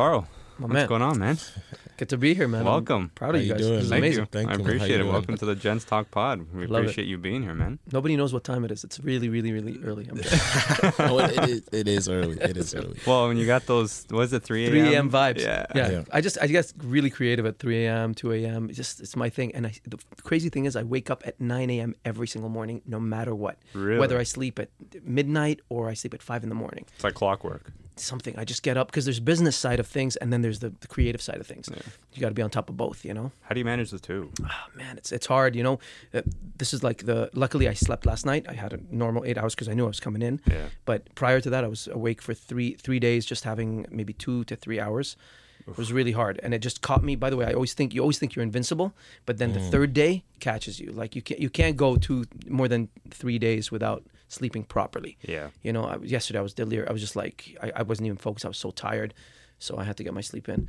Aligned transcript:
Karl. 0.00 0.26
My 0.56 0.64
What's 0.64 0.72
man. 0.72 0.88
going 0.88 1.02
on, 1.02 1.18
man? 1.18 1.38
Good 1.98 2.08
to 2.08 2.16
be 2.16 2.32
here, 2.32 2.48
man. 2.48 2.60
I'm 2.60 2.66
Welcome. 2.66 3.10
proud 3.14 3.34
of 3.34 3.34
How 3.34 3.40
you 3.42 3.48
you 3.48 3.52
guys. 3.52 3.60
doing? 3.60 3.74
This 3.74 3.84
is 3.84 3.90
Thank 3.90 4.00
amazing. 4.00 4.22
you. 4.22 4.26
Thank 4.32 4.48
I 4.48 4.54
you. 4.54 4.60
Appreciate 4.60 5.00
it. 5.00 5.04
Welcome 5.04 5.36
to 5.36 5.44
the 5.44 5.54
Gents 5.54 5.84
Talk 5.84 6.10
Pod. 6.10 6.46
We 6.54 6.66
Love 6.66 6.84
it. 6.84 6.84
appreciate 6.84 7.06
you 7.06 7.18
being 7.18 7.42
here, 7.42 7.52
man. 7.52 7.78
Nobody 7.92 8.16
knows 8.16 8.32
what 8.32 8.42
time 8.42 8.64
it 8.64 8.70
is. 8.70 8.82
It's 8.82 8.98
really, 9.00 9.28
really, 9.28 9.52
really 9.52 9.78
early. 9.84 10.08
I'm 10.08 10.16
just 10.22 11.00
oh, 11.00 11.18
it, 11.18 11.36
it, 11.36 11.48
is, 11.50 11.68
it 11.72 11.88
is 11.88 12.08
early. 12.08 12.38
It 12.40 12.56
is 12.56 12.74
early. 12.74 12.98
Well, 13.06 13.28
when 13.28 13.36
you 13.36 13.44
got 13.44 13.66
those, 13.66 14.06
was 14.10 14.32
it 14.32 14.42
3 14.42 14.64
a.m.? 14.64 14.70
3 14.72 14.80
a.m. 14.94 15.10
vibes. 15.10 15.40
Yeah. 15.40 15.66
yeah. 15.74 15.90
Yeah. 15.90 16.04
I 16.10 16.22
just, 16.22 16.38
I 16.40 16.46
guess, 16.46 16.72
really 16.82 17.10
creative 17.10 17.44
at 17.44 17.58
3 17.58 17.84
a.m., 17.84 18.14
2 18.14 18.32
a.m. 18.32 18.70
It's 18.70 18.78
just, 18.78 19.00
it's 19.00 19.16
my 19.16 19.28
thing. 19.28 19.54
And 19.54 19.66
I, 19.66 19.74
the 19.86 19.98
crazy 20.22 20.48
thing 20.48 20.64
is, 20.64 20.76
I 20.76 20.82
wake 20.82 21.10
up 21.10 21.22
at 21.26 21.38
9 21.38 21.68
a.m. 21.68 21.94
every 22.06 22.26
single 22.26 22.48
morning, 22.48 22.80
no 22.86 22.98
matter 22.98 23.34
what. 23.34 23.58
Really? 23.74 24.00
Whether 24.00 24.18
I 24.18 24.22
sleep 24.22 24.58
at 24.58 24.70
midnight 25.04 25.60
or 25.68 25.90
I 25.90 25.94
sleep 25.94 26.14
at 26.14 26.22
5 26.22 26.44
in 26.44 26.48
the 26.48 26.54
morning. 26.54 26.86
It's 26.94 27.04
like 27.04 27.12
clockwork. 27.12 27.70
Something. 28.00 28.34
I 28.38 28.44
just 28.44 28.62
get 28.62 28.76
up 28.76 28.88
because 28.88 29.04
there's 29.04 29.20
business 29.20 29.56
side 29.56 29.80
of 29.80 29.86
things 29.86 30.16
and 30.16 30.32
then 30.32 30.42
there's 30.42 30.60
the, 30.60 30.70
the 30.80 30.88
creative 30.88 31.20
side 31.20 31.36
of 31.36 31.46
things. 31.46 31.68
Yeah. 31.70 31.82
You 32.14 32.20
got 32.20 32.28
to 32.28 32.34
be 32.34 32.42
on 32.42 32.50
top 32.50 32.68
of 32.68 32.76
both, 32.76 33.04
you 33.04 33.14
know? 33.14 33.32
How 33.42 33.54
do 33.54 33.58
you 33.58 33.64
manage 33.64 33.90
the 33.90 33.98
two? 33.98 34.30
Oh, 34.42 34.66
man, 34.74 34.96
it's 34.96 35.12
it's 35.12 35.26
hard, 35.26 35.54
you 35.54 35.62
know. 35.62 35.78
Uh, 36.12 36.22
this 36.58 36.72
is 36.72 36.82
like 36.82 37.04
the. 37.04 37.30
Luckily, 37.34 37.68
I 37.68 37.74
slept 37.74 38.06
last 38.06 38.24
night. 38.26 38.46
I 38.48 38.54
had 38.54 38.72
a 38.72 38.80
normal 38.90 39.24
eight 39.24 39.38
hours 39.38 39.54
because 39.54 39.68
I 39.68 39.74
knew 39.74 39.84
I 39.84 39.88
was 39.88 40.00
coming 40.00 40.22
in. 40.22 40.40
Yeah. 40.46 40.66
But 40.84 41.14
prior 41.14 41.40
to 41.40 41.50
that, 41.50 41.64
I 41.64 41.68
was 41.68 41.88
awake 41.88 42.22
for 42.22 42.34
three 42.34 42.74
three 42.74 42.98
days, 42.98 43.26
just 43.26 43.44
having 43.44 43.86
maybe 43.90 44.12
two 44.12 44.44
to 44.44 44.56
three 44.56 44.80
hours. 44.80 45.16
It 45.68 45.76
was 45.76 45.92
really 45.92 46.12
hard, 46.12 46.40
and 46.42 46.52
it 46.54 46.60
just 46.60 46.80
caught 46.80 47.04
me. 47.04 47.16
By 47.16 47.30
the 47.30 47.36
way, 47.36 47.46
I 47.46 47.52
always 47.52 47.74
think 47.74 47.94
you 47.94 48.00
always 48.00 48.18
think 48.18 48.34
you're 48.34 48.42
invincible, 48.42 48.92
but 49.26 49.38
then 49.38 49.52
the 49.52 49.60
third 49.60 49.92
day 49.92 50.24
catches 50.40 50.80
you. 50.80 50.90
Like 50.90 51.14
you 51.14 51.22
can't 51.22 51.38
you 51.38 51.50
can't 51.50 51.76
go 51.76 51.96
two 51.96 52.24
more 52.48 52.66
than 52.66 52.88
three 53.10 53.38
days 53.38 53.70
without 53.70 54.02
sleeping 54.30 54.64
properly. 54.64 55.18
Yeah. 55.20 55.48
You 55.62 55.72
know, 55.74 55.84
I, 55.84 55.96
yesterday 56.16 56.38
I 56.38 56.42
was 56.42 56.54
delirious. 56.54 56.88
I 56.88 56.92
was 56.92 57.02
just 57.02 57.16
like 57.16 57.56
I, 57.62 57.72
I 57.80 57.82
wasn't 57.82 58.06
even 58.06 58.16
focused. 58.18 58.44
I 58.46 58.48
was 58.48 58.58
so 58.66 58.70
tired, 58.70 59.12
so 59.58 59.76
I 59.76 59.84
had 59.84 59.96
to 59.98 60.04
get 60.04 60.14
my 60.14 60.22
sleep 60.22 60.48
in. 60.48 60.68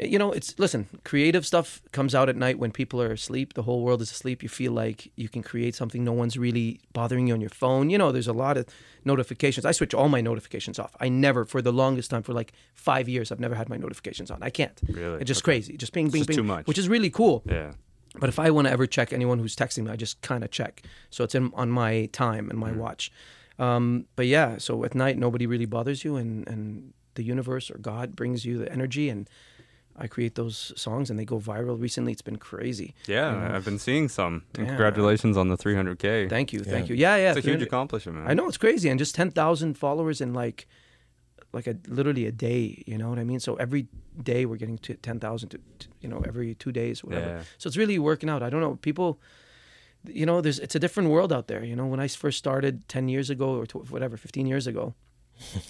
Eh, 0.00 0.06
You 0.12 0.18
know, 0.18 0.30
it's 0.38 0.50
listen. 0.58 0.86
Creative 1.04 1.44
stuff 1.46 1.80
comes 1.92 2.14
out 2.14 2.28
at 2.28 2.36
night 2.36 2.58
when 2.58 2.70
people 2.72 3.00
are 3.00 3.12
asleep. 3.12 3.54
The 3.54 3.62
whole 3.62 3.82
world 3.86 4.00
is 4.02 4.10
asleep. 4.10 4.42
You 4.42 4.48
feel 4.48 4.72
like 4.72 5.10
you 5.16 5.28
can 5.28 5.42
create 5.42 5.74
something. 5.74 6.04
No 6.04 6.12
one's 6.22 6.36
really 6.36 6.80
bothering 6.92 7.26
you 7.28 7.34
on 7.34 7.40
your 7.40 7.54
phone. 7.62 7.90
You 7.90 7.98
know, 7.98 8.12
there's 8.12 8.28
a 8.36 8.38
lot 8.46 8.56
of 8.56 8.64
notifications. 9.04 9.64
I 9.64 9.72
switch 9.72 9.94
all 9.94 10.08
my 10.08 10.20
notifications 10.20 10.78
off. 10.78 10.94
I 11.00 11.08
never, 11.08 11.44
for 11.44 11.62
the 11.62 11.72
longest 11.72 12.10
time, 12.10 12.22
for 12.22 12.32
like 12.34 12.52
five 12.74 13.08
years, 13.08 13.32
I've 13.32 13.40
never 13.40 13.54
had 13.54 13.68
my 13.68 13.76
notifications 13.76 14.30
on. 14.30 14.42
I 14.42 14.50
can't. 14.50 14.78
Really? 14.88 15.20
It's 15.20 15.28
just 15.28 15.42
Okay. 15.42 15.52
crazy. 15.52 15.76
Just 15.76 15.92
ping, 15.92 16.10
ping, 16.10 16.24
ping. 16.24 16.36
too 16.36 16.42
much. 16.54 16.66
Which 16.66 16.78
is 16.78 16.88
really 16.88 17.10
cool. 17.10 17.42
Yeah. 17.46 17.72
But 18.18 18.28
if 18.28 18.38
I 18.38 18.50
want 18.50 18.66
to 18.66 18.72
ever 18.72 18.86
check 18.86 19.12
anyone 19.12 19.38
who's 19.38 19.54
texting 19.56 19.84
me, 19.84 19.90
I 19.90 19.96
just 19.96 20.20
kind 20.22 20.42
of 20.44 20.50
check. 20.50 20.82
So 21.10 21.24
it's 21.24 21.34
in 21.34 21.50
on 21.54 21.70
my 21.70 22.06
time 22.12 22.48
and 22.50 22.58
my 22.58 22.70
Mm-hmm. 22.70 22.78
watch. 22.80 23.12
Um, 23.58 24.06
but 24.16 24.26
yeah, 24.26 24.58
so 24.58 24.84
at 24.84 24.94
night 24.94 25.18
nobody 25.18 25.46
really 25.46 25.66
bothers 25.66 26.04
you, 26.04 26.16
and 26.16 26.46
and 26.48 26.92
the 27.14 27.22
universe 27.24 27.70
or 27.70 27.78
God 27.78 28.14
brings 28.16 28.44
you 28.44 28.58
the 28.58 28.70
energy, 28.72 29.08
and 29.08 29.28
I 29.96 30.06
create 30.06 30.36
those 30.36 30.72
songs 30.76 31.10
and 31.10 31.18
they 31.18 31.24
go 31.24 31.40
viral. 31.40 31.80
Recently, 31.80 32.12
it's 32.12 32.22
been 32.22 32.36
crazy. 32.36 32.94
Yeah, 33.08 33.32
You 33.34 33.48
know? 33.48 33.54
I've 33.56 33.64
been 33.64 33.80
seeing 33.80 34.08
some. 34.08 34.44
Damn, 34.52 34.64
man. 34.66 34.70
Congratulations 34.74 35.36
on 35.36 35.48
the 35.48 35.56
300K. 35.56 36.30
Thank 36.30 36.52
you, 36.52 36.60
thank 36.60 36.88
you. 36.88 36.94
Yeah, 36.94 37.16
yeah. 37.16 37.30
It's 37.34 37.44
a 37.44 37.50
huge 37.50 37.62
accomplishment, 37.62 38.18
man. 38.18 38.30
I 38.30 38.34
know 38.34 38.46
it's 38.46 38.56
crazy, 38.58 38.88
and 38.88 38.98
just 38.98 39.14
ten 39.16 39.30
thousand 39.32 39.74
followers 39.76 40.20
in 40.20 40.32
like, 40.32 40.68
like 41.52 41.66
a 41.66 41.76
literally 41.86 42.26
a 42.26 42.32
day. 42.32 42.82
You 42.86 42.98
know 42.98 43.08
what 43.08 43.18
I 43.18 43.24
mean? 43.24 43.40
So 43.40 43.54
every 43.56 43.88
day 44.22 44.46
we're 44.46 44.56
getting 44.56 44.78
to 44.78 44.94
ten 44.94 45.18
thousand 45.20 45.50
to, 45.50 45.58
to, 45.78 45.88
you 46.00 46.08
know, 46.08 46.22
every 46.26 46.54
two 46.54 46.72
days, 46.72 47.02
whatever. 47.02 47.26
Yeah. 47.26 47.42
So 47.58 47.68
it's 47.68 47.76
really 47.76 47.98
working 47.98 48.28
out. 48.28 48.42
I 48.42 48.50
don't 48.50 48.60
know, 48.60 48.76
people. 48.76 49.20
You 50.04 50.26
know, 50.26 50.40
there's 50.40 50.58
it's 50.58 50.74
a 50.74 50.78
different 50.78 51.10
world 51.10 51.32
out 51.32 51.48
there. 51.48 51.64
You 51.64 51.74
know, 51.74 51.86
when 51.86 52.00
I 52.00 52.08
first 52.08 52.38
started 52.38 52.88
ten 52.88 53.08
years 53.08 53.30
ago 53.30 53.56
or 53.56 53.66
tw- 53.66 53.90
whatever, 53.90 54.16
fifteen 54.16 54.46
years 54.46 54.66
ago. 54.66 54.94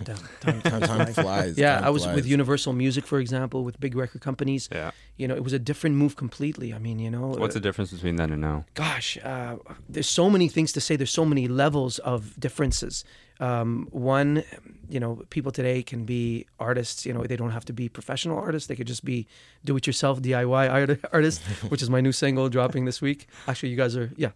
Damn, 0.05 0.16
time, 0.41 0.61
time 0.62 0.80
Time 0.83 1.12
flies. 1.12 1.58
yeah, 1.58 1.77
time 1.77 1.84
I 1.84 1.91
was 1.91 2.06
with. 2.06 2.27
Universal 2.27 2.72
Music, 2.72 3.06
for 3.06 3.19
example, 3.20 3.64
with 3.64 3.78
big 3.80 3.94
record 3.97 4.20
companies. 4.20 4.69
Yeah. 4.72 4.91
You 5.16 5.27
know, 5.28 5.34
it 5.34 5.44
was 5.44 5.52
a 5.52 5.58
different 5.58 5.97
move 5.97 6.16
completely. 6.16 6.72
I 6.72 6.78
mean, 6.78 6.98
you 6.98 7.11
know, 7.11 7.28
What's 7.28 7.55
uh, 7.55 7.58
the 7.58 7.61
difference 7.61 7.92
between 7.92 8.16
then 8.16 8.33
and 8.33 8.41
now? 8.41 8.64
gosh, 8.74 9.19
uh, 9.24 9.56
there's 9.89 10.08
so 10.08 10.30
many 10.30 10.48
things 10.48 10.73
to 10.73 10.80
say. 10.80 10.96
There's 10.96 11.11
so 11.11 11.24
many 11.24 11.48
levels 11.48 11.98
of 12.01 12.39
differences. 12.40 13.05
Um, 13.40 13.86
one, 13.92 14.42
you 14.89 14.98
know, 14.98 15.23
people 15.30 15.52
today 15.52 15.83
can 15.83 16.05
be 16.05 16.46
artists. 16.58 17.07
You 17.07 17.12
know, 17.14 17.23
they 17.24 17.36
don't 17.36 17.51
have 17.52 17.64
to 17.67 17.73
be 17.73 17.89
professional 17.89 18.36
artists. 18.39 18.67
They 18.68 18.74
could 18.77 18.86
just 18.89 19.05
be 19.05 19.27
do-it-yourself 19.64 20.20
DIY 20.23 20.70
art- 20.70 21.01
artists, 21.12 21.45
which 21.70 21.83
is 21.83 21.89
my 21.90 22.01
new 22.01 22.12
single 22.12 22.48
dropping 22.48 22.84
this 22.84 23.01
week. 23.01 23.28
Actually, 23.46 23.68
you 23.70 23.77
guys 23.77 23.96
are 23.96 24.11
yeah, 24.17 24.30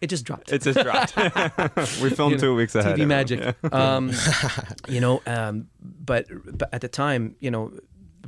it 0.00 0.08
just 0.08 0.24
dropped. 0.24 0.52
It 0.52 0.62
just 0.62 0.78
dropped. 0.80 1.16
we 2.02 2.10
filmed 2.10 2.32
You 2.32 2.36
know, 2.36 2.38
two 2.38 2.54
weeks 2.54 2.74
ahead. 2.74 2.96
TV 2.98 3.06
magic. 3.06 3.40
Yeah. 3.40 3.52
Um, 3.72 4.12
you 4.88 5.00
know, 5.00 5.22
um, 5.26 5.68
but, 5.80 6.26
but 6.58 6.68
at 6.72 6.80
the 6.82 6.88
time, 6.88 7.34
you 7.40 7.50
know, 7.50 7.72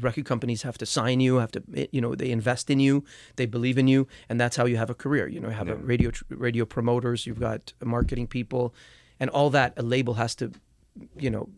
record 0.01 0.25
companies 0.25 0.63
have 0.63 0.79
to 0.79 0.87
sign 0.87 1.21
you, 1.21 1.37
have 1.37 1.53
to, 1.53 1.63
you 1.93 2.01
know, 2.01 2.15
they 2.15 2.31
invest 2.31 2.71
in 2.71 2.81
you, 2.81 3.05
they 3.37 3.47
believe 3.47 3.79
in 3.79 3.89
you, 3.89 4.07
and 4.29 4.41
that's 4.41 4.57
how 4.57 4.65
you 4.65 4.77
have 4.77 4.91
a 4.91 4.95
career. 4.95 5.29
You 5.29 5.41
know, 5.41 5.49
you 5.49 5.55
have 5.55 5.69
a 5.69 5.77
radio 5.77 6.11
radio 6.31 6.65
promoters, 6.65 7.27
you've 7.27 7.41
got 7.41 7.73
marketing 7.85 8.27
people, 8.29 8.75
and 9.21 9.29
all 9.31 9.51
that. 9.51 9.75
A 9.77 9.83
label 9.83 10.15
has 10.15 10.35
to, 10.37 10.53
you 11.19 11.31
know, 11.31 11.49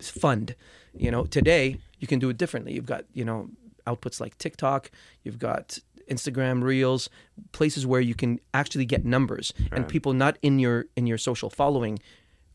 fund. 0.00 0.54
You 0.96 1.10
know, 1.10 1.24
today 1.24 1.78
you 1.98 2.06
can 2.06 2.18
do 2.18 2.28
it 2.30 2.38
differently. 2.38 2.72
You've 2.72 2.86
got 2.86 3.04
you 3.12 3.24
know 3.24 3.50
outputs 3.86 4.20
like 4.20 4.36
TikTok, 4.38 4.90
you've 5.24 5.38
got 5.38 5.78
Instagram 6.08 6.62
Reels, 6.62 7.08
places 7.52 7.86
where 7.86 8.00
you 8.00 8.14
can 8.14 8.40
actually 8.54 8.84
get 8.84 9.04
numbers 9.04 9.52
and 9.72 9.86
people 9.88 10.12
not 10.12 10.38
in 10.42 10.58
your 10.58 10.86
in 10.96 11.06
your 11.06 11.18
social 11.18 11.50
following 11.50 11.98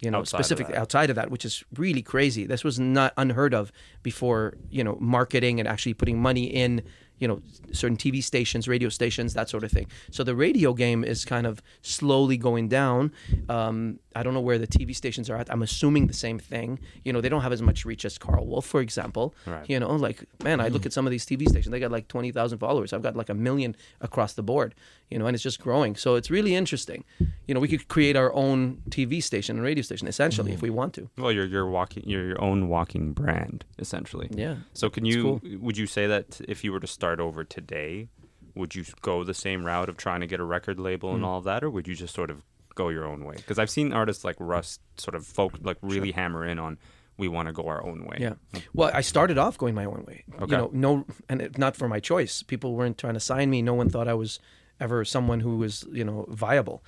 you 0.02 0.12
know 0.12 0.20
Outside 0.20 0.38
specifically 0.38 0.74
that. 0.74 0.82
outside 0.82 1.10
of 1.10 1.16
that 1.16 1.32
which 1.32 1.46
is 1.46 1.64
really 1.78 2.02
crazy 2.02 2.46
this 2.46 2.64
was 2.64 2.80
not 2.80 3.14
unheard 3.16 3.54
of 3.54 3.72
before 4.02 4.56
you 4.70 4.84
know 4.84 4.98
marketing 5.00 5.60
and 5.60 5.68
actually 5.68 5.94
putting 5.94 6.22
money 6.22 6.44
in 6.44 6.82
you 7.20 7.28
know 7.28 7.42
certain 7.72 7.98
tv 7.98 8.24
stations 8.24 8.68
radio 8.68 8.90
stations 8.90 9.34
that 9.34 9.50
sort 9.50 9.64
of 9.64 9.72
thing. 9.72 9.88
So 10.12 10.24
the 10.24 10.36
radio 10.36 10.74
game 10.74 11.04
is 11.04 11.26
kind 11.26 11.48
of 11.48 11.62
slowly 11.82 12.38
going 12.38 12.68
down. 12.70 13.12
Um, 13.50 14.00
i 14.16 14.22
don't 14.22 14.34
know 14.34 14.42
where 14.42 14.60
the 14.60 14.68
tv 14.68 14.96
stations 14.96 15.30
are 15.30 15.36
at. 15.38 15.52
I'm 15.52 15.64
assuming 15.64 16.08
the 16.08 16.14
same 16.14 16.40
thing. 16.40 16.80
You 17.04 17.14
know 17.14 17.22
they 17.22 17.30
don't 17.30 17.42
have 17.42 17.54
as 17.54 17.62
much 17.62 17.86
reach 17.86 18.06
as 18.06 18.18
karl 18.18 18.46
wolf 18.46 18.66
for 18.66 18.82
example. 18.82 19.34
Right. 19.46 19.70
you 19.70 19.80
know 19.80 19.92
like 19.96 20.24
man 20.44 20.60
i 20.60 20.68
look 20.68 20.86
at 20.86 20.94
some 20.94 21.06
of 21.08 21.12
these 21.12 21.26
tv 21.26 21.48
stations 21.50 21.72
they 21.72 21.80
got 21.80 21.92
like 21.92 22.08
20000 22.08 22.58
followers. 22.58 22.94
I've 22.94 23.02
got 23.02 23.16
like 23.16 23.30
a 23.30 23.34
million 23.34 23.76
across 24.02 24.34
the 24.34 24.44
board 24.44 24.76
you 25.14 25.20
know 25.20 25.28
and 25.28 25.36
it's 25.36 25.44
just 25.44 25.60
growing 25.68 25.96
so 25.96 26.16
it's 26.16 26.30
really 26.38 26.54
interesting 26.56 27.04
you 27.48 27.54
know 27.54 27.60
we 27.66 27.68
could 27.74 27.88
create 27.88 28.16
our 28.22 28.32
own 28.34 28.82
tv 28.90 29.22
station 29.30 29.56
and 29.58 29.64
radio 29.64 29.82
station 29.90 30.08
essentially 30.08 30.52
if 30.52 30.62
we 30.62 30.70
want 30.80 30.92
to 30.98 31.04
Well, 31.18 31.32
you're 31.32 31.46
you're 31.54 31.70
walking 31.80 32.04
you're 32.12 32.26
your 32.32 32.42
own 32.50 32.68
walking 32.76 33.14
brand 33.14 33.64
essentially. 33.80 34.28
yeah 34.32 34.56
So 34.74 34.90
can 34.90 35.06
It's 35.06 35.16
you 35.16 35.22
cool. 35.24 35.42
would 35.66 35.78
you 35.78 35.88
say 35.88 36.06
that 36.08 36.42
if 36.54 36.64
you 36.64 36.72
were 36.74 36.80
to 36.88 36.88
start 37.00 37.20
over 37.20 37.44
today, 37.58 38.10
would 38.56 38.76
you 38.78 38.84
go 39.02 39.24
the 39.24 39.34
same 39.48 39.62
route 39.66 39.90
of 39.90 39.96
trying 39.98 40.22
to 40.22 40.28
get 40.28 40.40
a 40.40 40.48
record 40.58 40.78
label 40.80 41.10
Hmm. 41.10 41.16
and 41.18 41.26
all 41.26 41.38
of 41.40 41.46
that, 41.46 41.64
or 41.64 41.70
would 41.76 41.88
you 41.88 41.96
just 41.96 42.14
sort 42.14 42.30
of 42.34 42.38
go 42.76 42.90
your 42.90 43.06
own 43.06 43.22
way? 43.30 43.36
Because 43.36 43.60
I've 43.62 43.70
seen 43.78 43.94
artists 43.94 44.24
like 44.24 44.36
Russ 44.40 44.80
sort 44.98 45.16
of 45.16 45.26
folk 45.26 45.52
like 45.70 45.78
really 45.94 46.12
hammer 46.12 46.44
in 46.52 46.58
on 46.60 46.78
we 47.18 47.28
want 47.28 47.48
to 47.48 47.54
go 47.54 47.64
our 47.74 47.82
own 47.86 48.00
way. 48.10 48.18
Yeah. 48.20 48.34
Well, 48.74 48.90
I 48.92 49.02
started 49.02 49.38
off 49.38 49.56
going 49.58 49.76
my 49.76 49.86
own 49.86 50.04
way. 50.08 50.24
Okay. 50.42 50.52
You 50.52 50.58
know, 50.58 50.70
no, 50.74 51.06
and 51.30 51.42
it, 51.44 51.58
not 51.60 51.76
for 51.76 51.88
my 51.88 52.00
choice. 52.00 52.42
People 52.42 52.74
weren't 52.74 52.98
trying 52.98 53.14
to 53.14 53.20
sign 53.20 53.48
me. 53.52 53.62
No 53.62 53.76
one 53.76 53.88
thought 53.94 54.08
I 54.08 54.16
was 54.24 54.40
ever 54.84 54.98
someone 55.16 55.40
who 55.46 55.54
was, 55.64 55.74
you 56.00 56.06
know, 56.10 56.20
viable. 56.46 56.80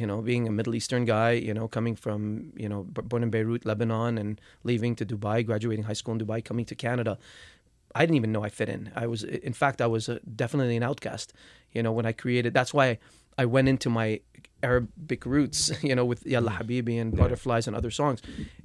You 0.00 0.06
know, 0.10 0.18
being 0.30 0.44
a 0.46 0.52
Middle 0.58 0.74
Eastern 0.80 1.04
guy, 1.14 1.32
you 1.48 1.54
know, 1.58 1.66
coming 1.76 1.96
from, 2.04 2.52
you 2.62 2.68
know, 2.72 2.80
born 3.10 3.22
in 3.26 3.30
Beirut, 3.30 3.62
Lebanon, 3.70 4.12
and 4.22 4.40
leaving 4.70 4.92
to 5.00 5.04
Dubai, 5.12 5.36
graduating 5.44 5.84
high 5.90 5.98
school 6.00 6.14
in 6.16 6.20
Dubai, 6.24 6.38
coming 6.50 6.66
to 6.66 6.76
Canada. 6.86 7.12
I 7.98 8.00
didn't 8.02 8.18
even 8.22 8.32
know 8.34 8.44
I 8.48 8.50
fit 8.60 8.68
in. 8.76 8.82
I 8.94 9.06
was, 9.12 9.20
in 9.50 9.54
fact, 9.62 9.80
I 9.86 9.88
was 9.94 10.04
uh 10.08 10.18
definitely 10.42 10.76
an 10.76 10.84
outcast. 10.90 11.28
You 11.76 11.82
know, 11.84 11.92
when 11.98 12.06
I 12.06 12.12
created, 12.22 12.50
that's 12.58 12.72
why 12.78 12.88
I 13.42 13.44
went 13.54 13.66
into 13.72 13.88
my 14.00 14.08
Arabic 14.62 15.22
roots. 15.34 15.60
You 15.88 15.94
know, 15.98 16.06
with 16.12 16.20
Yalla 16.32 16.52
Habibi 16.58 16.96
and 17.02 17.16
Butterflies 17.20 17.66
and 17.68 17.74
other 17.80 17.92
songs. 18.02 18.18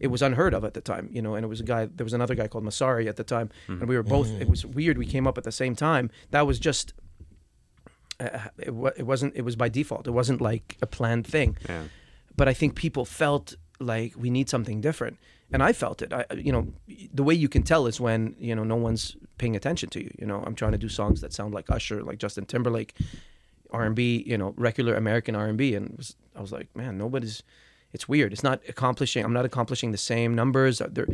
It 0.06 0.10
was 0.16 0.22
unheard 0.28 0.54
of 0.58 0.62
at 0.70 0.74
the 0.78 0.82
time. 0.94 1.06
You 1.16 1.22
know, 1.26 1.34
and 1.36 1.44
it 1.48 1.52
was 1.56 1.62
a 1.66 1.70
guy. 1.74 1.82
There 1.98 2.08
was 2.10 2.18
another 2.20 2.36
guy 2.36 2.48
called 2.52 2.66
Massari 2.70 3.08
at 3.08 3.18
the 3.22 3.28
time, 3.36 3.48
and 3.80 3.86
we 3.92 3.96
were 4.00 4.08
both. 4.18 4.30
It 4.44 4.50
was 4.54 4.62
weird. 4.78 4.98
We 5.04 5.06
came 5.16 5.26
up 5.30 5.38
at 5.42 5.46
the 5.50 5.58
same 5.64 5.76
time. 5.90 6.06
That 6.36 6.46
was 6.52 6.60
just. 6.70 6.94
Uh, 8.24 8.40
it, 8.58 8.74
it 8.98 9.04
wasn't. 9.06 9.34
It 9.36 9.42
was 9.44 9.56
by 9.56 9.70
default. 9.70 10.08
It 10.08 10.12
wasn't 10.12 10.42
like 10.42 10.78
a 10.82 10.88
planned 10.88 11.26
thing 11.28 11.58
Yeah. 11.70 11.84
but 12.36 12.48
I 12.48 12.54
think 12.54 12.76
people 12.76 13.06
felt 13.06 13.56
like 13.80 14.14
we 14.18 14.30
need 14.30 14.50
something 14.50 14.82
different, 14.82 15.18
and 15.52 15.62
I 15.70 15.74
felt 15.74 16.02
it. 16.02 16.14
I, 16.14 16.26
you 16.36 16.52
know, 16.52 16.68
the 17.14 17.24
way 17.24 17.34
you 17.34 17.50
can 17.50 17.64
tell 17.64 17.88
is 17.88 18.00
when 18.00 18.36
you 18.40 18.56
know 18.56 18.64
no 18.64 18.76
one's 18.78 19.18
paying 19.38 19.56
attention 19.56 19.90
to 19.90 20.00
you. 20.04 20.12
You 20.20 20.28
know, 20.28 20.44
I'm 20.46 20.56
trying 20.56 20.72
to 20.74 20.78
do 20.78 20.90
songs 20.90 21.22
that 21.22 21.34
sound 21.34 21.54
like 21.54 21.70
Usher, 21.70 22.02
like 22.04 22.18
Justin 22.20 22.46
Timberlake, 22.46 22.94
R 23.72 23.84
and 23.84 23.96
B. 23.96 24.24
You 24.26 24.38
know, 24.38 24.54
regular 24.58 24.96
American 24.96 25.36
R 25.36 25.48
and 25.48 25.58
B, 25.58 25.76
and 25.76 25.98
was, 25.98 26.16
I 26.36 26.42
was 26.42 26.52
like, 26.52 26.68
man, 26.76 26.98
nobody's. 26.98 27.44
It's 27.94 28.08
weird. 28.10 28.34
It's 28.34 28.44
not 28.44 28.60
accomplishing. 28.68 29.24
I'm 29.26 29.34
not 29.34 29.46
accomplishing 29.46 29.92
the 29.92 29.98
same 30.14 30.34
numbers. 30.36 30.82
Uh, 30.82 30.88
There- 30.92 31.08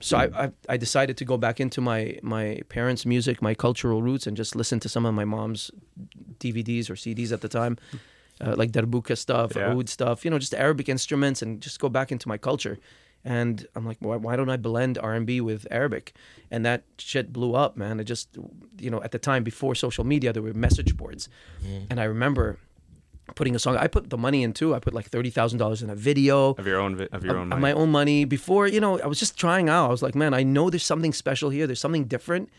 So 0.00 0.16
I, 0.18 0.24
I 0.44 0.50
I 0.74 0.76
decided 0.78 1.16
to 1.16 1.24
go 1.24 1.36
back 1.38 1.60
into 1.60 1.80
my 1.80 2.18
my 2.22 2.60
parents' 2.68 3.04
music, 3.06 3.40
my 3.42 3.54
cultural 3.54 4.00
roots, 4.02 4.26
and 4.26 4.36
just 4.38 4.54
listen 4.56 4.78
to 4.80 4.88
some 4.88 5.08
of 5.08 5.14
my 5.14 5.24
mom's 5.24 5.70
DVDs 6.40 6.90
or 6.90 6.96
CDs 6.96 7.32
at 7.32 7.40
the 7.40 7.48
time. 7.48 7.76
uh, 8.40 8.54
like 8.60 8.70
darbuka 8.70 9.16
stuff, 9.16 9.50
Yeah. 9.56 9.72
oud 9.74 9.88
stuff, 9.88 10.24
you 10.24 10.30
know, 10.30 10.38
just 10.38 10.54
Arabic 10.54 10.88
instruments, 10.88 11.42
and 11.42 11.60
just 11.60 11.80
go 11.80 11.88
back 11.88 12.12
into 12.12 12.28
my 12.28 12.38
culture. 12.38 12.76
and 13.24 13.66
I'm 13.74 13.84
like, 13.84 13.98
why, 14.00 14.16
why 14.16 14.36
don't 14.36 14.48
I 14.48 14.56
blend 14.56 14.96
R&B 14.96 15.40
with 15.40 15.66
Arabic? 15.72 16.12
And 16.52 16.64
that 16.64 16.80
shit 16.98 17.32
blew 17.32 17.52
up, 17.64 17.76
man. 17.76 17.98
It 18.00 18.04
just, 18.04 18.28
you 18.84 18.90
know, 18.92 19.02
at 19.02 19.10
the 19.10 19.18
time 19.18 19.42
before 19.42 19.74
social 19.74 20.04
media, 20.04 20.32
there 20.32 20.42
were 20.48 20.54
message 20.54 20.92
boards, 20.96 21.28
and 21.90 21.98
I 22.00 22.04
remember 22.04 22.58
putting 23.34 23.54
a 23.54 23.58
song. 23.58 23.76
I 23.76 23.86
put 23.86 24.10
the 24.10 24.18
money 24.18 24.42
in 24.42 24.52
too. 24.52 24.74
I 24.74 24.78
put 24.78 24.94
like 24.94 25.06
thirty 25.06 25.30
thousand 25.30 25.58
dollars 25.58 25.82
in 25.82 25.90
a 25.90 25.94
video. 25.94 26.50
Of 26.54 26.66
your 26.66 26.80
own, 26.80 26.96
vi- 26.96 27.08
of 27.12 27.24
your 27.24 27.36
own 27.36 27.52
of 27.52 27.58
my 27.60 27.72
own 27.72 27.90
money. 27.90 28.24
Before 28.24 28.66
you 28.66 28.80
know 28.80 28.98
i 29.00 29.06
was 29.06 29.18
just 29.18 29.38
trying 29.38 29.68
out. 29.68 29.86
I 29.86 29.90
was 29.90 30.02
like 30.02 30.14
man 30.14 30.34
i 30.34 30.42
know 30.42 30.70
there's 30.70 30.84
something 30.86 31.12
special 31.12 31.50
here. 31.50 31.66
There's 31.66 31.80
something 31.80 32.04
different. 32.04 32.50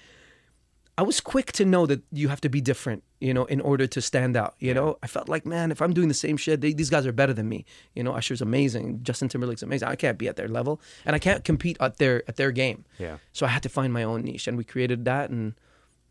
I 0.97 1.01
was 1.01 1.21
quick 1.21 1.53
to 1.53 1.63
know 1.63 1.85
that 1.85 2.01
you 2.11 2.27
have 2.27 2.41
to 2.41 2.49
be 2.49 2.59
different 2.59 3.03
you 3.21 3.33
know 3.33 3.45
in 3.45 3.61
order 3.61 3.87
to 3.87 4.01
stand 4.01 4.35
out 4.35 4.55
you 4.59 4.73
know? 4.73 4.97
I 5.01 5.07
felt 5.07 5.29
like 5.29 5.45
man 5.45 5.71
if 5.71 5.81
i'm 5.81 5.93
doing 5.93 6.09
the 6.09 6.13
same 6.13 6.35
shit 6.37 6.59
they, 6.59 6.73
these 6.73 6.89
guys 6.89 7.05
are 7.07 7.13
better 7.13 7.33
than 7.33 7.47
me. 7.47 7.65
You 7.95 8.03
know 8.03 8.13
usher's 8.13 8.41
amazing. 8.41 8.99
Justin 9.03 9.29
timberlake's 9.29 9.63
amazing. 9.63 9.87
I 9.87 9.95
can't 9.95 10.17
be 10.17 10.27
at 10.27 10.35
their 10.35 10.49
level 10.49 10.81
and 11.05 11.15
i 11.15 11.19
can't 11.19 11.43
compete 11.45 11.77
at 11.79 11.97
their 11.97 12.23
at 12.27 12.35
their 12.35 12.51
game. 12.51 12.83
Yeah. 12.97 13.17
so 13.31 13.45
i 13.45 13.49
had 13.49 13.63
to 13.63 13.69
find 13.69 13.93
my 13.93 14.03
own 14.03 14.21
niche 14.23 14.47
and 14.47 14.57
we 14.57 14.63
created 14.65 15.05
that 15.05 15.29
and 15.29 15.53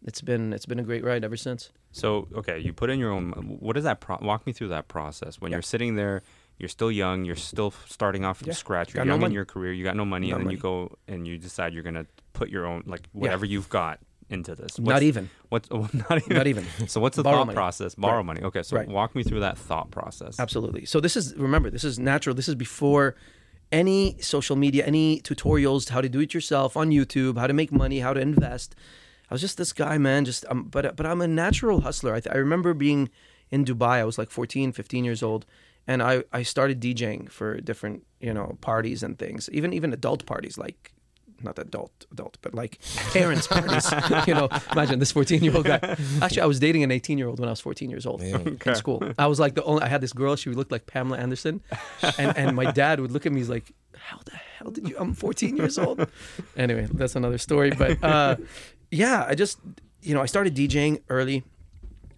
it's 0.05 0.21
been 0.21 0.53
it's 0.53 0.67
been 0.67 0.79
a 0.79 0.83
great 0.83 1.05
ride 1.05 1.25
ever 1.25 1.37
since 1.37 1.71
So 1.93 2.29
okay, 2.35 2.59
you 2.59 2.73
put 2.73 2.91
in 2.91 2.99
your 2.99 3.11
own. 3.13 3.33
What 3.61 3.77
is 3.77 3.85
that? 3.85 4.01
Pro- 4.01 4.19
walk 4.23 4.47
me 4.47 4.53
through 4.53 4.69
that 4.69 4.89
process. 4.89 5.41
When 5.41 5.51
you're 5.53 5.63
sitting 5.63 5.97
there, 5.97 6.23
you're 6.59 6.69
still 6.69 6.91
young. 6.93 7.25
You're 7.25 7.37
still 7.37 7.73
starting 7.87 8.25
off 8.25 8.39
from 8.39 8.49
Yeah. 8.49 8.55
scratch. 8.55 8.95
You're 8.95 9.01
Got 9.05 9.07
no 9.09 9.13
young 9.15 9.19
in 9.19 9.23
money. 9.23 9.35
your 9.35 9.45
career. 9.45 9.73
You 9.73 9.85
got 9.85 9.97
no 9.97 10.05
money, 10.05 10.29
No 10.31 10.37
and 10.37 10.45
then 10.47 10.51
you 10.53 10.59
go 10.59 10.97
and 11.09 11.27
you 11.27 11.39
decide 11.39 11.73
you're 11.75 11.83
gonna 11.83 12.07
put 12.33 12.49
your 12.51 12.67
own 12.67 12.83
like 12.87 13.09
whatever 13.13 13.45
you've 13.47 13.69
got 13.69 13.99
into 14.31 14.55
this. 14.55 14.79
What's, 14.79 14.89
not 14.97 15.03
even 15.03 15.31
What's 15.49 15.69
oh, 15.71 15.89
not 16.11 16.19
even. 16.23 16.37
Not 16.37 16.47
even. 16.47 16.65
So 16.87 17.01
what's 17.01 17.17
the 17.17 17.23
Borrow 17.23 17.39
thought 17.39 17.47
money. 17.47 17.57
process? 17.57 17.95
Borrow 17.95 18.17
Right. 18.19 18.27
money. 18.27 18.43
Okay, 18.43 18.63
so 18.63 18.77
Right. 18.77 18.87
walk 18.89 19.15
me 19.17 19.23
through 19.25 19.41
that 19.41 19.57
thought 19.59 19.91
process. 19.91 20.39
Absolutely. 20.39 20.85
So 20.85 21.01
this 21.01 21.17
is 21.17 21.35
remember 21.37 21.71
this 21.71 21.85
is 21.85 21.99
natural. 21.99 22.35
This 22.37 22.49
is 22.49 22.55
before 22.55 23.17
any 23.73 24.17
social 24.21 24.57
media, 24.57 24.85
any 24.85 25.21
tutorials 25.23 25.89
how 25.89 26.01
to 26.01 26.09
do 26.09 26.21
it 26.21 26.33
yourself 26.35 26.77
on 26.77 26.91
YouTube, 26.91 27.39
how 27.39 27.47
to 27.47 27.53
make 27.55 27.73
money, 27.73 28.01
how 28.01 28.13
to 28.13 28.21
invest. 28.21 28.75
I 29.31 29.35
was 29.35 29.41
just 29.41 29.59
this 29.59 29.73
guy, 29.73 29.99
man. 29.99 30.25
Just 30.25 30.45
um, 30.49 30.65
but 30.65 30.97
but 30.97 31.07
I'm 31.07 31.21
a 31.21 31.29
natural 31.29 31.81
hustler. 31.83 32.15
I, 32.15 32.21
th- 32.21 32.35
I 32.35 32.39
remember 32.39 32.75
being 32.75 33.11
in 33.51 33.65
Dubai. 33.65 33.97
I 34.01 34.05
was 34.05 34.19
like 34.19 34.31
14, 34.31 34.73
15 34.73 35.05
years 35.05 35.23
old, 35.23 35.45
and 35.87 36.03
I 36.03 36.25
I 36.33 36.43
started 36.43 36.81
DJing 36.81 37.31
for 37.31 37.61
different 37.61 38.05
you 38.21 38.33
know 38.33 38.57
parties 38.61 39.03
and 39.03 39.19
things, 39.19 39.49
even 39.53 39.73
even 39.73 39.93
adult 39.93 40.27
parties 40.27 40.59
like. 40.59 40.93
Not 41.41 41.57
adult, 41.57 42.05
adult, 42.11 42.37
but 42.43 42.53
like 42.53 42.81
parents' 43.13 43.47
parties. 43.55 43.87
you 44.27 44.35
know, 44.35 44.49
imagine 44.73 44.99
this 44.99 45.13
14 45.13 45.45
year 45.45 45.55
old 45.55 45.67
guy. 45.67 45.79
Actually, 46.21 46.41
I 46.43 46.47
was 46.47 46.59
dating 46.59 46.83
an 46.83 46.91
18 46.91 47.17
year 47.17 47.29
old 47.29 47.39
when 47.39 47.49
I 47.49 47.53
was 47.53 47.61
14 47.61 47.89
years 47.91 48.07
old 48.07 48.19
Damn. 48.23 48.59
in 48.67 48.75
school. 48.75 49.01
I 49.17 49.29
was 49.29 49.39
like 49.39 49.55
the 49.55 49.63
only. 49.63 49.83
I 49.83 49.87
had 49.87 50.01
this 50.01 50.13
girl. 50.13 50.35
She 50.35 50.51
looked 50.51 50.73
like 50.73 50.87
Pamela 50.87 51.17
Anderson, 51.17 51.61
and 52.19 52.37
and 52.37 52.57
my 52.57 52.73
dad 52.73 52.99
would 52.99 53.13
look 53.13 53.25
at 53.25 53.31
me. 53.31 53.39
He's 53.39 53.49
like, 53.49 53.71
"How 53.95 54.19
the 54.25 54.35
hell 54.57 54.73
did 54.73 54.89
you? 54.89 54.97
I'm 54.99 55.15
14 55.15 55.57
years 55.57 55.79
old." 55.79 56.11
Anyway, 56.57 56.89
that's 56.93 57.15
another 57.15 57.39
story. 57.39 57.71
But 57.71 58.03
uh, 58.03 58.35
yeah, 58.91 59.25
I 59.29 59.35
just 59.35 59.59
you 60.03 60.15
know 60.15 60.23
I 60.23 60.27
started 60.27 60.55
DJing 60.55 61.01
early 61.09 61.45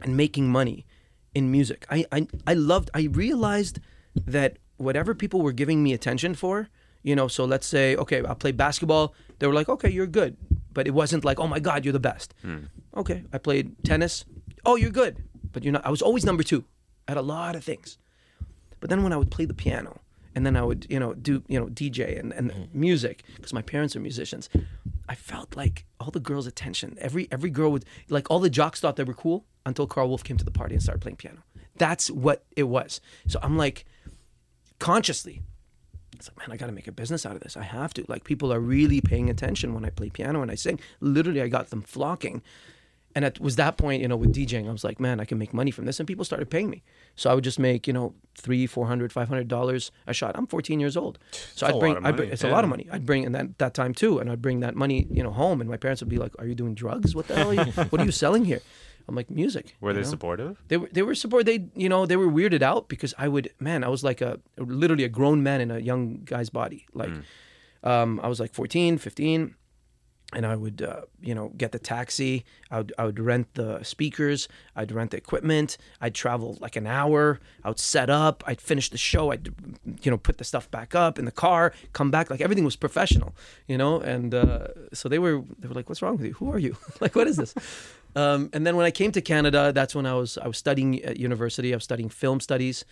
and 0.00 0.16
making 0.16 0.48
money 0.48 0.86
in 1.34 1.50
music. 1.50 1.86
I 1.90 2.04
I 2.12 2.26
I 2.46 2.54
loved. 2.54 2.90
I 2.94 3.08
realized 3.12 3.80
that 4.26 4.56
whatever 4.76 5.14
people 5.14 5.40
were 5.42 5.52
giving 5.52 5.82
me 5.82 5.92
attention 5.92 6.34
for. 6.34 6.68
You 7.02 7.16
know, 7.16 7.28
so 7.28 7.46
let's 7.46 7.66
say, 7.66 7.96
okay, 7.96 8.22
I'll 8.22 8.34
play 8.34 8.52
basketball. 8.52 9.14
They 9.38 9.46
were 9.46 9.54
like, 9.54 9.70
okay, 9.70 9.88
you're 9.88 10.06
good. 10.06 10.36
But 10.74 10.86
it 10.86 10.90
wasn't 10.92 11.24
like, 11.24 11.40
oh 11.40 11.46
my 11.46 11.58
God, 11.58 11.82
you're 11.82 11.94
the 11.94 11.98
best. 11.98 12.34
Hmm. 12.42 12.64
Okay, 12.94 13.24
I 13.32 13.38
played 13.38 13.74
tennis. 13.84 14.26
Oh, 14.66 14.76
you're 14.76 14.90
good. 14.90 15.16
But 15.52 15.64
you're 15.64 15.72
not. 15.72 15.86
I 15.86 15.90
was 15.90 16.02
always 16.02 16.26
number 16.26 16.42
two 16.42 16.64
at 17.08 17.16
a 17.16 17.22
lot 17.22 17.56
of 17.56 17.64
things. 17.64 17.96
But 18.80 18.90
then 18.90 19.02
when 19.02 19.12
I 19.12 19.16
would 19.16 19.30
play 19.30 19.46
the 19.46 19.54
piano 19.54 20.00
and 20.40 20.46
then 20.46 20.56
I 20.56 20.62
would, 20.62 20.86
you 20.88 20.98
know, 20.98 21.12
do, 21.12 21.42
you 21.48 21.60
know, 21.60 21.66
DJ 21.66 22.18
and, 22.18 22.32
and 22.32 22.50
mm-hmm. 22.50 22.80
music 22.80 23.24
because 23.36 23.52
my 23.52 23.60
parents 23.60 23.94
are 23.94 24.00
musicians, 24.00 24.48
I 25.06 25.14
felt 25.14 25.54
like 25.54 25.84
all 26.00 26.10
the 26.10 26.18
girls' 26.18 26.46
attention. 26.46 26.96
Every 26.98 27.28
every 27.30 27.50
girl 27.50 27.70
would 27.72 27.84
like 28.08 28.30
all 28.30 28.38
the 28.38 28.48
jocks 28.48 28.80
thought 28.80 28.96
they 28.96 29.04
were 29.04 29.12
cool 29.12 29.44
until 29.66 29.86
Karl 29.86 30.08
Wolf 30.08 30.24
came 30.24 30.38
to 30.38 30.44
the 30.46 30.50
party 30.50 30.74
and 30.74 30.82
started 30.82 31.02
playing 31.02 31.16
piano. 31.16 31.42
That's 31.76 32.10
what 32.10 32.46
it 32.56 32.62
was. 32.62 33.02
So 33.28 33.38
I'm 33.42 33.58
like 33.58 33.84
consciously 34.78 35.42
it's 36.14 36.28
like, 36.28 36.38
man, 36.38 36.54
I 36.54 36.56
got 36.56 36.66
to 36.66 36.72
make 36.72 36.88
a 36.88 36.92
business 36.92 37.26
out 37.26 37.34
of 37.34 37.40
this. 37.40 37.56
I 37.56 37.62
have 37.62 37.94
to. 37.94 38.04
Like, 38.06 38.24
people 38.24 38.52
are 38.52 38.60
really 38.60 39.00
paying 39.00 39.30
attention 39.30 39.72
when 39.72 39.86
I 39.86 39.90
play 39.90 40.10
piano 40.10 40.42
and 40.42 40.50
I 40.50 40.54
sing. 40.54 40.78
Literally, 41.00 41.40
I 41.40 41.48
got 41.48 41.70
them 41.70 41.80
flocking. 41.80 42.42
And 43.14 43.24
it 43.24 43.40
was 43.40 43.56
that 43.56 43.76
point, 43.76 44.02
you 44.02 44.08
know, 44.08 44.16
with 44.16 44.32
DJing, 44.32 44.68
I 44.68 44.72
was 44.72 44.84
like, 44.84 45.00
man, 45.00 45.18
I 45.18 45.24
can 45.24 45.36
make 45.36 45.52
money 45.52 45.72
from 45.72 45.84
this. 45.84 45.98
And 45.98 46.06
people 46.06 46.24
started 46.24 46.48
paying 46.48 46.70
me. 46.70 46.82
So 47.16 47.28
I 47.28 47.34
would 47.34 47.42
just 47.42 47.58
make, 47.58 47.86
you 47.88 47.92
know, 47.92 48.14
three, 48.36 48.66
four 48.66 48.86
hundred, 48.86 49.12
five 49.12 49.28
hundred 49.28 49.48
dollars 49.48 49.90
a 50.06 50.14
shot. 50.14 50.36
I'm 50.36 50.46
14 50.46 50.78
years 50.78 50.96
old. 50.96 51.18
So 51.54 51.66
a 51.66 51.70
I'd 51.70 51.80
bring, 51.80 52.06
I'd 52.06 52.16
bring 52.16 52.30
it's 52.30 52.44
a 52.44 52.48
lot 52.48 52.62
of 52.62 52.70
money. 52.70 52.86
I'd 52.90 53.04
bring 53.04 53.24
in 53.24 53.32
that, 53.32 53.58
that 53.58 53.74
time 53.74 53.94
too. 53.94 54.18
And 54.18 54.30
I'd 54.30 54.40
bring 54.40 54.60
that 54.60 54.76
money, 54.76 55.08
you 55.10 55.22
know, 55.22 55.32
home. 55.32 55.60
And 55.60 55.68
my 55.68 55.76
parents 55.76 56.02
would 56.02 56.08
be 56.08 56.18
like, 56.18 56.32
are 56.38 56.46
you 56.46 56.54
doing 56.54 56.74
drugs? 56.74 57.14
What 57.14 57.26
the 57.26 57.34
hell 57.34 57.50
are 57.50 57.54
you, 57.54 57.72
what 57.90 58.00
are 58.00 58.04
you 58.04 58.12
selling 58.12 58.44
here? 58.44 58.60
I'm 59.08 59.16
like, 59.16 59.28
music. 59.28 59.76
Were 59.80 59.92
they 59.92 60.02
know? 60.02 60.06
supportive? 60.06 60.62
They 60.68 60.76
were 60.76 60.88
they 60.92 61.02
were 61.02 61.16
support. 61.16 61.44
They 61.46 61.66
you 61.74 61.88
know 61.88 62.06
they 62.06 62.16
were 62.16 62.28
weirded 62.28 62.62
out 62.62 62.88
because 62.88 63.12
I 63.18 63.26
would 63.26 63.50
man 63.58 63.82
I 63.82 63.88
was 63.88 64.04
like 64.04 64.20
a 64.20 64.38
literally 64.56 65.02
a 65.02 65.08
grown 65.08 65.42
man 65.42 65.60
in 65.60 65.70
a 65.72 65.80
young 65.80 66.20
guy's 66.24 66.48
body. 66.48 66.86
Like 66.94 67.10
um, 67.82 68.20
I 68.22 68.28
was 68.28 68.40
like 68.40 68.52
14, 68.52 68.98
15, 68.98 69.54
and 70.32 70.46
I 70.46 70.56
would 70.56 70.82
uh, 70.82 71.02
you 71.20 71.34
know 71.34 71.52
get 71.56 71.72
the 71.72 71.78
taxi. 71.78 72.44
I 72.70 72.78
would 72.78 72.92
I 72.98 73.04
would 73.04 73.18
rent 73.18 73.54
the 73.54 73.82
speakers. 73.82 74.48
I'd 74.76 74.92
rent 74.92 75.10
the 75.10 75.16
equipment. 75.16 75.76
I'd 76.00 76.14
travel 76.14 76.56
like 76.60 76.76
an 76.76 76.86
hour. 76.86 77.40
I 77.64 77.68
would 77.68 77.78
set 77.78 78.10
up. 78.10 78.44
I'd 78.46 78.60
finish 78.60 78.90
the 78.90 78.98
show. 78.98 79.32
I'd 79.32 79.52
you 80.02 80.10
know 80.10 80.18
put 80.18 80.38
the 80.38 80.44
stuff 80.44 80.70
back 80.70 80.94
up 80.94 81.18
in 81.18 81.24
the 81.24 81.32
car. 81.32 81.72
Come 81.92 82.10
back 82.10 82.30
like 82.30 82.40
everything 82.40 82.64
was 82.64 82.76
professional. 82.76 83.34
You 83.66 83.78
know, 83.78 84.00
and 84.00 84.34
uh, 84.34 84.68
so 84.92 85.08
they 85.08 85.18
were 85.18 85.42
they 85.58 85.68
were 85.68 85.74
like, 85.74 85.88
"What's 85.88 86.02
wrong 86.02 86.16
with 86.16 86.26
you? 86.26 86.34
Who 86.34 86.50
are 86.50 86.58
you? 86.58 86.76
like 87.00 87.14
what 87.14 87.26
is 87.26 87.36
this?" 87.36 87.54
Um, 88.16 88.50
and 88.52 88.66
then 88.66 88.76
when 88.76 88.86
I 88.86 88.90
came 88.90 89.12
to 89.12 89.20
Canada, 89.20 89.72
that's 89.72 89.94
when 89.94 90.06
I 90.06 90.14
was 90.14 90.38
I 90.38 90.46
was 90.46 90.58
studying 90.58 91.02
at 91.02 91.18
university. 91.18 91.72
I 91.72 91.76
was 91.76 91.84
studying 91.84 92.08
film 92.08 92.40
studies 92.40 92.84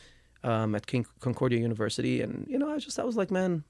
um, 0.44 0.74
at 0.74 0.86
King 0.86 1.06
Concordia 1.20 1.58
University, 1.58 2.20
and 2.20 2.46
you 2.48 2.58
know 2.58 2.70
I 2.70 2.78
just 2.78 2.98
I 2.98 3.04
was 3.04 3.16
like, 3.16 3.30
man, 3.30 3.64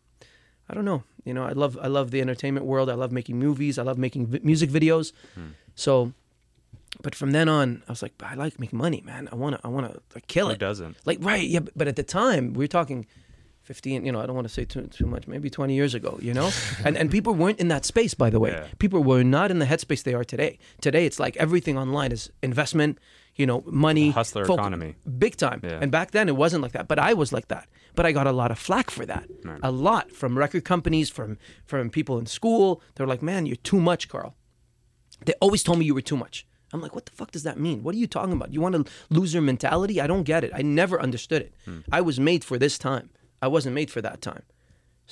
I 0.68 0.74
don't 0.74 0.84
know. 0.84 1.02
You 1.24 1.34
know, 1.34 1.44
I 1.44 1.52
love 1.52 1.78
I 1.82 1.88
love 1.88 2.10
the 2.10 2.20
entertainment 2.20 2.66
world. 2.66 2.88
I 2.90 2.94
love 2.94 3.12
making 3.12 3.38
movies. 3.38 3.78
I 3.78 3.82
love 3.82 3.98
making 3.98 4.26
vi- 4.26 4.40
music 4.42 4.70
videos. 4.70 5.12
Hmm. 5.34 5.50
So, 5.74 6.12
but 7.02 7.14
from 7.14 7.30
then 7.32 7.48
on, 7.48 7.82
I 7.88 7.92
was 7.92 8.02
like, 8.02 8.14
I 8.22 8.34
like 8.34 8.58
making 8.58 8.78
money, 8.78 9.02
man. 9.04 9.28
I 9.32 9.34
wanna 9.34 9.60
I 9.64 9.68
wanna 9.68 10.00
like 10.14 10.26
kill 10.26 10.46
Who 10.46 10.52
it. 10.54 10.58
doesn't? 10.58 10.96
Like 11.04 11.18
right, 11.20 11.46
yeah. 11.48 11.60
But, 11.60 11.72
but 11.76 11.88
at 11.88 11.96
the 11.96 12.02
time, 12.02 12.52
we 12.54 12.64
were 12.64 12.68
talking. 12.68 13.06
15 13.62 14.02
you 14.06 14.10
know 14.12 14.18
i 14.18 14.24
don't 14.24 14.34
want 14.34 14.48
to 14.48 14.54
say 14.54 14.64
too, 14.64 14.86
too 14.86 15.04
much 15.04 15.28
maybe 15.28 15.50
20 15.50 15.74
years 15.74 15.92
ago 15.94 16.18
you 16.22 16.32
know 16.32 16.50
and 16.86 16.96
and 16.96 17.10
people 17.10 17.34
weren't 17.34 17.60
in 17.60 17.68
that 17.68 17.84
space 17.84 18.14
by 18.14 18.30
the 18.30 18.40
way 18.40 18.50
Yeah. 18.52 18.64
people 18.78 19.04
were 19.04 19.22
not 19.22 19.50
in 19.50 19.58
the 19.58 19.66
headspace 19.66 20.02
they 20.04 20.14
are 20.14 20.24
today 20.24 20.58
today 20.80 21.04
it's 21.04 21.20
like 21.20 21.36
everything 21.36 21.76
online 21.76 22.10
is 22.10 22.30
investment 22.42 22.98
you 23.36 23.44
know 23.44 23.62
money 23.66 24.06
The 24.08 24.12
hustler 24.14 24.46
foc- 24.46 24.54
economy. 24.54 24.94
big 25.18 25.36
time 25.36 25.60
Yeah. 25.62 25.80
and 25.82 25.92
back 25.92 26.12
then 26.12 26.30
it 26.30 26.36
wasn't 26.36 26.62
like 26.62 26.72
that 26.72 26.88
but 26.88 26.98
i 26.98 27.12
was 27.12 27.30
like 27.30 27.48
that 27.48 27.68
but 27.98 28.06
i 28.06 28.12
got 28.12 28.28
a 28.28 28.32
lot 28.42 28.52
of 28.52 28.58
flack 28.60 28.92
for 28.92 29.04
that. 29.04 29.26
Right. 29.44 29.58
a 29.70 29.72
lot 29.72 30.12
from 30.12 30.38
record 30.38 30.64
companies 30.64 31.10
from 31.10 31.36
from 31.70 31.90
people 31.90 32.16
in 32.20 32.26
school. 32.26 32.80
They're 32.94 33.08
like 33.08 33.22
man 33.30 33.44
you're 33.44 33.64
too 33.72 33.80
much 33.90 34.02
karl. 34.08 34.36
They 35.26 35.34
always 35.40 35.62
told 35.64 35.76
me 35.80 35.84
you 35.84 35.96
were 35.96 36.08
too 36.12 36.16
much. 36.24 36.46
I'm 36.72 36.80
like 36.80 36.94
what 36.94 37.06
the 37.06 37.12
fuck 37.18 37.30
does 37.32 37.42
that 37.48 37.58
mean? 37.58 37.82
What 37.82 37.96
are 37.96 37.98
you 37.98 38.06
talking 38.06 38.34
about? 38.38 38.52
You 38.54 38.60
want 38.60 38.76
a 38.76 38.84
loser 39.10 39.40
mentality? 39.40 40.00
I 40.00 40.06
don't 40.06 40.22
get 40.22 40.44
it. 40.44 40.52
I 40.60 40.62
never 40.62 40.96
understood 41.06 41.42
it. 41.46 41.52
Hmm. 41.64 41.80
i 41.98 42.00
was 42.00 42.20
made 42.20 42.42
for 42.44 42.56
this 42.64 42.78
time. 42.78 43.06
I 43.46 43.48
wasn't 43.48 43.74
made 43.74 43.90
for 43.90 44.00
that 44.08 44.18
time. 44.30 44.44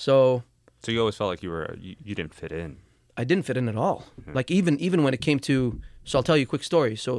So 0.07 0.45
So 0.85 0.93
you 0.93 1.01
always 1.01 1.17
felt 1.17 1.31
like 1.33 1.43
you 1.47 1.51
were 1.51 1.67
you, 1.87 1.97
you 2.07 2.15
didn't 2.15 2.35
fit 2.35 2.53
in. 2.53 2.71
I 3.21 3.25
didn't 3.25 3.47
fit 3.47 3.57
in 3.57 3.69
at 3.69 3.79
all. 3.85 4.01
Like 4.39 4.49
even 4.59 4.75
even 4.87 4.99
when 5.05 5.13
it 5.13 5.23
came 5.29 5.41
to 5.51 5.55
so 6.05 6.13
I'll 6.19 6.29
tell 6.29 6.39
you 6.41 6.47
a 6.51 6.53
quick 6.55 6.65
story. 6.73 6.95
So 7.07 7.11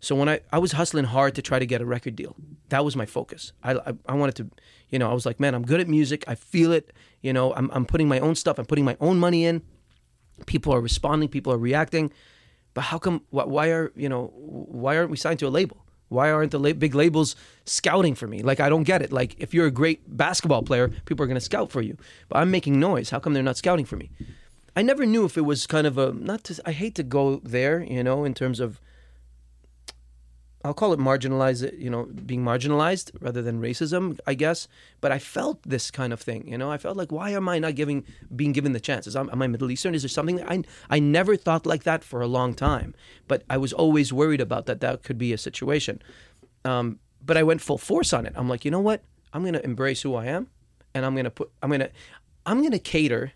so 0.00 0.14
when 0.14 0.28
I 0.28 0.40
I 0.52 0.58
was 0.58 0.72
hustling 0.72 1.04
hard 1.04 1.34
to 1.34 1.42
try 1.42 1.58
to 1.58 1.66
get 1.66 1.80
a 1.80 1.86
record 1.86 2.16
deal. 2.16 2.36
That 2.68 2.84
was 2.84 2.96
my 2.96 3.06
focus. 3.06 3.52
I 3.62 3.74
I, 3.74 3.92
I 4.06 4.14
wanted 4.14 4.36
to 4.36 4.50
you 4.88 4.98
know, 4.98 5.10
I 5.10 5.14
was 5.14 5.26
like, 5.26 5.40
man, 5.40 5.54
I'm 5.54 5.64
good 5.64 5.80
at 5.80 5.88
music. 5.88 6.24
I 6.28 6.34
feel 6.34 6.72
it. 6.72 6.92
You 7.20 7.32
know, 7.32 7.52
I'm 7.54 7.70
I'm 7.72 7.84
putting 7.84 8.08
my 8.08 8.20
own 8.20 8.34
stuff. 8.34 8.58
I'm 8.58 8.66
putting 8.66 8.84
my 8.84 8.96
own 9.00 9.18
money 9.18 9.44
in. 9.44 9.62
People 10.46 10.72
are 10.74 10.80
responding, 10.80 11.28
people 11.28 11.52
are 11.52 11.58
reacting. 11.58 12.12
But 12.74 12.82
how 12.82 12.98
come 12.98 13.22
why, 13.30 13.68
are, 13.68 13.90
you 13.96 14.08
know, 14.08 14.32
why 14.34 14.98
aren't 14.98 15.10
we 15.10 15.16
signed 15.16 15.38
to 15.38 15.46
a 15.46 15.48
label? 15.48 15.78
Why 16.08 16.30
aren't 16.30 16.52
the 16.52 16.74
big 16.74 16.94
labels 16.94 17.34
scouting 17.64 18.14
for 18.14 18.26
me? 18.26 18.42
Like 18.42 18.60
I 18.60 18.68
don't 18.68 18.84
get 18.84 19.00
it. 19.02 19.12
Like 19.12 19.34
if 19.38 19.54
you're 19.54 19.66
a 19.66 19.70
great 19.70 20.16
basketball 20.16 20.62
player, 20.62 20.88
people 21.06 21.24
are 21.24 21.26
going 21.26 21.36
to 21.36 21.40
scout 21.40 21.72
for 21.72 21.80
you. 21.80 21.96
But 22.28 22.38
I'm 22.38 22.50
making 22.50 22.78
noise. 22.78 23.10
How 23.10 23.18
come 23.18 23.32
they're 23.32 23.42
not 23.42 23.56
scouting 23.56 23.86
for 23.86 23.96
me? 23.96 24.10
I 24.76 24.82
never 24.82 25.06
knew 25.06 25.24
if 25.24 25.38
it 25.38 25.40
was 25.40 25.66
kind 25.66 25.86
of 25.86 25.96
a 25.96 26.12
not 26.12 26.44
to 26.44 26.62
I 26.66 26.72
hate 26.72 26.94
to 26.96 27.02
go 27.02 27.40
there, 27.42 27.82
you 27.82 28.04
know, 28.04 28.24
in 28.24 28.34
terms 28.34 28.60
of 28.60 28.78
I'll 30.66 30.74
call 30.74 30.92
it 30.92 30.98
marginalized, 30.98 31.78
you 31.78 31.88
know, 31.88 32.04
being 32.04 32.42
marginalized 32.42 33.12
rather 33.20 33.40
than 33.40 33.60
racism, 33.60 34.18
I 34.26 34.34
guess. 34.34 34.66
But 35.00 35.12
I 35.12 35.20
felt 35.20 35.62
this 35.62 35.92
kind 35.92 36.12
of 36.12 36.20
thing, 36.20 36.48
you 36.48 36.58
know. 36.58 36.72
I 36.72 36.76
felt 36.76 36.96
like, 36.96 37.12
why 37.12 37.30
am 37.30 37.48
I 37.48 37.60
not 37.60 37.76
giving, 37.76 38.04
being 38.34 38.50
given 38.50 38.72
the 38.72 38.80
chances? 38.80 39.14
Am, 39.14 39.30
am 39.30 39.40
I 39.40 39.46
Middle 39.46 39.70
Eastern? 39.70 39.94
Is 39.94 40.02
there 40.02 40.08
something 40.08 40.36
that 40.36 40.50
I, 40.50 40.64
I 40.90 40.98
never 40.98 41.36
thought 41.36 41.66
like 41.66 41.84
that 41.84 42.02
for 42.02 42.20
a 42.20 42.26
long 42.26 42.52
time, 42.52 42.96
but 43.28 43.44
I 43.48 43.58
was 43.58 43.72
always 43.72 44.12
worried 44.12 44.40
about 44.40 44.66
that. 44.66 44.80
That 44.80 45.04
could 45.04 45.18
be 45.18 45.32
a 45.32 45.38
situation. 45.38 46.02
Um, 46.64 46.98
but 47.24 47.36
I 47.36 47.44
went 47.44 47.60
full 47.60 47.78
force 47.78 48.12
on 48.12 48.26
it. 48.26 48.32
I'm 48.34 48.48
like, 48.48 48.64
you 48.64 48.72
know 48.72 48.80
what? 48.80 49.04
I'm 49.32 49.44
gonna 49.44 49.60
embrace 49.62 50.02
who 50.02 50.16
I 50.16 50.26
am, 50.26 50.48
and 50.94 51.06
I'm 51.06 51.14
gonna 51.14 51.30
put 51.30 51.50
I'm 51.62 51.70
gonna 51.70 51.90
I'm 52.44 52.62
gonna 52.62 52.78
cater 52.78 53.32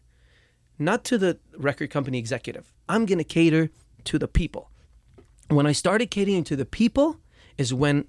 not 0.78 1.04
to 1.04 1.18
the 1.18 1.38
record 1.56 1.90
company 1.90 2.18
executive. 2.18 2.72
I'm 2.88 3.06
gonna 3.06 3.24
cater 3.24 3.70
to 4.04 4.18
the 4.18 4.28
people. 4.28 4.70
When 5.50 5.66
I 5.66 5.72
started 5.72 6.10
catering 6.10 6.44
to 6.44 6.56
the 6.56 6.64
people 6.64 7.18
is 7.58 7.74
when 7.74 8.06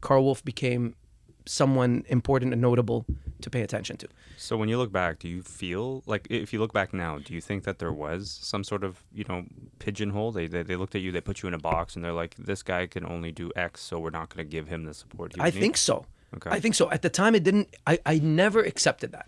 Karl 0.00 0.24
Wolf 0.24 0.44
became 0.44 0.94
someone 1.46 2.04
important 2.08 2.52
and 2.52 2.60
notable 2.60 3.06
to 3.40 3.50
pay 3.50 3.62
attention 3.62 3.96
to. 3.96 4.08
So 4.36 4.56
when 4.56 4.68
you 4.68 4.78
look 4.78 4.92
back, 4.92 5.18
do 5.18 5.28
you 5.28 5.42
feel 5.42 6.02
like 6.06 6.26
if 6.30 6.52
you 6.52 6.60
look 6.60 6.72
back 6.72 6.92
now, 6.92 7.18
do 7.18 7.34
you 7.34 7.40
think 7.40 7.64
that 7.64 7.78
there 7.78 7.92
was 7.92 8.38
some 8.42 8.64
sort 8.64 8.84
of 8.84 9.02
you 9.12 9.24
know 9.28 9.44
pigeonhole? 9.78 10.32
They 10.32 10.46
they, 10.46 10.62
they 10.62 10.76
looked 10.76 10.94
at 10.94 11.00
you, 11.00 11.10
they 11.10 11.20
put 11.20 11.42
you 11.42 11.48
in 11.48 11.54
a 11.54 11.58
box, 11.58 11.96
and 11.96 12.04
they're 12.04 12.12
like, 12.12 12.36
this 12.36 12.62
guy 12.62 12.86
can 12.86 13.04
only 13.04 13.32
do 13.32 13.50
X, 13.56 13.80
so 13.80 13.98
we're 13.98 14.10
not 14.10 14.28
going 14.28 14.46
to 14.46 14.50
give 14.50 14.68
him 14.68 14.84
the 14.84 14.94
support. 14.94 15.34
I 15.38 15.46
need." 15.46 15.54
think 15.54 15.76
so. 15.76 16.06
Okay. 16.36 16.50
I 16.50 16.60
think 16.60 16.74
so. 16.74 16.90
At 16.90 17.02
the 17.02 17.10
time, 17.10 17.34
it 17.34 17.42
didn't. 17.42 17.68
I, 17.86 17.98
I 18.06 18.18
never 18.18 18.60
accepted 18.60 19.12
that. 19.12 19.26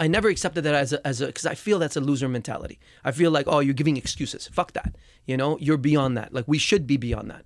I 0.00 0.06
never 0.06 0.28
accepted 0.28 0.62
that 0.62 0.74
as 0.74 0.92
a 0.92 1.06
as 1.06 1.20
a 1.20 1.26
because 1.26 1.46
I 1.46 1.54
feel 1.54 1.78
that's 1.78 1.96
a 1.96 2.00
loser 2.00 2.28
mentality. 2.28 2.78
I 3.04 3.12
feel 3.12 3.30
like 3.30 3.46
oh 3.48 3.60
you're 3.60 3.74
giving 3.74 3.96
excuses. 3.96 4.48
Fuck 4.48 4.72
that. 4.72 4.96
You 5.26 5.36
know 5.36 5.58
you're 5.58 5.76
beyond 5.76 6.16
that. 6.16 6.32
Like 6.32 6.44
we 6.46 6.58
should 6.58 6.86
be 6.86 6.96
beyond 6.96 7.30
that. 7.30 7.44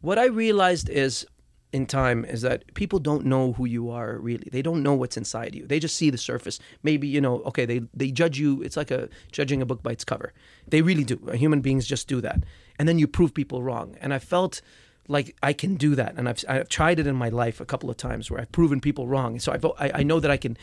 What 0.00 0.18
I 0.18 0.26
realized 0.26 0.88
is 0.88 1.26
in 1.72 1.86
time 1.86 2.24
is 2.24 2.42
that 2.42 2.74
people 2.74 2.98
don't 2.98 3.24
know 3.24 3.52
who 3.54 3.64
you 3.64 3.90
are 3.90 4.18
really. 4.18 4.48
They 4.50 4.62
don't 4.62 4.82
know 4.82 4.94
what's 4.94 5.16
inside 5.16 5.54
you. 5.54 5.66
They 5.66 5.78
just 5.78 5.96
see 5.96 6.10
the 6.10 6.18
surface. 6.18 6.58
Maybe 6.82 7.08
you 7.08 7.20
know 7.20 7.42
okay 7.42 7.64
they 7.64 7.82
they 7.94 8.10
judge 8.10 8.38
you. 8.38 8.62
It's 8.62 8.76
like 8.76 8.90
a 8.90 9.08
judging 9.30 9.62
a 9.62 9.66
book 9.66 9.82
by 9.82 9.92
its 9.92 10.04
cover. 10.04 10.32
They 10.68 10.82
really 10.82 11.04
do. 11.04 11.18
Human 11.32 11.60
beings 11.60 11.86
just 11.86 12.08
do 12.08 12.20
that, 12.20 12.44
and 12.78 12.88
then 12.88 12.98
you 12.98 13.06
prove 13.06 13.32
people 13.34 13.62
wrong. 13.62 13.96
And 14.00 14.12
I 14.12 14.18
felt 14.18 14.60
like 15.08 15.34
I 15.42 15.52
can 15.52 15.74
do 15.76 15.94
that, 15.96 16.14
and 16.16 16.28
I've 16.28 16.44
I've 16.48 16.68
tried 16.68 16.98
it 17.00 17.06
in 17.06 17.16
my 17.16 17.28
life 17.28 17.60
a 17.60 17.64
couple 17.64 17.90
of 17.90 17.96
times 17.96 18.30
where 18.30 18.40
I've 18.40 18.52
proven 18.52 18.80
people 18.80 19.06
wrong. 19.08 19.40
So 19.40 19.52
I've, 19.52 19.64
I 19.64 19.90
I 20.00 20.02
know 20.02 20.20
that 20.20 20.30
I 20.30 20.36
can, 20.36 20.56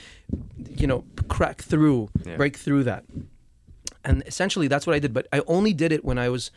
you 0.70 0.88
know, 0.88 1.04
crack 1.28 1.62
through, 1.62 2.10
Yeah. 2.26 2.38
break 2.38 2.56
through 2.58 2.84
that, 2.86 3.04
and 4.06 4.24
essentially 4.26 4.68
that's 4.68 4.88
what 4.88 4.96
I 4.96 5.00
did. 5.00 5.14
But 5.14 5.28
I 5.34 5.42
only 5.48 5.74
did 5.74 5.92
it 5.92 6.04
when 6.06 6.18
I 6.18 6.30
was. 6.30 6.52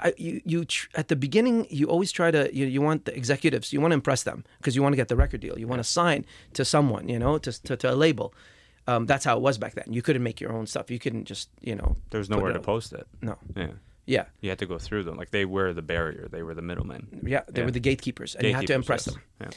I, 0.00 0.14
you, 0.16 0.40
you 0.46 0.64
tr- 0.64 0.88
at 0.94 1.08
the 1.08 1.16
beginning 1.16 1.66
you 1.68 1.86
always 1.86 2.10
try 2.12 2.30
to 2.30 2.48
you, 2.56 2.64
you 2.64 2.80
want 2.80 3.04
the 3.04 3.14
executives 3.14 3.74
you 3.74 3.80
want 3.82 3.90
to 3.92 3.94
impress 3.94 4.22
them 4.22 4.42
because 4.56 4.74
you 4.74 4.82
want 4.82 4.94
to 4.94 4.96
get 4.96 5.08
the 5.08 5.16
record 5.16 5.42
deal 5.42 5.58
you 5.58 5.68
want 5.68 5.80
to 5.80 5.84
sign 5.84 6.24
to 6.54 6.64
someone 6.64 7.10
you 7.10 7.18
know 7.18 7.36
to, 7.36 7.52
to, 7.62 7.76
to 7.76 7.92
a 7.92 7.94
label 7.94 8.32
um, 8.86 9.04
that's 9.04 9.26
how 9.26 9.36
it 9.36 9.42
was 9.42 9.58
back 9.58 9.74
then 9.74 9.84
you 9.92 10.00
couldn't 10.00 10.22
make 10.22 10.40
your 10.40 10.50
own 10.50 10.66
stuff 10.66 10.90
you 10.90 10.98
couldn't 10.98 11.26
just 11.26 11.50
you 11.60 11.74
know 11.74 11.94
There's 12.08 12.30
nowhere 12.30 12.54
to 12.54 12.58
post 12.58 12.94
it. 12.94 13.06
no 13.20 13.36
Yeah, 13.54 13.72
yeah 14.06 14.24
you 14.40 14.48
had 14.50 14.58
to 14.58 14.66
go 14.66 14.78
through 14.78 15.04
them. 15.04 15.16
Like 15.16 15.30
they 15.30 15.44
were 15.44 15.72
the 15.72 15.82
barrier. 15.82 16.28
They 16.30 16.42
were 16.42 16.54
the 16.54 16.62
middlemen. 16.62 17.20
yeah 17.24 17.42
they 17.48 17.60
Yeah. 17.60 17.66
were 17.66 17.70
the 17.70 17.80
gatekeepers 17.80 18.34
and 18.34 18.46
you 18.46 18.54
had 18.54 18.66
to 18.66 18.74
impress 18.74 19.06
yes. 19.06 19.14
them 19.14 19.22
Yeah. 19.40 19.50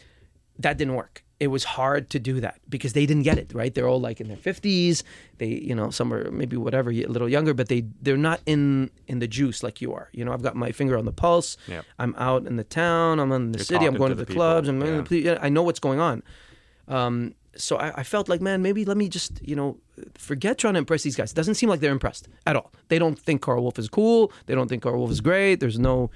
that 0.60 0.78
didn't 0.78 0.96
work. 0.96 1.24
It 1.38 1.48
was 1.48 1.66
hard 1.66 2.10
to 2.12 2.20
do 2.20 2.40
that 2.40 2.62
because 2.70 2.94
they 2.94 3.06
didn't 3.06 3.24
get 3.24 3.38
it 3.38 3.52
right. 3.54 3.74
They're 3.76 3.90
all 3.90 4.00
like 4.00 4.22
in 4.22 4.30
their 4.30 4.38
fifties. 4.38 5.04
They, 5.38 5.48
you 5.48 5.76
know, 5.76 5.90
some 5.90 6.14
are 6.14 6.32
maybe 6.32 6.56
whatever, 6.56 6.92
a 6.92 7.06
little 7.08 7.28
younger, 7.28 7.54
but 7.54 7.68
they 7.68 7.84
they're 8.02 8.16
not 8.16 8.40
in 8.46 8.90
in 9.08 9.20
the 9.20 9.28
juice 9.28 9.62
like 9.62 9.82
you 9.82 9.94
are. 9.94 10.08
You 10.14 10.24
know, 10.24 10.32
I've 10.32 10.42
got 10.44 10.56
my 10.56 10.72
finger 10.72 10.98
on 10.98 11.04
the 11.04 11.12
pulse. 11.12 11.58
Yeah. 11.68 11.82
I'm 12.00 12.16
out 12.18 12.48
in 12.48 12.56
the 12.56 12.64
town. 12.64 13.20
I'm 13.20 13.34
in 13.34 13.52
the 13.52 13.58
You're 13.60 13.66
city. 13.66 13.86
I'm 13.86 13.96
going 13.98 14.12
to 14.12 14.16
the, 14.16 14.24
the 14.24 14.34
clubs. 14.34 14.70
I'm 14.70 14.82
in 14.82 14.96
yeah. 15.12 15.36
the, 15.36 15.46
I 15.46 15.50
know 15.50 15.64
what's 15.64 15.82
going 15.82 16.00
on. 16.00 16.24
Um, 16.88 17.36
so 17.56 17.78
I, 17.78 18.00
I 18.00 18.04
felt 18.04 18.30
like, 18.30 18.42
man, 18.42 18.62
maybe 18.62 18.86
let 18.86 18.98
me 18.98 19.10
just, 19.10 19.42
you 19.42 19.56
know, 19.56 19.78
forget 20.16 20.58
trying 20.58 20.74
to 20.74 20.80
impress 20.80 21.04
these 21.04 21.16
guys. 21.16 21.32
It 21.32 21.36
doesn't 21.36 21.56
seem 21.56 21.70
like 21.70 21.80
they're 21.80 21.92
impressed 21.92 22.28
at 22.46 22.56
all. 22.56 22.72
They 22.90 23.00
don't 23.00 23.18
think 23.18 23.42
Karl 23.42 23.62
Wolf 23.62 23.80
is 23.80 23.90
cool. 23.90 24.32
They 24.46 24.56
don't 24.56 24.68
think 24.68 24.84
Karl 24.84 24.98
Wolf 24.98 25.12
is 25.12 25.22
great. 25.22 25.60
There's 25.60 25.80
no, 25.80 26.12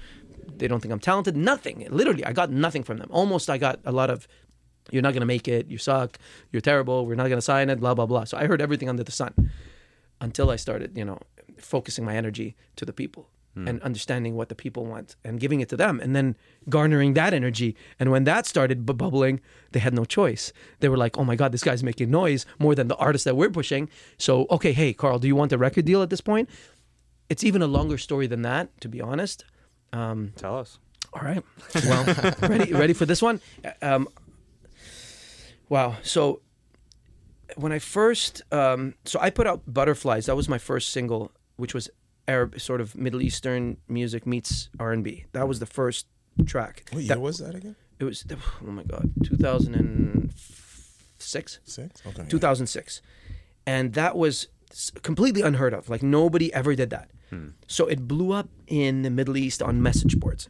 they 0.56 0.68
don't 0.68 0.80
think 0.80 0.92
I'm 0.92 1.00
talented. 1.00 1.36
Nothing. 1.36 1.86
Literally, 1.90 2.24
I 2.24 2.32
got 2.32 2.50
nothing 2.50 2.82
from 2.82 2.98
them. 2.98 3.08
Almost, 3.10 3.48
I 3.48 3.58
got 3.58 3.80
a 3.84 3.92
lot 3.92 4.10
of, 4.10 4.28
you're 4.90 5.02
not 5.02 5.12
going 5.12 5.20
to 5.20 5.26
make 5.26 5.46
it. 5.46 5.68
You 5.68 5.78
suck. 5.78 6.18
You're 6.52 6.62
terrible. 6.62 7.06
We're 7.06 7.14
not 7.14 7.28
going 7.28 7.38
to 7.38 7.42
sign 7.42 7.70
it. 7.70 7.80
Blah 7.80 7.94
blah 7.94 8.06
blah. 8.06 8.24
So 8.24 8.36
I 8.36 8.46
heard 8.46 8.60
everything 8.60 8.88
under 8.88 9.04
the 9.04 9.12
sun, 9.12 9.50
until 10.20 10.50
I 10.50 10.56
started, 10.56 10.96
you 10.96 11.04
know, 11.04 11.18
focusing 11.58 12.04
my 12.04 12.16
energy 12.16 12.56
to 12.76 12.84
the 12.84 12.92
people 12.92 13.28
and 13.56 13.82
understanding 13.82 14.36
what 14.36 14.48
the 14.48 14.54
people 14.54 14.86
want 14.86 15.16
and 15.24 15.38
giving 15.40 15.60
it 15.60 15.68
to 15.68 15.76
them, 15.76 16.00
and 16.00 16.14
then 16.16 16.36
garnering 16.68 17.14
that 17.14 17.34
energy. 17.34 17.76
And 17.98 18.10
when 18.10 18.24
that 18.24 18.46
started 18.46 18.86
bu- 18.86 18.94
bubbling, 18.94 19.40
they 19.72 19.80
had 19.80 19.92
no 19.92 20.04
choice. 20.04 20.52
They 20.78 20.88
were 20.88 20.96
like, 20.96 21.18
"Oh 21.18 21.24
my 21.24 21.36
God, 21.36 21.52
this 21.52 21.62
guy's 21.64 21.82
making 21.82 22.10
noise 22.10 22.46
more 22.58 22.74
than 22.74 22.88
the 22.88 22.96
artist 22.96 23.24
that 23.26 23.36
we're 23.36 23.50
pushing." 23.50 23.88
So 24.16 24.46
okay, 24.50 24.72
hey 24.72 24.92
Karl, 24.92 25.18
do 25.18 25.26
you 25.28 25.36
want 25.36 25.52
a 25.52 25.58
record 25.58 25.84
deal 25.84 26.00
at 26.02 26.10
this 26.10 26.20
point? 26.20 26.48
It's 27.28 27.44
even 27.44 27.60
a 27.60 27.66
longer 27.66 27.98
story 27.98 28.26
than 28.26 28.42
that, 28.42 28.80
to 28.80 28.88
be 28.88 29.00
honest. 29.00 29.44
Um, 29.92 30.32
Tell 30.36 30.56
us. 30.58 30.78
all 31.12 31.22
right. 31.22 31.42
Well, 31.84 32.04
ready 32.42 32.72
ready 32.82 32.92
for 32.92 33.04
this 33.04 33.20
one? 33.20 33.40
Um, 33.82 34.08
wow. 35.68 35.96
So 36.02 36.40
when 37.56 37.72
I 37.72 37.78
first, 37.78 38.42
um, 38.52 38.94
so 39.04 39.18
I 39.20 39.30
put 39.30 39.46
out 39.46 39.62
Butterflies. 39.66 40.26
That 40.26 40.36
was 40.36 40.48
my 40.48 40.58
first 40.58 40.90
single, 40.90 41.32
which 41.56 41.74
was 41.74 41.90
Arab, 42.34 42.60
sort 42.60 42.80
of 42.80 42.96
Middle 42.96 43.22
Eastern 43.28 43.76
music 43.88 44.22
meets 44.26 44.70
R 44.78 44.92
and 44.92 45.02
B. 45.02 45.24
That 45.32 45.46
was 45.50 45.58
the 45.58 45.66
first 45.66 46.06
track. 46.46 46.74
What 46.92 47.02
year 47.02 47.08
That- 47.08 47.20
was 47.20 47.38
that 47.38 47.54
again? 47.54 47.76
It 47.98 48.04
was 48.04 48.24
oh 48.66 48.70
my 48.80 48.84
god, 48.84 49.12
two 49.26 49.36
thousand 49.36 49.74
and 49.74 50.32
six. 51.18 51.58
Six. 51.64 52.02
Okay. 52.06 52.24
2006 52.28 53.02
and 53.66 53.92
that 53.92 54.16
was 54.16 54.48
completely 55.02 55.42
unheard 55.42 55.74
of 55.74 55.88
like 55.88 56.02
nobody 56.02 56.52
ever 56.54 56.74
did 56.74 56.90
that 56.90 57.10
hmm. 57.30 57.48
so 57.66 57.86
it 57.86 58.06
blew 58.06 58.32
up 58.32 58.48
in 58.66 59.02
the 59.02 59.10
middle 59.10 59.36
east 59.36 59.62
on 59.62 59.82
message 59.82 60.18
boards 60.18 60.48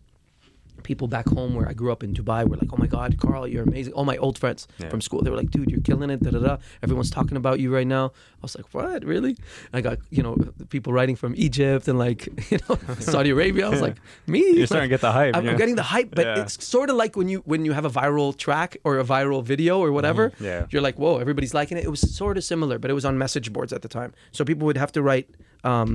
people 0.80 1.06
back 1.08 1.28
home 1.28 1.54
where 1.54 1.68
i 1.68 1.72
grew 1.72 1.90
up 1.92 2.02
in 2.02 2.12
dubai 2.14 2.40
were 2.48 2.56
like 2.56 2.70
oh 2.72 2.76
my 2.76 2.86
god 2.86 3.18
karl 3.18 3.46
you're 3.46 3.62
amazing 3.62 3.92
all 3.92 4.04
my 4.04 4.16
old 4.18 4.36
friends 4.38 4.66
Yeah. 4.78 4.88
from 4.88 5.00
school 5.00 5.20
they 5.22 5.30
were 5.30 5.36
like 5.36 5.50
dude 5.50 5.70
you're 5.70 5.80
killing 5.80 6.10
it 6.10 6.20
da, 6.22 6.30
da, 6.30 6.38
da. 6.38 6.56
everyone's 6.82 7.10
talking 7.10 7.36
about 7.36 7.60
you 7.60 7.72
right 7.74 7.86
now 7.86 8.06
i 8.40 8.42
was 8.42 8.54
like 8.56 8.68
what 8.74 9.04
really 9.04 9.36
i 9.72 9.80
got 9.80 9.98
you 10.10 10.22
know 10.22 10.36
people 10.68 10.92
writing 10.92 11.16
from 11.16 11.34
egypt 11.36 11.88
and 11.88 11.98
like 11.98 12.26
you 12.50 12.58
know 12.68 12.78
saudi 12.98 13.30
arabia 13.30 13.66
i 13.66 13.68
was 13.68 13.80
like 13.88 13.96
me 14.26 14.40
You're 14.40 14.60
Like, 14.60 14.66
starting 14.66 14.88
to 14.90 14.94
get 14.96 15.00
the 15.00 15.12
hype. 15.12 15.36
I'm, 15.36 15.44
yeah. 15.44 15.54
Getting 15.62 15.76
the 15.76 15.82
hype, 15.94 16.10
but 16.14 16.24
Yeah. 16.26 16.42
it's 16.42 16.64
sort 16.74 16.88
of 16.90 16.96
like 16.96 17.16
when 17.16 17.28
you 17.32 17.38
when 17.52 17.64
you 17.66 17.72
have 17.78 17.84
a 17.84 17.90
viral 18.00 18.36
track 18.44 18.70
or 18.84 18.98
a 18.98 19.04
viral 19.04 19.42
video 19.52 19.74
or 19.84 19.90
whatever. 19.96 20.24
Mm-hmm. 20.30 20.44
Yeah. 20.50 20.66
You're 20.70 20.82
like, 20.88 20.96
whoa, 21.02 21.14
everybody's 21.24 21.54
liking 21.60 21.76
it. 21.78 21.84
It 21.84 21.90
was 21.96 22.00
sort 22.22 22.36
of 22.38 22.44
similar, 22.44 22.76
but 22.78 22.88
it 22.92 22.94
was 23.00 23.04
on 23.10 23.14
message 23.24 23.52
boards 23.52 23.72
at 23.76 23.82
the 23.82 23.88
time, 23.98 24.10
so 24.36 24.44
people 24.50 24.64
would 24.68 24.76
have 24.84 24.92
to 24.92 25.02
write. 25.08 25.26
Um, 25.64 25.90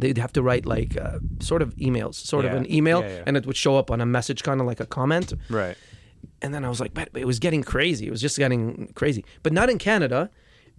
they'd 0.00 0.18
have 0.18 0.32
to 0.34 0.42
write 0.42 0.66
like 0.66 0.96
uh, 0.96 1.18
sort 1.40 1.62
of 1.62 1.74
emails, 1.76 2.14
sort 2.14 2.44
of 2.44 2.52
an 2.52 2.70
email, 2.72 3.00
Yeah, 3.02 3.08
yeah. 3.08 3.22
and 3.26 3.36
it 3.36 3.46
would 3.46 3.56
show 3.56 3.76
up 3.76 3.90
on 3.90 4.00
a 4.00 4.06
message, 4.06 4.42
kind 4.42 4.60
of 4.60 4.66
like 4.66 4.80
a 4.80 4.86
comment. 4.86 5.32
right. 5.48 5.76
And 6.42 6.52
then 6.54 6.64
I 6.64 6.68
was 6.68 6.80
like, 6.80 6.92
but 6.94 7.08
it 7.14 7.26
was 7.26 7.38
getting 7.38 7.62
crazy. 7.62 8.06
It 8.06 8.10
was 8.10 8.20
just 8.20 8.36
getting 8.38 8.92
crazy, 8.94 9.24
but 9.42 9.52
not 9.52 9.68
in 9.70 9.78
Canada. 9.78 10.30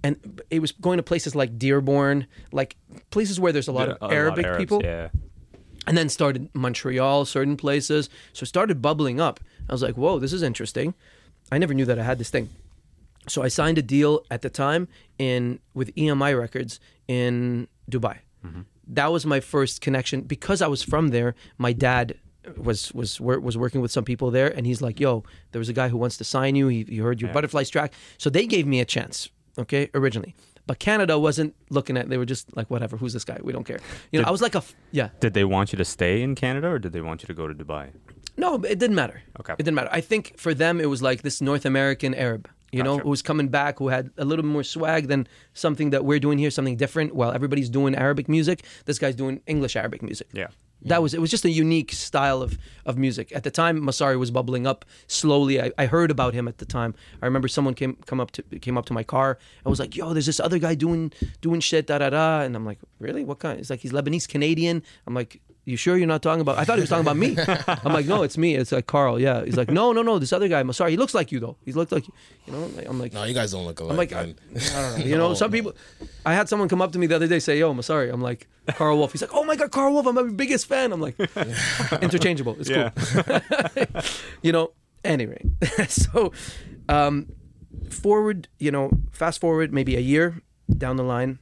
And 0.03 0.41
it 0.49 0.59
was 0.59 0.71
going 0.71 0.97
to 0.97 1.03
places 1.03 1.35
like 1.35 1.59
Dearborn, 1.59 2.25
like 2.51 2.75
places 3.11 3.39
where 3.39 3.51
there's 3.51 3.67
a 3.67 3.71
lot 3.71 3.87
Yeah, 3.87 3.93
of 3.95 4.01
a 4.01 4.05
lot 4.05 4.13
Arabic 4.13 4.45
Arabs, 4.45 4.57
people 4.63 4.81
Yeah. 4.83 5.09
and 5.87 5.95
then 5.97 6.09
started 6.09 6.49
Montreal, 6.53 7.25
certain 7.25 7.57
places. 7.57 8.09
So 8.33 8.43
it 8.43 8.47
started 8.47 8.81
bubbling 8.81 9.19
up. 9.21 9.39
I 9.69 9.73
was 9.73 9.83
like, 9.83 9.95
whoa, 9.95 10.17
this 10.19 10.33
is 10.33 10.41
interesting. 10.41 10.93
I 11.51 11.57
never 11.59 11.73
knew 11.75 11.85
that 11.85 11.99
I 11.99 12.03
had 12.03 12.17
this 12.17 12.29
thing. 12.31 12.49
So 13.27 13.43
I 13.43 13.47
signed 13.49 13.77
a 13.77 13.83
deal 13.83 14.25
at 14.31 14.41
the 14.41 14.49
time 14.49 14.87
in 15.19 15.59
with 15.75 15.93
EMI 15.95 16.37
Records 16.39 16.79
in 17.07 17.67
Dubai. 17.89 18.17
That 18.91 19.11
was 19.11 19.25
my 19.25 19.39
first 19.39 19.81
connection 19.81 20.21
because 20.21 20.61
I 20.61 20.67
was 20.67 20.83
from 20.83 21.05
there. 21.09 21.33
My 21.57 21.73
dad 21.73 22.15
was 22.57 22.91
was 22.93 23.19
was 23.21 23.55
working 23.57 23.81
with 23.81 23.91
some 23.91 24.03
people 24.11 24.31
there, 24.31 24.49
and 24.57 24.65
he's 24.65 24.81
like, 24.81 24.99
"Yo, 24.99 25.23
there 25.51 25.59
was 25.59 25.69
a 25.69 25.73
guy 25.81 25.87
who 25.89 25.97
wants 25.97 26.17
to 26.17 26.23
sign 26.23 26.55
you. 26.55 26.67
He, 26.67 26.83
he 26.93 26.97
heard 26.97 27.21
your 27.21 27.29
Yeah. 27.29 27.33
Butterflies 27.37 27.69
track, 27.69 27.93
so 28.17 28.29
they 28.29 28.45
gave 28.45 28.65
me 28.67 28.79
a 28.81 28.85
chance." 28.85 29.29
Okay, 29.57 29.89
originally, 29.93 30.33
but 30.67 30.79
Canada 30.79 31.19
wasn't 31.19 31.53
looking 31.69 31.97
at. 31.97 32.09
They 32.09 32.17
were 32.17 32.25
just 32.35 32.45
like, 32.57 32.67
"Whatever, 32.69 32.97
who's 32.97 33.13
this 33.13 33.23
guy? 33.25 33.37
We 33.43 33.53
don't 33.53 33.65
care." 33.71 33.79
You 34.11 34.19
know, 34.19 34.23
Did- 34.23 34.29
I 34.29 34.31
was 34.31 34.41
like 34.41 34.55
a 34.55 34.63
f- 34.65 34.75
yeah. 34.91 35.09
Did 35.19 35.33
they 35.33 35.43
want 35.45 35.71
you 35.71 35.77
to 35.77 35.85
stay 35.85 36.21
in 36.21 36.35
Canada 36.35 36.67
or 36.67 36.79
did 36.79 36.91
they 36.93 37.01
want 37.01 37.21
you 37.21 37.27
to 37.27 37.33
go 37.33 37.47
to 37.47 37.53
Dubai? 37.53 37.89
No, 38.37 38.55
it 38.55 38.79
didn't 38.79 38.95
matter. 38.95 39.21
Okay. 39.39 39.53
It 39.53 39.63
didn't 39.65 39.75
matter. 39.75 39.89
I 39.91 40.01
think 40.01 40.37
for 40.37 40.53
them 40.53 40.79
it 40.81 40.89
was 40.89 41.01
like 41.01 41.21
this 41.21 41.41
North 41.41 41.65
American 41.65 42.13
Arab, 42.15 42.49
you 42.71 42.83
know, 42.83 42.95
Gotcha. 42.95 43.03
who 43.03 43.09
was 43.09 43.21
coming 43.21 43.47
back, 43.49 43.79
who 43.79 43.89
had 43.89 44.11
a 44.17 44.25
little 44.25 44.45
more 44.45 44.63
swag 44.63 45.07
than 45.07 45.27
something 45.53 45.89
that 45.91 46.05
we're 46.05 46.19
doing 46.19 46.37
here, 46.37 46.49
something 46.51 46.77
different. 46.77 47.13
While 47.15 47.31
everybody's 47.31 47.69
doing 47.69 47.95
Arabic 47.95 48.29
music, 48.29 48.63
this 48.85 48.97
guy's 48.99 49.15
doing 49.15 49.41
English 49.47 49.75
Arabic 49.75 50.01
music. 50.01 50.27
Yeah. 50.33 50.47
That 50.83 51.03
was 51.03 51.13
it. 51.13 51.21
Was 51.21 51.29
just 51.29 51.45
a 51.45 51.51
unique 51.51 51.91
style 51.91 52.41
of, 52.41 52.57
of 52.87 52.97
music. 52.97 53.31
At 53.33 53.43
the 53.43 53.51
time, 53.51 53.79
Massari 53.81 54.17
was 54.17 54.31
bubbling 54.31 54.65
up 54.65 54.83
slowly. 55.05 55.61
I, 55.61 55.71
I 55.77 55.85
heard 55.85 56.09
about 56.09 56.33
him 56.33 56.47
at 56.47 56.57
the 56.57 56.65
time. 56.65 56.95
I 57.21 57.27
remember 57.27 57.47
someone 57.47 57.75
came 57.75 57.97
come 58.07 58.19
up 58.19 58.31
to 58.31 58.41
came 58.41 58.79
up 58.79 58.85
to 58.87 58.93
my 58.93 59.03
car 59.03 59.37
and 59.63 59.69
was 59.69 59.79
like, 59.79 59.95
"Yo, 59.95 60.11
there's 60.13 60.25
this 60.25 60.39
other 60.39 60.57
guy 60.57 60.73
doing 60.73 61.13
doing 61.41 61.59
shit, 61.59 61.85
da 61.85 61.99
da 61.99 62.09
da." 62.09 62.41
And 62.41 62.55
I'm 62.55 62.65
like, 62.65 62.79
"Really? 62.97 63.23
What 63.23 63.37
kind?" 63.37 63.59
He's 63.59 63.69
like, 63.69 63.81
"He's 63.81 63.91
Lebanese 63.91 64.27
Canadian." 64.27 64.81
I'm 65.05 65.13
like, 65.13 65.39
"You 65.71 65.77
sure 65.77 65.97
you're 65.97 66.05
not 66.07 66.21
talking 66.21 66.41
about?" 66.41 66.57
I 66.59 66.63
thought 66.65 66.75
he 66.77 66.81
was 66.81 66.89
talking 66.89 67.05
about 67.05 67.17
me. 67.17 67.35
I'm 67.85 67.93
like, 67.93 68.05
"No, 68.05 68.21
it's 68.23 68.37
me. 68.37 68.55
It's 68.55 68.71
like 68.71 68.85
Karl." 68.85 69.19
Yeah. 69.19 69.43
He's 69.45 69.57
like, 69.57 69.71
"No, 69.71 69.91
no, 69.93 70.01
no. 70.03 70.19
This 70.19 70.31
other 70.33 70.47
guy, 70.47 70.59
I'm 70.59 70.71
sorry. 70.73 70.91
He 70.91 70.97
looks 70.97 71.13
like 71.15 71.31
you 71.31 71.39
though. 71.39 71.55
He 71.65 71.71
looked 71.73 71.91
like 71.91 72.07
you. 72.07 72.13
You 72.45 72.53
know." 72.53 72.69
I'm 72.87 72.99
like, 72.99 73.13
No, 73.13 73.23
you 73.23 73.33
guys 73.33 73.51
don't 73.51 73.65
look 73.65 73.79
alike. 73.79 73.91
I'm 73.91 73.97
like, 73.97 74.13
I, 74.13 74.25
man. 74.25 74.35
I 74.53 74.81
don't 74.81 74.99
know. 74.99 75.05
You 75.11 75.17
know, 75.17 75.29
No, 75.29 75.33
some 75.33 75.49
no. 75.51 75.57
people. 75.57 75.73
I 76.25 76.33
had 76.35 76.47
someone 76.49 76.69
come 76.69 76.81
up 76.81 76.91
to 76.91 76.99
me 76.99 77.07
the 77.07 77.15
other 77.15 77.27
day 77.27 77.39
say, 77.39 77.57
"Yo, 77.57 77.71
I'm 77.71 77.81
sorry." 77.81 78.09
I'm 78.09 78.21
like, 78.21 78.47
Karl 78.75 78.97
Wolf. 78.97 79.11
He's 79.13 79.21
like, 79.21 79.33
"Oh 79.33 79.43
my 79.45 79.55
God, 79.55 79.71
Karl 79.71 79.93
Wolf! 79.93 80.05
I'm 80.05 80.15
my 80.15 80.23
biggest 80.23 80.67
fan." 80.67 80.91
I'm 80.93 81.01
like, 81.01 81.15
interchangeable. 82.01 82.55
It's 82.59 82.69
Yeah. 82.69 82.89
cool. 82.91 84.01
you 84.41 84.51
know. 84.51 84.71
Anyway, 85.03 85.41
so 85.87 86.31
um, 86.87 87.25
forward, 87.89 88.47
you 88.59 88.69
know, 88.69 88.91
fast 89.11 89.41
forward 89.41 89.73
maybe 89.73 89.95
a 89.95 89.99
year 89.99 90.41
down 90.77 90.95
the 90.95 91.03
line, 91.03 91.39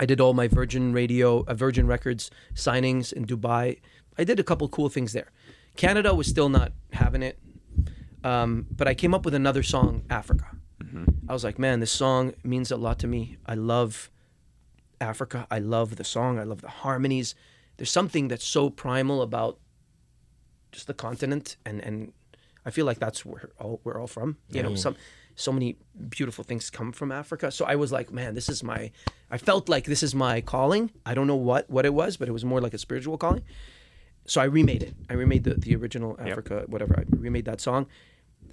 I 0.00 0.06
did 0.06 0.18
all 0.18 0.32
my 0.32 0.48
Virgin 0.48 0.94
Radio, 0.94 1.44
uh, 1.46 1.52
Virgin 1.52 1.86
Records 1.86 2.30
signings 2.54 3.12
in 3.12 3.26
Dubai. 3.26 3.80
I 4.16 4.24
did 4.24 4.40
a 4.40 4.42
couple 4.42 4.66
cool 4.70 4.88
things 4.88 5.12
there. 5.12 5.30
Canada 5.76 6.14
was 6.14 6.26
still 6.26 6.48
not 6.48 6.72
having 6.94 7.22
it, 7.22 7.38
um, 8.24 8.66
but 8.74 8.88
I 8.88 8.94
came 8.94 9.12
up 9.12 9.26
with 9.26 9.34
another 9.34 9.62
song, 9.62 10.02
Africa. 10.08 10.46
I 11.28 11.32
was 11.34 11.44
like, 11.44 11.58
man, 11.58 11.80
this 11.80 11.92
song 11.92 12.32
means 12.42 12.70
a 12.70 12.78
lot 12.78 12.98
to 13.00 13.06
me. 13.06 13.36
I 13.44 13.54
love 13.54 14.10
Africa. 15.02 15.46
I 15.50 15.58
love 15.58 15.96
the 15.96 16.04
song. 16.04 16.38
I 16.38 16.44
love 16.44 16.62
the 16.62 16.68
harmonies. 16.68 17.34
There's 17.76 17.92
something 17.92 18.28
that's 18.28 18.44
so 18.44 18.70
primal 18.70 19.20
about 19.20 19.58
just 20.72 20.86
the 20.86 20.94
continent, 20.94 21.56
and 21.66 21.80
and 21.80 22.12
I 22.64 22.70
feel 22.70 22.86
like 22.86 22.98
that's 22.98 23.24
where 23.24 23.50
all 23.58 23.80
we're 23.84 24.00
all 24.00 24.06
from. 24.06 24.36
You 24.50 24.62
know, 24.62 24.74
some 24.74 24.96
so 25.34 25.52
many 25.52 25.76
beautiful 26.08 26.44
things 26.44 26.70
come 26.70 26.92
from 26.92 27.10
Africa. 27.10 27.50
So 27.50 27.64
I 27.64 27.76
was 27.76 27.92
like, 27.92 28.12
man, 28.12 28.34
this 28.34 28.48
is 28.48 28.62
my. 28.62 28.90
I 29.30 29.38
felt 29.38 29.68
like 29.68 29.84
this 29.84 30.02
is 30.02 30.14
my 30.14 30.40
calling. 30.40 30.90
I 31.06 31.14
don't 31.14 31.26
know 31.26 31.36
what 31.36 31.70
what 31.70 31.86
it 31.86 31.94
was, 31.94 32.16
but 32.16 32.28
it 32.28 32.32
was 32.32 32.44
more 32.44 32.60
like 32.60 32.74
a 32.74 32.78
spiritual 32.78 33.16
calling. 33.18 33.42
So 34.26 34.40
I 34.40 34.44
remade 34.44 34.82
it. 34.82 34.94
I 35.08 35.14
remade 35.14 35.44
the 35.44 35.54
the 35.54 35.74
original 35.76 36.16
Africa, 36.20 36.64
whatever. 36.66 36.94
I 36.98 37.04
remade 37.08 37.46
that 37.46 37.60
song. 37.60 37.86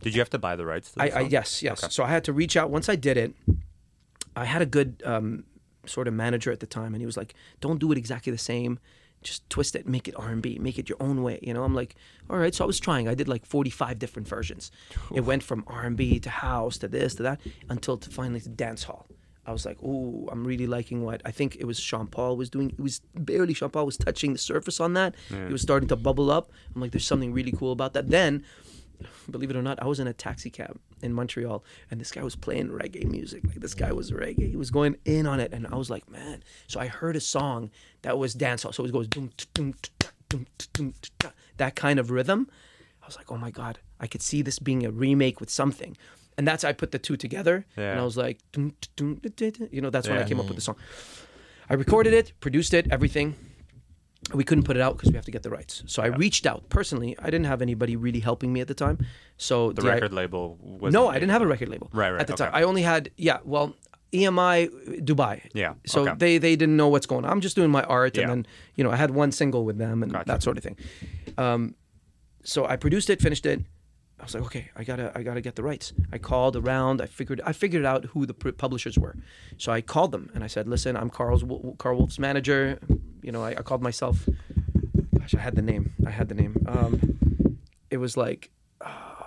Did 0.01 0.13
you 0.13 0.21
have 0.21 0.29
to 0.31 0.37
buy 0.37 0.55
the 0.55 0.65
rights? 0.65 0.91
To 0.91 0.95
the 0.95 1.15
I, 1.15 1.19
I 1.19 1.21
yes, 1.21 1.61
yes. 1.61 1.93
So 1.93 2.03
I 2.03 2.09
had 2.09 2.23
to 2.25 2.33
reach 2.33 2.55
out. 2.55 2.69
Once 2.69 2.87
I 2.87 2.95
did 2.95 3.17
it, 3.17 3.33
I 4.35 4.45
had 4.45 4.61
a 4.61 4.65
good 4.65 5.01
um, 5.05 5.43
sort 5.85 6.07
of 6.07 6.13
manager 6.13 6.51
at 6.51 6.59
the 6.59 6.67
time, 6.67 6.93
and 6.93 7.01
he 7.01 7.05
was 7.05 7.17
like, 7.17 7.33
"Don't 7.59 7.79
do 7.79 7.91
it 7.91 7.97
exactly 7.97 8.31
the 8.31 8.37
same. 8.37 8.79
Just 9.23 9.49
twist 9.49 9.75
it, 9.75 9.87
make 9.87 10.07
it 10.07 10.15
R 10.17 10.29
and 10.29 10.41
B, 10.41 10.57
make 10.59 10.77
it 10.77 10.89
your 10.89 10.97
own 11.01 11.23
way." 11.23 11.39
You 11.41 11.53
know, 11.53 11.63
I'm 11.63 11.75
like, 11.75 11.95
"All 12.29 12.37
right." 12.37 12.53
So 12.53 12.63
I 12.63 12.67
was 12.67 12.79
trying. 12.79 13.07
I 13.07 13.15
did 13.15 13.27
like 13.27 13.45
45 13.45 13.99
different 13.99 14.27
versions. 14.27 14.71
It 15.13 15.21
went 15.21 15.43
from 15.43 15.63
R 15.67 15.83
and 15.83 15.97
B 15.97 16.19
to 16.19 16.29
house 16.29 16.77
to 16.79 16.87
this 16.87 17.15
to 17.15 17.23
that 17.23 17.41
until 17.69 17.97
to 17.97 18.09
finally 18.09 18.41
to 18.41 18.49
dance 18.49 18.83
hall. 18.83 19.07
I 19.45 19.53
was 19.53 19.65
like, 19.65 19.77
oh, 19.81 20.27
I'm 20.29 20.45
really 20.45 20.67
liking 20.67 21.03
what 21.03 21.21
I 21.23 21.31
think 21.31 21.55
it 21.55 21.65
was." 21.65 21.79
Sean 21.79 22.07
Paul 22.07 22.35
was 22.35 22.49
doing. 22.49 22.71
It 22.71 22.81
was 22.81 23.01
barely 23.15 23.53
Sean 23.53 23.69
Paul 23.69 23.85
was 23.85 23.97
touching 23.97 24.33
the 24.33 24.39
surface 24.39 24.79
on 24.79 24.93
that. 24.93 25.15
It 25.31 25.51
was 25.51 25.61
starting 25.61 25.87
to 25.89 25.95
bubble 25.95 26.29
up. 26.29 26.51
I'm 26.75 26.81
like, 26.81 26.91
"There's 26.91 27.07
something 27.07 27.31
really 27.33 27.53
cool 27.53 27.71
about 27.71 27.93
that." 27.93 28.09
Then 28.09 28.43
believe 29.29 29.49
it 29.49 29.55
or 29.55 29.61
not, 29.61 29.81
I 29.81 29.85
was 29.85 29.99
in 29.99 30.07
a 30.07 30.13
taxi 30.13 30.49
cab 30.49 30.79
in 31.01 31.13
Montreal, 31.13 31.63
and 31.91 31.99
this 31.99 32.11
guy 32.11 32.23
was 32.23 32.35
playing 32.35 32.69
reggae 32.69 33.05
music. 33.05 33.43
Like 33.45 33.59
this 33.59 33.73
guy 33.73 33.91
was 33.91 34.11
reggae. 34.11 34.49
He 34.49 34.55
was 34.55 34.71
going 34.71 34.97
in 35.05 35.27
on 35.27 35.39
it, 35.39 35.53
and 35.53 35.67
I 35.67 35.75
was 35.75 35.89
like, 35.89 36.09
man. 36.09 36.43
So 36.67 36.79
I 36.79 36.87
heard 36.87 37.15
a 37.15 37.19
song 37.19 37.71
that 38.01 38.17
was 38.17 38.35
dancehall. 38.35 38.73
So 38.73 38.85
it 38.85 38.91
goes 38.91 39.07
doom, 39.07 39.31
doom, 39.53 39.75
doom, 40.29 40.45
doom, 40.73 40.93
that 41.57 41.75
kind 41.75 41.99
of 41.99 42.11
rhythm. 42.11 42.49
I 43.01 43.05
was 43.05 43.15
like, 43.15 43.31
oh 43.31 43.37
my 43.37 43.51
god, 43.51 43.79
I 43.99 44.07
could 44.07 44.21
see 44.21 44.41
this 44.41 44.59
being 44.59 44.85
a 44.85 44.91
remake 44.91 45.39
with 45.39 45.49
something, 45.49 45.95
and 46.37 46.47
that's 46.47 46.63
I 46.63 46.73
put 46.73 46.91
the 46.91 46.99
two 46.99 47.17
together, 47.17 47.65
and 47.77 47.99
I 47.99 48.03
was 48.03 48.17
like, 48.17 48.39
doom, 48.51 48.75
doom, 48.95 49.21
you 49.71 49.81
know, 49.81 49.89
that's 49.89 50.07
when 50.09 50.17
I 50.17 50.27
came 50.27 50.39
up 50.39 50.47
with 50.47 50.55
the 50.55 50.61
song. 50.61 50.75
I 51.69 51.73
recorded 51.73 52.13
it, 52.13 52.33
produced 52.39 52.73
it, 52.73 52.87
everything 52.91 53.35
we 54.33 54.43
couldn't 54.43 54.63
put 54.65 54.75
it 54.75 54.81
out 54.81 54.97
because 54.97 55.09
we 55.11 55.15
have 55.15 55.25
to 55.25 55.31
get 55.31 55.43
the 55.43 55.49
rights. 55.49 55.83
So 55.87 56.03
I 56.03 56.07
reached 56.07 56.45
out 56.45 56.67
personally. 56.69 57.15
I 57.19 57.25
didn't 57.25 57.45
have 57.45 57.61
anybody 57.61 57.95
really 57.95 58.19
helping 58.19 58.51
me 58.53 58.59
at 58.61 58.67
the 58.67 58.73
time. 58.73 59.05
So 59.37 59.71
The 59.71 59.83
I- 59.89 59.93
record 59.95 60.13
label 60.13 60.57
was 60.61 60.93
no, 60.93 61.07
I 61.07 61.13
didn't 61.13 61.31
have 61.31 61.41
a 61.41 61.47
record 61.47 61.69
label. 61.69 61.89
Right, 61.93 62.11
right, 62.11 62.21
At 62.21 62.27
the 62.27 62.33
okay. 62.33 62.45
time, 62.45 62.51
I 62.53 62.63
only 62.63 62.81
had 62.81 63.09
yeah. 63.17 63.39
Well, 63.43 63.75
EMI 64.13 64.69
Dubai. 65.03 65.41
Yeah, 65.53 65.73
So 65.85 66.01
okay. 66.07 66.13
they 66.17 66.37
they 66.37 66.55
didn't 66.55 66.77
know 66.77 66.87
what's 66.87 67.05
going 67.05 67.25
on. 67.25 67.31
I'm 67.31 67.41
just 67.41 67.55
doing 67.55 67.69
my 67.71 67.83
art, 67.83 68.15
Yeah. 68.15 68.23
and 68.23 68.29
then 68.31 68.45
you 68.75 68.83
know 68.83 68.91
I 68.91 68.95
had 68.95 69.11
one 69.11 69.31
single 69.31 69.65
with 69.65 69.77
them 69.77 70.01
and 70.03 70.11
Gotcha. 70.11 70.25
that 70.27 70.43
sort 70.43 70.57
of 70.57 70.63
thing. 70.63 70.77
Um, 71.37 71.75
so 72.43 72.65
I 72.65 72.75
produced 72.77 73.09
it, 73.09 73.21
finished 73.21 73.45
it. 73.45 73.59
I 74.19 74.23
was 74.23 74.33
like, 74.33 74.43
okay, 74.45 74.71
I 74.75 74.83
gotta, 74.83 75.11
I 75.13 75.21
gotta 75.21 75.41
get 75.41 75.55
the 75.55 75.61
rights. 75.61 75.93
I 76.11 76.17
called 76.17 76.55
around. 76.55 77.01
I 77.01 77.05
figured, 77.05 77.39
I 77.45 77.51
figured 77.53 77.85
out 77.85 78.05
who 78.05 78.25
the 78.25 78.33
pr- 78.33 78.49
publishers 78.49 78.97
were. 78.97 79.15
So 79.57 79.71
I 79.71 79.81
called 79.81 80.11
them 80.11 80.31
and 80.33 80.43
I 80.43 80.47
said, 80.47 80.67
listen, 80.67 80.97
I'm 80.97 81.11
Karl's, 81.11 81.43
Karl 81.77 81.97
Wolf's 81.99 82.17
manager. 82.17 82.79
You 83.21 83.31
know, 83.31 83.43
I, 83.43 83.51
I 83.51 83.61
called 83.61 83.81
myself. 83.81 84.27
Gosh, 85.17 85.35
I 85.35 85.39
had 85.39 85.55
the 85.55 85.61
name. 85.61 85.93
I 86.05 86.11
had 86.11 86.29
the 86.29 86.35
name. 86.35 86.65
Um, 86.67 87.59
it 87.89 87.97
was 87.97 88.17
like 88.17 88.51
uh, 88.81 89.23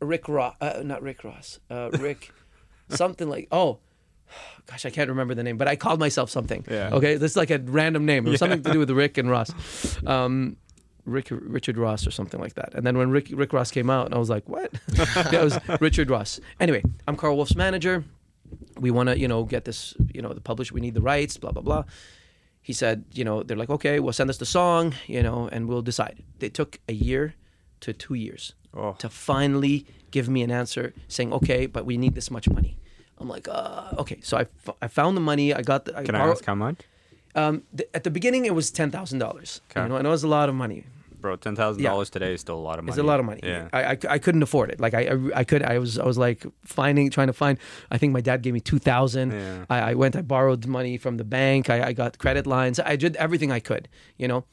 Rick 0.00 0.28
Ross, 0.28 0.56
uh, 0.60 0.82
not 0.84 1.02
Rick 1.02 1.24
Ross, 1.24 1.58
uh, 1.70 1.90
Rick, 1.98 2.32
something 2.88 3.28
like 3.28 3.48
oh. 3.52 3.78
Gosh, 4.66 4.86
I 4.86 4.90
can't 4.90 5.10
remember 5.10 5.34
the 5.34 5.42
name, 5.42 5.58
but 5.58 5.68
I 5.68 5.76
called 5.76 6.00
myself 6.00 6.30
something. 6.30 6.64
Yeah. 6.68 6.88
Okay, 6.92 7.16
this 7.16 7.32
is 7.32 7.36
like 7.36 7.50
a 7.50 7.58
random 7.58 8.06
name. 8.06 8.26
It 8.26 8.30
was 8.30 8.40
something 8.40 8.62
to 8.62 8.72
do 8.72 8.78
with 8.78 8.90
Rick 9.02 9.18
and 9.18 9.30
Ross. 9.30 9.52
Rick 11.06 11.28
Richard 11.30 11.76
Ross 11.76 12.06
or 12.06 12.10
something 12.10 12.40
like 12.40 12.54
that. 12.54 12.74
And 12.74 12.86
then 12.86 12.96
when 12.96 13.10
Rick 13.10 13.28
Rick 13.32 13.52
Ross 13.52 13.70
came 13.70 13.90
out, 13.90 14.06
and 14.06 14.14
I 14.14 14.18
was 14.18 14.30
like, 14.30 14.48
what? 14.48 14.72
that 14.88 15.42
was 15.42 15.58
Richard 15.80 16.10
Ross. 16.10 16.40
Anyway, 16.60 16.82
I'm 17.06 17.16
Karl 17.16 17.36
Wolf's 17.36 17.56
manager. 17.56 18.04
We 18.78 18.90
want 18.90 19.08
to, 19.08 19.18
you 19.18 19.28
know, 19.28 19.44
get 19.44 19.64
this, 19.64 19.94
you 20.12 20.22
know, 20.22 20.32
the 20.32 20.40
publisher. 20.40 20.74
We 20.74 20.80
need 20.80 20.94
the 20.94 21.02
rights. 21.02 21.36
Blah 21.36 21.52
blah 21.52 21.62
blah. 21.62 21.84
He 22.68 22.72
said, 22.72 23.04
you 23.12 23.24
know, 23.28 23.42
they're 23.44 23.60
like, 23.62 23.68
okay, 23.76 24.00
well, 24.00 24.12
send 24.14 24.30
us 24.30 24.38
the 24.38 24.46
song, 24.58 24.94
you 25.06 25.22
know, 25.22 25.48
and 25.52 25.68
we'll 25.68 25.82
decide. 25.82 26.16
They 26.40 26.48
took 26.48 26.80
a 26.88 26.94
year 26.94 27.34
to 27.80 27.92
two 27.92 28.14
years 28.14 28.54
Oh. 28.72 28.94
to 28.98 29.08
finally 29.08 29.84
give 30.10 30.28
me 30.28 30.40
an 30.42 30.50
answer 30.50 30.92
saying, 31.06 31.30
okay, 31.38 31.66
but 31.66 31.84
we 31.84 31.96
need 31.98 32.14
this 32.14 32.30
much 32.30 32.48
money. 32.48 32.72
I'm 33.18 33.28
like, 33.28 33.46
uh, 33.48 34.02
okay. 34.02 34.18
So 34.22 34.36
I, 34.38 34.44
f- 34.66 34.76
I 34.82 34.88
found 34.88 35.16
the 35.16 35.20
money. 35.20 35.52
I 35.54 35.62
got 35.62 35.84
the. 35.84 35.92
I 35.96 36.02
Can 36.04 36.14
I 36.16 36.18
borrowed- 36.20 36.36
ask 36.38 36.44
how 36.46 36.54
much? 36.56 36.78
Um, 37.36 37.62
th- 37.76 37.88
at 37.94 38.02
the 38.04 38.10
beginning, 38.10 38.44
it 38.46 38.54
was 38.54 38.70
ten 38.70 38.90
thousand 38.90 39.18
dollars. 39.20 39.60
Okay. 39.70 39.82
You 39.82 39.88
know, 39.88 39.96
and 39.96 40.06
it 40.06 40.10
was 40.10 40.24
a 40.24 40.28
lot 40.28 40.48
of 40.48 40.54
money. 40.54 40.84
Bro, 41.24 41.36
ten 41.36 41.56
thousand 41.56 41.82
dollars 41.82 42.10
today 42.10 42.34
is 42.34 42.42
still 42.42 42.58
a 42.58 42.60
lot 42.60 42.78
of 42.78 42.84
money. 42.84 42.92
It's 42.92 42.98
a 42.98 43.02
lot 43.02 43.18
of 43.18 43.24
money. 43.24 43.40
Yeah. 43.42 43.70
I, 43.72 43.92
I, 43.92 43.98
I 44.10 44.18
couldn't 44.18 44.42
afford 44.42 44.70
it. 44.70 44.78
Like 44.78 44.92
I, 44.92 45.04
I, 45.04 45.40
I 45.40 45.44
could. 45.44 45.62
I 45.62 45.78
was 45.78 45.98
I 45.98 46.04
was 46.04 46.18
like 46.18 46.44
finding 46.66 47.08
trying 47.08 47.28
to 47.28 47.32
find. 47.32 47.58
I 47.90 47.96
think 47.96 48.12
my 48.12 48.20
dad 48.20 48.42
gave 48.42 48.52
me 48.52 48.60
two 48.60 48.78
thousand. 48.78 49.30
Yeah. 49.30 49.64
I, 49.70 49.78
I 49.92 49.94
went. 49.94 50.16
I 50.16 50.20
borrowed 50.20 50.66
money 50.66 50.98
from 50.98 51.16
the 51.16 51.24
bank. 51.24 51.70
I, 51.70 51.78
I 51.88 51.92
got 51.94 52.18
credit 52.18 52.46
lines. 52.46 52.78
I 52.78 52.96
did 52.96 53.16
everything 53.16 53.50
I 53.50 53.58
could. 53.60 53.88
You 54.18 54.28
know. 54.28 54.44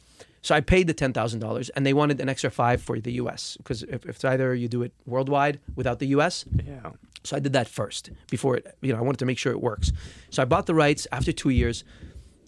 So 0.41 0.55
I 0.55 0.61
paid 0.61 0.87
the 0.87 0.93
ten 0.93 1.11
thousand 1.11 1.41
dollars, 1.41 1.67
and 1.71 1.85
they 1.85 1.91
wanted 1.91 2.21
an 2.21 2.29
extra 2.29 2.49
five 2.49 2.81
for 2.81 2.97
the 3.01 3.11
U.S. 3.23 3.57
because 3.57 3.83
if, 3.83 4.05
if 4.05 4.15
it's 4.15 4.23
either 4.23 4.55
you 4.55 4.69
do 4.69 4.81
it 4.81 4.93
worldwide 5.05 5.59
without 5.75 5.99
the 5.99 6.07
U.S. 6.15 6.45
yeah. 6.65 6.91
So 7.25 7.35
I 7.35 7.39
did 7.41 7.51
that 7.51 7.67
first 7.67 8.11
before 8.29 8.55
it. 8.55 8.77
You 8.79 8.93
know, 8.93 8.99
I 8.99 9.01
wanted 9.01 9.19
to 9.19 9.25
make 9.25 9.37
sure 9.37 9.51
it 9.51 9.61
works. 9.61 9.91
So 10.29 10.41
I 10.41 10.45
bought 10.45 10.67
the 10.67 10.73
rights 10.73 11.05
after 11.11 11.33
two 11.33 11.49
years. 11.49 11.83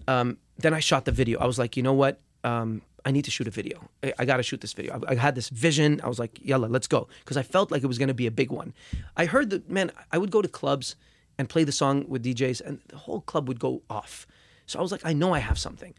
Um, 0.07 0.38
then 0.59 0.73
I 0.73 0.79
shot 0.79 1.03
the 1.03 1.12
video. 1.12 1.39
I 1.39 1.45
was 1.45 1.59
like, 1.59 1.75
you 1.75 1.83
know 1.83 1.93
what? 1.93 2.21
Um, 2.45 2.81
I 3.05 3.11
need 3.11 3.25
to 3.25 3.31
shoot 3.31 3.47
a 3.47 3.51
video. 3.51 3.89
I, 4.03 4.13
I 4.19 4.25
got 4.25 4.37
to 4.37 4.43
shoot 4.43 4.61
this 4.61 4.73
video. 4.73 5.01
I, 5.07 5.13
I 5.13 5.15
had 5.15 5.35
this 5.35 5.49
vision. 5.49 5.99
I 6.03 6.07
was 6.07 6.19
like, 6.19 6.39
yalla, 6.43 6.67
let's 6.67 6.87
go, 6.87 7.07
because 7.19 7.37
I 7.37 7.43
felt 7.43 7.71
like 7.71 7.83
it 7.83 7.87
was 7.87 7.97
going 7.97 8.07
to 8.07 8.13
be 8.13 8.27
a 8.27 8.31
big 8.31 8.51
one. 8.51 8.73
I 9.17 9.25
heard 9.25 9.49
that 9.51 9.69
man. 9.69 9.91
I 10.11 10.17
would 10.17 10.31
go 10.31 10.41
to 10.41 10.47
clubs 10.47 10.95
and 11.37 11.49
play 11.49 11.63
the 11.63 11.71
song 11.71 12.05
with 12.07 12.23
DJs, 12.23 12.61
and 12.61 12.79
the 12.87 12.97
whole 12.97 13.21
club 13.21 13.47
would 13.47 13.59
go 13.59 13.81
off. 13.89 14.27
So 14.65 14.79
I 14.79 14.81
was 14.81 14.91
like, 14.93 15.05
I 15.05 15.11
know 15.11 15.33
I 15.33 15.39
have 15.39 15.59
something. 15.59 15.93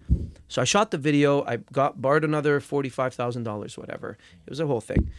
So 0.49 0.63
I 0.63 0.65
shot 0.65 0.91
the 0.91 0.97
video. 0.97 1.45
I 1.45 1.57
got 1.57 2.01
borrowed 2.01 2.25
another 2.25 2.61
forty-five 2.61 3.13
thousand 3.13 3.43
dollars, 3.43 3.77
whatever. 3.77 4.17
It 4.47 4.51
was 4.51 4.61
a 4.61 4.67
whole 4.67 4.81
thing. 4.81 5.11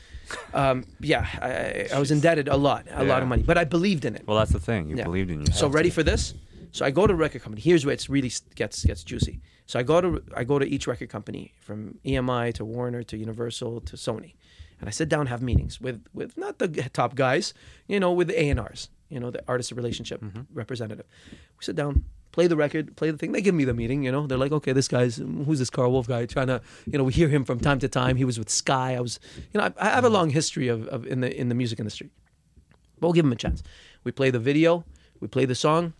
Um, 0.53 0.85
yeah, 0.99 1.27
I, 1.41 1.95
I 1.95 1.99
was 1.99 2.09
indebted 2.09 2.47
a 2.47 2.55
lot, 2.57 2.87
a 2.89 3.03
lot 3.03 3.21
of 3.21 3.27
money, 3.27 3.43
but 3.43 3.57
I 3.59 3.63
believed 3.63 4.03
in 4.05 4.15
it. 4.15 4.23
Well, 4.27 4.37
that's 4.39 4.51
the 4.51 4.59
thing. 4.59 4.89
You 4.89 4.95
Yeah. 4.97 5.03
believed 5.03 5.29
in 5.29 5.41
yourself. 5.41 5.57
So 5.59 5.67
ready 5.67 5.91
for 5.91 6.01
this? 6.01 6.33
So 6.71 6.85
I 6.85 6.89
go 6.91 7.05
to 7.05 7.13
record 7.13 7.43
company. 7.43 7.61
Here's 7.61 7.85
where 7.85 7.93
it 7.93 8.09
really 8.09 8.31
gets 8.55 8.83
gets 8.83 9.03
juicy. 9.03 9.41
So 9.65 9.79
I 9.79 9.83
go 9.83 10.01
to 10.01 10.23
I 10.35 10.43
go 10.43 10.59
to 10.59 10.65
each 10.65 10.87
record 10.87 11.09
company 11.09 11.53
from 11.59 11.99
EMI 12.05 12.53
to 12.55 12.65
Warner 12.65 13.03
to 13.03 13.17
Universal 13.17 13.81
to 13.81 13.95
Sony, 13.95 14.35
and 14.79 14.87
I 14.87 14.91
sit 14.91 15.09
down 15.09 15.21
and 15.21 15.29
have 15.29 15.41
meetings 15.41 15.81
with 15.81 16.03
with 16.13 16.37
not 16.37 16.59
the 16.59 16.67
top 16.93 17.15
guys, 17.15 17.53
you 17.87 17.99
know, 17.99 18.11
with 18.11 18.27
the 18.27 18.39
A 18.39 18.49
and 18.49 18.59
R's, 18.59 18.89
you 19.09 19.19
know, 19.19 19.31
the 19.31 19.43
artist 19.47 19.71
relationship 19.71 20.21
mm-hmm. 20.21 20.41
representative. 20.53 21.05
We 21.31 21.63
sit 21.63 21.75
down, 21.75 22.05
play 22.31 22.45
the 22.45 22.55
record, 22.55 22.95
play 22.95 23.09
the 23.09 23.17
thing. 23.17 23.31
They 23.31 23.41
give 23.41 23.55
me 23.55 23.65
the 23.65 23.73
meeting, 23.73 24.03
you 24.03 24.11
know. 24.11 24.27
They're 24.27 24.37
like, 24.37 24.51
okay, 24.51 24.71
this 24.71 24.87
guy's 24.87 25.17
who's 25.17 25.57
this 25.57 25.71
Karl 25.71 25.91
Wolf 25.91 26.07
guy? 26.07 26.27
Trying 26.27 26.47
to, 26.47 26.61
you 26.85 26.97
know, 26.99 27.03
we 27.03 27.13
hear 27.13 27.29
him 27.29 27.43
from 27.43 27.59
time 27.59 27.79
to 27.79 27.87
time. 27.87 28.17
He 28.17 28.25
was 28.25 28.37
with 28.37 28.49
Sky. 28.51 28.95
I 28.95 29.01
was, 29.01 29.19
you 29.51 29.59
know, 29.59 29.65
I, 29.65 29.87
I 29.87 29.89
have 29.89 30.05
a 30.05 30.09
long 30.09 30.29
history 30.29 30.67
of, 30.67 30.87
of 30.89 31.07
in 31.07 31.21
the 31.21 31.35
in 31.35 31.49
the 31.49 31.55
music 31.55 31.79
industry. 31.79 32.11
But 32.99 33.07
we'll 33.07 33.13
give 33.13 33.25
him 33.25 33.31
a 33.31 33.37
chance. 33.37 33.63
We 34.03 34.11
play 34.11 34.29
the 34.29 34.39
video, 34.39 34.85
we 35.19 35.27
play 35.27 35.45
the 35.45 35.55
song. 35.55 35.93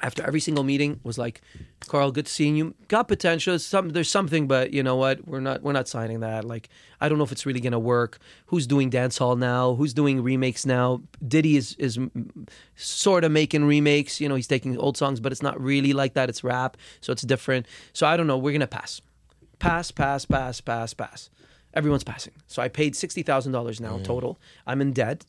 After 0.00 0.24
every 0.24 0.38
single 0.38 0.62
meeting 0.62 1.00
was 1.02 1.18
like, 1.18 1.40
Karl, 1.88 2.12
good 2.12 2.28
seeing 2.28 2.54
you. 2.54 2.74
Got 2.86 3.08
potential. 3.08 3.58
Some 3.58 3.88
there's 3.88 4.08
something, 4.08 4.46
but 4.46 4.72
you 4.72 4.82
know 4.82 4.94
what? 4.94 5.26
We're 5.26 5.40
not 5.40 5.62
we're 5.62 5.72
not 5.72 5.88
signing 5.88 6.20
that. 6.20 6.44
Like, 6.44 6.68
I 7.00 7.08
don't 7.08 7.18
know 7.18 7.24
if 7.24 7.32
it's 7.32 7.44
really 7.44 7.60
gonna 7.60 7.80
work. 7.80 8.18
Who's 8.46 8.66
doing 8.66 8.90
dancehall 8.90 9.36
now? 9.36 9.74
Who's 9.74 9.92
doing 9.92 10.22
remakes 10.22 10.64
now? 10.64 11.02
Diddy 11.26 11.56
is 11.56 11.74
is 11.80 11.98
sort 12.76 13.24
of 13.24 13.32
making 13.32 13.64
remakes. 13.64 14.20
You 14.20 14.28
know, 14.28 14.36
he's 14.36 14.46
taking 14.46 14.78
old 14.78 14.96
songs, 14.96 15.18
but 15.18 15.32
it's 15.32 15.42
not 15.42 15.60
really 15.60 15.92
like 15.92 16.14
that. 16.14 16.28
It's 16.28 16.44
rap, 16.44 16.76
so 17.00 17.12
it's 17.12 17.22
different. 17.22 17.66
So 17.92 18.06
I 18.06 18.16
don't 18.16 18.28
know. 18.28 18.38
We're 18.38 18.52
gonna 18.52 18.68
pass, 18.68 19.00
pass, 19.58 19.90
pass, 19.90 20.24
pass, 20.24 20.60
pass, 20.60 20.94
pass. 20.94 21.28
Everyone's 21.74 22.04
passing. 22.04 22.34
So 22.46 22.62
I 22.62 22.68
paid 22.68 22.94
sixty 22.94 23.22
thousand 23.22 23.50
dollars 23.50 23.80
now 23.80 23.98
mm. 23.98 24.04
total. 24.04 24.38
I'm 24.64 24.80
in 24.80 24.92
debt. 24.92 25.24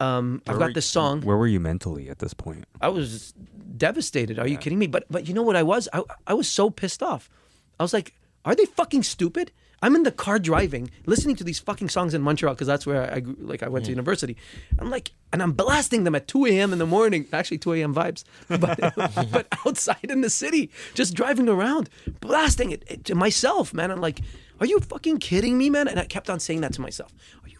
Um, 0.00 0.42
I've 0.46 0.58
got 0.58 0.74
this 0.74 0.86
song. 0.86 1.22
Where 1.22 1.36
were 1.36 1.46
you 1.46 1.60
mentally 1.60 2.08
at 2.08 2.18
this 2.18 2.34
point? 2.34 2.64
I 2.80 2.88
was 2.88 3.32
devastated. 3.76 4.38
Are 4.38 4.46
you 4.48 4.58
kidding 4.58 4.78
me? 4.78 4.86
But 4.86 5.04
but 5.10 5.28
you 5.28 5.34
know 5.34 5.42
what 5.42 5.56
I 5.56 5.62
was? 5.62 5.88
I 5.92 6.02
I 6.26 6.34
was 6.34 6.48
so 6.48 6.70
pissed 6.70 7.02
off. 7.02 7.30
I 7.78 7.82
was 7.82 7.92
like, 7.92 8.14
Are 8.44 8.54
they 8.54 8.66
fucking 8.66 9.02
stupid? 9.04 9.52
I'm 9.82 9.94
in 9.94 10.02
the 10.02 10.12
car 10.12 10.38
driving, 10.38 10.90
listening 11.04 11.36
to 11.36 11.44
these 11.44 11.58
fucking 11.58 11.90
songs 11.90 12.14
in 12.14 12.22
Montreal 12.22 12.54
because 12.54 12.66
that's 12.66 12.86
where 12.86 13.12
I 13.12 13.20
grew, 13.20 13.36
like 13.38 13.62
I 13.62 13.68
went 13.68 13.84
to 13.84 13.90
university. 13.90 14.34
I'm 14.78 14.88
like, 14.88 15.12
and 15.30 15.42
I'm 15.42 15.52
blasting 15.52 16.04
them 16.04 16.14
at 16.14 16.26
2 16.26 16.46
a.m. 16.46 16.72
in 16.72 16.78
the 16.78 16.86
morning. 16.86 17.26
Actually, 17.34 17.58
2 17.58 17.74
a.m. 17.74 17.94
vibes, 17.94 18.24
but 18.48 18.78
but 19.30 19.46
outside 19.66 20.06
in 20.08 20.22
the 20.22 20.30
city, 20.30 20.70
just 20.94 21.12
driving 21.12 21.50
around, 21.50 21.90
blasting 22.20 22.70
it, 22.70 22.82
it 22.86 23.04
to 23.04 23.14
myself, 23.14 23.74
man. 23.74 23.90
I'm 23.90 24.00
like, 24.00 24.20
are 24.58 24.66
you 24.66 24.80
fucking 24.80 25.18
kidding 25.18 25.58
me, 25.58 25.68
man? 25.68 25.86
And 25.86 26.00
I 26.00 26.06
kept 26.06 26.30
on 26.30 26.40
saying 26.40 26.62
that 26.62 26.72
to 26.74 26.80
myself. 26.80 27.12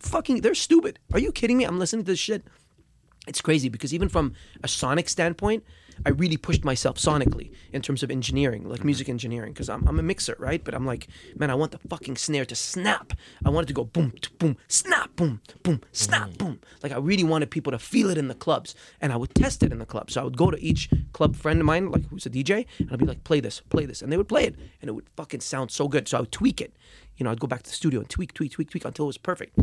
Fucking? 0.05 0.41
They're 0.41 0.55
stupid. 0.55 0.99
Are 1.13 1.19
you 1.19 1.33
kidding 1.33 1.57
me? 1.57 1.65
I'm 1.65 1.79
listening 1.79 2.05
to 2.05 2.13
this 2.13 2.19
shit. 2.19 2.45
It's 3.27 3.41
crazy 3.41 3.69
because 3.69 3.95
even 3.95 4.09
from 4.09 4.35
a 4.63 4.69
sonic 4.69 5.09
standpoint, 5.09 5.65
I 6.05 6.11
really 6.11 6.37
pushed 6.37 6.65
myself 6.65 6.97
sonically 6.97 7.53
in 7.73 7.83
terms 7.83 8.03
of 8.03 8.11
engineering, 8.11 8.69
like 8.69 8.81
mm-hmm. 8.81 8.87
music 8.87 9.09
engineering, 9.09 9.53
because 9.53 9.69
I'm, 9.69 9.87
I'm 9.89 9.99
a 9.99 10.03
mixer, 10.03 10.37
right? 10.39 10.63
But 10.63 10.75
I'm 10.75 10.85
like, 10.85 11.09
man, 11.37 11.51
I 11.51 11.55
want 11.55 11.73
the 11.73 11.79
fucking 11.89 12.17
snare 12.17 12.45
to 12.47 12.55
snap. 12.55 13.13
I 13.45 13.51
want 13.51 13.65
it 13.65 13.69
to 13.69 13.75
go 13.75 13.85
boom, 13.85 14.13
boom, 14.39 14.57
snap, 14.69 15.15
boom, 15.17 15.41
boom, 15.63 15.81
snap, 15.93 16.31
mm-hmm. 16.31 16.45
boom. 16.45 16.61
Like 16.83 16.93
I 16.93 16.99
really 16.99 17.25
wanted 17.25 17.51
people 17.51 17.71
to 17.73 17.79
feel 17.79 18.11
it 18.11 18.19
in 18.19 18.29
the 18.29 18.35
clubs, 18.35 18.75
and 19.01 19.13
I 19.13 19.17
would 19.17 19.35
test 19.35 19.63
it 19.63 19.73
in 19.73 19.79
the 19.79 19.87
club. 19.87 20.11
So 20.11 20.21
I 20.21 20.25
would 20.25 20.37
go 20.37 20.51
to 20.51 20.63
each 20.63 20.91
club 21.13 21.37
friend 21.37 21.61
of 21.61 21.67
mine, 21.67 21.91
like 21.91 22.07
who's 22.09 22.27
a 22.27 22.31
DJ, 22.31 22.67
and 22.79 22.93
I'd 22.93 22.99
be 22.99 23.07
like, 23.07 23.25
play 23.25 23.41
this, 23.41 23.61
play 23.61 23.87
this, 23.87 24.03
and 24.03 24.13
they 24.13 24.17
would 24.17 24.29
play 24.29 24.45
it, 24.45 24.57
and 24.81 24.89
it 24.89 24.93
would 24.93 25.09
fucking 25.17 25.41
sound 25.41 25.71
so 25.71 25.89
good. 25.89 26.09
So 26.09 26.19
I 26.19 26.21
would 26.21 26.33
tweak 26.33 26.61
it. 26.61 26.75
You 27.17 27.25
know, 27.25 27.31
I'd 27.31 27.41
go 27.41 27.47
back 27.47 27.63
to 27.63 27.71
the 27.71 27.77
studio 27.77 28.01
and 28.01 28.09
tweak, 28.09 28.35
tweak, 28.35 28.53
tweak, 28.53 28.71
tweak 28.71 28.85
until 28.85 29.05
it 29.05 29.07
was 29.07 29.19
perfect. 29.19 29.57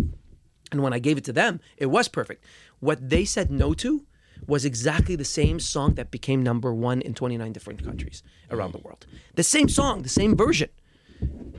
And 0.71 0.81
when 0.81 0.93
I 0.93 0.99
gave 0.99 1.17
it 1.17 1.25
to 1.25 1.33
them, 1.33 1.59
it 1.77 1.87
was 1.87 2.07
perfect. 2.07 2.43
What 2.79 3.09
they 3.09 3.25
said 3.25 3.51
no 3.51 3.73
to 3.75 4.05
was 4.47 4.65
exactly 4.65 5.15
the 5.15 5.25
same 5.25 5.59
song 5.59 5.95
that 5.95 6.11
became 6.11 6.41
number 6.41 6.73
one 6.73 7.01
in 7.01 7.13
29 7.13 7.51
different 7.51 7.83
countries 7.83 8.23
around 8.49 8.71
the 8.73 8.79
hmm. 8.79 8.85
world. 8.85 9.05
The 9.35 9.43
same 9.43 9.69
song, 9.69 10.01
the 10.01 10.09
same 10.09 10.35
version. 10.35 10.69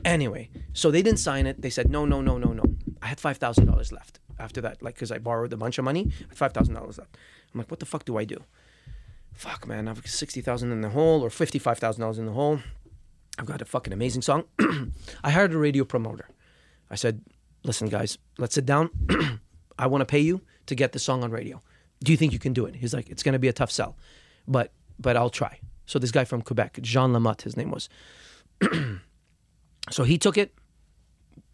Anyway, 0.03 0.49
so 0.73 0.91
they 0.91 1.01
didn't 1.01 1.19
sign 1.19 1.47
it. 1.47 1.61
They 1.61 1.69
said, 1.69 1.89
no, 1.89 2.05
no, 2.05 2.21
no, 2.21 2.37
no, 2.37 2.51
no. 2.51 2.63
I 3.01 3.07
had 3.07 3.17
$5,000 3.17 3.91
left 3.93 4.19
after 4.37 4.59
that, 4.61 4.81
like, 4.81 4.95
because 4.95 5.11
I 5.11 5.19
borrowed 5.19 5.53
a 5.53 5.57
bunch 5.57 5.77
of 5.77 5.85
money. 5.85 6.11
$5,000 6.35 6.97
left. 6.97 7.17
I'm 7.53 7.57
like, 7.57 7.71
what 7.71 7.79
the 7.79 7.85
fuck 7.85 8.03
do 8.03 8.17
I 8.17 8.25
do? 8.25 8.43
Fuck, 9.31 9.67
man, 9.67 9.87
I've 9.87 10.05
60000 10.05 10.71
in 10.71 10.81
the 10.81 10.89
hole 10.89 11.23
or 11.23 11.29
$55,000 11.29 12.17
in 12.17 12.25
the 12.25 12.33
hole. 12.33 12.59
I've 13.39 13.45
got 13.45 13.61
a 13.61 13.65
fucking 13.65 13.93
amazing 13.93 14.21
song. 14.21 14.43
I 15.23 15.31
hired 15.31 15.53
a 15.53 15.57
radio 15.57 15.85
promoter. 15.85 16.27
I 16.91 16.95
said, 16.95 17.21
listen, 17.63 17.89
guys, 17.89 18.17
let's 18.37 18.55
sit 18.55 18.65
down. 18.65 18.89
I 19.79 19.87
want 19.87 20.01
to 20.01 20.05
pay 20.05 20.19
you 20.19 20.41
to 20.67 20.75
get 20.75 20.91
the 20.91 20.99
song 20.99 21.23
on 21.23 21.31
radio. 21.31 21.61
Do 22.03 22.11
you 22.11 22.17
think 22.17 22.33
you 22.33 22.39
can 22.39 22.53
do 22.53 22.65
it? 22.65 22.75
He's 22.75 22.93
like, 22.93 23.09
it's 23.09 23.23
going 23.23 23.33
to 23.33 23.39
be 23.39 23.47
a 23.47 23.53
tough 23.53 23.71
sell, 23.71 23.97
but 24.47 24.71
but 24.99 25.17
I'll 25.17 25.29
try. 25.29 25.59
So 25.85 25.99
this 25.99 26.11
guy 26.11 26.25
from 26.25 26.41
Quebec, 26.41 26.79
Jean 26.81 27.11
Lamotte, 27.11 27.41
his 27.41 27.57
name 27.57 27.71
was. 27.71 27.89
so 29.89 30.03
he 30.03 30.17
took 30.17 30.37
it. 30.37 30.53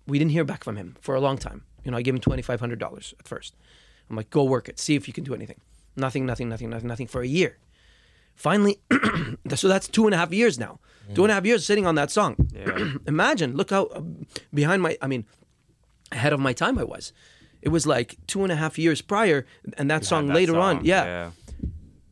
We 0.08 0.20
didn't 0.20 0.32
hear 0.32 0.44
back 0.44 0.64
from 0.64 0.76
him 0.76 0.98
for 1.02 1.16
a 1.16 1.22
long 1.22 1.38
time. 1.38 1.64
You 1.84 1.92
know, 1.92 1.98
I 1.98 2.02
gave 2.02 2.14
him 2.14 2.22
twenty 2.22 2.42
five 2.42 2.60
hundred 2.60 2.80
dollars 2.80 3.14
at 3.20 3.28
first. 3.28 3.56
I'm 4.10 4.16
like, 4.16 4.30
go 4.30 4.44
work 4.44 4.68
it, 4.68 4.80
see 4.80 4.96
if 4.96 5.08
you 5.08 5.14
can 5.14 5.24
do 5.24 5.36
anything. 5.36 5.62
Nothing, 5.96 6.26
nothing, 6.26 6.50
nothing, 6.50 6.70
nothing, 6.70 6.88
nothing 6.88 7.08
for 7.08 7.22
a 7.22 7.28
year. 7.28 7.58
Finally, 8.36 8.80
so 9.56 9.68
that's 9.68 9.88
two 9.88 10.06
and 10.06 10.16
a 10.16 10.18
half 10.18 10.34
years 10.34 10.58
now. 10.58 10.80
Two 11.14 11.24
and 11.24 11.32
a 11.32 11.34
half 11.34 11.46
years 11.46 11.66
sitting 11.66 11.88
on 11.88 11.96
that 11.96 12.12
song. 12.12 12.36
Yeah. 12.54 12.94
Imagine, 13.08 13.56
look 13.56 13.72
how 13.72 13.86
uh, 13.86 14.02
behind 14.54 14.82
my, 14.82 14.96
I 15.02 15.08
mean, 15.08 15.26
ahead 16.12 16.34
of 16.34 16.40
my 16.40 16.54
time 16.54 16.78
I 16.78 16.84
was. 16.84 17.14
It 17.62 17.70
was 17.70 17.86
like 17.86 18.18
two 18.28 18.44
and 18.44 18.52
a 18.52 18.56
half 18.56 18.78
years 18.80 19.02
prior, 19.02 19.46
and 19.78 19.90
that 19.90 19.96
Had 19.96 20.06
song 20.06 20.28
that 20.28 20.36
later 20.36 20.58
on, 20.58 20.78
song, 20.78 20.86
yeah, 20.86 21.32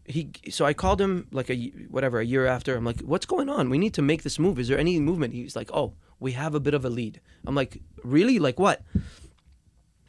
he. 0.05 0.31
So 0.49 0.65
I 0.65 0.73
called 0.73 0.99
him 0.99 1.27
like 1.31 1.49
a 1.49 1.55
whatever 1.89 2.19
a 2.19 2.25
year 2.25 2.45
after. 2.45 2.75
I'm 2.75 2.83
like, 2.83 2.99
what's 3.01 3.25
going 3.25 3.49
on? 3.49 3.69
We 3.69 3.77
need 3.77 3.93
to 3.93 4.01
make 4.01 4.23
this 4.23 4.39
move. 4.39 4.59
Is 4.59 4.67
there 4.67 4.77
any 4.77 4.99
movement? 4.99 5.33
He's 5.33 5.55
like, 5.55 5.69
oh, 5.73 5.93
we 6.19 6.33
have 6.33 6.53
a 6.53 6.59
bit 6.59 6.73
of 6.73 6.83
a 6.83 6.89
lead. 6.89 7.21
I'm 7.45 7.55
like, 7.55 7.81
really? 8.03 8.39
Like 8.39 8.59
what? 8.59 8.83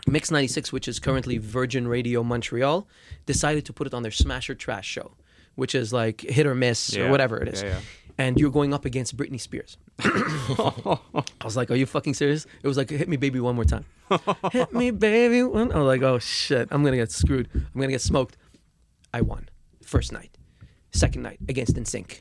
Mix 0.06 0.30
96, 0.30 0.72
which 0.72 0.88
is 0.88 0.98
currently 0.98 1.38
Virgin 1.38 1.86
Radio 1.86 2.22
Montreal, 2.22 2.88
decided 3.26 3.66
to 3.66 3.72
put 3.72 3.86
it 3.86 3.94
on 3.94 4.02
their 4.02 4.12
Smash 4.12 4.48
or 4.48 4.54
Trash 4.54 4.86
show, 4.86 5.16
which 5.54 5.74
is 5.74 5.92
like 5.92 6.22
hit 6.22 6.46
or 6.46 6.54
miss 6.54 6.96
or 6.96 7.10
whatever 7.10 7.36
it 7.42 7.48
is. 7.48 7.62
Yeah, 7.62 7.68
yeah. 7.68 7.80
And 8.18 8.38
you're 8.38 8.50
going 8.50 8.74
up 8.74 8.84
against 8.84 9.16
Britney 9.16 9.40
Spears. 9.40 9.78
I 10.00 10.98
was 11.44 11.56
like, 11.56 11.70
are 11.70 11.76
you 11.76 11.86
fucking 11.86 12.14
serious? 12.14 12.46
It 12.62 12.66
was 12.66 12.76
like, 12.76 12.90
hit 12.90 13.08
me, 13.08 13.16
baby, 13.16 13.38
one 13.38 13.54
more 13.54 13.64
time. 13.64 13.84
hit 14.52 14.72
me, 14.72 14.90
baby. 14.90 15.44
One. 15.44 15.70
I 15.72 15.78
was 15.78 15.86
like, 15.86 16.02
oh 16.02 16.18
shit, 16.18 16.68
I'm 16.72 16.82
gonna 16.82 16.96
get 16.96 17.12
screwed. 17.12 17.48
I'm 17.54 17.80
gonna 17.80 17.92
get 17.92 18.00
smoked. 18.00 18.36
I 19.14 19.20
won. 19.20 19.48
First 19.84 20.12
night. 20.12 20.36
Second 20.90 21.22
night 21.22 21.38
against 21.48 21.76
NSYNC. 21.76 22.20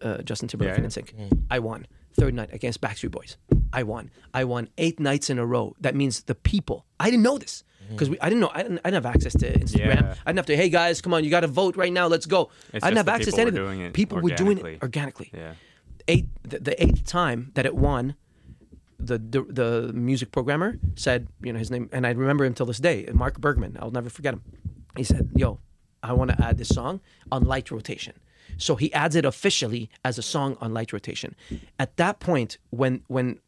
Uh, 0.00 0.18
Justin 0.22 0.48
Timberlake 0.48 0.78
Yeah, 0.78 0.84
and 0.84 0.96
yeah. 0.96 1.02
NSYNC. 1.02 1.46
I 1.50 1.58
won. 1.58 1.86
Third 2.14 2.32
night 2.34 2.50
against 2.52 2.80
Backstreet 2.80 3.10
Boys. 3.10 3.36
I 3.72 3.82
won. 3.82 4.10
I 4.32 4.44
won 4.44 4.68
eight 4.78 4.98
nights 5.00 5.30
in 5.30 5.38
a 5.38 5.44
row. 5.44 5.74
That 5.80 5.94
means 5.94 6.22
the 6.22 6.34
people. 6.34 6.86
I 7.00 7.10
didn't 7.10 7.22
know 7.22 7.38
this 7.38 7.64
because 7.90 8.08
I 8.20 8.28
didn't 8.28 8.40
know. 8.40 8.50
I 8.52 8.62
didn't, 8.62 8.78
I 8.84 8.90
didn't 8.90 9.04
have 9.04 9.14
access 9.14 9.32
to 9.34 9.52
Instagram. 9.52 10.00
Yeah. 10.02 10.14
I 10.24 10.30
didn't 10.30 10.38
have 10.38 10.46
to. 10.46 10.56
Hey 10.56 10.68
guys, 10.68 11.00
come 11.00 11.14
on, 11.14 11.24
you 11.24 11.30
got 11.30 11.40
to 11.40 11.46
vote 11.48 11.76
right 11.76 11.92
now. 11.92 12.06
Let's 12.06 12.26
go. 12.26 12.50
It's 12.72 12.84
I 12.84 12.88
didn't 12.90 12.98
have 12.98 13.08
access 13.08 13.34
to 13.34 13.40
anything. 13.40 13.92
people 13.92 14.20
were 14.20 14.30
doing 14.30 14.58
it 14.58 14.64
organically. 14.64 14.78
organically 14.82 15.30
Yeah. 15.34 15.54
eight 16.08 16.26
the, 16.42 16.58
the 16.60 16.82
eighth 16.82 17.04
time 17.04 17.50
that 17.54 17.64
it 17.66 17.74
won 17.74 18.14
the, 18.98 19.18
the 19.18 19.42
the 19.42 19.92
music 19.92 20.32
programmer 20.32 20.78
said 20.96 21.28
you 21.42 21.52
know 21.52 21.58
his 21.58 21.70
name 21.70 21.88
and 21.92 22.06
I 22.06 22.10
remember 22.10 22.44
him 22.44 22.54
till 22.54 22.66
this 22.66 22.78
day 22.78 23.08
Mark 23.12 23.38
Bergman 23.40 23.76
I'll 23.80 23.90
never 23.90 24.08
forget 24.08 24.32
him 24.34 24.42
he 24.96 25.04
said 25.04 25.30
yo 25.34 25.58
I 26.02 26.12
want 26.12 26.30
to 26.30 26.42
add 26.42 26.56
this 26.58 26.68
song 26.68 27.00
on 27.30 27.44
light 27.44 27.70
rotation 27.70 28.14
so 28.56 28.76
he 28.76 28.92
adds 28.94 29.14
it 29.16 29.24
officially 29.24 29.90
as 30.04 30.16
a 30.18 30.22
song 30.22 30.56
on 30.60 30.72
light 30.72 30.92
rotation 30.92 31.34
at 31.78 31.96
that 31.96 32.20
point 32.20 32.56
when 32.70 33.02
when 33.08 33.40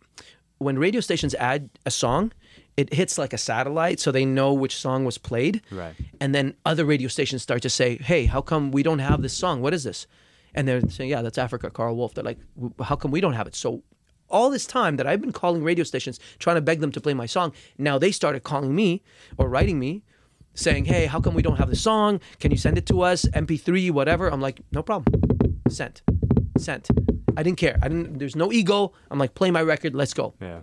when 0.59 0.79
radio 0.79 1.01
stations 1.01 1.35
add 1.37 1.71
a 1.87 1.91
song 1.91 2.33
it 2.77 2.93
hits 2.93 3.17
like 3.19 3.33
a 3.33 3.39
satellite 3.39 3.99
so 4.01 4.13
they 4.13 4.25
know 4.25 4.53
which 4.53 4.77
song 4.77 5.05
was 5.05 5.19
played 5.19 5.63
Right. 5.71 5.95
and 6.21 6.35
then 6.35 6.55
other 6.65 6.85
radio 6.85 7.09
stations 7.09 7.43
start 7.43 7.63
to 7.63 7.71
say, 7.71 7.97
"Hey, 7.97 8.27
how 8.27 8.43
come 8.43 8.71
we 8.71 8.83
don't 8.83 8.99
have 9.01 9.23
this 9.23 9.33
song? 9.33 9.63
What 9.63 9.73
is 9.75 9.85
this?" 9.85 10.07
And 10.55 10.67
they're 10.67 10.81
saying, 10.89 11.11
"Yeah, 11.11 11.23
that's 11.23 11.39
Africa, 11.39 11.71
Karl 11.71 11.97
Wolf." 11.97 12.15
They're 12.15 12.25
like, 12.25 12.39
"How 12.83 12.97
come 12.97 13.11
we 13.11 13.21
don't 13.21 13.35
have 13.35 13.47
it?" 13.47 13.55
So 13.55 13.83
all 14.29 14.51
this 14.51 14.67
time 14.67 14.97
that 14.97 15.07
I've 15.07 15.21
been 15.21 15.33
calling 15.33 15.63
radio 15.63 15.85
stations 15.85 16.19
trying 16.39 16.57
to 16.57 16.61
beg 16.61 16.81
them 16.81 16.93
to 16.93 17.01
play 17.01 17.15
my 17.15 17.27
song, 17.27 17.53
now 17.79 17.97
they 17.99 18.11
started 18.11 18.41
calling 18.43 18.75
me 18.75 19.03
or 19.39 19.49
writing 19.49 19.79
me 19.79 20.03
saying, 20.55 20.85
"Hey, 20.87 21.07
how 21.07 21.21
come 21.21 21.35
we 21.35 21.43
don't 21.43 21.57
have 21.59 21.71
the 21.71 21.77
song? 21.77 22.21
Can 22.41 22.51
you 22.51 22.57
send 22.59 22.77
it 22.79 22.87
to 22.87 23.03
us? 23.03 23.25
MP3, 23.33 23.91
whatever." 23.91 24.29
I'm 24.29 24.41
like, 24.41 24.61
"No 24.73 24.83
problem." 24.83 25.13
Sent. 25.69 26.03
Sent. 26.59 26.89
I 27.37 27.43
didn't 27.43 27.59
care. 27.59 27.79
I 27.83 27.89
didn't 27.89 28.19
there's 28.19 28.37
no 28.37 28.51
ego. 28.53 28.93
I'm 29.11 29.19
like, 29.19 29.35
"Play 29.35 29.51
my 29.51 29.63
record. 29.63 29.95
Let's 29.95 30.15
go." 30.15 30.35
Yeah. 30.41 30.61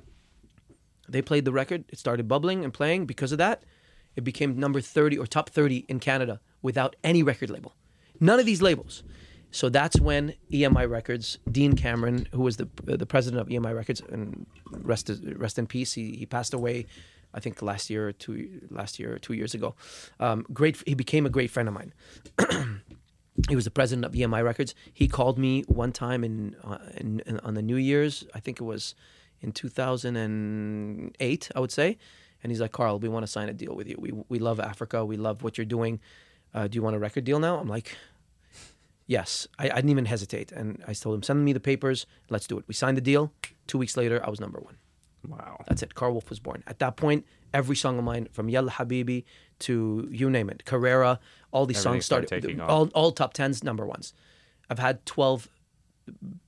They 1.07 1.21
played 1.21 1.45
the 1.45 1.51
record. 1.51 1.85
It 1.89 1.99
started 1.99 2.27
bubbling 2.27 2.63
and 2.63 2.73
playing. 2.73 3.05
Because 3.05 3.31
of 3.31 3.37
that, 3.37 3.63
it 4.15 4.23
became 4.23 4.57
number 4.57 4.81
30 4.81 5.17
or 5.17 5.25
top 5.25 5.49
30 5.49 5.85
in 5.87 5.99
Canada 5.99 6.39
without 6.61 6.95
any 7.03 7.23
record 7.23 7.49
label. 7.49 7.75
None 8.19 8.39
of 8.39 8.45
these 8.45 8.61
labels. 8.61 9.03
So 9.51 9.69
that's 9.69 9.99
when 9.99 10.33
EMI 10.51 10.89
Records, 10.89 11.37
Deane 11.51 11.75
Cameron, 11.75 12.27
who 12.31 12.41
was 12.41 12.57
the 12.57 12.67
the 12.85 13.05
president 13.05 13.39
of 13.39 13.49
EMI 13.49 13.75
Records, 13.75 14.01
and 14.09 14.47
rest 14.71 15.11
rest 15.35 15.59
in 15.59 15.67
peace. 15.67 15.93
He, 15.93 16.15
he 16.15 16.25
passed 16.25 16.55
away, 16.55 16.87
I 17.35 17.39
think 17.39 17.61
last 17.61 17.87
year 17.87 18.07
or 18.07 18.11
two 18.13 18.61
last 18.71 18.99
year 18.99 19.13
or 19.13 19.19
two 19.19 19.33
years 19.33 19.53
ago. 19.53 19.75
Um, 20.19 20.43
great. 20.51 20.81
He 20.87 20.95
became 20.95 21.27
a 21.27 21.29
great 21.29 21.51
friend 21.51 21.67
of 21.69 21.75
mine. 21.75 21.93
he 23.47 23.55
was 23.55 23.65
the 23.65 23.71
president 23.71 24.05
of 24.05 24.13
EMI 24.13 24.43
Records. 24.43 24.73
He 24.91 25.07
called 25.07 25.37
me 25.37 25.61
one 25.67 25.91
time 25.91 26.23
in, 26.23 26.55
uh, 26.63 26.77
in, 26.95 27.19
in 27.27 27.39
on 27.41 27.53
the 27.53 27.61
New 27.61 27.75
Year's. 27.77 28.25
I 28.33 28.39
think 28.39 28.59
it 28.59 28.63
was 28.63 28.95
in 29.43 29.51
2008, 29.51 31.51
I 31.55 31.59
would 31.59 31.71
say. 31.71 31.97
And 32.41 32.51
he's 32.51 32.61
like, 32.61 32.71
Karl, 32.71 32.99
we 32.99 33.09
want 33.09 33.23
to 33.25 33.31
sign 33.31 33.49
a 33.49 33.53
deal 33.53 33.75
with 33.75 33.87
you. 33.87 33.95
We 33.97 34.11
we 34.29 34.39
love 34.39 34.59
Africa. 34.59 35.05
We 35.05 35.17
love 35.17 35.43
what 35.43 35.57
you're 35.57 35.65
doing. 35.65 35.99
Uh, 36.53 36.67
do 36.67 36.75
you 36.75 36.81
want 36.83 36.95
a 36.95 36.99
record 36.99 37.23
deal 37.23 37.39
now? 37.39 37.57
I'm 37.59 37.67
like, 37.69 37.95
yes. 39.07 39.47
I, 39.57 39.69
I 39.69 39.75
didn't 39.75 39.89
even 39.91 40.05
hesitate. 40.05 40.51
And 40.51 40.83
I 40.87 40.93
told 40.93 41.15
him, 41.15 41.23
send 41.23 41.43
me 41.43 41.53
the 41.53 41.59
papers. 41.59 42.05
Let's 42.29 42.47
do 42.47 42.57
it. 42.59 42.65
We 42.67 42.73
signed 42.73 42.97
the 42.97 43.01
deal. 43.01 43.31
Two 43.67 43.77
weeks 43.77 43.97
later, 43.97 44.21
I 44.25 44.29
was 44.29 44.39
number 44.39 44.59
one. 44.59 44.77
Wow. 45.27 45.63
That's 45.67 45.81
it. 45.83 45.95
Karl 45.95 46.11
Wolf 46.11 46.29
was 46.29 46.39
born. 46.39 46.63
At 46.67 46.79
that 46.79 46.97
point, 46.97 47.25
every 47.53 47.75
song 47.77 47.97
of 47.97 48.03
mine, 48.03 48.27
from 48.31 48.49
Yalla 48.49 48.71
Habibi 48.71 49.23
to 49.59 50.07
you 50.11 50.29
name 50.29 50.49
it, 50.49 50.65
Carrera, 50.65 51.19
all 51.51 51.65
these 51.65 51.77
Everything 51.77 51.93
songs 52.01 52.05
started 52.05 52.27
started, 52.27 52.47
taking 52.47 52.61
off. 52.61 52.69
all, 52.69 52.87
all 52.93 53.11
top 53.11 53.33
tens, 53.33 53.63
number 53.63 53.85
ones. 53.85 54.13
I've 54.69 54.79
had 54.79 55.05
12 55.05 55.47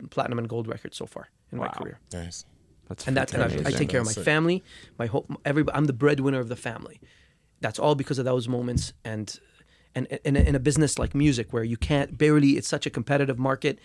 platinum 0.10 0.40
and 0.40 0.50
gold 0.50 0.68
records 0.68 0.98
so 0.98 1.06
far 1.06 1.30
in 1.54 1.58
my 1.58 1.68
Wow. 1.68 1.72
career. 1.72 2.00
Nice. 2.12 2.46
And 2.90 2.98
That's 2.98 3.04
freaking 3.06 3.14
that's 3.16 3.34
and 3.34 3.68
I, 3.68 3.70
I 3.70 3.72
take 3.72 3.90
care 3.90 4.02
of 4.02 4.06
my 4.06 4.14
family, 4.14 4.64
my 4.98 5.08
whole 5.08 5.28
every 5.44 5.64
I'm 5.74 5.86
the 5.86 5.94
breadwinner 5.94 6.40
of 6.40 6.50
the 6.50 6.56
family. 6.56 7.00
That's 7.62 7.80
all 7.80 7.96
because 7.96 8.20
of 8.20 8.26
those 8.26 8.48
moments 8.48 8.94
and 9.04 9.40
and 9.96 10.08
in 10.24 10.36
a, 10.36 10.40
in 10.40 10.56
a 10.56 10.60
business 10.60 11.00
like 11.00 11.16
music 11.16 11.54
where 11.54 11.64
you 11.64 11.78
can't 11.78 12.18
barely 12.18 12.58
it's 12.58 12.68
such 12.68 12.86
a 12.86 12.90
competitive 12.90 13.40
market 13.40 13.80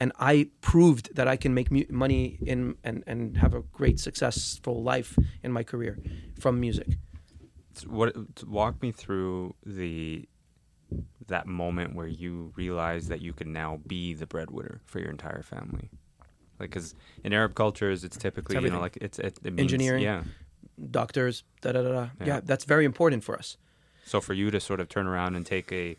and 0.00 0.12
I 0.18 0.48
proved 0.60 1.14
that 1.16 1.26
I 1.26 1.36
can 1.36 1.52
make 1.52 1.70
mu- 1.70 1.84
money 1.90 2.38
in 2.40 2.76
and 2.84 3.02
and 3.06 3.36
have 3.38 3.54
a 3.54 3.60
great 3.60 3.98
successful 4.00 4.82
life 4.82 5.18
in 5.42 5.52
my 5.52 5.64
career 5.64 5.98
from 6.38 6.60
music. 6.60 6.96
what 7.86 8.14
walk 8.46 8.80
me 8.82 8.92
through 8.92 9.54
the 9.66 10.28
that 11.26 11.46
moment 11.46 11.94
where 11.94 12.06
you 12.06 12.52
realize 12.56 13.08
that 13.08 13.20
you 13.20 13.32
can 13.32 13.52
now 13.52 13.78
be 13.86 14.14
the 14.14 14.26
breadwinner 14.26 14.80
for 14.86 15.00
your 15.00 15.10
entire 15.10 15.42
family 15.42 15.90
Like, 16.60 16.70
because 16.70 16.94
in 17.24 17.32
Arab 17.32 17.54
cultures, 17.54 18.04
it's 18.04 18.16
typically 18.16 18.56
you 18.62 18.70
know 18.70 18.80
like 18.80 18.96
it's 19.00 19.18
it, 19.18 19.38
it 19.44 19.52
means, 19.52 19.60
Engineering. 19.72 20.02
Yeah. 20.02 20.24
Doctors, 20.90 21.44
da 21.60 21.72
da 21.72 21.82
da 21.82 21.88
da. 21.92 22.08
Yeah. 22.20 22.26
Yeah, 22.26 22.40
that's 22.44 22.64
very 22.64 22.84
important 22.84 23.24
for 23.24 23.36
us. 23.36 23.56
So 24.04 24.20
for 24.20 24.32
you 24.34 24.50
to 24.50 24.60
sort 24.60 24.80
of 24.80 24.88
turn 24.88 25.06
around 25.06 25.34
and 25.36 25.44
take 25.44 25.70
a 25.72 25.96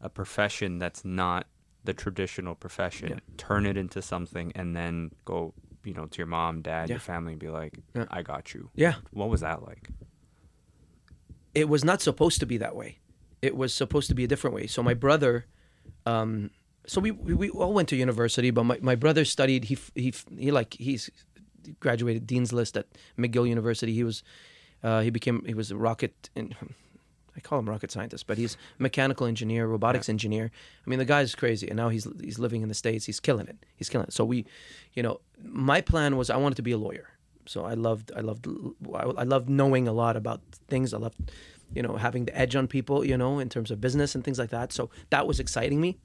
a 0.00 0.08
profession 0.08 0.78
that's 0.78 1.04
not 1.04 1.46
the 1.84 1.92
traditional 1.92 2.54
profession, 2.54 3.08
Yeah. 3.08 3.18
turn 3.36 3.66
it 3.66 3.76
into 3.76 4.00
something, 4.02 4.52
and 4.54 4.74
then 4.76 5.10
go, 5.24 5.52
you 5.84 5.94
know, 5.94 6.06
to 6.06 6.18
your 6.18 6.26
mom, 6.28 6.62
dad, 6.62 6.88
Yeah. 6.88 6.94
your 6.94 7.00
family, 7.00 7.32
and 7.32 7.40
be 7.40 7.48
like, 7.48 7.78
Yeah. 7.94 8.06
"I 8.10 8.22
got 8.22 8.54
you." 8.54 8.70
Yeah, 8.74 8.94
What 9.12 9.28
was 9.28 9.40
that 9.40 9.62
like? 9.64 9.90
it 11.54 11.68
was 11.68 11.84
not 11.84 12.00
supposed 12.00 12.40
to 12.40 12.46
be 12.46 12.56
that 12.58 12.74
way. 12.74 12.98
It 13.42 13.56
was 13.56 13.74
supposed 13.74 14.08
to 14.08 14.14
be 14.14 14.24
a 14.24 14.26
different 14.28 14.54
way. 14.54 14.66
So 14.66 14.82
my 14.82 14.94
brother, 14.94 15.46
um, 16.06 16.50
so 16.86 17.00
we, 17.00 17.10
we 17.10 17.48
all 17.50 17.72
went 17.72 17.88
to 17.90 17.96
university, 17.96 18.50
but 18.50 18.64
my, 18.64 18.78
my 18.82 18.94
brother 18.94 19.24
studied. 19.24 19.64
He 19.64 19.78
he 19.94 20.12
he 20.36 20.50
like 20.50 20.74
he's 20.74 21.10
graduated 21.78 22.26
dean's 22.26 22.52
list 22.52 22.76
at 22.76 22.86
McGill 23.18 23.48
University. 23.48 23.92
He 23.94 24.04
was 24.04 24.22
uh, 24.82 25.00
he 25.00 25.10
became 25.10 25.44
he 25.46 25.54
was 25.54 25.70
a 25.70 25.76
rocket. 25.76 26.30
In, 26.34 26.54
I 27.34 27.40
call 27.40 27.58
him 27.58 27.68
rocket 27.68 27.90
scientist, 27.90 28.26
but 28.26 28.36
he's 28.36 28.58
mechanical 28.78 29.26
engineer, 29.26 29.66
robotics 29.66 30.10
engineer. 30.10 30.50
I 30.86 30.90
mean, 30.90 30.98
the 30.98 31.06
guy's 31.06 31.34
crazy, 31.34 31.68
and 31.68 31.76
now 31.76 31.88
he's 31.88 32.06
he's 32.20 32.38
living 32.38 32.62
in 32.62 32.68
the 32.68 32.74
states. 32.74 33.06
He's 33.06 33.20
killing 33.20 33.46
it. 33.46 33.56
He's 33.76 33.88
killing 33.88 34.08
it. 34.08 34.12
So 34.12 34.24
we, 34.24 34.44
you 34.92 35.02
know, 35.02 35.20
my 35.42 35.80
plan 35.80 36.16
was 36.16 36.30
I 36.30 36.36
wanted 36.36 36.56
to 36.56 36.62
be 36.62 36.72
a 36.72 36.78
lawyer. 36.78 37.08
So 37.46 37.64
I 37.64 37.74
loved 37.74 38.12
I 38.16 38.20
loved 38.20 38.46
I 38.92 39.22
loved 39.24 39.48
knowing 39.48 39.86
a 39.86 39.92
lot 39.92 40.16
about 40.16 40.40
things. 40.68 40.92
I 40.92 40.98
loved, 40.98 41.32
you 41.74 41.82
know, 41.82 41.96
having 41.96 42.26
the 42.26 42.36
edge 42.36 42.54
on 42.56 42.66
people. 42.66 43.04
You 43.04 43.16
know, 43.16 43.38
in 43.38 43.48
terms 43.48 43.70
of 43.70 43.80
business 43.80 44.14
and 44.14 44.24
things 44.24 44.38
like 44.38 44.50
that. 44.50 44.72
So 44.72 44.90
that 45.10 45.26
was 45.26 45.38
exciting 45.38 45.80
me 45.80 45.98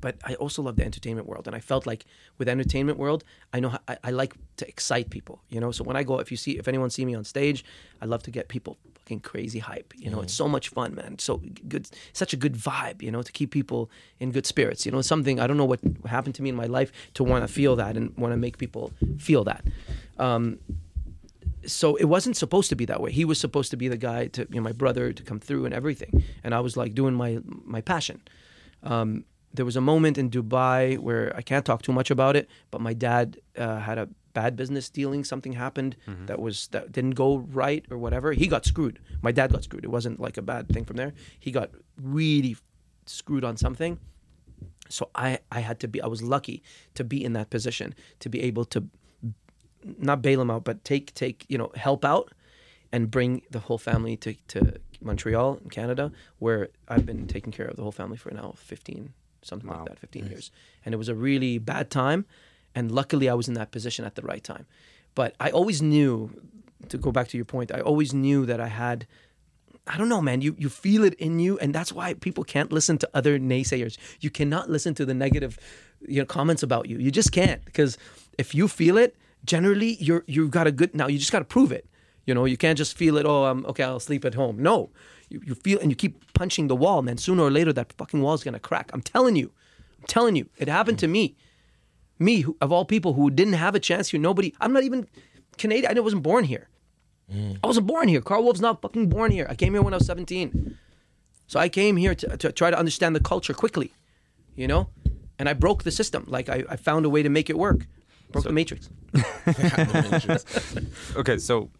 but 0.00 0.16
I 0.24 0.34
also 0.34 0.62
love 0.62 0.76
the 0.76 0.84
entertainment 0.84 1.26
world, 1.26 1.46
and 1.46 1.56
I 1.56 1.60
felt 1.60 1.86
like 1.86 2.06
with 2.38 2.48
entertainment 2.48 2.98
world, 2.98 3.24
I 3.52 3.60
know 3.60 3.76
I, 3.88 3.98
I 4.04 4.10
like 4.10 4.34
to 4.58 4.68
excite 4.68 5.10
people, 5.10 5.42
you 5.48 5.60
know. 5.60 5.72
So 5.72 5.84
when 5.84 5.96
I 5.96 6.02
go, 6.02 6.18
if 6.18 6.30
you 6.30 6.36
see, 6.36 6.52
if 6.58 6.68
anyone 6.68 6.90
see 6.90 7.04
me 7.04 7.14
on 7.14 7.24
stage, 7.24 7.64
I 8.00 8.06
love 8.06 8.22
to 8.24 8.30
get 8.30 8.48
people 8.48 8.78
fucking 9.06 9.20
crazy 9.20 9.60
hype. 9.60 9.94
You 9.96 10.10
know, 10.10 10.20
it's 10.20 10.34
so 10.34 10.48
much 10.48 10.70
fun, 10.70 10.94
man. 10.94 11.18
So 11.18 11.40
good, 11.68 11.88
such 12.12 12.32
a 12.32 12.36
good 12.36 12.54
vibe, 12.54 13.02
you 13.02 13.10
know, 13.10 13.22
to 13.22 13.30
keep 13.30 13.52
people 13.52 13.88
in 14.18 14.32
good 14.32 14.46
spirits. 14.46 14.84
You 14.84 14.92
know, 14.92 15.00
something 15.00 15.38
I 15.38 15.46
don't 15.46 15.56
know 15.56 15.64
what 15.64 15.80
happened 16.06 16.34
to 16.36 16.42
me 16.42 16.48
in 16.48 16.56
my 16.56 16.66
life 16.66 16.90
to 17.14 17.24
want 17.24 17.46
to 17.46 17.52
feel 17.52 17.76
that 17.76 17.96
and 17.96 18.16
want 18.16 18.32
to 18.32 18.36
make 18.36 18.58
people 18.58 18.92
feel 19.18 19.44
that. 19.44 19.64
Um, 20.18 20.58
so 21.66 21.96
it 21.96 22.04
wasn't 22.04 22.36
supposed 22.36 22.68
to 22.70 22.76
be 22.76 22.84
that 22.86 23.00
way. 23.00 23.12
He 23.12 23.24
was 23.24 23.38
supposed 23.38 23.70
to 23.70 23.76
be 23.76 23.88
the 23.88 23.96
guy 23.96 24.26
to, 24.28 24.46
you 24.50 24.56
know, 24.56 24.62
my 24.62 24.72
brother 24.72 25.12
to 25.12 25.22
come 25.22 25.40
through 25.40 25.66
and 25.66 25.74
everything, 25.74 26.22
and 26.42 26.54
I 26.54 26.60
was 26.60 26.76
like 26.76 26.94
doing 26.94 27.14
my 27.14 27.38
my 27.64 27.80
passion. 27.80 28.20
Um, 28.82 29.24
there 29.56 29.64
was 29.64 29.76
a 29.76 29.80
moment 29.80 30.18
in 30.18 30.30
Dubai 30.30 30.98
where 30.98 31.34
I 31.36 31.42
can't 31.42 31.64
talk 31.64 31.82
too 31.82 31.92
much 31.92 32.10
about 32.10 32.36
it, 32.36 32.48
but 32.70 32.80
my 32.80 32.92
dad 32.92 33.38
uh, 33.56 33.78
had 33.80 33.98
a 33.98 34.08
bad 34.32 34.54
business 34.56 34.90
dealing. 34.90 35.24
Something 35.24 35.54
happened 35.54 35.96
that 36.26 36.38
was 36.40 36.68
that 36.68 36.92
didn't 36.92 37.16
go 37.24 37.38
right 37.62 37.84
or 37.90 37.98
whatever. 37.98 38.32
He 38.32 38.46
got 38.46 38.64
screwed. 38.66 38.98
My 39.22 39.32
dad 39.32 39.52
got 39.52 39.64
screwed. 39.64 39.84
It 39.84 39.90
wasn't 39.90 40.20
like 40.20 40.36
a 40.36 40.42
bad 40.42 40.68
thing 40.68 40.84
from 40.84 40.96
there. 40.96 41.12
He 41.40 41.50
got 41.50 41.70
really 42.00 42.56
screwed 43.06 43.44
on 43.44 43.56
something. 43.56 43.98
So 44.88 45.10
I 45.14 45.38
I 45.50 45.60
had 45.60 45.80
to 45.80 45.88
be. 45.88 46.00
I 46.00 46.06
was 46.06 46.22
lucky 46.22 46.62
to 46.94 47.02
be 47.04 47.24
in 47.24 47.32
that 47.32 47.48
position 47.50 47.94
to 48.20 48.28
be 48.28 48.42
able 48.42 48.64
to 48.66 48.80
not 49.98 50.22
bail 50.22 50.40
him 50.40 50.50
out, 50.50 50.64
but 50.64 50.84
take 50.84 51.14
take 51.14 51.44
you 51.48 51.58
know 51.58 51.70
help 51.74 52.04
out 52.04 52.32
and 52.92 53.10
bring 53.10 53.42
the 53.50 53.58
whole 53.58 53.78
family 53.78 54.16
to, 54.16 54.34
to 54.48 54.74
Montreal 55.00 55.58
in 55.62 55.70
Canada, 55.70 56.12
where 56.38 56.68
I've 56.88 57.04
been 57.04 57.26
taking 57.26 57.52
care 57.52 57.66
of 57.66 57.76
the 57.76 57.82
whole 57.82 57.92
family 57.92 58.16
for 58.16 58.30
now 58.30 58.54
15, 58.56 59.12
something 59.46 59.68
Wow. 59.68 59.78
like 59.80 59.88
that, 59.90 59.98
15 59.98 60.26
years. 60.26 60.50
And 60.84 60.94
it 60.94 60.98
was 60.98 61.08
a 61.08 61.14
really 61.14 61.58
bad 61.58 61.90
time. 61.90 62.24
And 62.74 62.90
luckily, 62.92 63.28
I 63.28 63.34
was 63.34 63.48
in 63.48 63.54
that 63.54 63.70
position 63.70 64.04
at 64.04 64.14
the 64.16 64.22
right 64.22 64.44
time. 64.44 64.66
But 65.14 65.34
I 65.40 65.50
always 65.50 65.80
knew, 65.80 66.30
to 66.88 66.98
go 66.98 67.10
back 67.10 67.28
to 67.28 67.36
your 67.38 67.46
point, 67.46 67.72
I 67.72 67.80
always 67.80 68.12
knew 68.12 68.44
that 68.46 68.60
I 68.60 68.68
had. 68.68 69.06
I 69.88 69.96
don't 69.96 70.08
know, 70.08 70.20
man. 70.20 70.42
You 70.42 70.54
you 70.58 70.68
feel 70.68 71.04
it 71.04 71.14
in 71.14 71.38
you, 71.38 71.58
and 71.58 71.72
that's 71.74 71.92
why 71.92 72.14
people 72.14 72.44
can't 72.44 72.72
listen 72.72 72.98
to 72.98 73.08
other 73.14 73.38
naysayers. 73.38 73.96
You 74.20 74.30
cannot 74.30 74.68
listen 74.68 74.94
to 74.94 75.04
the 75.06 75.14
negative, 75.14 75.58
you 76.06 76.20
know, 76.20 76.26
comments 76.26 76.62
about 76.62 76.88
you. 76.88 76.98
You 76.98 77.10
just 77.12 77.30
can't 77.32 77.64
because 77.64 77.96
if 78.36 78.52
you 78.54 78.66
feel 78.68 78.98
it, 78.98 79.14
generally 79.44 79.96
you're 80.00 80.24
you've 80.26 80.50
got 80.50 80.66
a 80.66 80.72
good. 80.72 80.92
Now 80.94 81.06
you 81.06 81.18
just 81.18 81.30
got 81.32 81.38
to 81.38 81.44
prove 81.44 81.70
it. 81.72 81.86
You 82.26 82.34
know, 82.34 82.44
you 82.46 82.56
can't 82.56 82.76
just 82.76 82.96
feel 82.98 83.16
it. 83.16 83.24
Oh, 83.24 83.44
I'm 83.44 83.64
okay. 83.66 83.84
I'll 83.84 84.00
sleep 84.00 84.24
at 84.24 84.34
home. 84.34 84.60
No, 84.60 84.90
you, 85.28 85.40
you 85.44 85.54
feel 85.54 85.78
and 85.80 85.90
you 85.90 85.96
keep 85.96 86.32
punching 86.34 86.68
the 86.68 86.76
wall, 86.76 87.02
man. 87.02 87.18
Sooner 87.18 87.42
or 87.42 87.50
later, 87.50 87.72
that 87.72 87.92
fucking 87.94 88.22
wall 88.22 88.34
is 88.34 88.44
gonna 88.44 88.60
crack. 88.60 88.90
I'm 88.92 89.02
telling 89.02 89.36
you. 89.36 89.52
I'm 90.00 90.06
telling 90.06 90.36
you. 90.36 90.48
It 90.56 90.68
happened 90.68 90.98
to 91.00 91.08
me. 91.08 91.36
Me, 92.18 92.40
who, 92.40 92.56
of 92.60 92.72
all 92.72 92.84
people, 92.84 93.12
who 93.14 93.30
didn't 93.30 93.54
have 93.54 93.74
a 93.74 93.80
chance 93.80 94.10
here. 94.10 94.20
Nobody. 94.20 94.54
I'm 94.60 94.72
not 94.72 94.84
even 94.84 95.06
Canadian. 95.58 95.96
I 95.96 96.00
wasn't 96.00 96.22
born 96.22 96.44
here. 96.44 96.68
I 97.62 97.66
wasn't 97.66 97.86
born 97.86 98.08
here. 98.08 98.20
Karl 98.20 98.44
Wolf's 98.44 98.60
not 98.60 98.80
fucking 98.80 99.08
born 99.08 99.32
here. 99.32 99.46
I 99.50 99.54
came 99.56 99.72
here 99.72 99.82
when 99.82 99.92
I 99.92 99.96
was 99.96 100.06
17. 100.06 100.78
So 101.48 101.58
I 101.58 101.68
came 101.68 101.96
here 101.96 102.14
to, 102.14 102.36
to 102.36 102.52
try 102.52 102.70
to 102.70 102.78
understand 102.78 103.16
the 103.16 103.20
culture 103.20 103.52
quickly, 103.52 103.92
you 104.54 104.68
know? 104.68 104.88
And 105.38 105.48
I 105.48 105.52
broke 105.52 105.82
the 105.82 105.90
system. 105.90 106.24
Like 106.28 106.48
I, 106.48 106.64
I 106.68 106.76
found 106.76 107.04
a 107.04 107.10
way 107.10 107.22
to 107.22 107.28
make 107.28 107.50
it 107.50 107.58
work. 107.58 107.86
Broke 108.30 108.44
the 108.44 108.52
matrix. 108.52 108.88
Okay, 111.16 111.38
so 111.38 111.70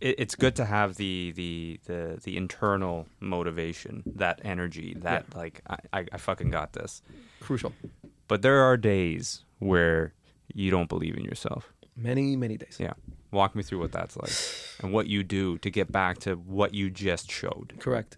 it, 0.00 0.16
it's 0.18 0.34
good 0.34 0.56
to 0.56 0.64
have 0.64 0.96
the, 0.96 1.32
the 1.32 1.80
the 1.86 2.20
the 2.22 2.36
internal 2.36 3.06
motivation, 3.20 4.02
that 4.16 4.40
energy, 4.44 4.96
that 5.00 5.34
like 5.34 5.62
I, 5.68 5.76
I, 5.92 6.06
I 6.12 6.16
fucking 6.18 6.50
got 6.50 6.72
this. 6.72 7.02
Crucial. 7.40 7.72
But 8.26 8.42
there 8.42 8.60
are 8.60 8.76
days 8.76 9.44
where 9.58 10.12
you 10.54 10.70
don't 10.70 10.88
believe 10.88 11.16
in 11.16 11.24
yourself. 11.24 11.72
Many, 11.96 12.36
many 12.36 12.56
days. 12.56 12.76
Yeah. 12.78 12.92
Walk 13.30 13.54
me 13.54 13.62
through 13.62 13.80
what 13.80 13.92
that's 13.92 14.16
like 14.16 14.32
and 14.82 14.92
what 14.92 15.06
you 15.06 15.22
do 15.22 15.58
to 15.58 15.70
get 15.70 15.90
back 15.92 16.18
to 16.20 16.34
what 16.34 16.72
you 16.74 16.88
just 16.90 17.30
showed. 17.30 17.74
Correct. 17.78 18.16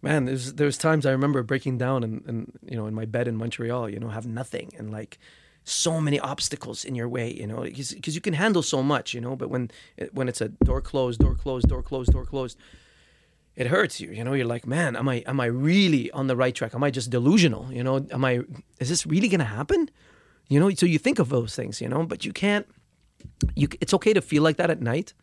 Man, 0.00 0.26
there's 0.26 0.54
there's 0.54 0.78
times 0.78 1.04
I 1.04 1.10
remember 1.10 1.42
breaking 1.42 1.78
down 1.78 2.04
and, 2.04 2.22
and 2.26 2.52
you 2.62 2.76
know 2.76 2.86
in 2.86 2.94
my 2.94 3.04
bed 3.04 3.28
in 3.28 3.36
Montreal, 3.36 3.90
you 3.90 3.98
know, 3.98 4.08
have 4.08 4.26
nothing 4.26 4.72
and 4.78 4.90
like 4.90 5.18
so 5.68 6.00
many 6.00 6.18
obstacles 6.20 6.84
in 6.84 6.94
your 6.94 7.08
way, 7.08 7.32
you 7.32 7.46
know, 7.46 7.62
because 7.62 8.14
you 8.14 8.20
can 8.20 8.34
handle 8.34 8.62
so 8.62 8.84
much, 8.84 9.12
you 9.12 9.20
know, 9.20 9.34
but 9.34 9.50
when 9.50 9.68
when 10.12 10.28
it's 10.28 10.40
a 10.40 10.48
door 10.48 10.80
closed, 10.80 11.18
door 11.18 11.34
closed, 11.34 11.68
door 11.68 11.82
closed, 11.82 12.12
door 12.12 12.24
closed, 12.24 12.56
it 13.56 13.66
hurts 13.66 14.00
you, 14.00 14.10
you 14.12 14.22
know. 14.22 14.32
You're 14.32 14.46
like, 14.46 14.64
man, 14.64 14.94
am 14.94 15.08
I 15.08 15.24
am 15.26 15.40
I 15.40 15.46
really 15.46 16.08
on 16.12 16.28
the 16.28 16.36
right 16.36 16.54
track? 16.54 16.72
Am 16.72 16.84
I 16.84 16.92
just 16.92 17.10
delusional? 17.10 17.72
You 17.72 17.82
know, 17.82 18.06
am 18.12 18.24
I? 18.24 18.42
Is 18.78 18.88
this 18.88 19.06
really 19.06 19.28
gonna 19.28 19.44
happen? 19.44 19.90
You 20.48 20.60
know, 20.60 20.70
so 20.70 20.86
you 20.86 20.98
think 20.98 21.18
of 21.18 21.30
those 21.30 21.56
things, 21.56 21.80
you 21.80 21.88
know, 21.88 22.04
but 22.04 22.24
you 22.24 22.32
can't. 22.32 22.66
You, 23.56 23.66
it's 23.80 23.92
okay 23.94 24.12
to 24.12 24.20
feel 24.20 24.44
like 24.44 24.58
that 24.58 24.70
at 24.70 24.80
night, 24.80 25.14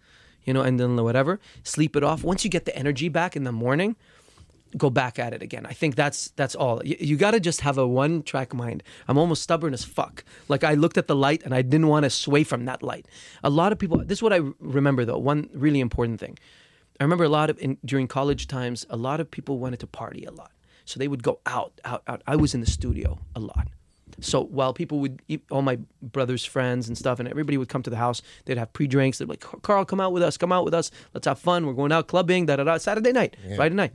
you 0.44 0.54
know, 0.54 0.62
and 0.62 0.78
then 0.78 1.02
whatever, 1.02 1.40
sleep 1.64 1.96
it 1.96 2.04
off. 2.04 2.22
Once 2.22 2.44
you 2.44 2.50
get 2.50 2.66
the 2.66 2.76
energy 2.76 3.08
back 3.08 3.38
in 3.38 3.46
the 3.46 3.54
morning, 3.54 3.96
go 4.78 4.90
back 4.90 5.20
at 5.20 5.34
it 5.34 5.42
again. 5.42 5.66
I 5.66 5.74
think 5.74 5.96
that's 5.96 6.32
that's 6.36 6.56
all. 6.56 6.82
You, 6.84 6.96
you 7.00 7.18
got 7.18 7.32
to 7.32 7.40
just 7.40 7.62
have 7.62 7.78
a 7.78 7.88
one 7.88 8.24
track 8.24 8.54
mind. 8.54 8.84
I'm 9.08 9.18
almost 9.18 9.44
stubborn 9.44 9.74
as 9.74 9.84
fuck. 9.84 10.24
Like 10.48 10.64
I 10.64 10.74
looked 10.74 10.98
at 10.98 11.08
the 11.08 11.16
light 11.16 11.44
and 11.44 11.54
I 11.54 11.62
didn't 11.62 11.88
want 11.88 12.04
to 12.04 12.10
sway 12.10 12.44
from 12.44 12.66
that 12.66 12.84
light. 12.84 13.08
A 13.44 13.50
lot 13.50 13.72
of 13.72 13.80
people. 13.80 13.98
This 14.00 14.20
is 14.20 14.24
what 14.24 14.34
I 14.34 14.40
remember 14.60 15.06
though. 15.06 15.18
One 15.18 15.50
really 15.54 15.80
important 15.80 16.20
thing. 16.20 16.38
I 17.00 17.04
remember 17.04 17.24
a 17.24 17.30
lot 17.30 17.50
of 17.50 17.60
in, 17.60 17.78
during 17.84 18.08
college 18.08 18.48
times. 18.48 18.86
A 18.90 18.98
lot 18.98 19.20
of 19.20 19.30
people 19.30 19.60
wanted 19.60 19.80
to 19.82 19.88
party 19.88 20.26
a 20.26 20.32
lot, 20.32 20.52
so 20.86 21.00
they 21.00 21.08
would 21.08 21.24
go 21.24 21.40
out, 21.46 21.74
out, 21.86 22.04
out. 22.08 22.22
I 22.28 22.36
was 22.36 22.54
in 22.54 22.62
the 22.62 22.70
studio 22.70 23.20
a 23.36 23.40
lot. 23.40 23.68
So 24.22 24.44
while 24.44 24.74
people 24.74 25.00
would, 25.00 25.22
eat, 25.28 25.44
all 25.50 25.64
my 25.64 25.80
brother's 26.02 26.46
friends 26.46 26.88
and 26.88 26.96
stuff, 26.96 27.20
and 27.20 27.28
everybody 27.28 27.58
would 27.58 27.68
come 27.68 27.82
to 27.82 27.90
the 27.90 27.98
house, 27.98 28.22
they'd 28.46 28.60
have 28.60 28.72
pre-drinks. 28.72 29.18
They'd 29.18 29.26
be 29.26 29.32
like, 29.32 29.46
"Karl, 29.64 29.86
come 29.86 30.00
out 30.00 30.14
with 30.14 30.22
us. 30.22 30.38
Come 30.38 30.52
out 30.52 30.66
with 30.66 30.74
us. 30.76 30.92
Let's 31.16 31.26
have 31.26 31.40
fun. 31.40 31.66
We're 31.66 31.74
going 31.74 31.92
out 31.92 32.08
clubbing. 32.08 32.46
Da 32.46 32.58
da 32.58 32.64
da. 32.64 32.78
Saturday 32.78 33.12
night, 33.12 33.36
Friday 33.56 33.76
night." 33.76 33.94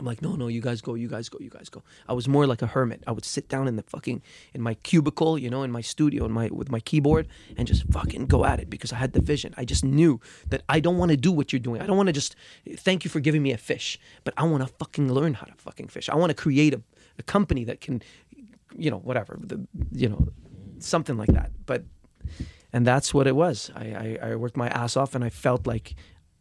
I'm 0.00 0.06
like, 0.06 0.22
no, 0.22 0.34
no, 0.34 0.48
you 0.48 0.62
guys 0.62 0.80
go, 0.80 0.94
you 0.94 1.08
guys 1.08 1.28
go, 1.28 1.36
you 1.40 1.50
guys 1.50 1.68
go. 1.68 1.82
I 2.08 2.14
was 2.14 2.26
more 2.26 2.46
like 2.46 2.62
a 2.62 2.66
hermit. 2.66 3.04
I 3.06 3.12
would 3.12 3.26
sit 3.26 3.50
down 3.50 3.68
in 3.68 3.76
the 3.76 3.82
fucking 3.82 4.22
in 4.54 4.62
my 4.62 4.72
cubicle, 4.72 5.38
you 5.38 5.50
know, 5.50 5.62
in 5.62 5.70
my 5.70 5.82
studio, 5.82 6.24
in 6.24 6.32
my 6.32 6.48
with 6.50 6.70
my 6.70 6.80
keyboard, 6.80 7.28
and 7.58 7.68
just 7.68 7.84
fucking 7.92 8.26
go 8.26 8.46
at 8.46 8.60
it 8.60 8.70
because 8.70 8.94
I 8.94 8.96
had 8.96 9.12
the 9.12 9.20
vision. 9.20 9.52
I 9.58 9.66
just 9.66 9.84
knew 9.84 10.18
that 10.48 10.62
I 10.70 10.80
don't 10.80 10.96
want 10.96 11.10
to 11.10 11.18
do 11.18 11.30
what 11.30 11.52
you're 11.52 11.60
doing. 11.60 11.82
I 11.82 11.86
don't 11.86 11.98
want 11.98 12.06
to 12.06 12.14
just 12.14 12.34
thank 12.76 13.04
you 13.04 13.10
for 13.10 13.20
giving 13.20 13.42
me 13.42 13.52
a 13.52 13.58
fish, 13.58 13.98
but 14.24 14.32
I 14.38 14.44
want 14.44 14.66
to 14.66 14.72
fucking 14.74 15.12
learn 15.12 15.34
how 15.34 15.44
to 15.44 15.52
fucking 15.58 15.88
fish. 15.88 16.08
I 16.08 16.16
want 16.16 16.30
to 16.30 16.34
create 16.34 16.72
a, 16.72 16.80
a 17.18 17.22
company 17.22 17.64
that 17.64 17.82
can, 17.82 18.00
you 18.74 18.90
know, 18.90 19.00
whatever, 19.00 19.38
the, 19.38 19.60
you 19.92 20.08
know, 20.08 20.28
something 20.78 21.18
like 21.18 21.28
that. 21.34 21.50
But 21.66 21.84
and 22.72 22.86
that's 22.86 23.12
what 23.12 23.26
it 23.26 23.36
was. 23.36 23.70
I, 23.76 23.84
I, 23.84 24.30
I 24.30 24.34
worked 24.36 24.56
my 24.56 24.68
ass 24.68 24.96
off, 24.96 25.14
and 25.14 25.22
I 25.22 25.28
felt 25.28 25.66
like 25.66 25.94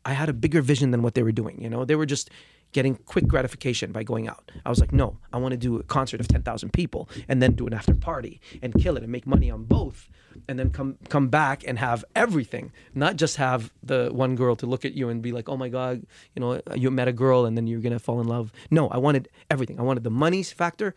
I 0.05 0.13
had 0.13 0.29
a 0.29 0.33
bigger 0.33 0.61
vision 0.61 0.91
than 0.91 1.01
what 1.01 1.13
they 1.15 1.23
were 1.23 1.33
doing. 1.33 1.61
You 1.61 1.69
know, 1.69 1.83
they 1.83 1.95
were 1.95 2.05
just 2.05 2.29
getting 2.71 2.95
quick 2.95 3.27
gratification 3.27 3.91
by 3.91 4.03
going 4.03 4.27
out. 4.27 4.51
I 4.65 4.69
was 4.69 4.79
like, 4.79 4.91
no, 4.91 5.17
I 5.33 5.37
want 5.37 5.53
to 5.53 5.57
do 5.57 5.79
a 5.79 5.83
concert 5.83 6.19
of 6.19 6.27
ten 6.27 6.43
thousand 6.43 6.71
people, 6.73 7.09
and 7.27 7.41
then 7.41 7.53
do 7.53 7.67
an 7.67 7.73
after 7.73 7.95
party 7.95 8.39
and 8.61 8.73
kill 8.73 8.97
it 8.97 9.03
and 9.03 9.11
make 9.11 9.25
money 9.25 9.49
on 9.49 9.63
both, 9.63 10.09
and 10.47 10.59
then 10.59 10.69
come 10.69 10.97
come 11.09 11.29
back 11.29 11.63
and 11.67 11.79
have 11.79 12.05
everything, 12.15 12.71
not 12.93 13.15
just 13.15 13.37
have 13.37 13.71
the 13.81 14.09
one 14.11 14.35
girl 14.35 14.55
to 14.55 14.65
look 14.65 14.85
at 14.85 14.93
you 14.93 15.09
and 15.09 15.21
be 15.21 15.31
like, 15.31 15.49
oh 15.49 15.57
my 15.57 15.69
god, 15.69 16.05
you 16.35 16.39
know, 16.39 16.61
you 16.75 16.91
met 16.91 17.07
a 17.07 17.13
girl 17.13 17.45
and 17.45 17.57
then 17.57 17.67
you're 17.67 17.81
gonna 17.81 17.99
fall 17.99 18.21
in 18.21 18.27
love. 18.27 18.51
No, 18.69 18.87
I 18.89 18.97
wanted 18.97 19.29
everything. 19.49 19.79
I 19.79 19.83
wanted 19.83 20.03
the 20.03 20.11
money 20.11 20.43
factor. 20.43 20.95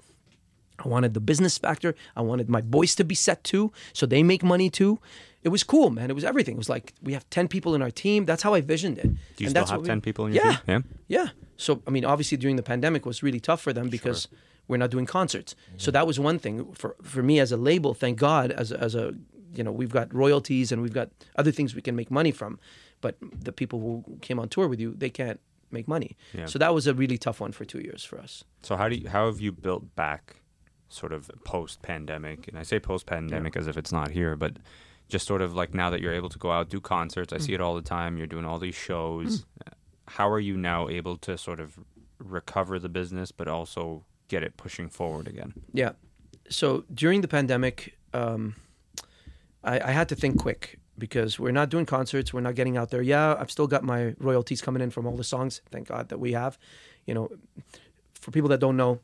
I 0.79 0.89
wanted 0.89 1.15
the 1.15 1.21
business 1.21 1.59
factor. 1.59 1.95
I 2.17 2.23
wanted 2.23 2.49
my 2.49 2.61
boys 2.61 2.95
to 2.97 3.05
be 3.05 3.15
set 3.15 3.45
too, 3.45 3.73
so 3.93 4.05
they 4.07 4.23
make 4.23 4.43
money 4.43 4.69
too. 4.69 4.99
It 5.43 5.49
was 5.49 5.65
cool, 5.65 5.91
man. 5.91 6.09
It 6.11 6.15
was 6.15 6.25
everything. 6.25 6.55
It 6.55 6.59
was 6.59 6.69
like 6.69 6.93
we 7.03 7.13
have 7.15 7.29
ten 7.31 7.49
people 7.49 7.75
in 7.75 7.83
our 7.83 7.91
team. 7.91 8.25
That's 8.25 8.43
how 8.43 8.55
I 8.55 8.61
visioned 8.61 8.99
it. 8.99 9.03
Do 9.05 9.09
you 9.09 9.17
and 9.17 9.37
still 9.37 9.53
that's 9.53 9.71
have 9.71 9.79
what 9.79 9.83
we- 9.83 9.89
ten 9.89 10.01
people 10.01 10.27
in 10.27 10.35
your 10.35 10.45
yeah, 10.45 10.57
team? 10.67 10.85
yeah. 11.09 11.23
Yeah. 11.23 11.29
So 11.57 11.83
I 11.87 11.91
mean, 11.91 12.05
obviously 12.05 12.39
during 12.39 12.57
the 12.57 12.63
pandemic 12.63 13.05
was 13.07 13.23
really 13.23 13.41
tough 13.41 13.61
for 13.61 13.73
them 13.73 13.89
because 13.89 14.29
we're 14.69 14.77
not 14.77 14.91
doing 14.91 15.07
concerts. 15.07 15.55
Mm-hmm. 15.55 15.79
So 15.79 15.91
that 15.91 16.07
was 16.07 16.21
one 16.21 16.39
thing 16.39 16.73
for 16.75 16.97
for 17.03 17.23
me 17.23 17.41
as 17.41 17.51
a 17.53 17.57
label. 17.57 17.95
Thank 17.95 18.19
God, 18.19 18.53
as 18.53 18.71
a, 18.73 18.81
as 18.81 18.95
a 18.95 19.15
you 19.55 19.63
know, 19.65 19.73
we've 19.73 19.91
got 19.91 20.15
royalties 20.15 20.73
and 20.73 20.81
we've 20.81 20.95
got 20.95 21.11
other 21.37 21.53
things 21.53 21.75
we 21.75 21.83
can 21.83 21.95
make 21.97 22.11
money 22.11 22.31
from. 22.33 22.59
But 23.01 23.17
the 23.21 23.53
people 23.53 23.81
who 23.81 24.19
came 24.21 24.39
on 24.39 24.49
tour 24.49 24.69
with 24.69 24.81
you, 24.81 24.95
they 24.97 25.11
can't 25.11 25.41
make 25.71 25.89
money. 25.89 26.17
Yeah. 26.33 26.47
So 26.47 26.59
that 26.59 26.73
was 26.73 26.87
a 26.87 26.95
really 26.95 27.19
tough 27.19 27.41
one 27.41 27.53
for 27.53 27.65
two 27.65 27.81
years 27.81 28.05
for 28.05 28.19
us. 28.19 28.45
So 28.63 28.77
how 28.77 28.89
do 28.89 28.97
you, 28.97 29.09
how 29.09 29.27
have 29.27 29.41
you 29.41 29.53
built 29.53 29.95
back, 29.97 30.37
sort 30.89 31.13
of 31.13 31.31
post 31.45 31.83
pandemic? 31.83 32.49
And 32.49 32.57
I 32.59 32.63
say 32.63 32.79
post 32.79 33.07
pandemic 33.07 33.57
as 33.57 33.67
if 33.67 33.77
it's 33.77 33.93
not 33.93 34.13
here, 34.13 34.37
but 34.37 34.57
just 35.13 35.27
sort 35.27 35.43
of 35.43 35.55
like 35.55 35.75
now 35.75 35.91
that 35.91 36.01
you're 36.01 36.15
able 36.15 36.31
to 36.31 36.39
go 36.39 36.51
out 36.51 36.71
do 36.71 36.81
concerts. 36.81 37.33
I 37.33 37.37
Mm. 37.37 37.43
see 37.47 37.55
it 37.55 37.61
all 37.61 37.75
the 37.75 37.89
time. 37.97 38.17
You're 38.19 38.33
doing 38.35 38.47
all 38.47 38.59
these 38.59 38.75
shows. 38.89 39.45
How 40.17 40.29
are 40.31 40.41
you 40.49 40.57
now 40.57 40.89
able 40.89 41.17
to 41.27 41.37
sort 41.37 41.61
of 41.61 41.79
recover 42.19 42.79
the 42.79 42.89
business, 42.89 43.31
but 43.31 43.47
also 43.47 44.05
get 44.29 44.43
it 44.43 44.57
pushing 44.57 44.89
forward 44.89 45.29
again? 45.29 45.53
Yeah. 45.73 45.93
So 46.49 46.85
during 47.03 47.21
the 47.21 47.29
pandemic, 47.29 47.77
um, 48.15 48.55
I, 49.63 49.75
I 49.81 49.93
had 49.93 50.09
to 50.09 50.17
think 50.17 50.39
quick 50.41 50.79
because 50.99 51.39
we're 51.43 51.53
not 51.61 51.69
doing 51.71 51.87
concerts. 51.87 52.33
We're 52.35 52.41
not 52.49 52.55
getting 52.55 52.77
out 52.77 52.89
there. 52.91 53.03
Yeah, 53.03 53.37
I've 53.41 53.51
still 53.51 53.67
got 53.67 53.83
my 53.85 54.15
royalties 54.19 54.61
coming 54.63 54.83
in 54.83 54.91
from 54.91 55.07
all 55.07 55.17
the 55.17 55.25
songs. 55.25 55.61
Thank 55.71 55.89
God 55.89 56.09
that 56.09 56.19
we 56.19 56.33
have. 56.33 56.59
You 57.07 57.15
know, 57.15 57.29
for 58.15 58.31
people 58.31 58.49
that 58.51 58.61
don't 58.61 58.77
know, 58.77 59.01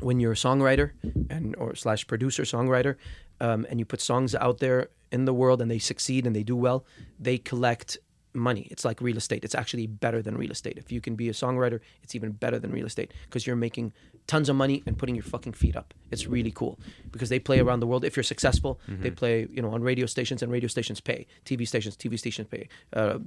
when 0.00 0.20
you're 0.20 0.32
a 0.32 0.36
songwriter 0.36 0.92
and 1.30 1.54
or 1.56 1.74
slash 1.74 2.06
producer 2.06 2.42
songwriter, 2.42 2.96
um, 3.40 3.66
and 3.68 3.78
you 3.78 3.84
put 3.84 4.00
songs 4.00 4.34
out 4.34 4.58
there 4.58 4.88
in 5.10 5.24
the 5.24 5.34
world 5.34 5.60
and 5.60 5.70
they 5.70 5.78
succeed 5.78 6.26
and 6.26 6.34
they 6.34 6.42
do 6.42 6.56
well, 6.56 6.84
they 7.18 7.38
collect 7.38 7.98
money. 8.34 8.66
It's 8.70 8.84
like 8.84 9.00
real 9.00 9.16
estate. 9.16 9.44
It's 9.44 9.54
actually 9.54 9.86
better 9.86 10.22
than 10.22 10.36
real 10.36 10.50
estate. 10.50 10.78
If 10.78 10.90
you 10.90 11.00
can 11.00 11.16
be 11.16 11.28
a 11.28 11.32
songwriter, 11.32 11.80
it's 12.02 12.14
even 12.14 12.32
better 12.32 12.58
than 12.58 12.70
real 12.70 12.86
estate 12.86 13.12
because 13.24 13.46
you're 13.46 13.56
making 13.56 13.92
tons 14.26 14.48
of 14.48 14.56
money 14.56 14.82
and 14.86 14.96
putting 14.96 15.14
your 15.14 15.24
fucking 15.24 15.52
feet 15.52 15.76
up. 15.76 15.92
It's 16.10 16.26
really 16.26 16.50
cool 16.50 16.78
because 17.10 17.28
they 17.28 17.38
play 17.38 17.60
around 17.60 17.80
the 17.80 17.86
world. 17.86 18.04
If 18.04 18.16
you're 18.16 18.22
successful, 18.22 18.80
they 19.02 19.10
play 19.10 19.48
you 19.50 19.60
know 19.60 19.70
on 19.70 19.82
radio 19.82 20.06
stations 20.06 20.42
and 20.42 20.50
radio 20.50 20.68
stations 20.68 21.00
pay. 21.00 21.26
TV 21.44 21.66
stations, 21.66 21.96
TV 21.96 22.18
stations 22.18 22.48
pay. 22.48 22.68
Uh, 22.92 23.18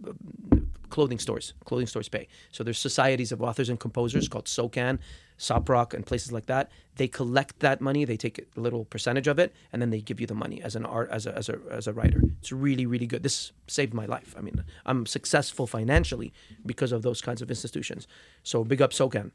clothing 0.89 1.19
stores, 1.19 1.53
clothing 1.65 1.87
stores 1.87 2.09
pay. 2.09 2.27
So 2.51 2.63
there's 2.63 2.79
societies 2.79 3.31
of 3.31 3.41
authors 3.41 3.69
and 3.69 3.79
composers 3.79 4.27
called 4.27 4.45
SOCAN, 4.45 4.99
SOPROQ, 5.37 5.93
and 5.93 6.05
places 6.05 6.31
like 6.31 6.45
that. 6.45 6.71
They 6.95 7.07
collect 7.07 7.59
that 7.59 7.81
money, 7.81 8.05
they 8.05 8.17
take 8.17 8.39
a 8.55 8.59
little 8.59 8.85
percentage 8.85 9.27
of 9.27 9.37
it, 9.37 9.53
and 9.73 9.81
then 9.81 9.89
they 9.89 10.01
give 10.01 10.21
you 10.21 10.27
the 10.27 10.33
money 10.33 10.61
as 10.61 10.75
an 10.75 10.85
art 10.85 11.09
as 11.11 11.25
a 11.25 11.35
as 11.35 11.49
a 11.49 11.59
as 11.69 11.87
a 11.87 11.93
writer. 11.93 12.21
It's 12.39 12.51
really 12.51 12.85
really 12.85 13.07
good. 13.07 13.23
This 13.23 13.51
saved 13.67 13.93
my 13.93 14.05
life. 14.05 14.33
I 14.37 14.41
mean, 14.41 14.63
I'm 14.85 15.05
successful 15.05 15.67
financially 15.67 16.31
because 16.65 16.91
of 16.91 17.01
those 17.01 17.21
kinds 17.21 17.41
of 17.41 17.49
institutions. 17.49 18.07
So 18.43 18.63
big 18.63 18.81
up 18.81 18.91
SOCAN. 18.91 19.31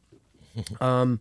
Um, 0.81 1.21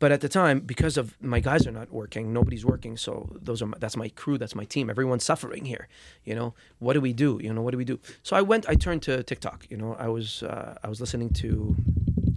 but 0.00 0.12
at 0.12 0.20
the 0.20 0.28
time, 0.28 0.60
because 0.60 0.98
of 0.98 1.16
my 1.22 1.40
guys 1.40 1.66
are 1.66 1.72
not 1.72 1.90
working, 1.90 2.32
nobody's 2.32 2.62
working. 2.62 2.96
So 2.98 3.36
those 3.40 3.62
are 3.62 3.66
my, 3.66 3.78
that's 3.78 3.96
my 3.96 4.08
crew, 4.10 4.36
that's 4.36 4.54
my 4.54 4.64
team. 4.64 4.90
Everyone's 4.90 5.24
suffering 5.24 5.64
here. 5.64 5.88
You 6.24 6.34
know, 6.34 6.52
what 6.78 6.92
do 6.92 7.00
we 7.00 7.12
do? 7.12 7.40
You 7.42 7.54
know, 7.54 7.62
what 7.62 7.70
do 7.70 7.78
we 7.78 7.86
do? 7.86 7.98
So 8.22 8.36
I 8.36 8.42
went, 8.42 8.68
I 8.68 8.74
turned 8.74 9.02
to 9.04 9.22
TikTok. 9.22 9.66
You 9.70 9.76
know, 9.76 9.96
I 9.98 10.08
was 10.08 10.42
uh, 10.42 10.76
I 10.82 10.88
was 10.88 11.00
listening 11.00 11.30
to 11.34 11.76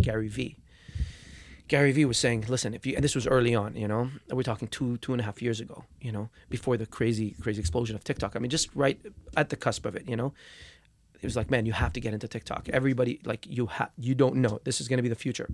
Gary 0.01 0.29
Vee. 0.29 0.55
Gary 1.67 1.91
Vee 1.91 2.05
was 2.05 2.17
saying, 2.17 2.45
listen, 2.47 2.73
if 2.73 2.85
you 2.85 2.95
and 2.95 3.03
this 3.03 3.15
was 3.15 3.27
early 3.27 3.53
on, 3.53 3.75
you 3.75 3.87
know, 3.87 4.09
we're 4.31 4.43
talking 4.43 4.67
two 4.67 4.97
two 4.97 5.11
and 5.13 5.21
a 5.21 5.23
half 5.23 5.41
years 5.41 5.59
ago, 5.59 5.83
you 6.01 6.11
know, 6.11 6.29
before 6.49 6.77
the 6.77 6.85
crazy 6.85 7.35
crazy 7.41 7.59
explosion 7.59 7.95
of 7.95 8.03
TikTok. 8.03 8.35
I 8.35 8.39
mean, 8.39 8.49
just 8.49 8.69
right 8.75 8.99
at 9.35 9.49
the 9.49 9.55
cusp 9.55 9.85
of 9.85 9.95
it, 9.95 10.07
you 10.07 10.15
know. 10.15 10.33
It 11.19 11.23
was 11.23 11.35
like, 11.35 11.49
man, 11.49 11.65
you 11.65 11.73
have 11.73 11.93
to 11.93 11.99
get 11.99 12.13
into 12.13 12.27
TikTok. 12.27 12.69
Everybody, 12.69 13.19
like, 13.25 13.47
you 13.49 13.65
have, 13.65 13.89
you 13.97 14.13
don't 14.13 14.35
know. 14.35 14.59
This 14.63 14.79
is 14.79 14.87
going 14.87 14.97
to 14.97 15.01
be 15.03 15.09
the 15.09 15.15
future 15.15 15.49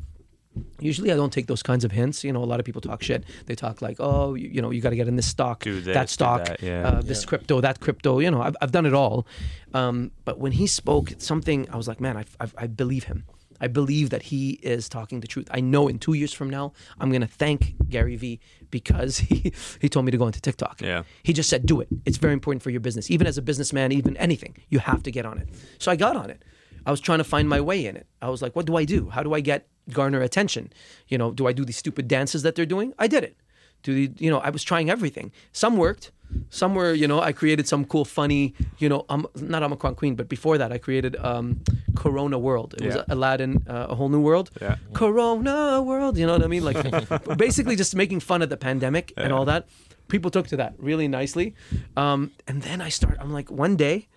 usually 0.79 1.11
I 1.11 1.15
don't 1.15 1.31
take 1.31 1.47
those 1.47 1.63
kinds 1.63 1.83
of 1.83 1.91
hints. 1.91 2.23
You 2.23 2.31
know, 2.31 2.43
a 2.43 2.45
lot 2.45 2.59
of 2.59 2.65
people 2.65 2.81
talk 2.81 3.01
shit. 3.01 3.23
They 3.45 3.55
talk 3.55 3.81
like, 3.81 3.97
oh, 3.99 4.35
you, 4.35 4.49
you 4.49 4.61
know, 4.61 4.71
you 4.71 4.81
got 4.81 4.91
to 4.91 4.95
get 4.95 5.07
in 5.07 5.15
this 5.15 5.27
stock, 5.27 5.63
this, 5.63 5.85
that 5.85 6.09
stock, 6.09 6.45
that, 6.45 6.61
yeah. 6.61 6.87
uh, 6.87 7.01
this 7.01 7.25
crypto, 7.25 7.61
that 7.61 7.79
crypto. 7.79 8.19
You 8.19 8.31
know, 8.31 8.41
I've, 8.41 8.55
I've 8.61 8.71
done 8.71 8.85
it 8.85 8.93
all. 8.93 9.25
Um, 9.73 10.11
but 10.25 10.39
when 10.39 10.51
he 10.51 10.67
spoke 10.67 11.13
something, 11.17 11.67
I 11.71 11.77
was 11.77 11.87
like, 11.87 11.99
man, 11.99 12.17
I, 12.17 12.25
I, 12.39 12.47
I 12.57 12.67
believe 12.67 13.05
him. 13.05 13.25
I 13.63 13.67
believe 13.67 14.09
that 14.09 14.23
he 14.23 14.59
is 14.61 14.89
talking 14.89 15.21
the 15.21 15.27
truth. 15.27 15.47
I 15.49 15.61
know 15.61 15.87
in 15.87 15.97
two 15.97 16.11
years 16.11 16.33
from 16.33 16.49
now, 16.49 16.73
I'm 16.99 17.09
going 17.09 17.21
to 17.21 17.27
thank 17.27 17.75
Gary 17.87 18.17
Vee 18.17 18.41
because 18.71 19.17
he, 19.29 19.53
he 19.79 19.87
told 19.87 20.05
me 20.05 20.11
to 20.11 20.17
go 20.17 20.25
into 20.25 20.41
TikTok. 20.41 20.81
Yeah. 20.81 21.03
He 21.23 21.31
just 21.31 21.49
said, 21.49 21.65
do 21.65 21.79
it. 21.79 21.87
It's 22.05 22.17
very 22.17 22.33
important 22.33 22.61
for 22.61 22.71
your 22.71 22.81
business. 22.81 23.09
Even 23.09 23.25
as 23.25 23.37
a 23.37 23.41
businessman, 23.41 23.93
even 23.93 24.17
anything, 24.17 24.57
you 24.67 24.79
have 24.79 25.01
to 25.03 25.11
get 25.11 25.25
on 25.25 25.37
it. 25.37 25.47
So 25.79 25.93
I 25.93 25.95
got 25.95 26.17
on 26.17 26.29
it. 26.29 26.43
I 26.85 26.91
was 26.91 26.99
trying 26.99 27.19
to 27.19 27.23
find 27.23 27.47
my 27.47 27.61
way 27.61 27.85
in 27.85 27.95
it. 27.95 28.05
I 28.21 28.29
was 28.29 28.41
like, 28.41 28.53
what 28.53 28.65
do 28.65 28.75
I 28.75 28.83
do? 28.83 29.07
How 29.07 29.23
do 29.23 29.33
I 29.33 29.39
get 29.39 29.69
garner 29.91 30.21
attention? 30.21 30.73
You 31.07 31.17
know, 31.17 31.31
do 31.31 31.47
I 31.47 31.53
do 31.53 31.63
these 31.63 31.77
stupid 31.77 32.09
dances 32.09 32.43
that 32.43 32.55
they're 32.55 32.65
doing? 32.65 32.93
I 32.99 33.07
did 33.07 33.23
it. 33.23 33.37
Do 33.83 33.93
the, 33.93 34.13
you 34.21 34.29
know, 34.29 34.39
I 34.39 34.49
was 34.49 34.63
trying 34.63 34.89
everything. 34.89 35.31
Some 35.53 35.77
worked. 35.77 36.11
Some 36.49 36.75
were, 36.75 36.93
you 36.93 37.07
know, 37.07 37.19
I 37.19 37.31
created 37.31 37.67
some 37.67 37.85
cool, 37.85 38.05
funny, 38.05 38.53
you 38.77 38.89
know, 38.89 39.05
um, 39.09 39.27
not 39.35 39.63
Omicron 39.63 39.95
Queen, 39.95 40.15
but 40.15 40.29
before 40.29 40.57
that, 40.57 40.71
I 40.71 40.77
created 40.77 41.15
um, 41.17 41.61
Corona 41.95 42.37
World. 42.39 42.75
It 42.77 42.85
was 42.85 42.97
Aladdin, 43.09 43.63
uh, 43.67 43.87
a 43.89 43.95
whole 43.95 44.09
new 44.09 44.21
world. 44.21 44.49
Yeah. 44.61 44.77
Corona 44.93 45.81
World. 45.81 46.17
You 46.17 46.25
know 46.25 46.33
what 46.33 46.43
I 46.43 46.47
mean? 46.47 46.63
Like, 46.63 47.37
basically, 47.37 47.75
just 47.75 47.95
making 47.95 48.19
fun 48.19 48.41
of 48.41 48.49
the 48.49 48.57
pandemic 48.57 49.13
and 49.17 49.31
all 49.31 49.45
that. 49.45 49.67
People 50.07 50.29
took 50.29 50.47
to 50.47 50.57
that 50.57 50.73
really 50.77 51.07
nicely. 51.07 51.55
Um, 51.95 52.31
and 52.47 52.61
then 52.61 52.81
I 52.81 52.89
start. 52.89 53.17
I'm 53.19 53.31
like, 53.31 53.49
one 53.49 53.75
day, 53.75 54.07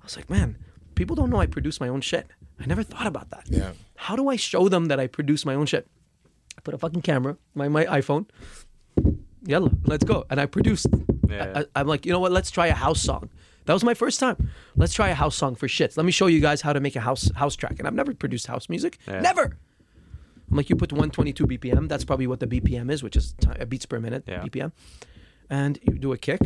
I 0.00 0.04
was 0.04 0.16
like, 0.16 0.30
man, 0.30 0.56
people 0.94 1.16
don't 1.16 1.30
know 1.30 1.40
I 1.40 1.46
produce 1.46 1.80
my 1.80 1.88
own 1.88 2.00
shit. 2.00 2.26
I 2.60 2.66
never 2.66 2.82
thought 2.82 3.06
about 3.06 3.30
that. 3.30 3.44
Yeah. 3.48 3.72
How 3.96 4.16
do 4.16 4.28
I 4.28 4.36
show 4.36 4.68
them 4.68 4.86
that 4.86 5.00
I 5.00 5.06
produce 5.06 5.44
my 5.44 5.54
own 5.54 5.66
shit? 5.66 5.88
I 6.56 6.60
put 6.60 6.74
a 6.74 6.78
fucking 6.78 7.02
camera, 7.02 7.36
my 7.54 7.68
my 7.68 7.84
iPhone. 7.86 8.26
Yalla, 9.46 9.70
let's 9.86 10.04
go. 10.04 10.24
And 10.30 10.40
I 10.40 10.46
produced. 10.46 10.86
Yeah. 11.28 11.62
I, 11.74 11.80
I'm 11.80 11.86
like, 11.86 12.06
you 12.06 12.12
know 12.12 12.20
what? 12.20 12.32
Let's 12.32 12.50
try 12.50 12.66
a 12.68 12.74
house 12.74 13.00
song. 13.02 13.28
That 13.66 13.72
was 13.74 13.84
my 13.84 13.94
first 13.94 14.18
time. 14.20 14.50
Let's 14.76 14.92
try 14.92 15.08
a 15.08 15.14
house 15.14 15.36
song 15.36 15.54
for 15.54 15.68
shits. 15.68 15.96
Let 15.96 16.04
me 16.06 16.12
show 16.12 16.26
you 16.26 16.40
guys 16.40 16.60
how 16.60 16.72
to 16.72 16.80
make 16.80 16.96
a 16.96 17.00
house 17.00 17.30
house 17.34 17.54
track. 17.56 17.76
And 17.78 17.86
I've 17.86 17.94
never 17.94 18.12
produced 18.14 18.46
house 18.46 18.68
music. 18.68 18.98
Yeah. 19.06 19.20
Never. 19.20 19.56
I'm 20.50 20.56
like, 20.56 20.68
you 20.68 20.76
put 20.76 20.92
122 20.92 21.46
BPM. 21.46 21.88
That's 21.88 22.04
probably 22.04 22.26
what 22.26 22.40
the 22.40 22.46
BPM 22.46 22.90
is, 22.90 23.02
which 23.02 23.16
is 23.16 23.34
ti- 23.40 23.48
uh, 23.58 23.64
beats 23.64 23.86
per 23.86 23.98
minute 24.00 24.24
Yeah. 24.26 24.42
BPM. 24.42 24.72
And 25.48 25.78
you 25.82 25.98
do 25.98 26.12
a 26.12 26.18
kick. 26.18 26.40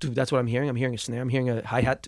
That's 0.00 0.30
what 0.30 0.38
I'm 0.38 0.46
hearing. 0.46 0.68
I'm 0.68 0.76
hearing 0.76 0.94
a 0.94 0.98
snare. 0.98 1.22
I'm 1.22 1.28
hearing 1.28 1.50
a 1.50 1.66
hi 1.66 1.80
hat. 1.80 2.06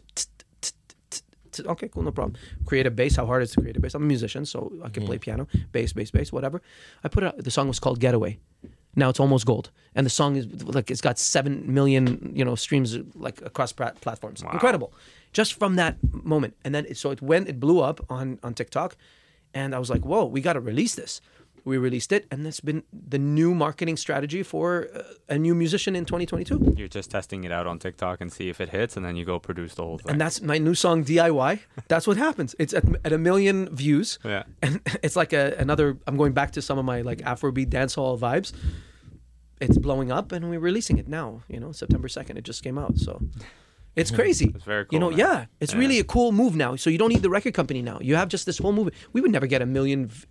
Okay, 1.61 1.89
cool, 1.89 2.05
no 2.05 2.13
problem. 2.13 2.37
Create 2.67 2.87
a 2.87 2.91
bass. 2.91 3.17
How 3.17 3.27
hard 3.27 3.43
is 3.43 3.51
it 3.51 3.55
to 3.55 3.61
create 3.63 3.77
a 3.77 3.81
bass? 3.81 3.95
I'm 3.95 4.03
a 4.05 4.07
musician, 4.07 4.45
so 4.47 4.71
I 4.85 4.91
can 4.91 5.05
play 5.05 5.19
piano, 5.19 5.49
bass, 5.73 5.93
bass, 5.93 6.11
bass, 6.13 6.31
whatever. 6.33 6.63
I 7.03 7.09
put 7.09 7.25
it. 7.25 7.43
The 7.43 7.51
song 7.51 7.67
was 7.67 7.81
called 7.81 7.99
Getaway. 7.99 8.39
Now 8.99 9.09
it's 9.11 9.21
almost 9.21 9.47
gold, 9.47 9.71
and 9.95 10.05
the 10.05 10.11
song 10.11 10.37
is 10.37 10.47
like 10.65 10.91
it's 10.91 11.01
got 11.01 11.19
seven 11.19 11.73
million, 11.73 12.33
you 12.35 12.45
know, 12.45 12.57
streams 12.57 12.99
like 13.15 13.41
across 13.43 13.73
platforms. 13.73 14.43
Incredible, 14.43 14.93
just 15.33 15.55
from 15.55 15.77
that 15.77 15.97
moment. 16.11 16.55
And 16.65 16.75
then 16.75 16.85
it, 16.87 16.97
so 16.97 17.11
it 17.13 17.23
went, 17.23 17.49
it 17.49 17.61
blew 17.61 17.81
up 17.81 18.05
on 18.11 18.41
on 18.43 18.55
TikTok, 18.55 18.97
and 19.55 19.75
I 19.75 19.79
was 19.79 19.89
like, 19.89 20.05
whoa, 20.05 20.25
we 20.25 20.41
got 20.41 20.55
to 20.55 20.61
release 20.61 20.97
this. 20.97 21.21
We 21.65 21.77
released 21.77 22.13
it, 22.13 22.27
and 22.31 22.47
that's 22.47 22.61
been 22.61 22.83
the 22.93 23.19
new 23.19 23.55
marketing 23.55 23.97
strategy 23.99 24.43
for 24.43 24.89
uh, 24.95 25.03
a 25.29 25.39
new 25.39 25.55
musician 25.55 25.95
in 25.95 26.05
2022. 26.07 26.75
You're 26.77 26.89
just 26.89 27.11
testing 27.11 27.45
it 27.45 27.53
out 27.53 27.67
on 27.67 27.79
TikTok 27.79 28.21
and 28.21 28.33
see 28.33 28.49
if 28.49 28.61
it 28.61 28.71
hits, 28.71 28.97
and 28.97 29.05
then 29.05 29.17
you 29.17 29.25
go 29.25 29.39
produce 29.39 29.75
the 29.75 29.83
whole 29.83 29.99
thing. 29.99 30.13
And 30.13 30.21
that's 30.21 30.41
my 30.41 30.59
new 30.59 30.75
song 30.75 31.05
DIY. 31.05 31.61
That's 31.89 32.07
what 32.07 32.17
happens. 32.17 32.55
It's 32.59 32.73
at, 32.75 32.85
at 33.05 33.13
a 33.13 33.19
million 33.19 33.69
views. 33.75 34.19
Yeah. 34.25 34.45
And 34.63 34.81
it's 35.03 35.17
like 35.17 35.33
a, 35.33 35.55
another. 35.59 35.99
I'm 36.07 36.17
going 36.17 36.33
back 36.33 36.53
to 36.53 36.63
some 36.63 36.79
of 36.79 36.85
my 36.85 37.03
like 37.03 37.19
Afrobeat 37.19 37.69
dancehall 37.69 38.19
vibes. 38.19 38.53
It's 39.61 39.79
blowing 39.79 40.11
up, 40.13 40.33
and 40.33 40.49
we're 40.51 40.61
releasing 40.61 40.99
it 40.99 41.09
now. 41.09 41.43
You 41.49 41.61
know, 41.61 41.73
September 41.73 42.09
second. 42.09 42.37
It 42.37 42.45
just 42.45 42.63
came 42.63 42.79
out, 42.79 42.97
so 42.99 43.21
it's 43.97 44.11
crazy. 44.19 44.53
It's 44.55 44.65
very 44.65 44.85
cool. 44.85 44.95
You 44.95 45.01
know, 45.01 45.11
man. 45.11 45.19
yeah, 45.19 45.45
it's 45.61 45.73
Yeah. 45.73 45.81
really 45.81 45.99
a 45.99 46.05
cool 46.05 46.33
move 46.33 46.55
now. 46.57 46.77
So 46.77 46.91
you 46.91 46.99
don't 46.99 47.09
need 47.13 47.23
the 47.23 47.31
record 47.31 47.55
company 47.55 47.83
now. 47.83 47.99
You 48.01 48.17
have 48.17 48.29
just 48.29 48.47
this 48.47 48.59
whole 48.59 48.73
movie. 48.73 48.93
We 49.13 49.21
would 49.21 49.33
never 49.33 49.47
get 49.47 49.61
a 49.63 49.67
million 49.67 50.07
v- 50.09 50.27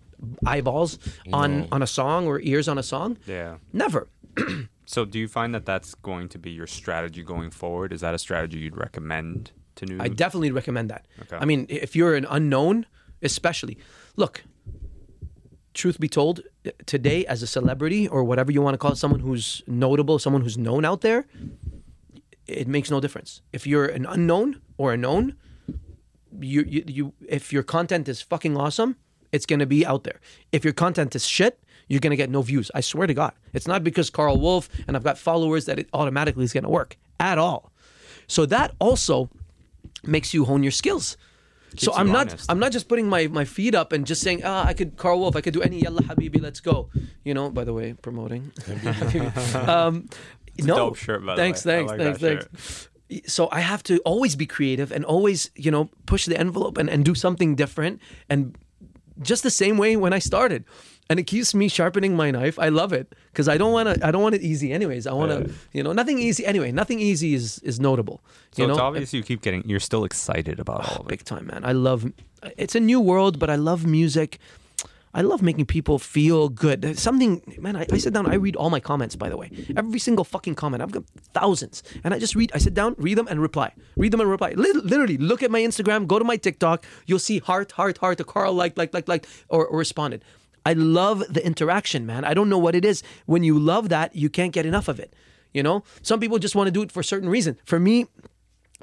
eyeballs 0.46 0.98
on 1.32 1.68
on 1.70 1.82
a 1.82 1.86
song 1.86 2.26
or 2.26 2.40
ears 2.40 2.68
on 2.68 2.78
a 2.78 2.82
song. 2.82 3.18
yeah. 3.26 3.56
Never. 3.72 4.08
So, 4.90 5.04
do 5.04 5.18
you 5.18 5.28
find 5.28 5.54
that 5.54 5.66
that's 5.66 5.94
going 5.96 6.30
to 6.30 6.38
be 6.38 6.50
your 6.50 6.66
strategy 6.66 7.22
going 7.22 7.50
forward? 7.50 7.92
Is 7.92 8.00
that 8.00 8.14
a 8.14 8.18
strategy 8.18 8.58
you'd 8.60 8.74
recommend 8.78 9.52
to 9.74 9.84
new? 9.84 9.98
I 10.00 10.08
definitely 10.08 10.50
recommend 10.50 10.88
that. 10.88 11.04
Okay. 11.20 11.36
I 11.36 11.44
mean, 11.44 11.66
if 11.68 11.94
you're 11.94 12.14
an 12.14 12.24
unknown, 12.30 12.86
especially, 13.20 13.76
look. 14.16 14.44
Truth 15.78 16.00
be 16.00 16.08
told, 16.08 16.40
today 16.86 17.24
as 17.26 17.40
a 17.40 17.46
celebrity 17.46 18.08
or 18.08 18.24
whatever 18.24 18.50
you 18.50 18.60
want 18.60 18.74
to 18.74 18.78
call 18.78 18.90
it, 18.90 18.96
someone 18.96 19.20
who's 19.20 19.62
notable, 19.68 20.18
someone 20.18 20.42
who's 20.42 20.58
known 20.58 20.84
out 20.84 21.02
there, 21.02 21.28
it 22.48 22.66
makes 22.66 22.90
no 22.90 22.98
difference. 22.98 23.42
If 23.52 23.64
you're 23.64 23.86
an 23.86 24.04
unknown 24.04 24.60
or 24.76 24.92
a 24.92 24.96
known, 24.96 25.36
you 26.40 26.64
you, 26.66 26.84
you 26.88 27.12
if 27.28 27.52
your 27.52 27.62
content 27.62 28.08
is 28.08 28.20
fucking 28.20 28.56
awesome, 28.56 28.96
it's 29.30 29.46
gonna 29.46 29.66
be 29.66 29.86
out 29.86 30.02
there. 30.02 30.18
If 30.50 30.64
your 30.64 30.72
content 30.72 31.14
is 31.14 31.24
shit, 31.24 31.62
you're 31.86 32.00
gonna 32.00 32.16
get 32.16 32.28
no 32.28 32.42
views. 32.42 32.72
I 32.74 32.80
swear 32.80 33.06
to 33.06 33.14
God, 33.14 33.34
it's 33.52 33.68
not 33.68 33.84
because 33.84 34.10
Karl 34.10 34.36
Wolf 34.40 34.68
and 34.88 34.96
I've 34.96 35.04
got 35.04 35.16
followers 35.16 35.66
that 35.66 35.78
it 35.78 35.88
automatically 35.92 36.42
is 36.42 36.52
gonna 36.52 36.68
work 36.68 36.96
at 37.20 37.38
all. 37.38 37.70
So 38.26 38.46
that 38.46 38.74
also 38.80 39.30
makes 40.02 40.34
you 40.34 40.44
hone 40.44 40.64
your 40.64 40.72
skills. 40.72 41.16
So 41.76 41.92
I'm 41.94 42.08
not 42.08 42.28
honest. 42.28 42.50
I'm 42.50 42.58
not 42.58 42.72
just 42.72 42.88
putting 42.88 43.08
my, 43.08 43.26
my 43.26 43.44
feet 43.44 43.74
up 43.74 43.92
and 43.92 44.06
just 44.06 44.22
saying 44.22 44.42
ah 44.44 44.66
I 44.66 44.74
could 44.74 44.96
Karl 44.96 45.18
Wolf 45.20 45.36
I 45.36 45.40
could 45.40 45.54
do 45.54 45.62
any 45.62 45.80
Yalla 45.80 46.02
Habibi 46.02 46.40
let's 46.40 46.60
go. 46.60 46.88
You 47.24 47.34
know 47.34 47.50
by 47.50 47.64
the 47.64 47.72
way 47.72 47.94
promoting. 47.94 48.52
Um, 49.54 50.08
no 50.60 50.74
dope 50.76 50.96
shirt, 50.96 51.22
thanks. 51.36 51.62
Thanks 51.62 51.90
like 51.90 52.00
thanks 52.00 52.20
thanks. 52.20 52.88
So 53.26 53.48
I 53.52 53.60
have 53.60 53.82
to 53.84 53.98
always 54.00 54.36
be 54.36 54.46
creative 54.46 54.90
and 54.92 55.04
always 55.04 55.50
you 55.54 55.70
know 55.70 55.90
push 56.06 56.26
the 56.26 56.38
envelope 56.38 56.78
and, 56.78 56.90
and 56.90 57.04
do 57.04 57.14
something 57.14 57.54
different 57.54 58.00
and 58.28 58.56
just 59.20 59.42
the 59.42 59.50
same 59.50 59.78
way 59.78 59.96
when 59.96 60.12
I 60.12 60.18
started 60.18 60.64
and 61.10 61.18
it 61.18 61.24
keeps 61.24 61.54
me 61.54 61.68
sharpening 61.68 62.16
my 62.16 62.30
knife. 62.30 62.58
I 62.58 62.68
love 62.68 62.92
it 62.92 63.14
because 63.32 63.48
I 63.48 63.56
don't 63.56 63.72
want 63.72 63.88
to 63.88 64.06
I 64.06 64.10
don't 64.10 64.22
want 64.22 64.34
it 64.34 64.42
easy 64.42 64.72
anyways. 64.72 65.06
I 65.06 65.12
want 65.12 65.30
to 65.32 65.52
you 65.72 65.82
know 65.82 65.92
nothing 65.92 66.18
easy 66.18 66.44
anyway 66.44 66.70
nothing 66.72 67.00
easy 67.00 67.34
is 67.34 67.58
is 67.60 67.80
notable 67.80 68.20
So 68.52 68.62
you 68.62 68.68
it's 68.68 68.78
know? 68.78 68.84
obvious 68.84 69.14
you 69.14 69.22
keep 69.22 69.42
getting. 69.42 69.62
You're 69.68 69.80
still 69.80 70.04
excited 70.04 70.60
about 70.60 70.80
all 70.80 70.96
ah, 70.96 71.00
of 71.00 71.06
it. 71.06 71.08
big 71.08 71.24
time 71.24 71.46
man. 71.46 71.64
I 71.64 71.72
love 71.72 72.10
it's 72.56 72.74
a 72.74 72.80
new 72.80 73.00
world 73.00 73.38
but 73.38 73.50
i 73.50 73.56
love 73.56 73.86
music. 73.86 74.38
I 75.14 75.22
love 75.22 75.40
making 75.42 75.64
people 75.64 75.98
feel 75.98 76.50
good. 76.50 76.98
Something 76.98 77.40
man 77.58 77.74
I, 77.76 77.86
I 77.90 77.98
sit 77.98 78.12
down 78.12 78.26
i 78.26 78.34
read 78.34 78.56
all 78.56 78.68
my 78.68 78.80
comments 78.80 79.16
by 79.16 79.30
the 79.30 79.38
way. 79.38 79.50
Every 79.76 79.98
single 79.98 80.24
fucking 80.24 80.56
comment. 80.56 80.82
I've 80.82 80.92
got 80.92 81.04
thousands. 81.32 81.82
And 82.04 82.12
i 82.12 82.18
just 82.18 82.34
read 82.36 82.52
i 82.54 82.58
sit 82.58 82.74
down 82.74 82.94
read 82.98 83.16
them 83.16 83.28
and 83.28 83.40
reply. 83.40 83.72
Read 83.96 84.12
them 84.12 84.20
and 84.20 84.30
reply. 84.30 84.52
Lit- 84.52 84.84
literally 84.84 85.16
look 85.16 85.42
at 85.42 85.50
my 85.50 85.60
instagram 85.60 86.06
go 86.06 86.18
to 86.18 86.24
my 86.24 86.36
tiktok. 86.36 86.84
You'll 87.06 87.18
see 87.30 87.38
heart 87.38 87.72
heart 87.72 87.96
heart 87.98 88.18
the 88.18 88.24
karl 88.24 88.52
like 88.52 88.76
like 88.76 88.92
like 88.92 89.08
like 89.08 89.26
or, 89.48 89.66
or 89.66 89.78
responded 89.78 90.22
i 90.68 90.72
love 90.74 91.18
the 91.36 91.44
interaction 91.50 92.02
man 92.10 92.22
i 92.30 92.32
don't 92.34 92.50
know 92.52 92.62
what 92.66 92.74
it 92.80 92.84
is 92.84 93.02
when 93.26 93.42
you 93.48 93.58
love 93.58 93.88
that 93.88 94.14
you 94.22 94.28
can't 94.38 94.52
get 94.58 94.66
enough 94.72 94.88
of 94.88 94.98
it 95.04 95.10
you 95.56 95.62
know 95.62 95.76
some 96.02 96.20
people 96.20 96.38
just 96.38 96.56
want 96.56 96.66
to 96.66 96.76
do 96.78 96.82
it 96.82 96.92
for 96.92 97.00
a 97.00 97.10
certain 97.12 97.30
reason 97.36 97.56
for 97.64 97.78
me 97.78 98.06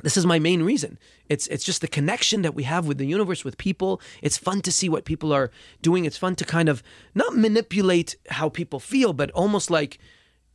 this 0.03 0.17
is 0.17 0.25
my 0.25 0.39
main 0.39 0.61
reason. 0.61 0.99
It's 1.29 1.47
it's 1.47 1.63
just 1.63 1.81
the 1.81 1.87
connection 1.87 2.41
that 2.41 2.53
we 2.53 2.63
have 2.63 2.85
with 2.85 2.97
the 2.97 3.05
universe, 3.05 3.45
with 3.45 3.57
people. 3.57 4.01
It's 4.21 4.37
fun 4.37 4.61
to 4.61 4.71
see 4.71 4.89
what 4.89 5.05
people 5.05 5.31
are 5.31 5.51
doing. 5.81 6.05
It's 6.05 6.17
fun 6.17 6.35
to 6.35 6.45
kind 6.45 6.67
of 6.67 6.83
not 7.13 7.35
manipulate 7.35 8.15
how 8.29 8.49
people 8.49 8.79
feel, 8.79 9.13
but 9.13 9.31
almost 9.31 9.71
like, 9.71 9.97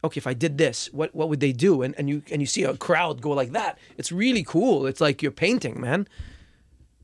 okay, 0.04 0.18
if 0.18 0.26
I 0.26 0.34
did 0.34 0.58
this, 0.58 0.92
what 0.92 1.14
what 1.14 1.28
would 1.30 1.40
they 1.40 1.52
do? 1.52 1.82
And 1.82 1.94
and 1.98 2.08
you 2.08 2.22
and 2.30 2.42
you 2.42 2.46
see 2.46 2.64
a 2.64 2.76
crowd 2.76 3.22
go 3.22 3.30
like 3.30 3.52
that. 3.52 3.78
It's 3.96 4.12
really 4.12 4.44
cool. 4.44 4.86
It's 4.86 5.00
like 5.00 5.22
you're 5.22 5.32
painting, 5.32 5.80
man. 5.80 6.06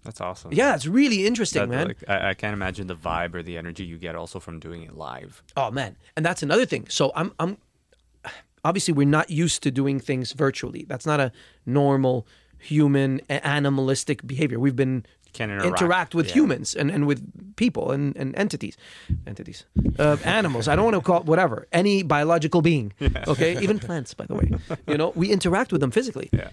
That's 0.07 0.21
awesome. 0.21 0.53
Yeah, 0.53 0.75
it's 0.75 0.87
really 0.87 1.27
interesting, 1.27 1.63
That- 1.63 1.69
man. 1.69 1.87
like, 1.89 2.05
I, 2.09 2.31
I 2.31 2.35
can't 2.35 2.55
imagine 2.55 2.87
the 2.87 2.97
vibe 2.97 3.35
or 3.35 3.43
the 3.43 3.59
energy 3.59 3.85
you 3.85 3.99
get 3.99 4.15
also 4.15 4.41
from 4.41 4.59
doing 4.61 4.83
it 4.83 4.97
live. 4.97 5.43
Oh 5.57 5.71
man, 5.71 5.97
and 6.17 6.25
that's 6.25 6.43
another 6.43 6.65
thing. 6.65 6.87
So 6.89 7.13
I'm 7.15 7.33
I'm 7.39 7.59
obviously 8.65 8.95
we're 8.95 9.07
not 9.07 9.31
used 9.31 9.63
to 9.65 9.71
doing 9.71 10.01
things 10.01 10.33
virtually. 10.33 10.85
That's 10.89 11.07
not 11.07 11.21
a 11.21 11.31
normal 11.65 12.27
human 12.59 13.21
animalistic 13.29 14.27
behavior. 14.27 14.59
We've 14.59 14.75
been 14.77 15.05
Can't 15.33 15.53
interact, 15.53 16.15
with 16.15 16.29
yeah. 16.29 16.35
humans 16.35 16.75
and, 16.75 16.91
and 16.91 17.07
with 17.07 17.21
people 17.57 17.93
and, 17.93 18.17
and 18.17 18.35
entities, 18.37 18.77
entities, 19.27 19.65
uh, 19.99 20.17
animals. 20.25 20.67
I 20.67 20.75
don't 20.75 20.85
want 20.87 20.97
to 20.97 21.01
call 21.03 21.21
it 21.21 21.27
whatever 21.27 21.67
any 21.73 22.03
biological 22.03 22.63
being. 22.63 22.93
Okay, 23.29 23.61
even 23.63 23.79
plants, 23.79 24.15
by 24.15 24.25
the 24.27 24.35
way. 24.35 24.51
You 24.89 24.97
know, 24.97 25.13
we 25.15 25.31
interact 25.31 25.71
with 25.73 25.81
them 25.81 25.91
physically. 25.91 26.29
Yeah. 26.33 26.49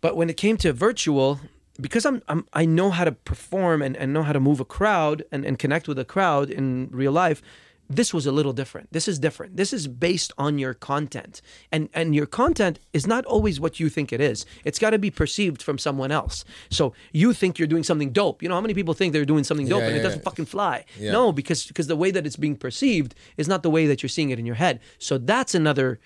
But 0.00 0.16
when 0.16 0.28
it 0.30 0.36
came 0.36 0.56
to 0.58 0.72
virtual, 0.72 1.40
because 1.80 2.04
I'm, 2.04 2.22
I'm 2.28 2.46
I 2.52 2.64
know 2.64 2.90
how 2.90 3.04
to 3.04 3.12
perform 3.12 3.82
and, 3.82 3.96
and 3.96 4.12
know 4.12 4.22
how 4.22 4.32
to 4.32 4.40
move 4.40 4.60
a 4.60 4.64
crowd 4.64 5.24
and, 5.32 5.44
and 5.44 5.58
connect 5.58 5.88
with 5.88 5.98
a 5.98 6.04
crowd 6.04 6.50
in 6.50 6.88
real 6.90 7.12
life, 7.12 7.42
this 7.88 8.14
was 8.14 8.26
a 8.26 8.32
little 8.32 8.52
different. 8.52 8.92
This 8.92 9.06
is 9.06 9.18
different. 9.18 9.56
This 9.56 9.72
is 9.72 9.86
based 9.86 10.32
on 10.38 10.58
your 10.58 10.74
content. 10.74 11.42
And 11.70 11.88
and 11.92 12.14
your 12.14 12.26
content 12.26 12.78
is 12.92 13.06
not 13.06 13.24
always 13.26 13.60
what 13.60 13.80
you 13.80 13.88
think 13.88 14.12
it 14.12 14.20
is. 14.20 14.46
It's 14.64 14.78
got 14.78 14.90
to 14.90 14.98
be 14.98 15.10
perceived 15.10 15.62
from 15.62 15.78
someone 15.78 16.10
else. 16.10 16.44
So 16.70 16.94
you 17.12 17.32
think 17.32 17.58
you're 17.58 17.68
doing 17.68 17.84
something 17.84 18.10
dope. 18.10 18.42
You 18.42 18.48
know 18.48 18.54
how 18.54 18.60
many 18.60 18.74
people 18.74 18.94
think 18.94 19.12
they're 19.12 19.24
doing 19.24 19.44
something 19.44 19.68
dope 19.68 19.80
Yeah, 19.80 19.88
and 19.88 19.96
it 19.96 20.02
doesn't 20.02 20.20
yeah. 20.20 20.24
fucking 20.24 20.46
fly. 20.46 20.84
Yeah. 20.98 21.12
No, 21.12 21.32
because 21.32 21.66
because 21.66 21.86
the 21.86 21.96
way 21.96 22.10
that 22.10 22.26
it's 22.26 22.36
being 22.36 22.56
perceived 22.56 23.14
is 23.36 23.48
not 23.48 23.62
the 23.62 23.70
way 23.70 23.86
that 23.86 24.02
you're 24.02 24.08
seeing 24.08 24.30
it 24.30 24.38
in 24.38 24.46
your 24.46 24.56
head. 24.56 24.80
So 24.98 25.18
that's 25.18 25.54
another 25.54 26.00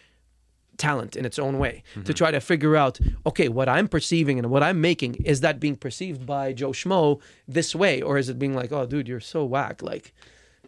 talent 0.79 1.17
in 1.17 1.25
its 1.25 1.39
own 1.39 1.59
way 1.59 1.83
to 1.95 2.01
mm-hmm. 2.01 2.13
try 2.13 2.31
to 2.31 2.41
figure 2.41 2.77
out 2.77 2.99
okay 3.25 3.49
what 3.49 3.69
i'm 3.69 3.89
perceiving 3.89 4.39
and 4.39 4.51
what 4.51 4.63
i'm 4.63 4.81
making 4.81 5.15
is 5.25 5.41
that 5.41 5.59
being 5.61 5.77
perceived 5.77 6.27
by 6.27 6.53
joe 6.53 6.71
schmo 6.71 7.21
this 7.49 7.75
way 7.75 8.01
or 8.03 8.19
is 8.19 8.29
it 8.29 8.39
being 8.39 8.55
like 8.55 8.73
oh 8.73 8.87
dude 8.87 9.09
you're 9.09 9.21
so 9.21 9.45
whack 9.45 9.83
like 9.83 10.13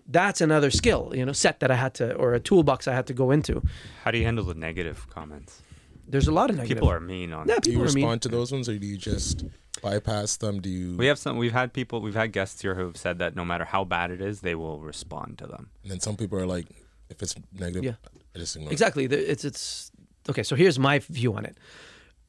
that's 0.07 0.41
another 0.41 0.71
skill 0.71 1.13
you 1.15 1.25
know 1.25 1.33
set 1.33 1.61
that 1.61 1.71
i 1.71 1.75
had 1.77 1.93
to 1.95 2.15
or 2.15 2.35
a 2.35 2.41
toolbox 2.41 2.89
i 2.89 2.95
had 2.95 3.07
to 3.07 3.13
go 3.15 3.31
into 3.31 3.63
How 4.05 4.11
do 4.11 4.19
you 4.19 4.25
handle 4.25 4.45
the 4.45 4.55
negative 4.55 5.07
comments? 5.11 5.63
there's 6.11 6.29
a 6.29 6.33
lot 6.33 6.49
of 6.51 6.57
negative 6.57 6.79
People 6.79 6.91
are 6.91 7.01
mean 7.01 7.33
on. 7.33 7.47
yeah 7.49 7.57
it. 7.57 7.63
Do 7.63 7.71
you 7.71 7.77
people 7.77 7.91
are 7.91 7.95
mean 7.95 8.05
respond 8.05 8.23
to 8.23 8.29
those 8.29 8.51
ones, 8.51 8.67
or 8.69 8.79
do 8.79 8.87
you 8.87 8.97
just 8.97 9.45
bypass 9.83 10.39
them? 10.39 10.61
Do 10.61 10.71
you? 10.71 10.97
We 10.97 11.05
have 11.07 11.19
some. 11.19 11.37
We've 11.37 11.53
had 11.53 11.75
people. 11.75 12.01
We've 12.01 12.15
had 12.15 12.33
guests 12.33 12.63
here 12.63 12.75
who 12.75 12.87
have 12.87 12.97
said 12.97 13.19
that 13.19 13.37
no 13.37 13.45
matter 13.45 13.67
how 13.67 13.85
bad 13.85 14.11
it 14.11 14.23
is, 14.23 14.41
they 14.41 14.55
will 14.55 14.81
respond 14.81 15.37
to 15.39 15.47
them. 15.47 15.69
and 15.83 15.91
then 15.93 16.01
some 16.01 16.17
people 16.17 16.39
are 16.39 16.47
like, 16.47 16.67
if 17.11 17.23
it's 17.23 17.35
negative, 17.53 17.85
Yeah. 17.85 17.97
I 18.35 18.39
just 18.39 18.57
ignore. 18.57 18.71
it. 18.71 18.73
Exactly. 18.73 19.07
The- 19.07 19.31
It's 19.31 19.45
it's 19.45 19.91
okay. 20.29 20.43
So 20.43 20.57
here's 20.57 20.79
my 20.79 20.99
view 21.01 21.35
on 21.35 21.45
it. 21.45 21.57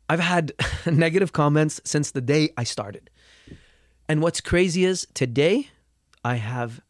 I've 0.09 0.19
had 0.19 0.53
negative 0.85 1.31
comments 1.33 1.79
since 1.83 2.11
the 2.11 2.21
day 2.21 2.49
I 2.57 2.63
started, 2.63 3.09
and 4.07 4.21
what's 4.21 4.41
crazy 4.41 4.83
is 4.85 5.07
today 5.13 5.69
I 6.23 6.35
have 6.35 6.81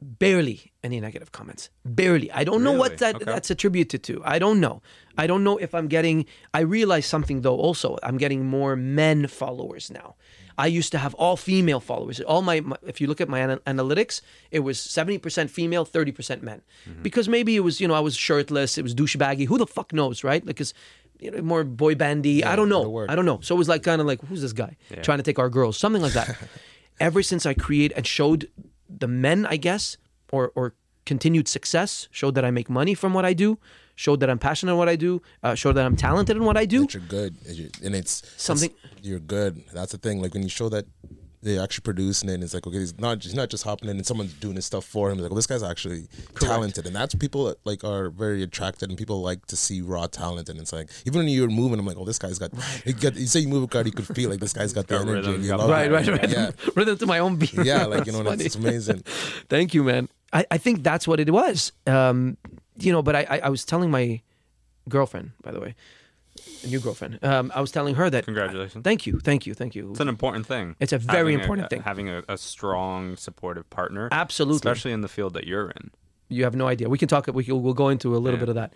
barely 0.00 0.72
any 0.82 1.00
negative 1.00 1.30
comments. 1.30 1.70
Barely. 1.84 2.30
I 2.32 2.42
don't 2.44 2.64
know 2.64 2.72
what 2.72 2.98
that 2.98 3.16
Okay. 3.16 3.24
that's 3.24 3.50
attributed 3.50 4.02
to. 4.04 4.20
I 4.24 4.38
don't 4.38 4.58
know. 4.60 4.82
I 5.16 5.26
don't 5.26 5.44
know 5.44 5.58
if 5.58 5.74
I'm 5.74 5.86
getting. 5.88 6.26
I 6.54 6.60
realize 6.60 7.06
something 7.06 7.42
though. 7.42 7.56
Also, 7.56 7.98
I'm 8.02 8.16
getting 8.18 8.44
more 8.46 8.74
men 8.76 9.26
followers 9.28 9.90
now. 9.90 10.16
I 10.58 10.66
used 10.66 10.92
to 10.92 10.98
have 10.98 11.14
all 11.14 11.36
female 11.36 11.80
followers. 11.80 12.20
All 12.20 12.42
my, 12.42 12.60
my 12.60 12.76
if 12.86 13.00
you 13.00 13.06
look 13.06 13.20
at 13.20 13.28
my 13.28 13.40
ana- 13.40 13.60
analytics, 13.66 14.20
it 14.50 14.60
was 14.60 14.78
70% 14.78 15.50
female, 15.50 15.84
30% 15.86 16.42
men. 16.42 16.62
Mm-hmm. 16.88 17.02
Because 17.02 17.28
maybe 17.28 17.56
it 17.56 17.60
was, 17.60 17.80
you 17.80 17.88
know, 17.88 17.94
I 17.94 18.00
was 18.00 18.16
shirtless, 18.16 18.78
it 18.78 18.82
was 18.82 18.94
douchebaggy. 18.94 19.46
Who 19.46 19.58
the 19.58 19.66
fuck 19.66 19.92
knows, 19.92 20.24
right? 20.24 20.44
Because 20.44 20.74
you 21.20 21.30
know, 21.30 21.40
more 21.42 21.64
boy 21.64 21.94
bandy. 21.94 22.44
I 22.44 22.56
don't 22.56 22.68
know. 22.68 23.06
I 23.08 23.14
don't 23.14 23.24
know. 23.24 23.38
So 23.42 23.54
it 23.54 23.58
was 23.58 23.68
like 23.68 23.82
kind 23.82 24.00
of 24.00 24.06
like, 24.06 24.20
who's 24.26 24.42
this 24.42 24.52
guy 24.52 24.76
trying 25.02 25.18
to 25.18 25.22
take 25.22 25.38
our 25.38 25.48
girls? 25.48 25.78
Something 25.78 26.02
like 26.02 26.14
that. 26.14 26.36
Ever 27.00 27.22
since 27.22 27.46
I 27.46 27.54
create 27.54 27.92
and 27.96 28.06
showed 28.06 28.48
the 28.88 29.08
men, 29.08 29.46
I 29.46 29.56
guess, 29.56 29.96
or 30.30 30.52
or 30.54 30.74
continued 31.04 31.48
success, 31.48 32.08
showed 32.10 32.34
that 32.34 32.44
I 32.44 32.50
make 32.50 32.68
money 32.68 32.94
from 32.94 33.14
what 33.14 33.24
I 33.24 33.32
do, 33.32 33.58
showed 33.94 34.20
that 34.20 34.30
I'm 34.30 34.38
passionate 34.38 34.72
in 34.72 34.78
what 34.78 34.88
I 34.88 34.96
do, 34.96 35.20
uh, 35.42 35.54
showed 35.54 35.72
that 35.74 35.84
I'm 35.86 35.96
talented 35.96 36.36
in 36.36 36.44
what 36.44 36.56
I 36.56 36.64
do. 36.64 36.86
that 36.86 36.94
you're 36.94 37.02
good, 37.08 37.36
and 37.84 37.94
it's 37.94 38.22
Something- 38.36 38.70
it's- 38.70 38.90
you're 39.02 39.18
good. 39.20 39.62
That's 39.72 39.92
the 39.92 39.98
thing. 39.98 40.20
Like 40.22 40.34
when 40.34 40.42
you 40.42 40.48
show 40.48 40.68
that 40.68 40.86
they 41.44 41.58
actually 41.58 41.82
producing 41.82 42.28
it, 42.30 42.34
and 42.34 42.44
it's 42.44 42.54
like 42.54 42.64
okay, 42.68 42.78
he's 42.78 42.96
not 43.00 43.20
he's 43.20 43.34
not 43.34 43.50
just 43.50 43.64
hopping 43.64 43.88
in 43.90 43.96
and 43.96 44.06
someone's 44.06 44.32
doing 44.34 44.54
his 44.54 44.64
stuff 44.64 44.84
for 44.84 45.08
him. 45.10 45.14
It's 45.18 45.22
like, 45.22 45.30
well, 45.32 45.36
this 45.36 45.48
guy's 45.48 45.64
actually 45.64 46.06
talented, 46.38 46.86
and 46.86 46.94
that's 46.94 47.16
people 47.16 47.52
like 47.64 47.82
are 47.82 48.10
very 48.10 48.44
attracted, 48.44 48.90
and 48.90 48.96
people 48.96 49.20
like 49.22 49.44
to 49.46 49.56
see 49.56 49.82
raw 49.82 50.06
talent. 50.06 50.48
And 50.48 50.60
it's 50.60 50.72
like 50.72 50.88
even 51.04 51.18
when 51.18 51.26
you're 51.28 51.48
moving, 51.48 51.80
I'm 51.80 51.86
like, 51.86 51.96
oh, 51.98 52.04
this 52.04 52.20
guy's 52.20 52.38
got. 52.38 52.52
You, 52.84 52.92
got 52.92 53.16
you 53.16 53.26
say 53.26 53.40
you 53.40 53.48
move 53.48 53.64
a 53.64 53.66
card, 53.66 53.86
you 53.86 53.92
could 53.92 54.06
feel 54.14 54.30
like 54.30 54.38
this 54.38 54.52
guy's 54.52 54.72
got 54.72 54.86
the 54.86 54.98
Got 54.98 55.08
energy. 55.08 55.30
rhythm, 55.32 55.46
got 55.48 55.58
love 55.58 55.70
Right, 55.70 55.90
right, 55.90 56.06
right. 56.06 56.30
Yeah, 56.30 56.50
Rhythm 56.76 56.96
to 56.98 57.06
my 57.06 57.18
own 57.18 57.34
beat. 57.36 57.54
yeah, 57.54 57.86
like 57.86 58.06
you 58.06 58.12
know, 58.12 58.22
That's 58.22 58.34
it's, 58.40 58.54
it's 58.54 58.64
amazing. 58.64 58.98
Thank 59.48 59.74
you, 59.74 59.82
man. 59.82 60.08
I, 60.32 60.46
I 60.52 60.58
think 60.58 60.84
that's 60.84 61.08
what 61.08 61.18
it 61.18 61.28
was. 61.30 61.72
Um, 61.88 62.36
you 62.84 62.92
know, 62.92 63.02
but 63.02 63.14
I, 63.16 63.26
I, 63.30 63.38
I 63.44 63.48
was 63.48 63.64
telling 63.64 63.90
my 63.90 64.20
girlfriend, 64.88 65.32
by 65.42 65.52
the 65.52 65.60
way, 65.60 65.74
a 66.64 66.66
new 66.66 66.80
girlfriend. 66.80 67.18
Um, 67.22 67.52
I 67.54 67.60
was 67.60 67.70
telling 67.70 67.94
her 67.94 68.08
that. 68.10 68.24
Congratulations. 68.24 68.82
Thank 68.82 69.06
you, 69.06 69.18
thank 69.20 69.46
you, 69.46 69.54
thank 69.54 69.74
you. 69.74 69.90
It's 69.90 70.00
an 70.00 70.08
important 70.08 70.46
thing. 70.46 70.76
It's 70.80 70.92
a 70.92 70.98
very 70.98 71.32
Having 71.32 71.40
important 71.40 71.70
thing. 71.70 71.82
Having 71.82 72.08
a, 72.08 72.22
a 72.28 72.38
strong, 72.38 73.16
supportive 73.16 73.68
partner. 73.70 74.08
Absolutely. 74.10 74.56
Especially 74.56 74.92
in 74.92 75.00
the 75.02 75.08
field 75.08 75.34
that 75.34 75.46
you're 75.46 75.70
in. 75.70 75.90
You 76.28 76.44
have 76.44 76.54
no 76.56 76.66
idea. 76.66 76.88
We 76.88 76.96
can 76.98 77.08
talk. 77.08 77.26
We 77.26 77.44
can, 77.44 77.62
we'll 77.62 77.74
go 77.74 77.88
into 77.90 78.16
a 78.16 78.18
little 78.18 78.38
Yeah. 78.38 78.46
bit 78.46 78.48
of 78.48 78.54
that. 78.56 78.72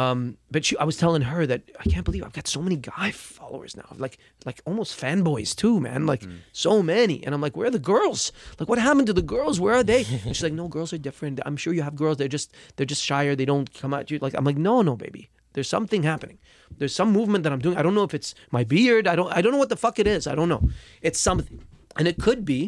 Um, 0.00 0.36
but 0.50 0.64
she, 0.66 0.76
I 0.76 0.84
was 0.84 0.96
telling 0.96 1.22
her 1.22 1.46
that 1.46 1.62
I 1.80 1.84
can't 1.92 2.04
believe 2.04 2.22
I've 2.26 2.32
got 2.40 2.46
so 2.56 2.60
many 2.66 2.76
guy 2.76 3.10
followers 3.12 3.72
now, 3.76 3.88
like 4.04 4.18
like 4.48 4.60
almost 4.68 4.92
fanboys 5.00 5.50
too, 5.62 5.80
man. 5.80 6.00
Like 6.12 6.22
Mm-hmm. 6.22 6.36
so 6.52 6.82
many, 6.82 7.16
and 7.24 7.34
I'm 7.34 7.40
like, 7.46 7.56
where 7.56 7.68
are 7.68 7.76
the 7.78 7.86
girls? 7.92 8.32
Like, 8.58 8.68
what 8.70 8.78
happened 8.88 9.06
to 9.06 9.12
the 9.20 9.28
girls? 9.36 9.58
Where 9.64 9.74
are 9.78 9.84
they? 9.92 10.02
And 10.24 10.34
she's 10.36 10.42
like, 10.48 10.52
no, 10.62 10.66
girls 10.68 10.92
are 10.92 10.98
different. 11.08 11.40
I'm 11.46 11.56
sure 11.56 11.72
you 11.72 11.82
have 11.88 11.94
girls. 12.02 12.16
They're 12.18 12.34
just 12.38 12.48
they're 12.76 12.92
just 12.94 13.02
shyer. 13.10 13.34
They 13.36 13.46
don't 13.52 13.68
come 13.80 13.94
at 13.98 14.10
you. 14.10 14.18
Like 14.26 14.34
I'm 14.38 14.44
like, 14.50 14.58
no, 14.68 14.82
no, 14.82 14.96
baby. 14.96 15.22
There's 15.54 15.68
something 15.76 16.02
happening. 16.12 16.38
There's 16.78 16.94
some 16.94 17.10
movement 17.18 17.42
that 17.44 17.52
I'm 17.54 17.60
doing. 17.66 17.76
I 17.78 17.82
don't 17.82 17.94
know 17.94 18.04
if 18.10 18.12
it's 18.20 18.34
my 18.50 18.64
beard. 18.64 19.04
I 19.08 19.14
don't. 19.16 19.32
I 19.36 19.40
don't 19.40 19.52
know 19.52 19.62
what 19.64 19.70
the 19.74 19.80
fuck 19.86 19.98
it 19.98 20.06
is. 20.16 20.26
I 20.26 20.34
don't 20.38 20.50
know. 20.54 20.62
It's 21.00 21.20
something, 21.28 21.64
and 21.98 22.06
it 22.06 22.16
could 22.26 22.44
be 22.44 22.60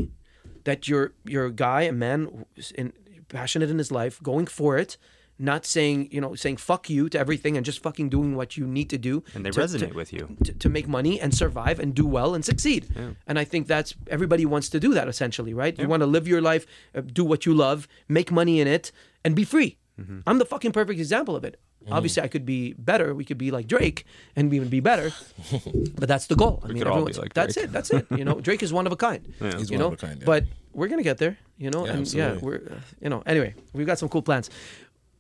that 0.65 0.89
you're 0.89 1.13
you're 1.33 1.47
a 1.47 1.57
guy, 1.67 1.83
a 1.83 1.93
man, 1.93 2.47
in, 2.81 2.93
passionate 3.29 3.69
in 3.71 3.77
his 3.79 3.91
life, 3.93 4.15
going 4.23 4.47
for 4.47 4.79
it, 4.79 4.97
not 5.39 5.65
saying 5.65 6.09
you 6.11 6.21
know 6.21 6.35
saying 6.35 6.57
fuck 6.57 6.91
you 6.91 7.09
to 7.11 7.19
everything 7.19 7.57
and 7.57 7.65
just 7.65 7.81
fucking 7.83 8.09
doing 8.09 8.35
what 8.37 8.57
you 8.57 8.67
need 8.67 8.91
to 8.91 8.99
do, 8.99 9.23
And 9.35 9.45
they 9.47 9.51
to- 9.51 9.61
resonate 9.61 9.91
to- 9.91 9.95
with 9.97 10.13
you. 10.13 10.37
to, 10.45 10.53
to 10.53 10.69
make 10.69 10.89
money 10.89 11.21
and 11.21 11.33
survive 11.35 11.79
and 11.79 11.95
do 11.95 12.07
well 12.07 12.35
and 12.35 12.45
succeed. 12.45 12.87
And 13.27 13.39
I 13.39 13.45
think 13.45 13.67
that's 13.67 13.95
everybody 14.09 14.45
wants 14.47 14.69
to 14.71 14.81
do 14.81 14.95
that 14.95 15.09
essentially, 15.09 15.55
right? 15.55 15.79
You 15.79 15.89
want 15.89 16.03
to 16.03 16.07
live 16.07 16.27
your 16.29 16.41
life, 16.43 16.67
uh, 16.95 17.01
do 17.03 17.25
what 17.25 17.47
you 17.47 17.55
love, 17.55 17.87
make 18.09 18.31
money 18.33 18.61
in 18.61 18.67
it, 18.69 18.91
and 19.25 19.35
be 19.37 19.45
free. 19.45 19.79
I'm 20.27 20.39
the 20.39 20.45
fucking 20.47 20.71
perfect 20.73 21.01
example 21.01 21.35
of 21.35 21.45
it. 21.45 21.59
Obviously, 21.91 22.23
I 22.23 22.29
could 22.29 22.45
be 22.45 22.75
better. 22.75 23.15
We 23.15 23.25
could 23.25 23.39
be 23.39 23.51
like 23.51 23.67
Drake 23.67 24.05
and 24.37 24.53
even 24.53 24.69
be 24.69 24.81
better, 24.81 25.11
but 25.99 26.07
that's 26.09 26.27
the 26.27 26.37
goal. 26.37 26.61
I 26.63 26.69
mean, 26.69 26.79
could 26.79 26.87
all 26.87 26.97
be 27.05 27.11
everyone's- 27.13 27.19
like 27.19 27.35
that's 27.35 27.55
Drake. 27.55 27.67
it. 27.67 27.73
That's 27.73 27.91
it. 27.91 28.07
You 28.11 28.25
know, 28.25 28.41
Drake 28.41 28.63
is 28.63 28.73
one 28.73 28.87
of 28.87 28.93
a 28.93 28.97
kind. 28.97 29.23
He's 29.41 29.71
you 29.71 29.77
one 29.79 29.81
know, 29.81 29.87
of 29.89 29.93
a 29.95 29.97
kind, 29.97 30.19
yeah. 30.21 30.27
but 30.27 30.45
we're 30.73 30.89
gonna 30.89 31.03
get 31.03 31.19
there. 31.19 31.39
You 31.57 31.71
know, 31.71 31.87
Yeah, 31.87 31.93
and 31.95 32.15
yeah, 32.15 32.39
we're 32.41 32.57
uh, 32.71 32.81
you 33.01 33.09
know. 33.09 33.23
Anyway, 33.27 33.55
we've 33.73 33.87
got 33.87 33.99
some 33.99 34.09
cool 34.09 34.23
plans, 34.23 34.51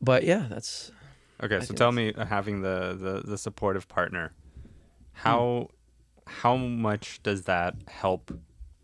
but 0.00 0.24
yeah, 0.24 0.46
that's 0.48 0.92
Okay, 1.42 1.60
so 1.60 1.72
tell 1.74 1.92
me, 1.92 2.12
uh, 2.14 2.24
having 2.26 2.62
the, 2.62 2.96
the 2.98 3.22
the 3.30 3.38
supportive 3.38 3.86
partner, 3.88 4.32
how 5.12 5.68
how 6.26 6.56
much 6.56 7.22
does 7.22 7.42
that 7.44 7.76
help 7.86 8.32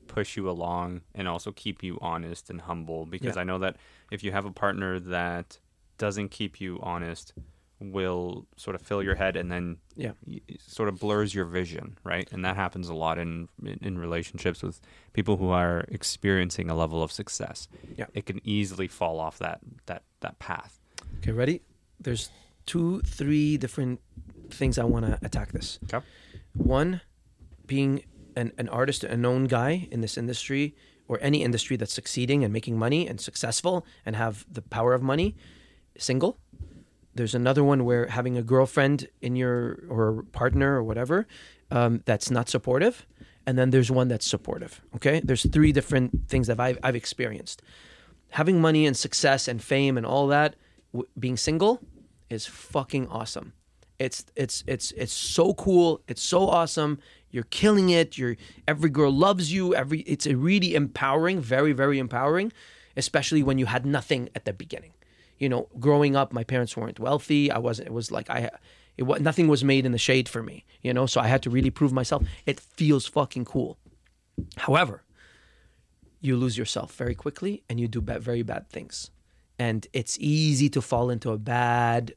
push 0.07 0.37
you 0.37 0.49
along 0.49 1.01
and 1.15 1.27
also 1.27 1.51
keep 1.53 1.83
you 1.83 1.99
honest 2.01 2.49
and 2.51 2.61
humble? 2.63 3.07
Because 3.07 3.35
Yeah. 3.37 3.41
I 3.43 3.45
know 3.45 3.59
that 3.59 3.77
if 4.11 4.23
you 4.23 4.31
have 4.33 4.45
a 4.45 4.53
partner 4.53 5.01
that 5.01 5.59
doesn't 5.99 6.29
keep 6.31 6.61
you 6.61 6.79
honest, 6.83 7.35
will 7.81 8.47
sort 8.57 8.77
of 8.77 8.81
fill 8.83 9.03
your 9.03 9.17
head 9.17 9.37
and 9.37 9.51
then 9.51 9.79
Yeah. 9.97 10.13
sort 10.61 10.89
of 10.89 10.99
blurs 11.01 11.35
your 11.35 11.45
vision, 11.45 11.99
right? 12.05 12.31
And 12.33 12.45
that 12.45 12.55
happens 12.57 12.89
a 12.89 12.95
lot 12.95 13.19
in 13.19 13.49
in, 13.63 13.79
in 13.83 13.99
relationships 13.99 14.63
with 14.63 14.81
people 15.13 15.37
who 15.39 15.49
are 15.51 15.85
experiencing 15.89 16.71
a 16.71 16.75
level 16.75 17.03
of 17.03 17.11
success. 17.11 17.69
Yeah. 17.97 18.07
it 18.15 18.27
can 18.27 18.41
easily 18.45 18.87
fall 18.89 19.19
off 19.19 19.39
that 19.39 19.59
that 19.87 20.03
that 20.21 20.39
path. 20.39 20.79
Okay. 21.25 21.33
Ready? 21.33 21.63
There's 22.01 22.31
two, 22.67 23.01
three 23.01 23.57
different 23.57 24.01
things 24.51 24.79
I 24.79 24.85
want 24.85 25.07
to 25.07 25.19
attack 25.23 25.53
this. 25.53 25.79
Okay. 25.85 26.05
One, 26.55 27.01
being 27.67 28.05
an, 28.37 28.53
an 28.59 28.69
artist, 28.69 29.05
a 29.05 29.17
known 29.17 29.45
guy 29.45 29.89
in 29.91 30.01
this 30.01 30.17
industry 30.17 30.77
or 31.09 31.19
any 31.21 31.43
industry 31.43 31.77
that's 31.77 31.93
succeeding 31.93 32.45
and 32.45 32.53
making 32.53 32.79
money 32.79 33.07
and 33.09 33.21
successful 33.21 33.87
and 34.07 34.17
have 34.17 34.47
the 34.51 34.63
power 34.63 34.95
of 34.95 35.03
money, 35.03 35.37
single. 35.99 36.39
There's 37.15 37.35
another 37.35 37.63
one 37.63 37.85
where 37.85 38.07
having 38.07 38.37
a 38.37 38.43
girlfriend 38.43 39.09
in 39.21 39.37
your 39.37 39.85
or 39.89 40.25
partner 40.33 40.77
or 40.77 40.83
whatever 40.83 41.27
um, 41.71 42.03
that's 42.07 42.31
not 42.31 42.49
supportive, 42.49 43.07
and 43.47 43.57
then 43.57 43.71
there's 43.71 43.91
one 43.91 44.09
that's 44.09 44.27
supportive. 44.27 44.81
Okay, 44.97 45.21
there's 45.23 45.49
three 45.51 45.71
different 45.73 46.29
things 46.29 46.49
that 46.49 46.59
I've, 46.59 46.79
I've 46.83 46.97
experienced. 46.97 47.63
Having 48.31 48.61
money 48.61 48.85
and 48.85 48.97
success 48.97 49.47
and 49.47 49.63
fame 49.63 49.97
and 49.97 50.05
all 50.05 50.27
that, 50.29 50.57
w- 50.95 51.09
being 51.19 51.37
single, 51.37 51.81
is 52.31 52.47
fucking 52.47 53.09
awesome. 53.09 53.53
It's 53.99 54.25
it's 54.35 54.65
it's 54.67 54.93
it's 54.93 55.13
so 55.13 55.55
cool. 55.55 56.01
It's 56.09 56.23
so 56.23 56.49
awesome. 56.49 56.99
You're 57.31 57.51
killing 57.51 57.91
it. 57.91 58.17
You're 58.19 58.37
every 58.67 58.91
girl 58.91 59.13
loves 59.13 59.53
you. 59.53 59.75
Every 59.75 60.01
it's 60.01 60.27
a 60.27 60.35
really 60.37 60.75
empowering, 60.75 61.41
very 61.41 61.73
very 61.73 61.99
empowering, 61.99 62.53
especially 62.97 63.43
when 63.43 63.59
you 63.59 63.67
had 63.67 63.85
nothing 63.87 64.31
at 64.35 64.47
the 64.47 64.53
beginning. 64.53 64.95
You 65.39 65.49
know, 65.49 65.69
growing 65.79 66.17
up, 66.17 66.33
my 66.33 66.45
parents 66.45 66.77
weren't 66.77 66.99
wealthy. 66.99 67.51
I 67.51 67.59
wasn't. 67.59 67.89
It 67.89 67.93
was 67.93 68.11
like 68.11 68.31
I, 68.31 68.51
it 68.97 69.05
nothing 69.21 69.47
was 69.49 69.63
made 69.63 69.87
in 69.87 69.93
the 69.93 69.99
shade 69.99 70.29
for 70.29 70.43
me. 70.43 70.65
You 70.83 70.93
know, 70.93 71.07
so 71.07 71.21
I 71.21 71.29
had 71.29 71.43
to 71.43 71.51
really 71.51 71.71
prove 71.71 71.93
myself. 71.93 72.25
It 72.47 72.59
feels 72.59 73.07
fucking 73.07 73.45
cool. 73.45 73.79
However, 74.57 75.03
you 76.21 76.37
lose 76.37 76.59
yourself 76.59 76.95
very 76.95 77.15
quickly 77.15 77.63
and 77.69 77.79
you 77.79 77.87
do 77.87 78.01
ba- 78.01 78.19
very 78.19 78.43
bad 78.43 78.69
things. 78.69 79.11
And 79.59 79.87
it's 79.93 80.19
easy 80.19 80.69
to 80.71 80.83
fall 80.83 81.11
into 81.11 81.31
a 81.31 81.39
bad 81.39 82.15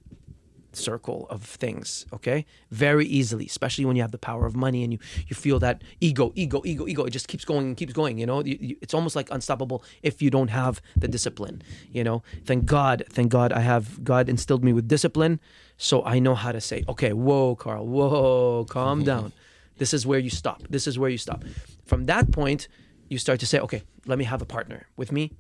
circle 0.77 1.27
of 1.29 1.43
things, 1.43 2.05
okay? 2.13 2.45
Very 2.71 3.05
easily, 3.05 3.45
especially 3.45 3.85
when 3.85 3.95
you 3.95 4.01
have 4.01 4.11
the 4.11 4.17
power 4.17 4.45
of 4.45 4.55
money 4.55 4.83
and 4.83 4.93
you, 4.93 4.99
you 5.27 5.35
feel 5.35 5.59
that 5.59 5.83
ego, 5.99 6.31
ego, 6.35 6.61
ego, 6.65 6.87
ego. 6.87 7.03
It 7.05 7.11
just 7.11 7.27
keeps 7.27 7.43
going 7.43 7.67
and 7.67 7.77
keeps 7.77 7.93
going, 7.93 8.17
you 8.17 8.25
know? 8.25 8.43
You, 8.43 8.57
you, 8.59 8.75
it's 8.81 8.93
almost 8.93 9.15
like 9.15 9.29
unstoppable 9.31 9.83
if 10.03 10.21
you 10.21 10.29
don't 10.29 10.49
have 10.49 10.81
the 10.95 11.07
discipline, 11.07 11.61
you 11.91 12.03
know? 12.03 12.23
Thank 12.45 12.65
God, 12.65 13.03
thank 13.09 13.29
God 13.31 13.51
I 13.51 13.61
have, 13.61 14.03
God 14.03 14.29
instilled 14.29 14.63
me 14.63 14.73
with 14.73 14.87
discipline. 14.87 15.39
So 15.77 16.03
I 16.05 16.19
know 16.19 16.35
how 16.35 16.51
to 16.51 16.61
say, 16.61 16.83
okay, 16.87 17.13
whoa, 17.13 17.55
Karl, 17.55 17.85
whoa, 17.85 18.65
calm 18.69 19.03
down. 19.11 19.33
This 19.77 19.93
is 19.93 20.07
where 20.07 20.19
you 20.19 20.29
stop. 20.29 20.63
This 20.69 20.87
is 20.87 20.97
where 20.97 21.09
you 21.09 21.17
stop. 21.17 21.43
From 21.85 22.05
that 22.05 22.31
point, 22.31 22.67
you 23.09 23.17
start 23.17 23.39
to 23.39 23.45
say, 23.45 23.59
okay, 23.59 23.83
let 24.05 24.17
me 24.17 24.25
have 24.25 24.41
a 24.41 24.45
partner 24.45 24.87
with 24.97 25.11
me 25.11 25.31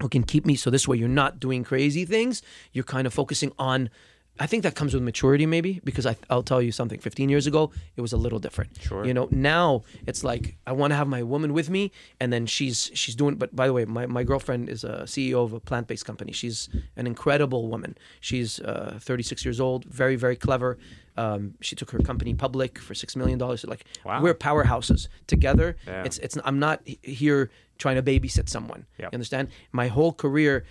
who 0.00 0.08
can 0.08 0.22
keep 0.22 0.46
me 0.46 0.56
so 0.56 0.70
this 0.70 0.86
way 0.86 0.96
you're 0.96 1.08
not 1.08 1.40
doing 1.40 1.64
crazy 1.64 2.04
things. 2.04 2.42
You're 2.72 2.84
kind 2.84 3.06
of 3.06 3.14
focusing 3.14 3.52
on. 3.58 3.90
I 4.40 4.46
think 4.46 4.62
that 4.62 4.74
comes 4.74 4.94
with 4.94 5.02
maturity, 5.02 5.46
maybe, 5.46 5.80
because 5.84 6.06
I, 6.06 6.16
I'll 6.30 6.42
tell 6.42 6.62
you 6.62 6.70
something. 6.72 7.00
15 7.00 7.28
years 7.28 7.46
ago, 7.46 7.70
it 7.96 8.00
was 8.00 8.12
a 8.12 8.16
little 8.16 8.38
different. 8.38 8.70
Sure. 8.80 9.04
You 9.04 9.12
know, 9.14 9.28
now 9.30 9.82
it's 10.06 10.22
like 10.22 10.56
I 10.66 10.72
want 10.72 10.92
to 10.92 10.96
have 10.96 11.08
my 11.08 11.22
woman 11.22 11.52
with 11.52 11.68
me, 11.70 11.90
and 12.20 12.32
then 12.32 12.46
she's 12.46 12.90
she's 12.94 13.14
doing. 13.14 13.34
But 13.36 13.54
by 13.54 13.66
the 13.66 13.72
way, 13.72 13.84
my, 13.84 14.06
my 14.06 14.22
girlfriend 14.24 14.68
is 14.68 14.84
a 14.84 15.02
CEO 15.04 15.44
of 15.44 15.52
a 15.52 15.60
plant 15.60 15.86
based 15.88 16.06
company. 16.06 16.32
She's 16.32 16.68
an 16.96 17.06
incredible 17.06 17.68
woman. 17.68 17.96
She's 18.20 18.60
uh, 18.60 18.98
36 19.00 19.44
years 19.44 19.60
old, 19.60 19.84
very 19.84 20.16
very 20.16 20.36
clever. 20.36 20.78
Um, 21.16 21.54
she 21.60 21.74
took 21.74 21.90
her 21.90 21.98
company 21.98 22.32
public 22.34 22.78
for 22.78 22.94
six 22.94 23.16
million 23.16 23.38
dollars. 23.38 23.64
Like 23.64 23.84
Wow. 24.04 24.22
we're 24.22 24.34
powerhouses 24.34 25.08
together. 25.26 25.76
Yeah. 25.86 26.04
It's 26.04 26.18
it's. 26.18 26.38
I'm 26.44 26.60
not 26.60 26.80
here 27.02 27.50
trying 27.78 27.96
to 27.96 28.02
babysit 28.02 28.48
someone. 28.48 28.86
Yep. 28.98 29.12
You 29.12 29.16
understand? 29.16 29.48
My 29.72 29.88
whole 29.88 30.12
career, 30.12 30.64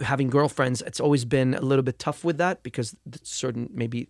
having 0.00 0.30
girlfriends, 0.30 0.82
it's 0.82 1.00
always 1.00 1.24
been 1.24 1.54
a 1.54 1.60
little 1.60 1.82
bit 1.82 1.98
tough 1.98 2.24
with 2.24 2.38
that 2.38 2.62
because 2.62 2.96
certain 3.22 3.68
maybe 3.72 4.08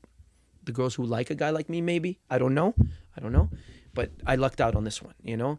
the 0.65 0.73
girls 0.73 0.95
who 0.95 1.05
like 1.05 1.31
a 1.31 1.35
guy 1.35 1.51
like 1.51 1.69
me, 1.69 1.81
maybe 1.81 2.19
I 2.29 2.39
don't 2.39 2.55
know, 2.55 2.75
I 3.17 3.21
don't 3.21 3.33
know, 3.33 3.51
but 3.95 4.11
I 4.27 4.37
lucked 4.37 4.61
out 4.61 4.75
on 4.75 4.85
this 4.85 5.03
one. 5.03 5.15
You 5.23 5.37
know, 5.37 5.59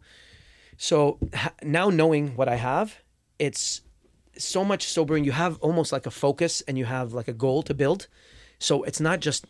so 0.77 1.19
now 1.63 1.89
knowing 1.89 2.35
what 2.35 2.47
I 2.47 2.55
have, 2.55 3.01
it's 3.39 3.81
so 4.37 4.63
much 4.63 4.85
sobering. 4.85 5.23
You 5.23 5.31
have 5.31 5.57
almost 5.59 5.91
like 5.91 6.05
a 6.05 6.11
focus 6.11 6.61
and 6.67 6.77
you 6.77 6.85
have 6.85 7.13
like 7.13 7.27
a 7.27 7.33
goal 7.33 7.63
to 7.63 7.73
build. 7.73 8.07
So 8.59 8.83
it's 8.83 8.99
not 8.99 9.19
just 9.19 9.45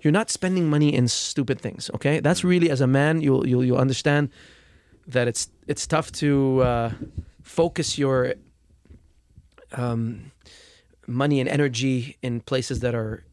you're 0.00 0.12
not 0.12 0.30
spending 0.30 0.68
money 0.68 0.94
in 0.94 1.08
stupid 1.08 1.60
things. 1.60 1.90
Okay, 1.94 2.20
that's 2.20 2.44
really 2.44 2.70
as 2.70 2.80
a 2.80 2.86
man 2.86 3.20
you'll 3.20 3.46
you'll 3.46 3.64
you'll 3.64 3.78
understand 3.78 4.30
that 5.06 5.28
it's 5.28 5.48
it's 5.66 5.86
tough 5.86 6.12
to 6.12 6.60
uh, 6.62 6.90
focus 7.42 7.98
your 7.98 8.34
um, 9.72 10.32
money 11.06 11.40
and 11.40 11.48
energy 11.48 12.16
in 12.22 12.40
places 12.40 12.80
that 12.80 12.94
are. 12.94 13.24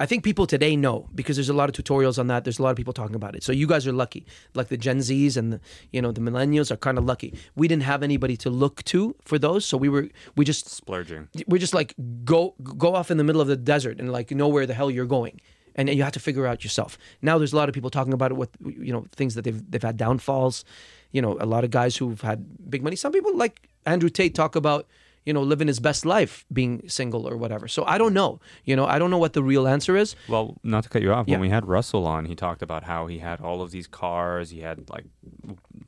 I 0.00 0.06
think 0.06 0.24
people 0.24 0.44
today 0.46 0.74
know 0.74 1.08
because 1.14 1.36
there's 1.36 1.48
a 1.48 1.54
lot 1.54 1.68
of 1.68 1.74
tutorials 1.74 2.18
on 2.18 2.26
that. 2.26 2.42
There's 2.42 2.58
a 2.58 2.62
lot 2.62 2.70
of 2.70 2.76
people 2.76 2.92
talking 2.92 3.14
about 3.14 3.36
it. 3.36 3.44
So 3.44 3.52
you 3.52 3.68
guys 3.68 3.86
are 3.86 3.92
lucky, 3.92 4.26
like 4.54 4.68
the 4.68 4.76
Gen 4.76 4.98
Zs 4.98 5.36
and 5.36 5.52
the, 5.52 5.60
you 5.92 6.02
know 6.02 6.10
the 6.10 6.20
millennials 6.20 6.72
are 6.72 6.76
kind 6.76 6.98
of 6.98 7.04
lucky. 7.04 7.34
We 7.54 7.68
didn't 7.68 7.84
have 7.84 8.02
anybody 8.02 8.36
to 8.38 8.50
look 8.50 8.82
to 8.84 9.14
for 9.24 9.38
those, 9.38 9.64
so 9.64 9.76
we 9.76 9.88
were 9.88 10.08
we 10.34 10.44
just 10.44 10.68
Splurging. 10.68 11.28
we're 11.46 11.58
just 11.58 11.74
like 11.74 11.94
go 12.24 12.54
go 12.58 12.94
off 12.94 13.10
in 13.12 13.18
the 13.18 13.24
middle 13.24 13.40
of 13.40 13.46
the 13.46 13.56
desert 13.56 14.00
and 14.00 14.10
like 14.10 14.32
know 14.32 14.48
where 14.48 14.66
the 14.66 14.74
hell 14.74 14.90
you're 14.90 15.06
going 15.06 15.40
and 15.78 15.88
you 15.88 16.02
have 16.02 16.12
to 16.12 16.20
figure 16.20 16.46
out 16.46 16.64
yourself 16.64 16.98
now 17.22 17.38
there's 17.38 17.52
a 17.52 17.56
lot 17.56 17.68
of 17.68 17.74
people 17.74 17.88
talking 17.88 18.12
about 18.12 18.30
it 18.32 18.34
with 18.34 18.50
you 18.66 18.92
know 18.92 19.06
things 19.14 19.34
that 19.34 19.42
they've 19.42 19.70
they've 19.70 19.82
had 19.82 19.96
downfalls 19.96 20.64
you 21.12 21.22
know 21.22 21.38
a 21.40 21.46
lot 21.46 21.64
of 21.64 21.70
guys 21.70 21.96
who've 21.96 22.20
had 22.20 22.68
big 22.68 22.82
money 22.82 22.96
some 22.96 23.12
people 23.12 23.34
like 23.34 23.68
andrew 23.86 24.10
tate 24.10 24.34
talk 24.34 24.56
about 24.56 24.86
you 25.28 25.32
know 25.36 25.44
living 25.52 25.68
his 25.72 25.80
best 25.88 26.02
life 26.16 26.32
being 26.58 26.72
single 26.98 27.22
or 27.30 27.36
whatever 27.42 27.66
so 27.76 27.80
i 27.94 27.96
don't 28.02 28.14
know 28.20 28.30
you 28.68 28.74
know 28.78 28.86
i 28.94 28.96
don't 29.00 29.12
know 29.14 29.22
what 29.24 29.34
the 29.38 29.42
real 29.52 29.66
answer 29.76 29.94
is 30.04 30.08
Well, 30.34 30.46
not 30.74 30.82
to 30.84 30.88
cut 30.94 31.02
you 31.06 31.12
off, 31.16 31.24
Yeah. 31.28 31.34
when 31.34 31.42
we 31.48 31.50
had 31.58 31.64
Russell 31.76 32.04
on, 32.14 32.22
he 32.32 32.34
talked 32.46 32.62
about 32.68 32.82
how 32.92 33.00
he 33.12 33.18
had 33.28 33.38
all 33.48 33.58
of 33.64 33.70
these 33.76 33.88
cars, 34.02 34.46
he 34.56 34.60
had 34.68 34.78
like 34.94 35.06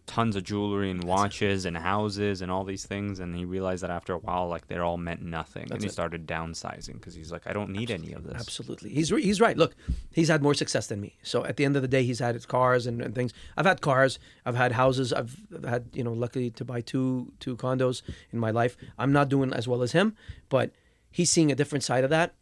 tons 0.07 0.34
of 0.36 0.43
jewelry 0.43 0.91
and 0.91 1.05
watches 1.05 1.64
and 1.64 1.76
houses 1.76 2.43
and 2.43 2.51
all 2.51 2.64
these 2.64 2.84
things, 2.84 3.20
and 3.20 3.28
he 3.36 3.45
realized 3.45 3.82
that 3.84 3.91
after 3.91 4.12
a 4.12 4.18
while, 4.18 4.49
like 4.49 4.66
they're 4.68 4.82
all 4.84 4.97
meant 4.97 5.22
nothing, 5.22 5.66
and 5.70 5.80
he 5.80 5.86
it. 5.86 5.93
started 5.93 6.26
downsizing 6.26 6.95
because 6.95 7.14
he's 7.14 7.30
like, 7.30 7.47
I 7.47 7.53
don't 7.53 7.70
need 7.70 7.91
any 7.91 8.12
of 8.12 8.24
this. 8.24 8.34
Absolutely, 8.41 8.91
he's 8.91 9.12
re- 9.12 9.22
he's 9.22 9.41
right. 9.41 9.57
Look, 9.57 9.72
he's 10.12 10.28
had 10.28 10.43
more 10.43 10.55
success 10.55 10.88
than 10.88 11.01
me. 11.01 11.11
So 11.22 11.45
at 11.45 11.57
the 11.57 11.64
end 11.64 11.76
of 11.76 11.82
the 11.82 11.88
day, 11.97 12.03
he's 12.03 12.18
had 12.18 12.34
his 12.34 12.45
cars 12.47 12.86
and, 12.86 13.01
and 13.01 13.14
things. 13.14 13.32
I've 13.57 13.66
had 13.66 13.80
cars, 13.80 14.18
I've 14.45 14.57
had 14.57 14.72
houses, 14.72 15.12
I've, 15.12 15.36
I've 15.57 15.64
had 15.64 15.82
you 15.93 16.03
know, 16.05 16.12
luckily 16.12 16.51
to 16.51 16.64
buy 16.64 16.80
two 16.80 17.32
two 17.38 17.57
condos 17.57 18.03
in 18.32 18.38
my 18.38 18.51
life. 18.51 18.76
I'm 18.99 19.12
not 19.12 19.28
doing 19.30 19.52
as 19.54 19.66
well 19.66 19.80
as 19.82 19.92
him, 19.92 20.14
but 20.50 20.70
he's 21.10 21.30
seeing 21.30 21.50
a 21.50 21.54
different 21.54 21.84
side 21.84 22.04
of 22.04 22.10
that. 22.10 22.34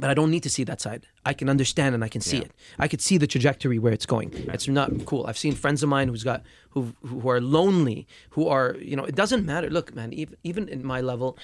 But 0.00 0.10
I 0.10 0.14
don't 0.14 0.30
need 0.30 0.42
to 0.42 0.50
see 0.50 0.64
that 0.64 0.80
side. 0.80 1.06
I 1.24 1.32
can 1.32 1.48
understand 1.48 1.94
and 1.94 2.04
I 2.04 2.08
can 2.08 2.20
see 2.20 2.36
Yeah. 2.36 2.44
it. 2.44 2.52
I 2.78 2.86
could 2.86 3.00
see 3.00 3.16
the 3.18 3.26
trajectory 3.26 3.78
where 3.78 3.94
it's 3.94 4.04
going. 4.14 4.30
It's 4.56 4.68
not 4.68 4.90
cool. 5.06 5.24
I've 5.26 5.38
seen 5.38 5.54
friends 5.54 5.82
of 5.82 5.88
mine 5.88 6.08
who's 6.08 6.22
got 6.32 6.40
who 6.74 6.80
who 7.10 7.26
are 7.32 7.40
lonely, 7.40 8.00
who 8.34 8.42
are 8.56 8.76
you 8.90 8.94
know. 8.98 9.06
It 9.12 9.16
doesn't 9.22 9.44
matter. 9.52 9.68
Look, 9.70 9.94
man. 9.94 10.12
Even 10.12 10.36
even 10.50 10.68
in 10.68 10.80
my 10.94 11.00
level, 11.12 11.38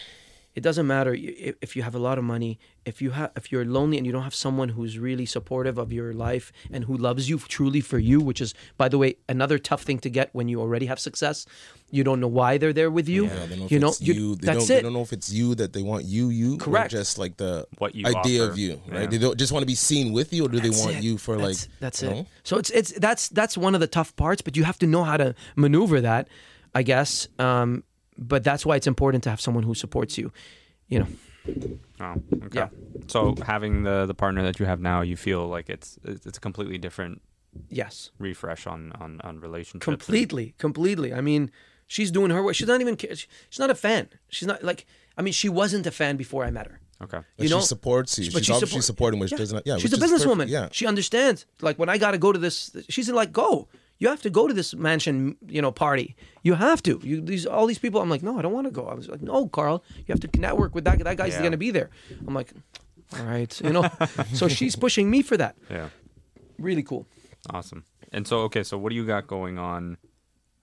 it 0.56 0.62
doesn't 0.62 0.86
matter 0.86 1.12
if, 1.14 1.54
if 1.60 1.76
you 1.76 1.82
have 1.82 1.94
a 1.94 1.98
lot 1.98 2.16
of 2.18 2.24
money. 2.24 2.58
If 2.86 3.02
you 3.02 3.10
have 3.10 3.30
if 3.36 3.52
you're 3.52 3.64
lonely 3.64 3.96
and 3.98 4.06
you 4.06 4.12
don't 4.12 4.22
have 4.22 4.34
someone 4.34 4.70
who's 4.70 4.98
really 4.98 5.26
supportive 5.26 5.76
of 5.76 5.92
your 5.92 6.12
life 6.14 6.50
and 6.72 6.84
who 6.84 6.96
loves 6.96 7.28
you 7.28 7.38
truly 7.38 7.80
for 7.82 7.98
you, 7.98 8.20
which 8.20 8.40
is 8.40 8.54
by 8.78 8.88
the 8.88 8.96
way 8.96 9.16
another 9.28 9.58
tough 9.58 9.82
thing 9.82 9.98
to 10.00 10.10
get 10.18 10.30
when 10.32 10.48
you 10.48 10.60
already 10.60 10.86
have 10.86 10.98
success. 10.98 11.44
You 11.90 12.02
don't 12.04 12.20
know 12.20 12.28
why 12.40 12.58
they're 12.58 12.72
there 12.72 12.90
with 12.90 13.08
you. 13.08 13.24
Yeah, 13.26 13.34
they 13.34 13.46
don't 13.48 13.58
know 13.58 13.64
if 13.66 13.72
you 13.72 13.78
know, 13.78 13.88
it's 13.88 14.00
you- 14.00 14.14
you. 14.14 14.34
They 14.36 14.46
that's 14.46 14.66
don't, 14.66 14.70
it. 14.70 14.78
They 14.80 14.82
don't 14.88 14.92
know 14.94 15.02
if 15.02 15.12
it's 15.12 15.30
you 15.32 15.54
that 15.56 15.72
they 15.74 15.82
want 15.82 16.04
you, 16.04 16.30
you, 16.30 16.56
Correct. 16.58 16.92
or 16.94 16.96
just 16.98 17.18
like 17.18 17.36
the 17.36 17.66
What 17.78 17.94
you 17.94 18.06
idea 18.06 18.42
offer. 18.42 18.50
of 18.52 18.58
you, 18.58 18.80
right? 18.88 19.02
Yeah. 19.02 19.06
They 19.12 19.18
don't 19.18 19.36
just 19.38 19.52
want 19.52 19.62
to 19.62 19.66
be 19.66 19.74
seen 19.76 20.12
with 20.12 20.32
you, 20.32 20.46
or 20.46 20.48
do 20.48 20.58
they 20.58 20.70
want 20.70 20.96
it. 20.96 21.04
you 21.04 21.18
for 21.18 21.36
that's, 21.36 21.68
like? 21.68 21.80
that's 21.80 22.02
you 22.02 22.08
it. 22.08 22.14
know? 22.14 22.26
So 22.44 22.56
it's 22.56 22.70
it's 22.70 22.92
that's 23.06 23.28
that's 23.28 23.58
one 23.58 23.74
of 23.74 23.80
the 23.80 23.86
tough 23.98 24.16
parts, 24.16 24.40
but 24.42 24.56
you 24.56 24.64
have 24.64 24.78
to 24.78 24.86
know 24.86 25.04
how 25.04 25.16
to 25.18 25.34
maneuver 25.54 26.00
that, 26.00 26.28
I 26.74 26.82
guess. 26.82 27.28
Um, 27.38 27.84
but 28.18 28.42
that's 28.44 28.64
why 28.66 28.76
it's 28.76 28.86
important 28.86 29.24
to 29.24 29.30
have 29.30 29.40
someone 29.40 29.64
who 29.64 29.74
supports 29.74 30.16
you. 30.18 30.32
you 30.88 31.00
know, 31.00 31.06
Oh, 32.00 32.14
okay. 32.46 32.58
Yeah. 32.58 32.68
So 33.06 33.34
having 33.46 33.84
the 33.84 34.04
the 34.06 34.14
partner 34.14 34.42
that 34.42 34.58
you 34.58 34.66
have 34.66 34.80
now, 34.80 35.02
you 35.02 35.16
feel 35.16 35.46
like 35.46 35.70
it's 35.70 35.98
it's 36.04 36.26
it's 36.26 36.38
a 36.38 36.40
completely 36.40 36.76
different 36.78 37.22
yes, 37.70 38.10
refresh 38.18 38.66
on 38.66 38.92
on 39.00 39.20
on 39.22 39.38
relationships. 39.40 39.84
completely, 39.84 40.54
completely. 40.58 41.14
I 41.14 41.20
mean, 41.20 41.50
she's 41.86 42.10
doing 42.10 42.30
her 42.32 42.42
work. 42.42 42.54
She's 42.56 42.66
not 42.68 42.80
even. 42.80 42.96
She's 42.98 43.58
not 43.60 43.70
a 43.70 43.74
fan. 43.76 44.08
She's 44.28 44.48
not 44.48 44.62
like. 44.64 44.86
I 45.16 45.22
mean, 45.22 45.32
she 45.32 45.48
wasn't 45.48 45.86
a 45.86 45.90
fan 45.92 46.16
before 46.16 46.44
I 46.44 46.50
met 46.50 46.66
her. 46.66 46.80
Okay. 47.00 47.20
But 47.36 47.44
you 47.44 47.48
know, 47.50 47.60
she 47.60 47.66
supports 47.66 48.18
you. 48.18 48.24
but 48.32 48.38
She's 48.38 48.46
she 48.46 48.52
obviously 48.52 48.80
support- 48.80 48.84
supporting, 48.84 49.20
which 49.20 49.32
Yeah. 49.32 49.38
doesn't. 49.38 49.66
Yeah, 49.66 49.76
she's 49.78 49.92
a 49.92 49.96
businesswoman. 49.98 50.48
Yeah, 50.48 50.68
she 50.72 50.84
understands. 50.86 51.46
Like 51.60 51.78
when 51.78 51.88
I 51.88 51.96
got 51.98 52.10
to 52.10 52.18
go 52.18 52.32
to 52.32 52.38
this, 52.40 52.74
she's 52.88 53.08
like, 53.08 53.32
"Go, 53.32 53.68
you 53.98 54.08
have 54.08 54.22
to 54.22 54.30
go 54.30 54.46
to 54.46 54.54
this 54.54 54.74
mansion, 54.74 55.36
you 55.48 55.62
know, 55.62 55.72
party. 55.72 56.14
You 56.42 56.54
have 56.54 56.82
to. 56.84 57.00
You 57.02 57.20
these 57.20 57.46
all 57.46 57.66
these 57.66 57.78
people." 57.78 58.00
I'm 58.00 58.10
like, 58.10 58.22
"No, 58.22 58.38
I 58.38 58.42
don't 58.42 58.52
want 58.52 58.66
to 58.66 58.70
go." 58.70 58.86
I 58.86 58.94
was 58.94 59.08
like, 59.08 59.22
"No, 59.22 59.46
Karl, 59.48 59.82
you 59.98 60.04
have 60.08 60.20
to 60.20 60.40
network 60.40 60.74
with 60.74 60.84
that. 60.84 60.98
That 60.98 61.16
guy's 61.16 61.32
Yeah. 61.34 61.40
going 61.40 61.52
to 61.52 61.58
be 61.58 61.70
there." 61.70 61.90
I'm 62.26 62.34
like, 62.34 62.52
"All 63.18 63.24
right, 63.24 63.60
you 63.60 63.72
know." 63.72 63.88
so 64.34 64.48
she's 64.48 64.76
pushing 64.76 65.10
me 65.10 65.22
for 65.22 65.36
that. 65.36 65.56
Yeah. 65.70 65.88
Really 66.58 66.82
cool. 66.82 67.06
Awesome. 67.50 67.84
And 68.12 68.26
so, 68.26 68.40
okay, 68.42 68.62
so 68.62 68.78
what 68.78 68.90
do 68.90 68.96
you 68.96 69.04
got 69.06 69.26
going 69.26 69.58
on 69.58 69.98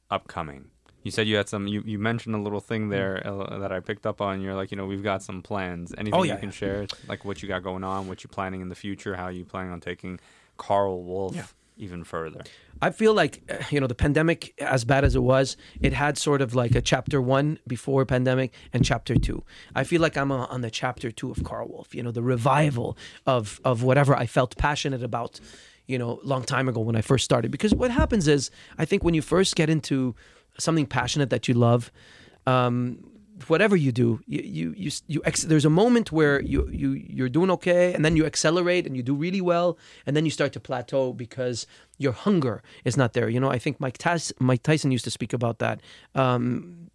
upcoming? 0.09 0.65
You 1.03 1.11
said 1.11 1.27
you 1.27 1.35
had 1.35 1.49
some. 1.49 1.67
You, 1.67 1.83
you 1.85 1.99
mentioned 1.99 2.33
a 2.33 2.37
little 2.39 2.61
thing 2.61 2.87
there 2.89 3.21
uh, 3.27 3.57
that 3.59 3.71
I 3.73 3.81
picked 3.81 4.05
up 4.05 4.21
on. 4.21 4.39
You're 4.41 4.55
like, 4.55 4.71
you 4.71 4.77
know, 4.77 4.85
we've 4.85 5.03
got 5.03 5.21
some 5.21 5.41
plans. 5.41 5.93
Anything 5.97 6.17
Oh, 6.17 6.23
yeah, 6.23 6.33
you 6.33 6.39
can 6.39 6.49
yeah. 6.49 6.53
share, 6.53 6.87
like 7.09 7.25
what 7.25 7.41
you 7.43 7.49
got 7.49 7.61
going 7.61 7.83
on, 7.83 8.07
what 8.07 8.23
you're 8.23 8.29
planning 8.29 8.61
in 8.61 8.69
the 8.69 8.75
future, 8.75 9.15
how 9.15 9.27
you 9.27 9.43
planning 9.43 9.71
on 9.73 9.81
taking 9.81 10.19
Karl 10.55 11.03
Wolf 11.03 11.35
Yeah. 11.35 11.45
Even 11.77 12.03
further. 12.03 12.41
I 12.81 12.91
feel 12.91 13.13
like 13.13 13.41
you 13.71 13.79
know 13.79 13.87
the 13.87 13.95
pandemic, 13.95 14.53
as 14.59 14.85
bad 14.85 15.03
as 15.03 15.15
it 15.15 15.23
was, 15.23 15.57
it 15.81 15.93
had 15.93 16.17
sort 16.17 16.41
of 16.41 16.53
like 16.53 16.75
a 16.75 16.81
chapter 16.81 17.21
one 17.21 17.57
before 17.67 18.05
pandemic 18.05 18.53
and 18.73 18.85
chapter 18.85 19.15
two. 19.15 19.43
I 19.75 19.83
feel 19.83 20.01
like 20.01 20.15
I'm 20.15 20.31
uh 20.31 20.45
on 20.45 20.61
the 20.61 20.69
chapter 20.69 21.09
two 21.11 21.31
of 21.31 21.43
Karl 21.43 21.67
Wolf. 21.67 21.95
You 21.95 22.03
know, 22.03 22.11
the 22.11 22.21
revival 22.21 22.97
of 23.25 23.59
of 23.63 23.81
whatever 23.81 24.15
I 24.15 24.25
felt 24.27 24.55
passionate 24.57 25.03
about. 25.03 25.39
You 25.85 25.97
know, 25.97 26.21
long 26.23 26.43
time 26.43 26.69
ago 26.69 26.79
when 26.79 26.95
I 26.95 27.01
first 27.01 27.25
started. 27.25 27.51
Because 27.51 27.75
what 27.75 27.91
happens 27.91 28.29
is, 28.29 28.49
I 28.77 28.85
think 28.85 29.03
when 29.03 29.13
you 29.13 29.21
first 29.21 29.55
get 29.57 29.69
into 29.69 30.15
something 30.57 30.85
passionate 30.85 31.29
that 31.29 31.49
you 31.49 31.55
love, 31.55 31.91
um, 32.47 32.99
whatever 33.47 33.75
you 33.75 33.91
do, 33.91 34.19
you 34.25 34.41
you 34.41 34.73
you, 34.77 34.91
you 35.07 35.21
ex- 35.25 35.43
there's 35.43 35.65
a 35.65 35.69
moment 35.69 36.11
where 36.11 36.41
you 36.41 36.67
you 36.69 36.91
you're 36.91 37.29
doing 37.29 37.51
okay, 37.51 37.93
and 37.93 38.03
then 38.05 38.15
you 38.15 38.25
accelerate 38.25 38.85
and 38.85 38.95
you 38.95 39.03
do 39.03 39.15
really 39.15 39.41
well, 39.41 39.77
and 40.05 40.15
then 40.15 40.25
you 40.25 40.31
start 40.31 40.53
to 40.53 40.59
plateau 40.59 41.13
because 41.13 41.65
your 41.97 42.13
hunger 42.13 42.61
is 42.83 42.97
not 42.97 43.13
there. 43.13 43.29
You 43.29 43.39
know, 43.39 43.49
I 43.49 43.59
think 43.59 43.79
Mike 43.79 43.97
Tyson, 43.97 44.35
Mike 44.39 44.63
Tyson 44.63 44.91
used 44.91 45.05
to 45.05 45.11
speak 45.11 45.33
about 45.33 45.59
that. 45.59 45.81
Um, 46.15 46.89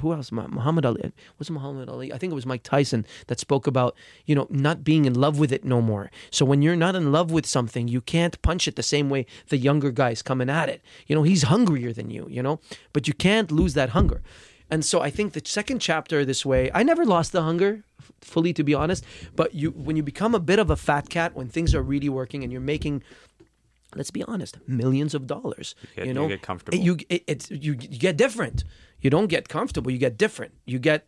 who 0.00 0.12
else? 0.12 0.30
Muhammad 0.30 0.86
Ali. 0.86 1.12
Was 1.38 1.48
it 1.48 1.52
Muhammad 1.52 1.88
Ali? 1.88 2.12
I 2.12 2.18
think 2.18 2.30
it 2.30 2.34
was 2.34 2.46
Mike 2.46 2.62
Tyson 2.62 3.04
that 3.26 3.40
spoke 3.40 3.66
about 3.66 3.96
you 4.26 4.34
know 4.34 4.46
not 4.48 4.84
being 4.84 5.04
in 5.04 5.14
love 5.14 5.38
with 5.38 5.52
it 5.52 5.64
no 5.64 5.80
more. 5.80 6.10
So 6.30 6.44
when 6.44 6.62
you're 6.62 6.76
not 6.76 6.94
in 6.94 7.10
love 7.10 7.30
with 7.30 7.46
something, 7.46 7.88
you 7.88 8.00
can't 8.00 8.40
punch 8.42 8.68
it 8.68 8.76
the 8.76 8.82
same 8.82 9.10
way 9.10 9.26
the 9.48 9.56
younger 9.56 9.90
guy's 9.90 10.22
coming 10.22 10.48
at 10.48 10.68
it. 10.68 10.82
You 11.06 11.16
know, 11.16 11.22
he's 11.22 11.44
hungrier 11.44 11.92
than 11.92 12.10
you. 12.10 12.26
You 12.30 12.42
know, 12.42 12.60
but 12.92 13.08
you 13.08 13.14
can't 13.14 13.50
lose 13.50 13.74
that 13.74 13.90
hunger. 13.90 14.22
And 14.72 14.84
so 14.84 14.96
I 15.08 15.10
think 15.10 15.32
the 15.34 15.42
second 15.44 15.78
chapter 15.80 16.24
this 16.24 16.42
way, 16.52 16.70
I 16.78 16.82
never 16.82 17.04
lost 17.04 17.30
the 17.32 17.42
hunger 17.42 17.84
f- 18.00 18.12
fully 18.20 18.52
to 18.54 18.64
be 18.64 18.74
honest, 18.82 19.04
but 19.36 19.48
you 19.54 19.70
when 19.86 19.96
you 19.98 20.02
become 20.02 20.34
a 20.34 20.40
bit 20.40 20.58
of 20.58 20.70
a 20.70 20.76
fat 20.76 21.08
cat 21.16 21.30
when 21.38 21.48
things 21.48 21.74
are 21.76 21.82
really 21.82 22.08
working 22.08 22.42
and 22.42 22.50
you're 22.52 22.68
making 22.76 23.02
let's 23.94 24.10
be 24.10 24.22
honest, 24.32 24.56
millions 24.66 25.14
of 25.14 25.26
dollars. 25.26 25.74
get- 25.96 26.06
you 26.06 26.10
you 26.10 26.14
know, 26.14 26.28
get 26.28 26.42
comfortable. 26.42 26.78
You 26.86 26.96
it, 27.08 27.22
it's 27.32 27.50
you, 27.50 27.72
you 27.92 27.98
get 28.08 28.16
different. 28.16 28.64
You 29.02 29.10
don't 29.10 29.26
get 29.28 29.48
comfortable. 29.48 29.90
You 29.90 29.98
get 29.98 30.16
different. 30.16 30.52
You 30.64 30.78
get 30.78 31.00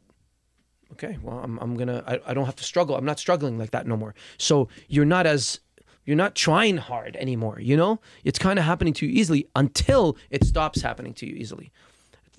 okay. 0.93 1.17
Well, 1.23 1.39
I'm 1.45 1.59
I'm 1.63 1.75
gonna. 1.77 2.03
I, 2.07 2.15
I 2.31 2.35
don't 2.35 2.47
have 2.47 2.57
to 2.57 2.65
struggle. 2.65 2.97
I'm 2.97 3.07
not 3.13 3.19
struggling 3.19 3.57
like 3.63 3.71
that 3.71 3.87
no 3.87 3.97
more. 3.97 4.15
So 4.39 4.69
you're 4.89 5.11
not 5.17 5.27
as 5.27 5.61
you're 6.07 6.17
not 6.25 6.35
trying 6.35 6.77
hard 6.77 7.17
anymore. 7.17 7.59
You 7.61 7.77
know, 7.77 8.01
it's 8.25 8.39
kind 8.39 8.59
of 8.59 8.65
happening 8.67 8.95
to 8.95 9.07
you 9.07 9.13
easily 9.21 9.49
until 9.57 10.17
it 10.31 10.45
stops 10.45 10.83
happening 10.83 11.15
to 11.15 11.27
you 11.27 11.35
easily. 11.35 11.73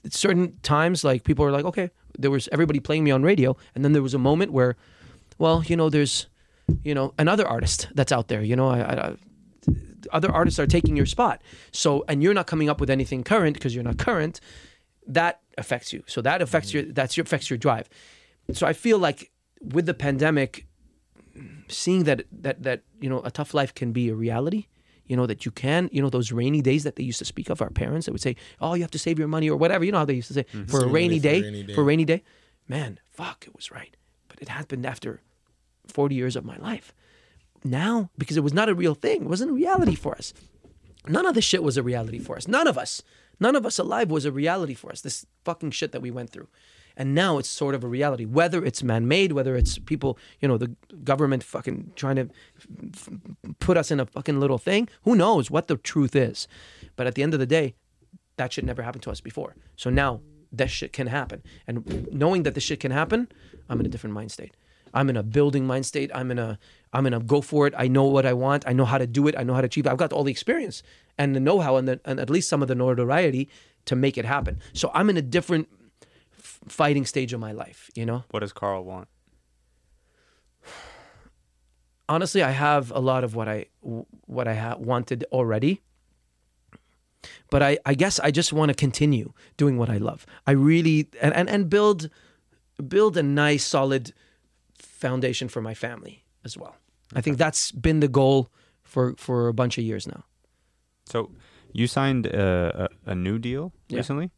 Certain 0.10 0.58
times, 0.62 1.04
like 1.04 1.24
people 1.24 1.46
are 1.46 1.52
like, 1.52 1.66
okay, 1.66 1.90
there 2.18 2.32
was 2.32 2.48
everybody 2.52 2.80
playing 2.80 3.04
me 3.04 3.12
on 3.12 3.24
radio, 3.24 3.56
and 3.74 3.84
then 3.84 3.94
there 3.94 4.02
was 4.02 4.14
a 4.14 4.20
moment 4.20 4.52
where, 4.52 4.76
well, 5.38 5.64
you 5.64 5.76
know, 5.76 5.90
there's, 5.90 6.28
you 6.84 6.94
know, 6.94 7.14
another 7.18 7.48
artist 7.48 7.88
that's 7.94 8.12
out 8.12 8.28
there. 8.28 8.42
You 8.42 8.56
know, 8.56 8.70
I, 8.70 8.80
I, 8.80 9.16
other 10.12 10.32
artists 10.32 10.60
are 10.60 10.68
taking 10.68 10.96
your 10.96 11.06
spot. 11.06 11.42
So, 11.72 12.06
and 12.08 12.22
you're 12.22 12.34
not 12.34 12.48
coming 12.48 12.70
up 12.70 12.80
with 12.80 12.90
anything 12.90 13.24
current 13.24 13.56
because 13.56 13.74
you're 13.74 13.84
not 13.84 13.98
current. 13.98 14.40
That 15.08 15.42
affects 15.58 15.94
you. 15.94 16.04
So 16.08 16.22
that 16.22 16.42
affects 16.42 16.74
your 16.74 16.84
that's 16.84 17.18
your 17.18 17.24
affects 17.24 17.50
your 17.50 17.58
drive. 17.58 17.90
So 18.54 18.68
I 18.68 18.74
feel 18.74 19.00
like 19.00 19.32
with 19.62 19.86
the 19.86 19.94
pandemic, 19.94 20.68
seeing 21.68 22.04
that 22.04 22.24
that 22.32 22.64
that 22.64 22.82
you 23.00 23.10
know 23.10 23.22
a 23.24 23.32
tough 23.32 23.54
life 23.54 23.74
can 23.74 23.92
be 23.92 24.10
a 24.10 24.16
reality. 24.16 24.68
You 25.08 25.16
know 25.16 25.26
that 25.26 25.46
you 25.46 25.52
can. 25.52 25.90
You 25.92 26.02
know 26.02 26.10
those 26.10 26.32
rainy 26.32 26.62
days 26.62 26.84
that 26.84 26.96
they 26.96 27.04
used 27.04 27.20
to 27.20 27.26
speak 27.26 27.50
of. 27.50 27.62
Our 27.62 27.70
parents 27.70 28.06
that 28.06 28.12
would 28.12 28.22
say, 28.22 28.36
"Oh, 28.60 28.74
you 28.74 28.82
have 28.82 28.92
to 28.92 29.00
save 29.00 29.20
your 29.20 29.28
money 29.28 29.50
or 29.50 29.58
whatever." 29.58 29.84
You 29.86 29.92
know 29.92 30.00
how 30.00 30.06
they 30.06 30.14
used 30.14 30.30
to 30.30 30.34
say 30.34 30.44
mm-hmm. 30.44 30.66
for 30.66 30.84
a 30.84 30.88
rainy 30.88 31.20
money 31.20 31.20
for 31.20 31.28
a 31.28 31.32
day, 31.32 31.42
rainy 31.42 31.64
day. 31.64 31.74
for 31.74 31.82
a 31.82 31.84
rainy 31.84 32.06
day. 32.06 32.24
Man, 32.68 33.00
fuck, 33.12 33.46
it 33.48 33.56
was 33.56 33.72
right. 33.72 33.96
But 34.28 34.42
it 34.42 34.50
happened 34.50 34.86
after 34.86 35.22
forty 35.88 36.16
years 36.16 36.36
of 36.36 36.44
my 36.44 36.58
life 36.58 36.94
now 37.64 38.10
because 38.18 38.38
it 38.38 38.44
was 38.44 38.54
not 38.54 38.70
a 38.70 38.76
real 38.76 38.96
thing. 38.96 39.24
It 39.24 39.30
wasn't 39.30 39.52
a 39.52 39.54
reality 39.54 39.96
for 39.96 40.16
us. 40.16 40.34
None 41.08 41.26
of 41.26 41.36
this 41.36 41.46
shit 41.46 41.64
was 41.64 41.78
a 41.78 41.84
reality 41.84 42.20
for 42.20 42.36
us. 42.36 42.48
None 42.48 42.68
of 42.68 42.78
us. 42.78 43.04
None 43.40 43.56
of 43.56 43.66
us 43.66 43.78
alive 43.78 44.10
was 44.10 44.26
a 44.26 44.32
reality 44.32 44.74
for 44.74 44.92
us. 44.92 45.02
This 45.02 45.26
fucking 45.44 45.72
shit 45.72 45.92
that 45.92 46.02
we 46.02 46.12
went 46.12 46.30
through. 46.30 46.48
And 46.98 47.14
now 47.14 47.38
it's 47.38 47.50
sort 47.50 47.76
of 47.76 47.84
a 47.84 47.88
reality. 47.88 48.26
Whether 48.26 48.64
it's 48.64 48.84
man 48.84 49.08
made, 49.08 49.32
whether 49.32 49.56
it's 49.56 49.78
people, 49.80 50.18
you 50.40 50.48
know, 50.48 50.58
the 50.58 50.76
government 51.04 51.44
fucking 51.44 51.92
trying 51.96 52.16
to 52.16 52.30
f- 52.94 53.10
put 53.60 53.78
us 53.78 53.92
in 53.92 54.00
a 54.00 54.06
fucking 54.06 54.40
little 54.40 54.58
thing, 54.58 54.88
who 55.04 55.16
knows 55.16 55.52
what 55.52 55.68
the 55.68 55.78
truth 55.78 56.16
is. 56.16 56.48
But 56.96 57.08
at 57.08 57.16
the 57.16 57.24
end 57.24 57.34
of 57.34 57.40
the 57.40 57.46
day, 57.46 57.76
that 58.38 58.54
shit 58.54 58.66
never 58.66 58.82
happened 58.82 59.04
to 59.04 59.12
us 59.12 59.22
before. 59.22 59.56
So 59.76 59.90
now 59.90 60.22
that 60.52 60.70
shit 60.70 60.94
can 60.94 61.08
happen. 61.08 61.44
And 61.68 62.10
knowing 62.12 62.44
that 62.44 62.54
this 62.54 62.64
shit 62.64 62.80
can 62.80 62.92
happen, 62.92 63.28
I'm 63.70 63.80
in 63.80 63.86
a 63.86 63.90
different 63.90 64.14
mind 64.14 64.32
state. 64.32 64.56
I'm 64.94 65.10
in 65.10 65.18
a 65.18 65.24
building 65.24 65.68
mind 65.68 65.86
state. 65.86 66.10
I'm 66.16 66.32
in 66.32 66.40
a 66.40 66.58
I'm 66.94 67.06
in 67.06 67.14
a 67.14 67.20
go 67.20 67.42
for 67.42 67.68
it. 67.68 67.74
I 67.78 67.90
know 67.90 68.06
what 68.06 68.26
I 68.26 68.32
want. 68.32 68.64
I 68.66 68.72
know 68.72 68.86
how 68.86 68.98
to 68.98 69.06
do 69.06 69.28
it. 69.28 69.36
I 69.38 69.44
know 69.44 69.54
how 69.54 69.60
to 69.60 69.66
achieve 69.66 69.86
it. 69.86 69.90
I've 69.90 69.98
got 69.98 70.14
all 70.14 70.24
the 70.24 70.32
experience 70.32 70.82
and 71.18 71.36
the 71.36 71.42
know-how 71.42 71.76
and, 71.76 71.88
the, 71.88 72.00
and 72.06 72.20
at 72.20 72.30
least 72.30 72.48
some 72.48 72.62
of 72.62 72.70
the 72.70 72.76
notoriety 72.76 73.50
to 73.86 73.96
make 73.96 74.18
it 74.18 74.24
happen. 74.24 74.60
So 74.72 74.92
I'm 74.94 75.10
in 75.10 75.18
a 75.18 75.22
different 75.22 75.68
fighting 76.68 77.06
stage 77.06 77.34
of 77.34 77.40
my 77.40 77.52
life, 77.52 77.90
you 77.96 78.06
know? 78.06 78.24
What 78.32 78.40
does 78.42 78.54
Karl 78.54 78.84
want? 78.84 79.08
honestly, 82.08 82.44
I 82.44 82.52
have 82.52 82.92
a 82.92 83.00
lot 83.00 83.24
of 83.24 83.36
what 83.36 83.48
I 83.48 83.66
what 83.82 84.48
I 84.48 84.56
ha- 84.56 84.78
wanted 84.78 85.26
already. 85.32 85.82
But 87.50 87.64
I, 87.64 87.78
I 87.86 87.96
guess 87.96 88.20
I 88.20 88.30
just 88.32 88.54
want 88.54 88.70
to 88.70 88.76
continue 88.76 89.34
doing 89.58 89.78
what 89.78 89.90
I 89.90 89.98
love. 89.98 90.26
I 90.46 90.52
really 90.52 91.08
and, 91.22 91.34
and, 91.34 91.50
and 91.50 91.70
build 91.70 92.10
build 92.88 93.18
a 93.18 93.24
nice 93.24 93.64
solid 93.66 94.14
foundation 94.78 95.48
for 95.50 95.62
my 95.62 95.74
family 95.74 96.24
as 96.44 96.58
well. 96.58 96.76
I 97.16 97.22
think 97.22 97.38
that's 97.38 97.72
been 97.72 98.00
the 98.00 98.08
goal 98.08 98.50
for 98.84 99.16
for 99.18 99.48
a 99.48 99.54
bunch 99.54 99.78
of 99.78 99.84
years 99.84 100.08
now. 100.08 100.24
So 101.08 101.32
you 101.74 101.88
signed 101.88 102.26
a, 102.28 102.90
a, 103.08 103.12
a 103.12 103.16
new 103.16 103.40
deal 103.40 103.72
Yeah. 103.90 103.98
recently. 103.98 104.30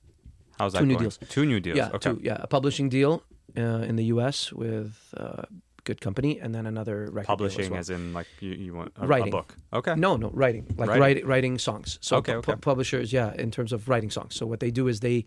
How's 0.58 0.74
that 0.74 0.80
Two 0.80 0.86
new 0.86 0.94
going? 0.96 1.04
deals. 1.04 1.20
Two 1.30 1.46
new 1.46 1.60
deals. 1.60 1.78
Yeah, 1.78 1.90
okay. 1.94 2.12
two, 2.12 2.20
yeah, 2.24 2.38
a 2.40 2.48
publishing 2.48 2.90
deal 2.90 3.24
uh, 3.58 3.62
in 3.90 3.96
the 3.96 4.06
U.S. 4.06 4.52
with 4.54 5.14
uh, 5.16 5.44
good 5.84 6.02
company, 6.02 6.40
and 6.40 6.54
then 6.56 6.66
another 6.66 7.10
record 7.12 7.38
deal 7.38 7.46
as 7.48 7.54
Publishing, 7.56 7.72
well. 7.72 7.80
as 7.80 7.90
in 7.90 8.14
like 8.14 8.28
you, 8.40 8.52
you 8.52 8.74
want 8.74 8.92
a, 8.98 9.08
a 9.10 9.30
book. 9.30 9.56
Okay. 9.74 9.96
No, 9.96 10.18
no, 10.18 10.30
writing, 10.34 10.66
like 10.78 10.90
Writing. 10.90 11.02
writing, 11.02 11.26
writing 11.28 11.58
songs. 11.58 11.98
So 12.02 12.18
Okay, 12.18 12.34
okay. 12.36 12.54
pu- 12.54 12.58
publishers, 12.60 13.14
yeah, 13.14 13.34
in 13.36 13.52
terms 13.52 13.72
of 13.72 13.88
writing 13.88 14.10
songs. 14.10 14.36
So 14.36 14.46
what 14.46 14.60
they 14.60 14.72
do 14.72 14.88
is 14.88 15.00
they 15.00 15.26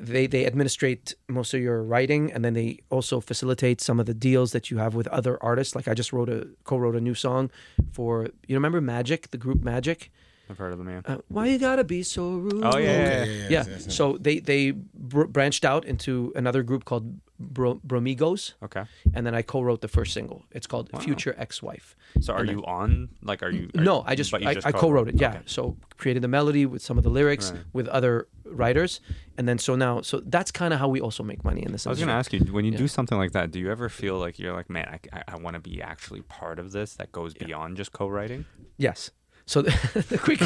they 0.00 0.26
they 0.26 0.46
administrate 0.46 1.14
most 1.28 1.54
of 1.54 1.60
your 1.60 1.82
writing, 1.82 2.32
and 2.32 2.44
then 2.44 2.54
they 2.54 2.78
also 2.90 3.20
facilitate 3.20 3.80
some 3.80 4.00
of 4.00 4.06
the 4.06 4.14
deals 4.14 4.52
that 4.52 4.70
you 4.70 4.78
have 4.78 4.94
with 4.94 5.06
other 5.08 5.40
artists. 5.42 5.74
Like 5.76 5.86
I 5.88 5.94
just 5.94 6.12
wrote 6.12 6.28
a 6.28 6.46
co-wrote 6.64 6.96
a 6.96 7.00
new 7.00 7.14
song 7.14 7.50
for 7.92 8.28
you 8.48 8.56
remember 8.56 8.80
Magic, 8.80 9.30
the 9.30 9.38
group 9.38 9.62
Magic. 9.62 10.10
I've 10.52 10.58
heard 10.58 10.72
of 10.72 10.78
them. 10.78 10.88
Yeah. 10.88 11.00
Uh, 11.04 11.18
Why 11.28 11.46
you 11.46 11.58
gotta 11.58 11.84
be 11.84 12.02
so 12.02 12.22
rude? 12.36 12.62
Oh, 12.62 12.76
yeah, 12.78 12.84
yeah, 12.84 12.92
Okay, 12.92 13.08
yeah. 13.08 13.24
yeah, 13.24 13.42
yeah. 13.42 13.48
yes, 13.50 13.66
yes. 13.86 13.94
So 13.96 14.16
they 14.20 14.38
they 14.40 14.70
br- 14.70 15.24
branched 15.36 15.64
out 15.64 15.84
into 15.84 16.32
another 16.36 16.62
group 16.62 16.84
called 16.84 17.06
Bro- 17.40 17.80
Bromigos, 17.84 18.52
Okay. 18.62 18.84
and 19.14 19.26
then 19.26 19.34
I 19.34 19.42
co-wrote 19.42 19.80
the 19.80 19.88
first 19.88 20.12
single. 20.12 20.44
It's 20.52 20.66
called 20.68 20.86
Wow. 20.92 21.00
Future 21.00 21.34
Ex-Wife. 21.38 21.96
So 22.20 22.32
are 22.34 22.40
And 22.40 22.48
then- 22.48 22.58
you 22.58 22.64
on? 22.66 23.08
Like, 23.22 23.42
are 23.42 23.50
you? 23.50 23.68
Are, 23.76 23.82
No, 23.82 24.04
I 24.06 24.14
just 24.14 24.30
but 24.30 24.42
you 24.42 24.48
I, 24.48 24.54
just 24.54 24.66
I 24.66 24.72
co-wrote 24.72 25.08
it. 25.08 25.16
Yeah, 25.20 25.30
Okay. 25.30 25.40
so 25.46 25.76
created 25.96 26.22
the 26.22 26.28
melody 26.28 26.66
with 26.66 26.82
some 26.82 26.98
of 26.98 27.04
the 27.04 27.10
lyrics 27.10 27.50
Right. 27.50 27.60
with 27.72 27.88
other 27.88 28.28
writers, 28.44 29.00
and 29.38 29.48
then 29.48 29.58
so 29.58 29.74
now 29.74 30.02
so 30.02 30.20
that's 30.34 30.52
kind 30.52 30.72
of 30.74 30.78
how 30.78 30.88
we 30.88 31.00
also 31.00 31.22
make 31.24 31.42
money 31.42 31.62
in 31.66 31.72
this. 31.72 31.86
I 31.86 31.90
was 31.90 31.98
gonna 31.98 32.12
ask 32.22 32.32
you 32.34 32.40
when 32.52 32.64
you 32.66 32.72
Yeah. 32.72 32.78
do 32.84 32.88
something 32.88 33.18
like 33.18 33.32
that. 33.32 33.50
Do 33.50 33.58
you 33.58 33.70
ever 33.72 33.88
feel 33.88 34.18
like 34.18 34.38
you're 34.38 34.52
like, 34.54 34.68
man, 34.70 34.86
I, 34.94 34.98
I, 35.18 35.22
I 35.34 35.36
want 35.44 35.54
to 35.54 35.60
be 35.70 35.80
actually 35.82 36.20
part 36.22 36.58
of 36.60 36.70
this 36.72 36.94
that 36.96 37.10
goes 37.12 37.32
beyond 37.34 37.76
just 37.78 37.92
co-writing? 37.92 38.44
Yes, 38.76 39.10
So 39.46 39.62
the, 39.62 39.70
the 40.08 40.18
quick 40.18 40.40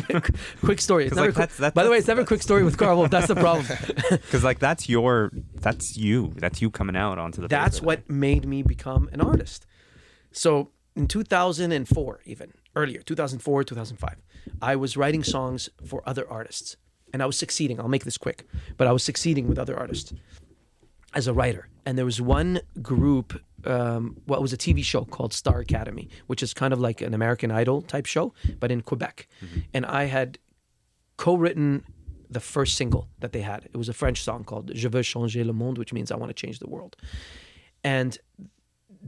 quick 0.60 0.80
story. 0.80 1.06
It's 1.06 1.14
never 1.16 1.28
like, 1.28 1.34
quick- 1.34 1.42
that's- 1.50 1.58
that's- 1.58 1.74
by 1.74 1.84
the 1.84 1.90
way, 1.90 1.98
it's 1.98 2.08
never 2.08 2.22
a 2.22 2.26
quick 2.26 2.42
story 2.42 2.64
with 2.64 2.76
Karl 2.78 2.96
Wolf. 2.96 3.10
That's 3.10 3.28
the 3.28 3.34
problem. 3.36 3.66
Because 4.10 4.42
like 4.44 4.58
that's 4.58 4.88
your, 4.88 5.30
that's 5.60 5.96
you, 5.96 6.32
that's 6.36 6.60
you 6.62 6.70
coming 6.70 6.96
out 6.96 7.18
onto 7.18 7.40
the. 7.42 7.48
That's 7.48 7.80
what 7.82 8.08
made 8.08 8.46
me 8.46 8.62
become 8.62 9.08
an 9.12 9.20
artist. 9.20 9.66
So 10.32 10.70
in 10.94 11.06
2004, 11.08 12.20
even 12.24 12.52
earlier, 12.74 13.00
2004, 13.02 13.64
2005, 13.64 14.16
I 14.62 14.76
was 14.76 14.96
writing 14.96 15.22
songs 15.24 15.68
for 15.84 16.02
other 16.06 16.28
artists, 16.30 16.76
and 17.12 17.22
I 17.22 17.26
was 17.26 17.36
succeeding. 17.36 17.78
I'll 17.80 17.88
make 17.88 18.04
this 18.04 18.18
quick, 18.18 18.46
but 18.76 18.86
I 18.86 18.92
was 18.92 19.02
succeeding 19.02 19.48
with 19.48 19.58
other 19.58 19.76
artists 19.78 20.12
as 21.14 21.26
a 21.26 21.32
writer. 21.32 21.68
And 21.84 21.96
there 21.98 22.04
was 22.04 22.20
one 22.20 22.60
group. 22.82 23.40
Um, 23.66 24.16
well, 24.26 24.38
it 24.38 24.42
was 24.42 24.52
a 24.52 24.56
TV 24.56 24.82
show 24.84 25.04
called 25.04 25.32
Star 25.32 25.60
Academy, 25.60 26.08
which 26.26 26.42
is 26.42 26.54
kind 26.54 26.72
of 26.72 26.80
like 26.80 27.00
an 27.00 27.14
American 27.14 27.50
Idol 27.50 27.82
type 27.82 28.06
show, 28.06 28.32
but 28.60 28.70
in 28.70 28.80
Quebec. 28.82 29.28
And 29.74 29.84
I 29.86 30.04
had 30.04 30.38
co-written 31.16 31.84
the 32.30 32.40
first 32.40 32.76
single 32.76 33.08
that 33.20 33.32
they 33.32 33.42
had. 33.42 33.64
It 33.72 33.76
was 33.76 33.88
a 33.88 33.94
French 33.94 34.22
song 34.22 34.44
called 34.44 34.72
"Je 34.74 34.88
veux 34.88 35.02
changer 35.02 35.44
le 35.44 35.52
monde," 35.52 35.78
which 35.78 35.92
means 35.92 36.10
I 36.10 36.16
want 36.16 36.30
to 36.30 36.34
change 36.34 36.58
the 36.58 36.68
world. 36.68 36.96
And 37.84 38.18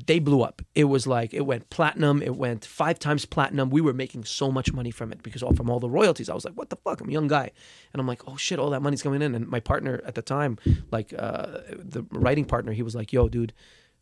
they 0.06 0.18
blew 0.18 0.42
up. 0.42 0.62
It 0.74 0.84
was 0.84 1.06
like 1.06 1.34
it 1.34 1.46
went 1.46 1.70
platinum. 1.70 2.22
It 2.22 2.36
went 2.36 2.64
five 2.64 2.98
times 2.98 3.24
platinum. 3.24 3.70
We 3.70 3.80
were 3.80 3.92
making 3.92 4.24
so 4.24 4.50
much 4.50 4.72
money 4.72 4.90
from 4.90 5.12
it 5.12 5.22
because 5.22 5.42
all 5.42 5.54
from 5.54 5.70
all 5.70 5.80
the 5.80 5.90
royalties. 5.90 6.28
I 6.28 6.34
was 6.34 6.44
like, 6.44 6.54
"What 6.54 6.70
the 6.70 6.76
fuck?" 6.76 7.00
I'm 7.00 7.08
a 7.08 7.12
young 7.12 7.28
guy, 7.28 7.50
and 7.92 8.00
I'm 8.00 8.06
like, 8.06 8.22
"Oh 8.28 8.36
shit!" 8.36 8.58
All 8.58 8.70
that 8.70 8.82
money's 8.82 9.02
coming 9.02 9.22
in. 9.22 9.34
And 9.34 9.48
my 9.48 9.60
partner 9.60 10.00
at 10.04 10.14
the 10.14 10.22
time, 10.22 10.58
like 10.90 11.12
uh, 11.18 11.60
the 11.76 12.04
writing 12.10 12.44
partner, 12.44 12.72
he 12.72 12.82
was 12.82 12.94
like, 12.94 13.12
"Yo, 13.12 13.28
dude." 13.28 13.52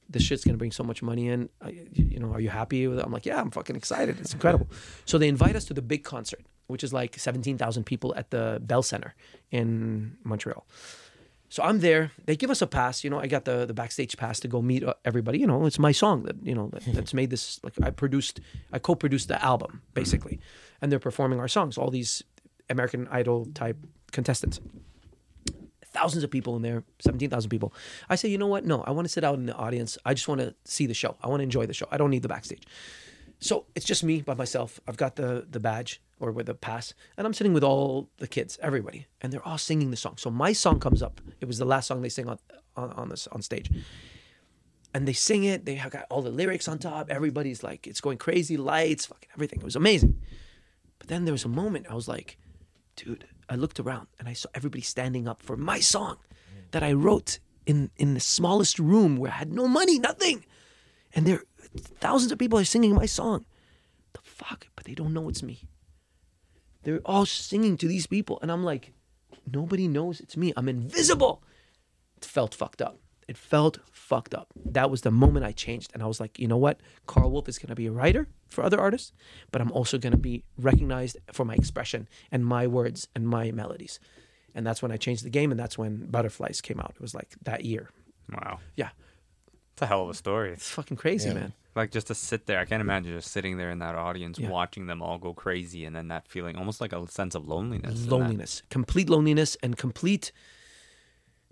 This 0.09 0.23
shit's 0.23 0.45
gonna 0.45 0.59
bring 0.59 0.73
so 0.73 0.85
much 0.85 1.03
money 1.03 1.29
in. 1.29 1.49
Uh, 1.65 1.71
You 1.93 2.19
know, 2.21 2.33
are 2.33 2.41
you 2.41 2.51
happy 2.51 2.87
with 2.87 2.99
it? 2.99 3.05
I'm 3.05 3.13
like, 3.13 3.27
yeah, 3.27 3.41
I'm 3.41 3.51
fucking 3.51 3.77
excited. 3.77 4.21
It's 4.21 4.33
incredible. 4.35 4.69
so 5.05 5.19
they 5.19 5.29
invite 5.29 5.57
us 5.57 5.65
to 5.67 5.75
the 5.75 5.83
big 5.83 6.05
concert, 6.05 6.43
which 6.69 6.85
is 6.85 6.93
like 6.93 7.19
17,000 7.19 7.85
people 7.85 8.15
at 8.17 8.31
the 8.31 8.59
Bell 8.63 8.83
Center 8.83 9.15
in 9.51 10.17
Montreal. 10.25 10.65
So 11.49 11.63
I'm 11.63 11.79
there. 11.81 12.11
They 12.25 12.37
give 12.37 12.51
us 12.51 12.61
a 12.63 12.67
pass. 12.67 13.05
You 13.05 13.11
know, 13.11 13.21
I 13.21 13.29
got 13.29 13.45
the 13.45 13.67
the 13.67 13.75
backstage 13.75 14.17
pass 14.17 14.41
to 14.41 14.49
go 14.49 14.61
meet 14.63 14.83
uh, 14.83 14.95
everybody. 15.05 15.39
You 15.39 15.47
know, 15.47 15.65
it's 15.67 15.79
my 15.79 15.93
song 15.93 16.25
that 16.25 16.37
you 16.43 16.55
know 16.55 16.69
that, 16.73 16.85
that's 16.95 17.15
made 17.15 17.31
this. 17.31 17.61
Like 17.63 17.75
I 17.83 17.91
produced, 17.91 18.41
I 18.73 18.79
co-produced 18.79 19.29
the 19.29 19.39
album 19.43 19.83
basically, 19.95 20.41
and 20.81 20.91
they're 20.91 20.99
performing 21.11 21.39
our 21.39 21.49
songs. 21.49 21.79
All 21.79 21.91
these 21.91 22.23
American 22.69 23.07
Idol 23.11 23.47
type 23.55 23.77
contestants. 24.13 24.61
Thousands 25.97 26.25
of 26.25 26.31
people 26.31 26.57
in 26.57 26.63
there, 26.63 26.85
seventeen 26.99 27.31
thousand 27.31 27.49
people. 27.49 27.73
I 28.11 28.17
say, 28.17 28.29
you 28.29 28.37
know 28.37 28.47
what? 28.55 28.67
No, 28.67 28.83
I 28.83 28.91
want 28.91 29.07
to 29.07 29.09
sit 29.09 29.25
out 29.25 29.37
in 29.37 29.47
the 29.47 29.55
audience. 29.55 29.97
I 30.05 30.13
just 30.13 30.29
want 30.29 30.43
to 30.43 30.55
see 30.65 30.87
the 30.87 30.95
show. 31.03 31.17
I 31.23 31.29
want 31.29 31.41
to 31.41 31.45
enjoy 31.45 31.65
the 31.65 31.73
show. 31.73 31.89
I 31.91 31.97
don't 31.97 32.11
need 32.11 32.23
the 32.23 32.29
backstage. 32.29 32.65
So 33.41 33.65
it's 33.75 33.87
just 33.87 34.05
me 34.05 34.21
by 34.21 34.35
myself. 34.35 34.79
I've 34.87 34.99
got 34.99 35.17
the 35.17 35.47
the 35.51 35.61
badge 35.61 36.03
or 36.21 36.33
with 36.33 36.47
the 36.47 36.55
pass, 36.55 36.95
and 37.17 37.27
I'm 37.27 37.33
sitting 37.33 37.55
with 37.55 37.65
all 37.65 38.11
the 38.19 38.29
kids, 38.29 38.59
everybody, 38.61 39.07
and 39.21 39.33
they're 39.33 39.47
all 39.47 39.59
singing 39.59 39.91
the 39.91 39.97
song. 39.97 40.15
So 40.19 40.31
my 40.31 40.53
song 40.53 40.81
comes 40.81 41.03
up. 41.03 41.21
It 41.41 41.47
was 41.47 41.59
the 41.59 41.65
last 41.65 41.87
song 41.87 42.03
they 42.03 42.11
sing 42.11 42.29
on 42.29 42.39
on, 42.77 42.93
on 42.93 43.09
this 43.09 43.27
on 43.29 43.41
stage, 43.41 43.71
and 44.93 45.09
they 45.09 45.15
sing 45.15 45.45
it. 45.45 45.65
They 45.65 45.77
have 45.77 45.93
got 45.93 46.05
all 46.11 46.23
the 46.23 46.31
lyrics 46.31 46.69
on 46.69 46.79
top. 46.79 47.11
Everybody's 47.11 47.63
like, 47.63 47.87
it's 47.87 48.03
going 48.03 48.19
crazy, 48.19 48.57
lights, 48.59 49.07
fucking 49.07 49.31
everything. 49.35 49.61
It 49.61 49.65
was 49.65 49.77
amazing. 49.77 50.21
But 50.99 51.09
then 51.09 51.25
there 51.25 51.33
was 51.33 51.45
a 51.47 51.49
moment 51.63 51.87
I 51.89 51.95
was 51.95 52.09
like, 52.09 52.39
dude. 52.97 53.27
I 53.49 53.57
looked 53.57 53.81
around 53.81 54.09
and 54.19 54.29
I 54.29 54.33
saw 54.33 54.49
everybody 54.55 54.83
standing 54.83 55.29
up 55.29 55.41
for 55.43 55.57
my 55.57 55.81
song 55.81 56.17
that 56.73 56.83
I 56.83 56.93
wrote 56.93 57.39
in 57.65 57.91
in 57.97 58.15
the 58.15 58.21
smallest 58.21 58.79
room 58.79 59.17
where 59.17 59.31
I 59.31 59.37
had 59.37 59.53
no 59.53 59.69
money, 59.69 59.99
nothing, 59.99 60.45
and 61.15 61.27
there 61.27 61.43
thousands 62.01 62.33
of 62.33 62.39
people 62.39 62.59
are 62.59 62.65
singing 62.65 62.95
my 62.95 63.07
song. 63.07 63.45
The 64.13 64.21
fuck? 64.23 64.69
But 64.75 64.85
they 64.85 64.95
don't 64.95 65.13
know 65.13 65.29
it's 65.29 65.43
me. 65.43 65.69
They're 66.83 67.01
all 67.05 67.27
singing 67.27 67.77
to 67.79 67.89
these 67.89 68.07
people, 68.07 68.39
and 68.43 68.51
I'm 68.51 68.65
like, 68.65 68.93
nobody 69.53 69.89
knows 69.89 70.21
it's 70.21 70.37
me. 70.37 70.53
I'm 70.57 70.69
invisible. 70.69 71.43
It 72.17 72.25
felt 72.25 72.55
fucked 72.55 72.81
up. 72.81 72.99
It 73.29 73.37
felt 73.37 73.79
fucked 73.91 74.35
up. 74.35 74.49
That 74.64 74.89
was 74.91 75.01
the 75.03 75.11
moment 75.11 75.45
I 75.45 75.53
changed, 75.53 75.91
and 75.95 76.03
I 76.03 76.07
was 76.07 76.20
like, 76.20 76.39
you 76.39 76.47
know 76.47 76.57
what? 76.57 76.81
Karl 77.07 77.31
Wolf 77.31 77.49
is 77.49 77.59
gonna 77.59 77.74
be 77.74 77.87
a 77.87 77.93
writer 77.93 78.29
for 78.49 78.62
other 78.62 78.79
artists, 78.81 79.12
but 79.51 79.61
I'm 79.61 79.72
also 79.72 79.99
gonna 79.99 80.16
be 80.16 80.45
recognized 80.59 81.16
for 81.33 81.45
my 81.45 81.55
expression 81.55 82.09
and 82.31 82.47
my 82.47 82.66
words 82.68 83.09
and 83.16 83.27
my 83.29 83.51
melodies. 83.51 83.99
And 84.55 84.64
that's 84.66 84.81
when 84.81 84.93
I 84.93 84.97
changed 84.97 85.24
the 85.24 85.31
game, 85.31 85.51
and 85.51 85.59
that's 85.59 85.77
when 85.77 86.07
Butterflies 86.07 86.61
came 86.61 86.79
out. 86.81 86.93
It 86.95 87.01
was 87.03 87.14
like 87.14 87.35
that 87.43 87.64
year. 87.64 87.91
Wow, 88.33 88.61
Yeah, 88.77 88.91
it's 89.72 89.83
a 89.83 89.87
hell 89.87 90.03
of 90.05 90.09
a 90.11 90.14
story. 90.14 90.53
it's 90.53 90.70
fucking 90.70 90.97
crazy, 90.97 91.29
Yeah. 91.29 91.35
man. 91.35 91.53
Like 91.74 91.91
just 91.91 92.07
to 92.07 92.14
sit 92.14 92.47
there, 92.47 92.59
I 92.59 92.64
can't 92.64 92.81
imagine 92.81 93.12
just 93.12 93.31
sitting 93.33 93.59
there 93.59 93.70
in 93.70 93.81
that 93.81 93.95
audience, 93.97 94.39
Yeah. 94.39 94.49
watching 94.49 94.87
them 94.87 95.03
all 95.03 95.18
go 95.18 95.35
crazy, 95.35 95.85
and 95.85 95.95
then 95.95 96.09
that 96.09 96.27
feeling, 96.27 96.57
almost 96.57 96.81
like 96.81 96.93
a 96.93 97.07
sense 97.11 97.35
of 97.35 97.47
loneliness. 97.47 98.07
loneliness, 98.07 98.62
complete 98.70 99.11
loneliness, 99.11 99.57
and 99.62 99.77
complete 99.77 100.33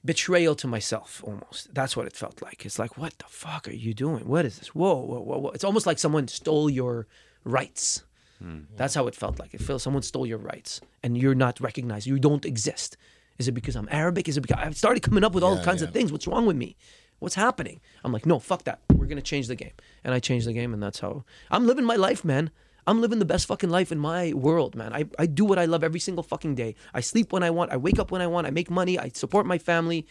betrayal 0.05 0.55
to 0.57 0.67
myself. 0.67 1.23
Almost 1.25 1.75
that's 1.75 1.97
what 1.97 2.07
it 2.07 2.15
felt 2.15 2.43
like. 2.43 2.65
It's 2.67 2.79
like, 2.79 2.99
what 2.99 3.19
the 3.19 3.25
fuck 3.29 3.69
are 3.69 3.73
you 3.73 3.95
doing? 3.95 4.27
What 4.27 4.45
is 4.45 4.59
this? 4.59 4.75
Whoa, 4.75 4.95
whoa, 4.95 5.21
whoa! 5.21 5.39
whoa. 5.39 5.51
It's 5.51 5.65
almost 5.65 5.87
like 5.87 5.99
someone 5.99 6.29
stole 6.29 6.69
your 6.71 7.07
rights. 7.45 8.05
Hmm. 8.41 8.61
That's 8.77 8.95
how 8.95 9.07
it 9.07 9.15
felt 9.15 9.39
like. 9.39 9.55
It 9.55 9.61
feels 9.63 9.83
someone 9.83 10.03
stole 10.03 10.27
your 10.27 10.39
rights, 10.39 10.81
and 11.03 11.17
you're 11.17 11.35
not 11.37 11.61
recognized. 11.61 12.07
You 12.07 12.19
don't 12.19 12.45
exist. 12.45 12.97
Is 13.39 13.49
it 13.49 13.53
because 13.53 13.77
I'm 13.77 13.89
Arabic? 13.91 14.29
Is 14.29 14.37
it 14.37 14.43
because 14.43 14.59
I 14.61 14.71
started 14.71 15.03
coming 15.03 15.25
up 15.25 15.33
with 15.35 15.43
all 15.45 15.57
Yeah, 15.57 15.65
kinds 15.65 15.83
yeah. 15.83 15.89
of 15.89 15.95
things? 15.95 16.13
What's 16.13 16.27
wrong 16.27 16.47
with 16.47 16.57
me? 16.57 16.77
What's 17.21 17.37
happening? 17.37 17.81
I'm 18.05 18.13
like, 18.13 18.27
no, 18.27 18.39
fuck 18.39 18.65
that. 18.65 18.81
We're 18.93 19.07
gonna 19.07 19.23
change 19.23 19.49
the 19.49 19.55
game, 19.57 19.73
and 20.03 20.13
I 20.13 20.19
changed 20.19 20.47
the 20.47 20.53
game, 20.53 20.75
and 20.75 20.83
that's 20.83 21.01
how 21.01 21.25
I'm 21.51 21.67
living 21.67 21.85
my 21.85 21.97
life, 21.97 22.25
man. 22.25 22.51
I'm 22.87 23.01
living 23.01 23.19
the 23.19 23.25
best 23.25 23.47
fucking 23.47 23.71
life 23.71 23.91
in 23.91 23.99
my 23.99 24.33
world, 24.35 24.75
man. 24.75 24.93
I, 24.93 25.05
I 25.19 25.27
do 25.27 25.45
what 25.45 25.59
I 25.59 25.65
love 25.65 25.83
every 25.83 26.01
single 26.01 26.23
fucking 26.23 26.55
day. 26.55 26.75
I 26.93 27.01
sleep 27.01 27.33
when 27.33 27.43
I 27.43 27.51
want. 27.51 27.73
I 27.73 27.77
wake 27.77 27.99
up 27.99 28.11
when 28.11 28.21
I 28.21 28.27
want. 28.27 28.47
I 28.47 28.51
make 28.51 28.71
money. 28.71 28.99
I 28.99 29.09
support 29.09 29.47
my 29.47 29.59
family. 29.59 30.07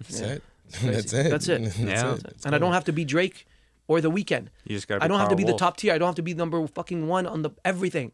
That's 0.00 0.20
it. 0.20 0.42
That's 0.82 1.12
it. 1.12 1.30
That's 1.30 1.48
it. 1.48 1.62
That's 1.62 1.78
Yeah. 1.78 2.14
it. 2.14 2.24
It's 2.28 2.44
and 2.46 2.54
I 2.54 2.58
don't 2.58 2.72
have 2.72 2.84
to 2.84 2.92
be 2.92 3.04
Drake 3.04 3.46
or 3.88 4.00
The 4.00 4.10
Weeknd. 4.10 4.48
You 4.64 4.76
just 4.76 4.88
gotta. 4.88 5.04
I 5.04 5.08
don't 5.08 5.18
have 5.18 5.28
to 5.28 5.34
Karl 5.34 5.46
be 5.46 5.52
the 5.52 5.58
top 5.58 5.76
tier. 5.76 5.92
I 5.94 5.98
don't 5.98 6.06
have 6.08 6.14
to 6.16 6.22
be 6.22 6.34
number 6.34 6.66
fucking 6.66 7.06
one 7.08 7.26
on 7.26 7.42
the 7.42 7.50
everything. 7.64 8.12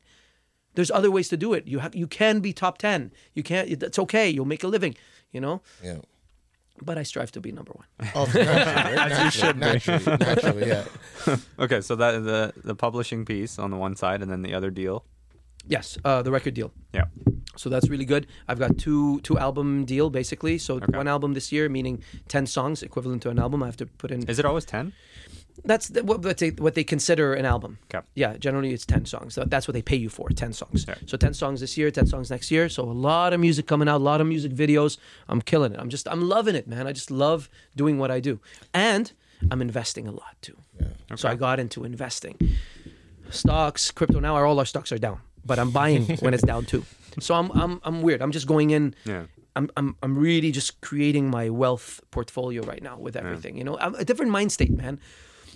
There's 0.74 0.90
other 0.90 1.10
ways 1.10 1.28
to 1.30 1.36
do 1.38 1.54
it. 1.54 1.66
You 1.66 1.78
have 1.78 1.94
you 1.94 2.06
can 2.06 2.40
be 2.40 2.52
top 2.52 2.78
ten. 2.78 3.12
You 3.34 3.42
can't. 3.42 3.68
It's 3.70 3.98
okay. 3.98 4.28
You'll 4.28 4.44
make 4.44 4.62
a 4.62 4.68
living. 4.68 4.94
You 5.32 5.40
know. 5.40 5.62
Yeah. 5.82 5.98
But 6.82 6.98
I 6.98 7.02
strive 7.04 7.30
to 7.32 7.40
be 7.40 7.52
number 7.52 7.72
one. 7.72 7.86
Oh, 8.14 8.24
naturally, 8.34 8.46
right? 8.46 8.94
naturally, 8.94 9.58
naturally, 9.58 10.16
naturally, 10.18 10.66
yeah. 10.68 10.84
Okay, 11.58 11.80
so 11.80 11.96
that 11.96 12.22
the 12.24 12.52
the 12.64 12.74
publishing 12.74 13.24
piece 13.24 13.58
on 13.58 13.70
the 13.70 13.76
one 13.76 13.96
side, 13.96 14.22
and 14.22 14.30
then 14.30 14.42
the 14.42 14.54
other 14.54 14.70
deal. 14.70 15.04
Yes, 15.68 15.98
uh, 16.04 16.22
the 16.22 16.30
record 16.30 16.54
deal. 16.54 16.70
Yeah. 16.94 17.06
So 17.56 17.68
that's 17.70 17.88
really 17.88 18.04
good. 18.04 18.26
I've 18.46 18.58
got 18.58 18.78
two 18.78 19.20
two 19.20 19.38
album 19.38 19.84
deal 19.84 20.10
basically. 20.10 20.58
So 20.58 20.74
Okay. 20.76 20.96
one 20.96 21.08
album 21.08 21.34
this 21.34 21.50
year, 21.50 21.68
meaning 21.68 22.02
ten 22.28 22.46
songs, 22.46 22.82
equivalent 22.82 23.22
to 23.22 23.30
an 23.30 23.38
album. 23.38 23.62
I 23.62 23.66
have 23.66 23.76
to 23.78 23.86
put 23.86 24.10
in. 24.10 24.28
Is 24.28 24.38
it 24.38 24.44
always 24.44 24.64
ten? 24.64 24.92
That's 25.64 25.88
the, 25.88 26.04
what, 26.04 26.22
what 26.22 26.38
they 26.38 26.50
what 26.50 26.74
they 26.74 26.84
consider 26.84 27.34
an 27.34 27.44
album. 27.44 27.78
Okay. 27.92 28.04
Yeah, 28.14 28.36
generally 28.36 28.72
it's 28.72 28.86
ten 28.86 29.06
songs. 29.06 29.34
So 29.34 29.44
that's 29.44 29.66
what 29.66 29.72
they 29.74 29.82
pay 29.82 29.96
you 29.96 30.08
for, 30.08 30.28
ten 30.30 30.52
songs. 30.52 30.84
Yeah. 30.88 30.96
So 31.06 31.16
ten 31.16 31.34
songs 31.34 31.60
this 31.60 31.76
year, 31.76 31.90
ten 31.90 32.06
songs 32.06 32.30
next 32.30 32.50
year. 32.50 32.68
So 32.68 32.82
a 32.84 32.92
lot 32.92 33.32
of 33.32 33.40
music 33.40 33.66
coming 33.66 33.88
out, 33.88 33.96
a 33.96 34.04
lot 34.04 34.20
of 34.20 34.26
music 34.26 34.52
videos. 34.52 34.98
I'm 35.28 35.40
killing 35.40 35.72
it. 35.72 35.80
I'm 35.80 35.88
just 35.88 36.08
I'm 36.08 36.28
loving 36.28 36.54
it, 36.54 36.68
man. 36.68 36.86
I 36.86 36.92
just 36.92 37.10
love 37.10 37.48
doing 37.74 37.98
what 37.98 38.10
I 38.10 38.20
do, 38.20 38.40
and 38.74 39.12
I'm 39.50 39.60
investing 39.60 40.06
a 40.06 40.12
lot 40.12 40.36
too. 40.40 40.56
So 41.16 41.28
I 41.28 41.34
got 41.34 41.58
into 41.60 41.84
investing, 41.84 42.36
stocks, 43.30 43.90
crypto. 43.90 44.20
Now 44.20 44.36
all 44.36 44.58
our 44.58 44.64
stocks 44.66 44.92
are 44.92 44.98
down, 44.98 45.20
but 45.44 45.58
I'm 45.58 45.70
buying 45.70 46.04
when 46.20 46.34
it's 46.34 46.42
down 46.42 46.64
too. 46.64 46.84
So 47.20 47.34
I'm 47.34 47.50
I'm 47.52 47.80
I'm 47.84 48.02
weird. 48.02 48.20
I'm 48.22 48.32
just 48.32 48.46
going 48.46 48.70
in. 48.70 48.94
Yeah. 49.04 49.24
I'm, 49.56 49.70
I'm, 49.74 49.96
I'm 50.02 50.18
really 50.18 50.52
just 50.52 50.82
creating 50.82 51.30
my 51.30 51.48
wealth 51.48 52.02
portfolio 52.10 52.62
right 52.64 52.82
now 52.82 52.98
with 52.98 53.16
everything. 53.16 53.56
You 53.56 53.64
know, 53.64 53.78
I'm 53.78 53.94
a 53.94 54.04
different 54.04 54.30
mind 54.30 54.52
state, 54.52 54.70
man. 54.70 55.00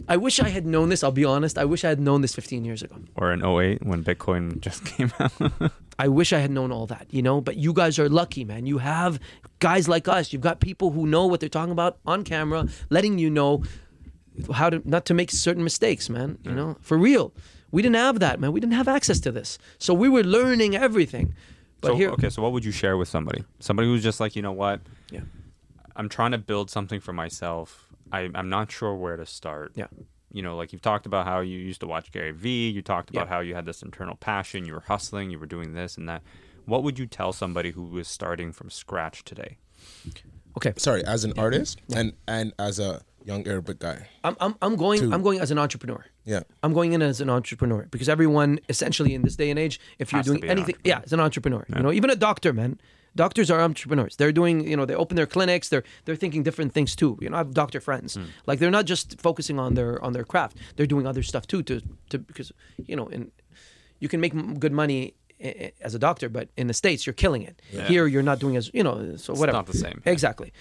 I 0.09 0.17
wish 0.17 0.41
I 0.41 0.49
had 0.49 0.67
known 0.67 0.89
this. 0.89 1.03
I'll 1.05 1.11
be 1.13 1.25
honest. 1.25 1.59
I 1.59 1.65
wish 1.65 1.85
I 1.85 1.89
had 1.89 2.01
known 2.01 2.21
this 2.23 2.35
15 2.35 2.65
years 2.65 2.83
ago. 2.83 2.97
Or 3.17 3.33
in 3.33 3.45
08 3.45 3.85
when 3.85 4.03
Bitcoin 4.05 4.61
just 4.67 4.85
came 4.85 5.13
out. 5.19 5.33
I 5.99 6.09
wish 6.09 6.33
I 6.33 6.39
had 6.39 6.51
known 6.51 6.73
all 6.73 6.87
that, 6.87 7.07
you 7.11 7.23
know. 7.23 7.41
But 7.41 7.57
you 7.57 7.73
guys 7.73 7.99
are 7.99 8.09
lucky, 8.09 8.45
man. 8.45 8.67
You 8.67 8.79
have 8.79 9.21
guys 9.59 9.89
like 9.89 10.09
us. 10.09 10.33
You've 10.33 10.43
got 10.43 10.61
people 10.61 10.91
who 10.91 11.07
know 11.07 11.27
what 11.27 11.41
they're 11.41 11.49
talking 11.49 11.73
about 11.73 11.99
on 12.07 12.25
camera, 12.25 12.67
letting 12.89 13.19
you 13.19 13.31
know 13.31 13.65
how 14.53 14.71
to 14.71 14.81
not 14.89 15.05
to 15.07 15.15
make 15.15 15.31
certain 15.31 15.63
mistakes, 15.65 16.09
man. 16.09 16.39
You 16.45 16.53
know, 16.53 16.77
for 16.81 16.97
real. 16.97 17.33
We 17.73 17.83
didn't 17.83 17.97
have 17.97 18.19
that, 18.19 18.41
man. 18.41 18.51
We 18.53 18.59
didn't 18.59 18.75
have 18.75 18.89
access 18.89 19.21
to 19.21 19.31
this, 19.31 19.59
so 19.79 19.95
we 19.95 20.09
were 20.09 20.25
learning 20.25 20.75
everything. 20.75 21.35
But 21.81 21.89
so, 21.89 21.97
here, 21.97 22.11
okay, 22.11 22.29
so 22.29 22.43
what 22.43 22.53
would 22.53 22.65
you 22.65 22.73
share 22.73 22.97
with 22.97 23.09
somebody? 23.09 23.45
Somebody 23.61 23.89
who's 23.89 24.03
just 24.03 24.19
like, 24.21 24.35
you 24.35 24.43
know 24.43 24.53
what? 24.53 24.81
yeah, 25.11 25.21
I'm 25.97 26.09
trying 26.09 26.33
to 26.33 26.39
build 26.39 26.71
something 26.71 26.99
for 27.01 27.13
myself. 27.13 27.90
I, 28.13 28.29
I'm 28.35 28.49
not 28.49 28.71
sure 28.71 28.95
where 28.95 29.17
to 29.17 29.27
start. 29.27 29.73
yeah, 29.75 29.87
You 30.33 30.43
know, 30.43 30.57
like 30.57 30.73
you've 30.73 30.83
talked 30.83 31.07
about 31.07 31.27
how 31.27 31.41
you 31.41 31.59
used 31.59 31.81
to 31.81 31.87
watch 31.87 32.11
Gary 32.13 32.33
Vee. 32.33 32.69
You 32.71 32.83
talked 32.83 33.11
about 33.11 33.27
Yeah. 33.27 33.35
how 33.35 33.41
you 33.41 33.55
had 33.55 33.67
this 33.67 33.83
internal 33.83 34.17
passion. 34.17 34.65
You 34.67 34.75
were 34.75 34.81
hustling. 34.87 35.31
You 35.31 35.39
were 35.39 35.47
doing 35.47 35.75
this 35.75 35.97
and 35.97 36.09
that. 36.09 36.23
What 36.67 36.83
would 36.85 36.99
you 36.99 37.07
tell 37.07 37.33
somebody 37.33 37.71
who 37.71 37.99
is 37.99 38.09
starting 38.09 38.53
from 38.53 38.71
scratch 38.71 39.25
today? 39.25 39.59
okay. 40.57 40.73
Sorry, 40.77 41.05
as 41.05 41.25
an 41.25 41.33
artist 41.39 41.81
and 41.95 42.13
and 42.29 42.53
as 42.59 42.79
a 42.79 43.03
young 43.25 43.47
Arabic 43.47 43.79
guy. 43.79 44.09
I'm 44.25 44.37
I'm, 44.41 44.55
I'm 44.63 44.77
going 44.77 45.01
To- 45.01 45.13
I'm 45.13 45.23
going 45.23 45.41
as 45.41 45.51
an 45.51 45.59
entrepreneur. 45.59 46.05
Yeah. 46.25 46.41
I'm 46.63 46.73
going 46.73 46.93
in 46.93 47.03
as 47.03 47.21
an 47.21 47.31
entrepreneur 47.31 47.87
because 47.91 48.09
everyone, 48.09 48.61
essentially, 48.69 49.15
in 49.15 49.23
this 49.23 49.37
day 49.37 49.51
and 49.51 49.59
age, 49.59 49.81
if 49.99 50.13
you're 50.13 50.23
doing 50.23 50.41
be 50.41 50.49
an 50.49 50.59
anything, 50.59 50.77
yeah, 50.85 51.01
as 51.05 51.13
an 51.13 51.21
entrepreneur. 51.21 51.65
You 51.75 51.83
know, 51.83 51.93
even 51.93 52.11
a 52.11 52.17
doctor, 52.17 52.53
man. 52.53 52.79
Doctors 53.17 53.51
are 53.51 53.61
entrepreneurs. 53.61 54.17
They're 54.17 54.33
doing, 54.33 54.67
you 54.69 54.77
know, 54.77 54.87
they 54.87 54.95
open 54.95 55.17
their 55.17 55.27
clinics. 55.27 55.69
They're 55.69 55.83
they're 56.05 56.17
thinking 56.17 56.43
different 56.45 56.73
things 56.73 56.95
too. 56.95 57.19
You 57.21 57.29
know, 57.31 57.37
I 57.37 57.39
have 57.39 57.53
doctor 57.53 57.81
friends. 57.81 58.15
Hmm. 58.15 58.25
Like 58.47 58.59
they're 58.61 58.71
not 58.71 58.87
just 58.87 59.21
focusing 59.21 59.59
on 59.59 59.75
their 59.75 60.03
on 60.05 60.13
their 60.13 60.25
craft. 60.25 60.57
They're 60.77 60.87
doing 60.87 61.07
other 61.07 61.23
stuff 61.23 61.47
too. 61.47 61.63
To 61.65 61.81
to 62.11 62.19
because 62.19 62.53
you 62.87 62.97
know, 62.97 63.09
in 63.09 63.31
you 63.99 64.09
can 64.09 64.21
make 64.21 64.33
good 64.61 64.73
money 64.73 65.15
i- 65.43 65.47
i- 65.65 65.73
as 65.81 65.95
a 65.95 65.99
doctor, 65.99 66.29
but 66.29 66.49
in 66.57 66.67
the 66.69 66.75
states 66.75 67.05
you're 67.07 67.15
killing 67.15 67.43
it. 67.43 67.61
Here 67.89 68.07
you're 68.07 68.23
not 68.23 68.39
doing 68.41 68.57
as 68.57 68.71
you 68.73 68.83
know. 68.85 69.17
So 69.17 69.35
whatever. 69.35 69.59
not 69.59 69.67
the 69.67 69.79
same. 69.79 70.01
Exactly. 70.07 70.53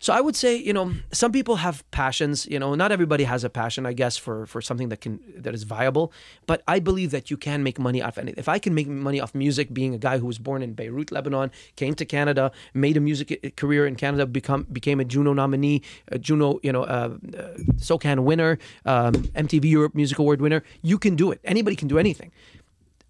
So 0.00 0.12
I 0.12 0.20
would 0.20 0.36
say, 0.36 0.56
you 0.56 0.72
know, 0.72 0.92
some 1.12 1.32
people 1.32 1.56
have 1.56 1.88
passions. 1.90 2.46
You 2.46 2.58
know, 2.58 2.74
not 2.74 2.92
everybody 2.92 3.24
has 3.24 3.44
a 3.44 3.50
passion, 3.50 3.86
I 3.86 3.92
guess, 3.92 4.16
for 4.16 4.46
for 4.46 4.60
something 4.60 4.88
that 4.90 5.00
can 5.00 5.20
that 5.36 5.54
is 5.54 5.62
viable. 5.62 6.12
But 6.46 6.62
I 6.68 6.78
believe 6.80 7.10
that 7.12 7.30
you 7.30 7.36
can 7.36 7.62
make 7.62 7.78
money 7.78 8.02
off 8.02 8.18
anything. 8.18 8.38
If 8.38 8.48
I 8.48 8.58
can 8.58 8.74
make 8.74 8.86
money 8.86 9.20
off 9.20 9.34
music, 9.34 9.72
being 9.72 9.94
a 9.94 9.98
guy 9.98 10.18
who 10.18 10.26
was 10.26 10.38
born 10.38 10.62
in 10.62 10.74
Beirut, 10.74 11.10
Lebanon, 11.10 11.50
came 11.76 11.94
to 11.94 12.04
Canada, 12.04 12.52
made 12.74 12.96
a 12.96 13.00
music 13.00 13.56
career 13.56 13.86
in 13.86 13.96
Canada, 13.96 14.26
become 14.26 14.66
became 14.72 15.00
a 15.00 15.04
Juno 15.04 15.32
nominee, 15.32 15.82
a 16.08 16.18
Juno, 16.18 16.60
you 16.62 16.72
know, 16.72 16.82
uh, 16.82 17.16
uh, 17.38 17.56
SOCAN 17.76 18.24
winner, 18.24 18.58
um, 18.84 19.14
MTV 19.14 19.64
Europe 19.70 19.94
Music 19.94 20.18
Award 20.18 20.40
winner. 20.40 20.62
You 20.82 20.98
can 20.98 21.16
do 21.16 21.30
it. 21.30 21.40
Anybody 21.44 21.76
can 21.76 21.88
do 21.88 21.98
anything. 21.98 22.30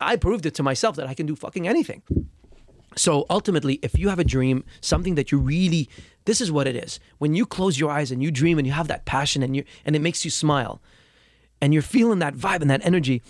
I 0.01 0.17
proved 0.17 0.47
it 0.47 0.55
to 0.57 0.63
myself 0.63 0.97
that 0.97 1.07
I 1.07 1.15
can 1.15 1.27
do 1.27 1.35
fucking 1.35 1.67
anything. 1.67 2.03
So 2.97 3.27
ultimately, 3.29 3.79
if 3.83 3.99
you 3.99 4.09
have 4.09 4.19
a 4.19 4.25
dream, 4.25 4.65
something 4.81 5.15
that 5.17 5.33
you 5.33 5.39
really, 5.39 5.89
this 6.25 6.41
is 6.41 6.51
what 6.51 6.67
it 6.67 6.77
is. 6.77 7.01
When 7.19 7.35
you 7.35 7.47
close 7.47 7.79
your 7.79 7.91
eyes 7.91 8.11
and 8.11 8.23
you 8.23 8.31
dream 8.31 8.59
and 8.59 8.67
you 8.67 8.73
have 8.73 8.89
that 8.89 9.05
passion 9.05 9.43
and 9.43 9.55
you 9.55 9.65
and 9.85 9.95
it 9.95 10.01
makes 10.01 10.25
you 10.25 10.31
smile, 10.31 10.81
and 11.61 11.73
you're 11.73 11.83
feeling 11.83 12.19
that 12.19 12.35
vibe 12.35 12.61
and 12.61 12.71
that 12.71 12.85
energy, 12.85 13.23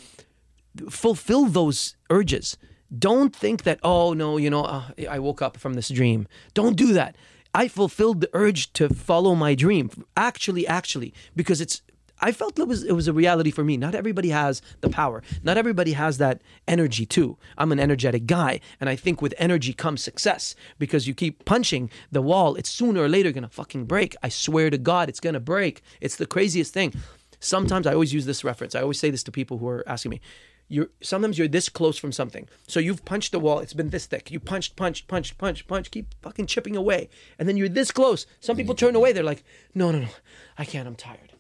fulfill 0.89 1.47
those 1.47 1.97
urges. 2.11 2.57
Don't 2.97 3.35
think 3.35 3.65
that 3.65 3.81
oh 3.83 4.13
no, 4.13 4.37
you 4.37 4.51
know, 4.51 4.65
uh, 4.65 4.85
I 5.11 5.19
woke 5.19 5.43
up 5.43 5.57
from 5.57 5.75
this 5.75 5.89
dream. 5.89 6.29
Don't 6.55 6.77
do 6.77 6.93
that. 6.93 7.17
I 7.55 7.69
fulfilled 7.69 8.21
the 8.21 8.31
urge 8.33 8.73
to 8.75 8.89
follow 8.89 9.35
my 9.37 9.55
dream. 9.55 9.91
Actually, 10.17 10.67
actually, 10.67 11.15
because 11.37 11.61
it's 11.61 11.83
I 12.25 12.33
felt 12.33 12.59
it 12.59 12.67
was 12.67 12.83
it 12.85 12.93
was 12.93 13.07
a 13.07 13.13
reality 13.13 13.51
for 13.51 13.63
me. 13.63 13.77
Not 13.77 13.95
everybody 13.95 14.31
has 14.31 14.63
the 14.81 14.89
power. 14.89 15.23
Not 15.43 15.59
everybody 15.59 15.93
has 15.93 16.17
that 16.17 16.41
energy 16.67 17.05
too. 17.05 17.37
I'm 17.59 17.71
an 17.71 17.79
energetic 17.79 18.25
guy, 18.25 18.61
and 18.81 18.89
I 18.89 18.97
think 18.97 19.21
with 19.21 19.35
energy 19.37 19.75
comes 19.75 20.03
success 20.03 20.55
because 20.79 21.07
you 21.07 21.13
keep 21.13 21.45
punching 21.45 21.91
the 22.11 22.23
wall. 22.23 22.55
It's 22.55 22.71
sooner 22.71 23.03
or 23.03 23.11
later 23.11 23.31
gonna 23.31 23.51
fucking 23.51 23.85
break. 23.85 24.17
I 24.23 24.31
swear 24.31 24.71
to 24.71 24.79
God, 24.79 25.11
it's 25.11 25.21
gonna 25.21 25.39
break. 25.39 25.83
It's 26.01 26.17
the 26.17 26.25
craziest 26.25 26.73
thing. 26.73 26.95
Sometimes 27.41 27.87
I 27.87 27.93
always 27.93 28.15
use 28.15 28.25
this 28.25 28.43
reference. 28.43 28.75
I 28.75 28.81
always 28.81 28.99
say 28.99 29.11
this 29.11 29.23
to 29.25 29.31
people 29.31 29.59
who 29.59 29.69
are 29.69 29.87
asking 29.87 30.13
me. 30.13 30.23
You're 30.67 30.89
sometimes 31.03 31.37
you're 31.37 31.47
this 31.47 31.69
close 31.69 31.99
from 31.99 32.11
something. 32.11 32.49
So 32.67 32.81
you've 32.81 33.05
punched 33.05 33.33
the 33.33 33.39
wall. 33.39 33.59
It's 33.59 33.75
been 33.75 33.91
this 33.91 34.07
thick. 34.07 34.31
You 34.31 34.41
punched, 34.41 34.77
punched, 34.77 35.09
punched, 35.09 35.37
punched, 35.37 35.69
punched. 35.69 35.91
Keep 35.93 36.15
fucking 36.23 36.47
chipping 36.47 36.75
away, 36.75 37.11
and 37.39 37.47
then 37.47 37.59
you're 37.59 37.69
this 37.69 37.91
close. 37.91 38.27
Some 38.41 38.57
people 38.57 38.75
turn 38.75 38.97
away. 38.97 39.13
They're 39.13 39.23
like, 39.23 39.45
no, 39.75 39.91
no, 39.91 39.99
no, 39.99 40.09
I 40.57 40.65
can't. 40.65 40.89
I'm 40.89 40.97
tired. 40.97 41.34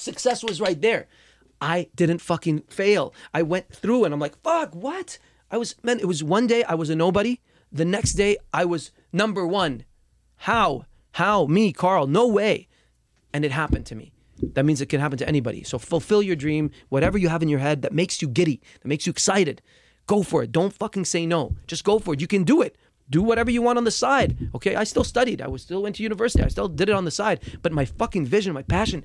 Success 0.00 0.42
was 0.42 0.60
right 0.60 0.80
there. 0.80 1.06
I 1.60 1.88
didn't 1.94 2.20
fucking 2.20 2.62
fail. 2.68 3.14
I 3.34 3.42
went 3.42 3.72
through 3.72 4.04
and 4.04 4.14
I'm 4.14 4.20
like, 4.20 4.40
fuck, 4.42 4.74
what? 4.74 5.18
I 5.50 5.58
was, 5.58 5.74
man, 5.82 6.00
it 6.00 6.06
was 6.06 6.24
one 6.24 6.46
day 6.46 6.62
I 6.64 6.74
was 6.74 6.90
a 6.90 6.96
nobody. 6.96 7.40
The 7.70 7.84
next 7.84 8.14
day 8.14 8.38
I 8.52 8.64
was 8.64 8.92
number 9.12 9.46
one. 9.46 9.84
How? 10.36 10.86
How? 11.12 11.46
Me, 11.46 11.72
Karl, 11.72 12.06
no 12.06 12.26
way. 12.26 12.68
And 13.32 13.44
it 13.44 13.52
happened 13.52 13.86
to 13.86 13.94
me. 13.94 14.12
That 14.54 14.64
means 14.64 14.80
it 14.80 14.86
can 14.86 15.00
happen 15.00 15.18
to 15.18 15.28
anybody. 15.28 15.62
So 15.62 15.78
fulfill 15.78 16.22
your 16.22 16.36
dream, 16.36 16.70
whatever 16.88 17.18
you 17.18 17.28
have 17.28 17.42
in 17.42 17.48
your 17.48 17.58
head 17.58 17.82
that 17.82 17.92
makes 17.92 18.22
you 18.22 18.28
giddy, 18.28 18.60
that 18.80 18.88
makes 18.88 19.06
you 19.06 19.10
excited. 19.10 19.60
Go 20.06 20.22
for 20.22 20.42
it. 20.42 20.50
Don't 20.50 20.72
fucking 20.72 21.04
say 21.04 21.26
no. 21.26 21.56
Just 21.66 21.84
go 21.84 21.98
for 21.98 22.14
it. 22.14 22.20
You 22.20 22.26
can 22.26 22.44
do 22.44 22.62
it. 22.62 22.76
Do 23.10 23.22
whatever 23.22 23.50
you 23.50 23.60
want 23.60 23.78
on 23.78 23.84
the 23.84 23.90
side. 23.90 24.36
Okay, 24.54 24.76
I 24.76 24.84
still 24.84 25.04
studied. 25.04 25.42
I 25.42 25.48
was 25.48 25.62
still 25.62 25.82
went 25.82 25.96
to 25.96 26.02
university. 26.02 26.44
I 26.44 26.48
still 26.48 26.68
did 26.68 26.88
it 26.88 26.94
on 26.94 27.04
the 27.04 27.10
side. 27.10 27.40
But 27.60 27.72
my 27.72 27.84
fucking 27.84 28.26
vision, 28.26 28.54
my 28.54 28.62
passion, 28.62 29.02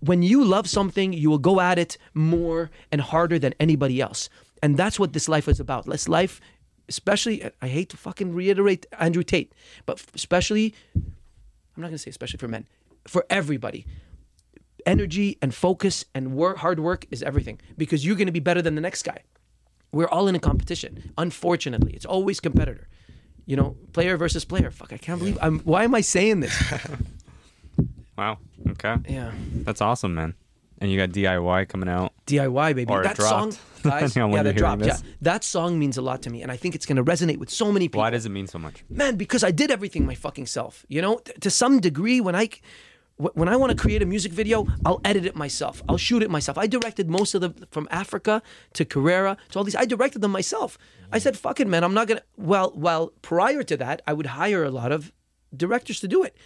when 0.00 0.22
you 0.22 0.44
love 0.44 0.68
something, 0.68 1.12
you 1.12 1.30
will 1.30 1.38
go 1.38 1.60
at 1.60 1.78
it 1.78 1.96
more 2.14 2.70
and 2.92 3.00
harder 3.00 3.38
than 3.38 3.54
anybody 3.58 4.00
else. 4.00 4.28
And 4.62 4.76
that's 4.76 5.00
what 5.00 5.14
this 5.14 5.28
life 5.28 5.48
is 5.48 5.58
about. 5.58 5.86
This 5.86 6.08
life, 6.08 6.40
especially, 6.88 7.50
I 7.62 7.68
hate 7.68 7.88
to 7.90 7.96
fucking 7.96 8.34
reiterate 8.34 8.86
Andrew 8.98 9.22
Tate, 9.22 9.54
but 9.86 10.04
especially, 10.14 10.74
I'm 10.94 11.82
not 11.82 11.88
gonna 11.88 11.98
say 11.98 12.10
especially 12.10 12.38
for 12.38 12.48
men, 12.48 12.66
for 13.06 13.24
everybody 13.30 13.86
energy 14.86 15.38
and 15.42 15.54
focus 15.54 16.04
and 16.14 16.34
work, 16.34 16.58
hard 16.58 16.80
work 16.80 17.06
is 17.10 17.22
everything 17.22 17.60
because 17.76 18.04
you're 18.04 18.16
going 18.16 18.26
to 18.26 18.32
be 18.32 18.40
better 18.40 18.62
than 18.62 18.74
the 18.74 18.80
next 18.80 19.02
guy. 19.02 19.18
We're 19.92 20.08
all 20.08 20.28
in 20.28 20.34
a 20.34 20.38
competition. 20.38 21.12
Unfortunately, 21.18 21.92
it's 21.92 22.06
always 22.06 22.40
competitor. 22.40 22.88
You 23.46 23.56
know, 23.56 23.76
player 23.92 24.16
versus 24.16 24.44
player. 24.44 24.70
Fuck, 24.70 24.92
I 24.92 24.98
can't 24.98 25.18
believe. 25.18 25.38
I'm. 25.42 25.60
Why 25.60 25.84
am 25.84 25.94
I 25.94 26.00
saying 26.02 26.40
this? 26.40 26.54
Wow. 28.16 28.36
Okay. 28.72 28.96
Yeah, 29.08 29.32
That's 29.64 29.80
awesome, 29.80 30.14
man. 30.14 30.34
And 30.78 30.90
you 30.90 30.98
got 30.98 31.08
DIY 31.08 31.68
coming 31.68 31.88
out. 31.88 32.12
DIY 32.26 32.74
baby. 32.74 32.92
Or 32.92 33.02
that 33.02 33.16
song, 33.16 33.50
dropped, 33.50 33.62
guys. 33.82 34.12
depending 34.12 34.34
yeah, 34.36 34.42
that 34.42 34.56
dropped. 34.56 34.84
Yeah, 34.84 34.98
that 35.22 35.42
song 35.42 35.78
means 35.78 35.96
a 35.96 36.02
lot 36.02 36.20
to 36.22 36.30
me, 36.30 36.42
and 36.42 36.52
I 36.52 36.56
think 36.56 36.74
it's 36.74 36.84
going 36.84 36.96
to 36.96 37.04
resonate 37.04 37.38
with 37.38 37.48
so 37.48 37.72
many 37.72 37.88
people. 37.88 38.00
Why 38.00 38.10
does 38.10 38.26
it 38.26 38.30
mean 38.30 38.46
so 38.46 38.58
much? 38.58 38.84
man 38.90 39.16
because 39.16 39.42
i 39.42 39.50
did 39.50 39.70
everything 39.70 40.04
my 40.04 40.14
fucking 40.14 40.46
self 40.46 40.84
you 40.88 41.00
know 41.00 41.16
T- 41.18 41.32
to 41.40 41.50
some 41.50 41.80
degree 41.80 42.20
when 42.20 42.34
i 42.34 42.48
when 43.20 43.48
i 43.48 43.56
want 43.56 43.70
to 43.70 43.76
create 43.76 44.02
a 44.02 44.06
music 44.06 44.32
video 44.32 44.66
i'll 44.84 45.00
edit 45.04 45.24
it 45.26 45.36
myself. 45.36 45.82
I'll 45.88 45.98
shoot 45.98 46.22
it 46.22 46.30
myself. 46.30 46.56
I 46.58 46.66
directed 46.66 47.10
most 47.10 47.34
of 47.34 47.40
the 47.40 47.50
from 47.70 47.86
africa 47.90 48.42
to 48.74 48.84
carrera 48.84 49.36
to 49.50 49.58
all 49.58 49.64
these. 49.64 49.76
I 49.76 49.84
directed 49.84 50.20
them 50.22 50.32
myself. 50.32 50.78
I 51.12 51.18
said 51.18 51.36
fuck 51.36 51.60
it 51.60 51.68
man 51.68 51.84
i'm 51.84 51.94
not 51.94 52.08
gonna 52.08 52.22
well 52.36 52.72
well 52.74 53.12
prior 53.22 53.62
to 53.62 53.76
that 53.76 54.02
i 54.06 54.12
would 54.12 54.26
hire 54.26 54.64
a 54.64 54.70
lot 54.70 54.92
of 54.92 55.12
directors 55.54 56.00
to 56.00 56.08
do 56.08 56.22
it. 56.22 56.36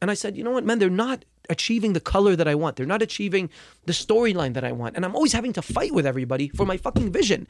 And 0.00 0.10
i 0.10 0.14
said 0.14 0.36
you 0.36 0.44
know 0.44 0.50
what 0.50 0.64
man 0.64 0.78
they're 0.78 0.90
not 0.90 1.24
achieving 1.48 1.92
the 1.92 2.00
color 2.00 2.36
that 2.36 2.48
I 2.48 2.54
want. 2.54 2.76
They're 2.76 2.86
not 2.86 3.02
achieving 3.02 3.50
the 3.86 3.92
storyline 3.92 4.54
that 4.54 4.64
I 4.64 4.72
want. 4.72 4.96
And 4.96 5.04
I'm 5.04 5.14
always 5.14 5.32
having 5.32 5.52
to 5.54 5.62
fight 5.62 5.92
with 5.92 6.06
everybody 6.06 6.48
for 6.48 6.66
my 6.66 6.76
fucking 6.76 7.12
vision. 7.12 7.46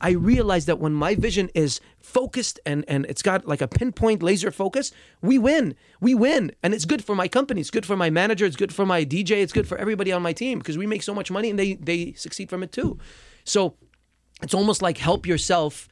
I 0.00 0.10
realize 0.10 0.66
that 0.66 0.78
when 0.78 0.92
my 0.92 1.14
vision 1.14 1.50
is 1.54 1.80
focused 2.00 2.58
and, 2.64 2.84
and 2.88 3.06
it's 3.06 3.22
got 3.22 3.46
like 3.46 3.60
a 3.60 3.68
pinpoint 3.68 4.22
laser 4.22 4.50
focus, 4.50 4.92
we 5.20 5.38
win. 5.38 5.74
We 6.00 6.14
win. 6.14 6.52
And 6.62 6.74
it's 6.74 6.84
good 6.84 7.04
for 7.04 7.14
my 7.14 7.28
company. 7.28 7.60
It's 7.60 7.70
good 7.70 7.86
for 7.86 7.96
my 7.96 8.10
manager. 8.10 8.44
It's 8.46 8.56
good 8.56 8.74
for 8.74 8.86
my 8.86 9.04
DJ. 9.04 9.42
It's 9.42 9.52
good 9.52 9.68
for 9.68 9.78
everybody 9.78 10.12
on 10.12 10.22
my 10.22 10.32
team 10.32 10.58
because 10.58 10.78
we 10.78 10.86
make 10.86 11.02
so 11.02 11.14
much 11.14 11.30
money 11.30 11.50
and 11.50 11.58
they, 11.58 11.74
they 11.74 12.12
succeed 12.12 12.48
from 12.50 12.62
it 12.62 12.72
too. 12.72 12.98
So 13.44 13.74
it's 14.42 14.54
almost 14.54 14.82
like 14.82 14.98
help 14.98 15.26
yourself 15.26 15.88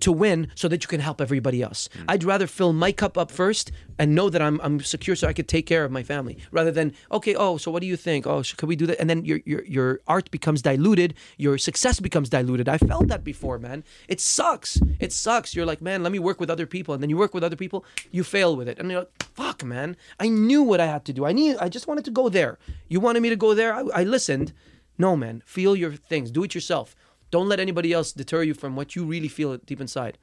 to 0.00 0.12
win 0.12 0.48
so 0.54 0.68
that 0.68 0.82
you 0.82 0.88
can 0.88 1.00
help 1.00 1.20
everybody 1.20 1.62
else. 1.62 1.88
Mm. 1.88 2.04
I'd 2.08 2.24
rather 2.24 2.46
fill 2.46 2.72
my 2.72 2.92
cup 2.92 3.16
up 3.16 3.30
first 3.30 3.72
and 3.98 4.14
know 4.14 4.28
that 4.28 4.42
I'm, 4.42 4.60
I'm 4.62 4.80
secure 4.80 5.16
so 5.16 5.26
I 5.26 5.32
could 5.32 5.48
take 5.48 5.66
care 5.66 5.84
of 5.84 5.90
my 5.90 6.02
family 6.02 6.38
rather 6.50 6.70
than, 6.70 6.92
okay, 7.10 7.34
oh, 7.34 7.56
so 7.56 7.70
what 7.70 7.80
do 7.80 7.86
you 7.86 7.96
think? 7.96 8.26
Oh, 8.26 8.42
sh- 8.42 8.54
could 8.54 8.68
we 8.68 8.76
do 8.76 8.86
that? 8.86 9.00
And 9.00 9.08
then 9.08 9.24
your, 9.24 9.40
your, 9.44 9.64
your 9.64 10.00
art 10.06 10.30
becomes 10.30 10.62
diluted, 10.62 11.14
your 11.38 11.58
success 11.58 12.00
becomes 12.00 12.28
diluted. 12.28 12.68
I 12.68 12.78
felt 12.78 13.08
that 13.08 13.24
before, 13.24 13.58
man. 13.58 13.84
It 14.08 14.20
sucks. 14.20 14.78
It 15.00 15.12
sucks. 15.12 15.54
You're 15.54 15.66
like, 15.66 15.80
man, 15.80 16.02
let 16.02 16.12
me 16.12 16.18
work 16.18 16.40
with 16.40 16.50
other 16.50 16.66
people. 16.66 16.94
And 16.94 17.02
then 17.02 17.10
you 17.10 17.16
work 17.16 17.34
with 17.34 17.44
other 17.44 17.56
people, 17.56 17.84
you 18.10 18.24
fail 18.24 18.56
with 18.56 18.68
it. 18.68 18.78
And 18.78 18.90
you're 18.90 19.00
like, 19.00 19.22
fuck, 19.34 19.64
man. 19.64 19.96
I 20.20 20.28
knew 20.28 20.62
what 20.62 20.80
I 20.80 20.86
had 20.86 21.04
to 21.06 21.12
do. 21.12 21.24
I 21.24 21.32
knew, 21.32 21.56
I 21.60 21.68
just 21.68 21.86
wanted 21.86 22.04
to 22.04 22.10
go 22.10 22.28
there. 22.28 22.58
You 22.88 23.00
wanted 23.00 23.20
me 23.20 23.30
to 23.30 23.36
go 23.36 23.54
there? 23.54 23.74
I, 23.74 23.82
I 23.94 24.04
listened. 24.04 24.52
No, 24.98 25.16
man. 25.16 25.42
Feel 25.46 25.76
your 25.76 25.92
things. 25.92 26.30
Do 26.30 26.44
it 26.44 26.54
yourself. 26.54 26.94
Don't 27.30 27.48
let 27.48 27.60
anybody 27.60 27.92
else 27.92 28.12
deter 28.12 28.42
you 28.42 28.54
from 28.54 28.76
what 28.76 28.94
you 28.96 29.04
really 29.04 29.28
feel 29.28 29.56
deep 29.58 29.80
inside. 29.80 30.18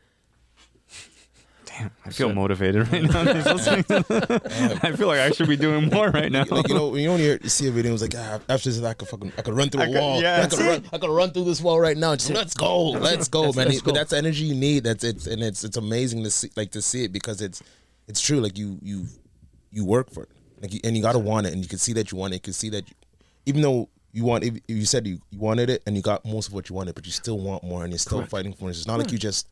Damn, 1.65 1.91
I 2.05 2.09
feel 2.11 2.31
motivated 2.33 2.91
right 2.91 3.03
now. 3.03 3.23
just 3.33 3.47
listening. 3.47 3.85
I 4.83 4.91
feel 4.95 5.07
like 5.07 5.19
I 5.19 5.31
should 5.31 5.47
be 5.47 5.55
doing 5.55 5.89
more 5.89 6.09
right 6.09 6.31
now. 6.31 6.45
like 6.49 6.67
you 6.67 6.75
know, 6.75 6.89
when 6.89 7.01
you 7.01 7.09
only 7.09 7.23
hear, 7.23 7.39
see 7.45 7.67
a 7.67 7.71
video, 7.71 7.93
it's 7.93 8.01
like 8.01 8.13
ah, 8.15 8.39
after 8.47 8.69
this, 8.69 8.81
I 8.83 8.93
could 8.93 9.07
fucking, 9.07 9.31
I 9.37 9.41
could 9.41 9.55
run 9.55 9.69
through 9.69 9.81
a 9.81 9.85
could- 9.87 9.95
wall. 9.95 10.21
yeah. 10.21 10.43
I 10.43 10.47
could 10.47 10.59
run, 10.59 10.83
I 10.93 10.97
could 10.99 11.09
run 11.09 11.31
through 11.31 11.45
this 11.45 11.61
wall 11.61 11.79
right 11.79 11.97
now. 11.97 12.15
Just, 12.15 12.31
let's 12.31 12.53
go, 12.53 12.89
let's 12.91 13.27
go, 13.27 13.51
man. 13.53 13.69
let's 13.69 13.81
But 13.81 13.95
that's 13.95 14.11
the 14.11 14.17
energy 14.17 14.43
you 14.43 14.55
need. 14.55 14.83
That's 14.83 15.03
it's 15.03 15.25
and 15.25 15.41
it's 15.41 15.63
it's 15.63 15.77
amazing 15.77 16.23
to 16.23 16.29
see, 16.29 16.49
like 16.55 16.71
to 16.71 16.81
see 16.81 17.05
it 17.05 17.11
because 17.11 17.41
it's 17.41 17.63
it's 18.07 18.21
true. 18.21 18.39
Like 18.39 18.57
you 18.57 18.77
you 18.83 19.07
you 19.71 19.83
work 19.83 20.11
for 20.11 20.23
it, 20.23 20.29
like 20.61 20.73
you, 20.73 20.79
and 20.83 20.95
you 20.95 21.01
gotta 21.01 21.17
want 21.19 21.47
it, 21.47 21.53
and 21.53 21.63
you 21.63 21.67
can 21.69 21.79
see 21.79 21.93
that 21.93 22.11
you 22.11 22.17
want 22.19 22.33
it. 22.33 22.35
You 22.35 22.41
can 22.41 22.53
see 22.53 22.69
that 22.69 22.87
you, 22.87 22.95
even 23.47 23.61
though 23.63 23.89
you 24.13 24.23
want, 24.23 24.43
if 24.43 24.59
you 24.67 24.85
said 24.85 25.05
you, 25.05 25.19
you 25.31 25.39
wanted 25.39 25.69
it 25.69 25.83
and 25.85 25.95
you 25.95 26.01
got 26.01 26.23
most 26.23 26.47
of 26.47 26.53
what 26.53 26.69
you 26.69 26.75
wanted, 26.75 26.95
but 26.95 27.05
you 27.05 27.11
still 27.11 27.39
want 27.39 27.63
more, 27.63 27.83
and 27.83 27.91
you're 27.91 27.99
still 27.99 28.23
fighting 28.25 28.53
for 28.53 28.69
it. 28.69 28.77
It's 28.77 28.87
not 28.87 28.99
like 28.99 29.09
hmm. 29.09 29.13
you 29.13 29.19
just 29.19 29.47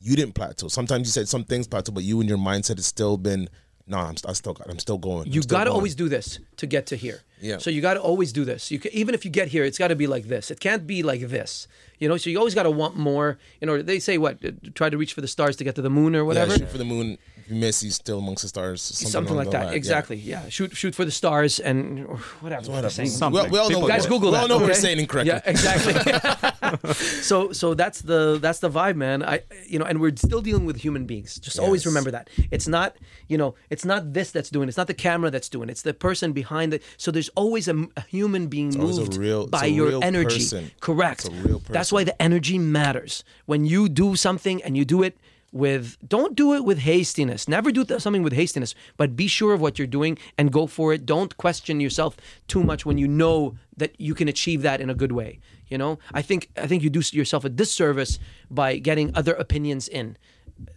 you 0.00 0.16
didn't 0.16 0.34
plateau. 0.34 0.68
Sometimes 0.68 1.06
you 1.06 1.12
said 1.12 1.28
some 1.28 1.44
things 1.44 1.66
plateau, 1.66 1.92
but 1.92 2.04
you 2.04 2.20
and 2.20 2.28
your 2.28 2.38
mindset 2.38 2.76
has 2.76 2.86
still 2.86 3.16
been 3.16 3.48
no, 3.86 3.98
I'm, 3.98 4.14
I 4.26 4.32
still 4.32 4.56
I'm 4.66 4.78
still 4.78 4.96
going. 4.96 5.30
You 5.30 5.42
got 5.42 5.64
to 5.64 5.72
always 5.72 5.94
do 5.94 6.08
this 6.08 6.38
to 6.56 6.66
get 6.66 6.86
to 6.86 6.96
here. 6.96 7.20
Yeah. 7.40 7.58
So 7.58 7.68
you 7.68 7.82
got 7.82 7.94
to 7.94 8.00
always 8.00 8.32
do 8.32 8.44
this. 8.44 8.70
You 8.70 8.78
can, 8.78 8.92
even 8.94 9.14
if 9.14 9.24
you 9.24 9.30
get 9.30 9.48
here, 9.48 9.64
it's 9.64 9.76
got 9.76 9.88
to 9.88 9.96
be 9.96 10.06
like 10.06 10.24
this. 10.24 10.50
It 10.50 10.60
can't 10.60 10.86
be 10.86 11.02
like 11.02 11.20
this. 11.20 11.68
You 11.98 12.08
know. 12.08 12.16
So 12.16 12.30
you 12.30 12.38
always 12.38 12.54
got 12.54 12.64
to 12.64 12.70
want 12.70 12.96
more. 12.96 13.38
You 13.60 13.66
know. 13.66 13.82
They 13.82 13.98
say 13.98 14.18
what? 14.18 14.38
Try 14.74 14.90
to 14.90 14.96
reach 14.98 15.12
for 15.14 15.20
the 15.20 15.28
stars 15.28 15.56
to 15.56 15.64
get 15.64 15.74
to 15.76 15.82
the 15.82 15.90
moon 15.90 16.14
or 16.14 16.18
Yeah, 16.18 16.22
whatever. 16.24 16.56
shoot 16.58 16.68
for 16.70 16.78
the 16.78 16.84
moon. 16.84 17.18
If 17.36 17.50
you 17.50 17.56
miss, 17.56 17.82
he's 17.82 17.94
still 17.96 18.18
amongst 18.20 18.40
the 18.42 18.48
stars. 18.48 18.80
Something, 18.80 19.10
Something 19.10 19.36
like 19.36 19.50
that. 19.50 19.66
line. 19.66 19.74
Exactly. 19.74 20.16
Yeah. 20.16 20.48
Shoot. 20.48 20.74
Shoot 20.76 20.94
for 20.94 21.04
the 21.04 21.10
stars 21.10 21.60
and 21.60 22.06
or 22.06 22.16
whatever. 22.40 22.62
they're 22.62 22.70
Whatever. 22.74 22.90
saying. 22.90 23.10
Something. 23.10 23.44
We, 23.44 23.50
we 23.50 23.58
all 23.58 23.64
know. 23.64 23.68
People- 23.68 23.82
what- 23.82 23.88
Guys, 23.88 24.06
Google 24.06 24.30
we 24.30 24.36
that. 24.36 24.42
all 24.42 24.48
know 24.48 24.58
we're 24.58 24.64
okay? 24.64 24.74
saying 24.74 24.98
incorrectly. 24.98 25.32
Yeah, 25.34 25.42
exactly. 25.44 25.94
so, 26.94 27.52
so 27.52 27.74
that's 27.74 28.00
the 28.02 28.38
that's 28.40 28.60
the 28.60 28.70
vibe, 28.70 28.96
man. 28.96 29.22
I, 29.22 29.40
you 29.66 29.78
know, 29.78 29.84
and 29.84 30.00
we're 30.00 30.16
still 30.16 30.40
dealing 30.40 30.64
with 30.66 30.76
human 30.76 31.04
beings. 31.06 31.36
Just 31.38 31.58
always 31.58 31.84
remember 31.86 32.10
that 32.10 32.28
it's 32.50 32.66
not, 32.66 32.96
you 33.28 33.36
know, 33.38 33.54
it's 33.70 33.84
not 33.84 34.12
this 34.12 34.30
that's 34.30 34.50
doing. 34.50 34.68
it. 34.68 34.70
It's 34.70 34.78
not 34.78 34.86
the 34.86 34.94
camera 34.94 35.30
that's 35.30 35.48
doing. 35.48 35.68
it. 35.68 35.72
It's 35.72 35.82
the 35.82 35.94
person 35.94 36.32
behind 36.32 36.72
it. 36.74 36.82
So 36.96 37.10
there's 37.10 37.28
always 37.30 37.68
a, 37.68 37.86
a 37.96 38.00
human 38.02 38.46
being 38.48 38.78
always 38.80 38.96
a 38.98 39.00
moved 39.02 39.16
real- 39.16 39.42
it's 39.42 39.50
by 39.50 39.66
a 39.66 39.68
your 39.68 39.88
real 39.88 40.02
energy. 40.04 40.36
person. 40.38 40.70
Correct. 40.80 41.26
It's 41.26 41.28
a 41.28 41.42
real 41.48 41.60
That's 41.84 41.92
why 41.92 42.04
the 42.04 42.22
energy 42.22 42.58
matters. 42.58 43.24
When 43.44 43.66
you 43.66 43.90
do 43.90 44.16
something 44.16 44.62
and 44.62 44.74
you 44.74 44.86
do 44.86 45.02
it 45.02 45.18
with 45.52 45.98
don't 46.06 46.34
do 46.34 46.54
it 46.54 46.64
with 46.64 46.78
hastiness. 46.78 47.46
Never 47.46 47.70
do 47.70 47.84
something 47.98 48.22
with 48.22 48.32
hastiness 48.32 48.74
but 48.96 49.14
be 49.14 49.26
sure 49.26 49.52
of 49.52 49.60
what 49.60 49.78
you're 49.78 49.86
doing 49.86 50.18
and 50.38 50.50
go 50.50 50.66
for 50.66 50.94
it. 50.94 51.04
Don't 51.04 51.36
question 51.36 51.80
yourself 51.80 52.16
too 52.48 52.62
much 52.64 52.86
when 52.86 52.96
you 52.96 53.06
know 53.06 53.56
that 53.76 54.00
you 54.00 54.14
can 54.14 54.28
achieve 54.28 54.62
that 54.62 54.80
in 54.80 54.88
a 54.88 54.94
good 54.94 55.12
way 55.12 55.40
you 55.68 55.78
know? 55.78 55.98
I 56.12 56.22
think 56.22 56.50
i 56.56 56.66
think 56.66 56.82
you 56.82 56.90
do 56.90 57.02
yourself 57.12 57.44
a 57.44 57.48
disservice 57.48 58.18
by 58.50 58.78
getting 58.78 59.14
other 59.14 59.34
opinions 59.34 59.88
in. 59.88 60.16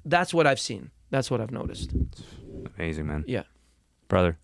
That's 0.04 0.34
what 0.34 0.46
i've 0.48 0.60
seen. 0.60 0.92
That's 1.10 1.32
what 1.32 1.40
i've 1.42 1.52
noticed. 1.52 1.94
Amazing, 2.76 3.08
man. 3.08 3.24
yeah. 3.28 3.44
Brother, 4.08 4.38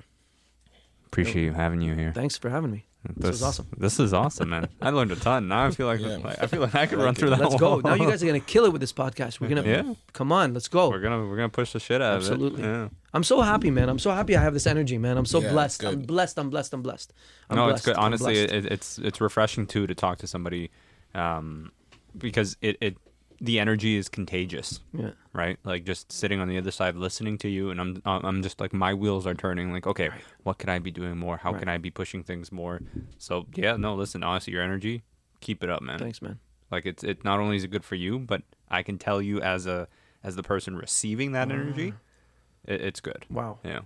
appreciate 1.05 1.43
you 1.43 1.53
having 1.53 1.81
you 1.81 1.95
here. 1.95 2.11
thanks 2.13 2.37
for 2.37 2.49
having 2.49 2.71
me 2.71 2.85
this, 3.17 3.27
was 3.31 3.43
awesome 3.43 3.67
This 3.77 3.99
is 3.99 4.13
awesome, 4.13 4.49
man. 4.49 4.69
I 4.81 4.89
learned 4.91 5.11
a 5.11 5.15
ton. 5.15 5.47
Now 5.47 5.65
I 5.65 5.71
feel 5.71 5.87
like, 5.87 5.99
Yeah. 5.99 6.17
like 6.23 6.41
I 6.41 6.47
feel 6.47 6.61
like 6.61 6.73
I 6.75 6.85
could 6.85 6.99
run 6.99 7.15
through 7.15 7.29
it. 7.33 7.37
that. 7.37 7.41
let's 7.49 7.55
go 7.59 7.79
now 7.79 7.95
you 7.95 8.07
guys 8.09 8.23
are 8.23 8.25
gonna 8.25 8.39
kill 8.39 8.65
it 8.65 8.71
with 8.71 8.81
this 8.81 8.93
podcast 8.93 9.39
we're 9.39 9.49
gonna 9.49 9.63
Yeah. 9.63 9.93
come 10.13 10.31
on 10.31 10.53
let's 10.53 10.67
go 10.67 10.89
We're 10.89 11.01
gonna 11.01 11.25
we're 11.27 11.35
gonna 11.35 11.49
push 11.49 11.73
the 11.73 11.79
shit 11.79 12.01
out 12.01 12.15
Absolutely. 12.17 12.63
of 12.63 12.67
it. 12.69 12.71
Yeah. 12.71 12.89
I'm 13.13 13.23
so 13.23 13.41
happy, 13.41 13.69
man. 13.69 13.89
I'm 13.89 13.99
so 13.99 14.09
happy 14.11 14.35
I 14.35 14.41
have 14.41 14.53
this 14.53 14.65
energy, 14.65 14.97
man. 14.97 15.17
I'm 15.17 15.25
so 15.25 15.39
Yeah, 15.39 15.51
blessed. 15.51 15.83
I'm 15.85 16.01
blessed. 16.01 16.39
I'm 16.39 16.49
blessed. 16.49 16.73
I'm 16.73 16.81
blessed. 16.81 17.13
I'm 17.49 17.57
no, 17.57 17.65
blessed. 17.65 17.77
it's 17.79 17.85
good. 17.85 17.95
Honestly, 17.97 18.37
it, 18.39 18.65
it's 18.65 18.97
it's 18.97 19.21
refreshing 19.21 19.67
too 19.67 19.85
to 19.85 19.93
talk 19.93 20.17
to 20.19 20.27
somebody, 20.27 20.71
um, 21.13 21.71
because 22.17 22.57
it 22.61 22.77
it 22.81 22.97
the 23.43 23.59
energy 23.59 23.97
is 23.97 24.07
contagious, 24.07 24.79
yeah. 24.97 25.11
right? 25.33 25.59
Like 25.65 25.83
just 25.83 26.13
sitting 26.13 26.39
on 26.39 26.47
the 26.47 26.57
other 26.57 26.71
side, 26.71 26.95
listening 26.95 27.37
to 27.39 27.49
you, 27.49 27.71
and 27.71 27.81
I'm 27.81 28.01
I'm 28.05 28.41
just 28.41 28.61
like 28.61 28.71
my 28.71 28.93
wheels 28.93 29.27
are 29.27 29.33
turning. 29.33 29.73
Like, 29.73 29.85
okay, 29.85 30.09
what 30.43 30.57
could 30.57 30.69
I 30.69 30.79
be 30.79 30.91
doing 30.91 31.17
more? 31.17 31.35
How 31.35 31.51
Right. 31.51 31.59
can 31.59 31.67
I 31.67 31.77
be 31.77 31.91
pushing 31.91 32.23
things 32.23 32.53
more? 32.53 32.79
So 33.17 33.45
yeah, 33.53 33.75
no, 33.75 33.95
listen, 33.95 34.23
honestly, 34.23 34.53
your 34.53 34.63
energy, 34.63 35.03
keep 35.41 35.61
it 35.61 35.69
up, 35.69 35.81
man. 35.81 35.99
Thanks, 35.99 36.21
man. 36.21 36.39
Like 36.71 36.85
it's 36.85 37.03
it 37.03 37.25
not 37.25 37.41
only 37.41 37.57
is 37.57 37.65
it 37.65 37.71
good 37.71 37.83
for 37.83 37.95
you, 37.95 38.17
but 38.17 38.43
I 38.69 38.81
can 38.81 38.97
tell 38.97 39.21
you 39.21 39.41
as 39.41 39.67
a 39.67 39.89
as 40.23 40.37
the 40.37 40.43
person 40.43 40.77
receiving 40.77 41.33
that 41.33 41.51
energy, 41.51 41.91
mm. 41.91 42.73
it, 42.73 42.79
it's 42.79 43.01
good. 43.01 43.25
Wow. 43.29 43.59
Yeah. 43.65 43.81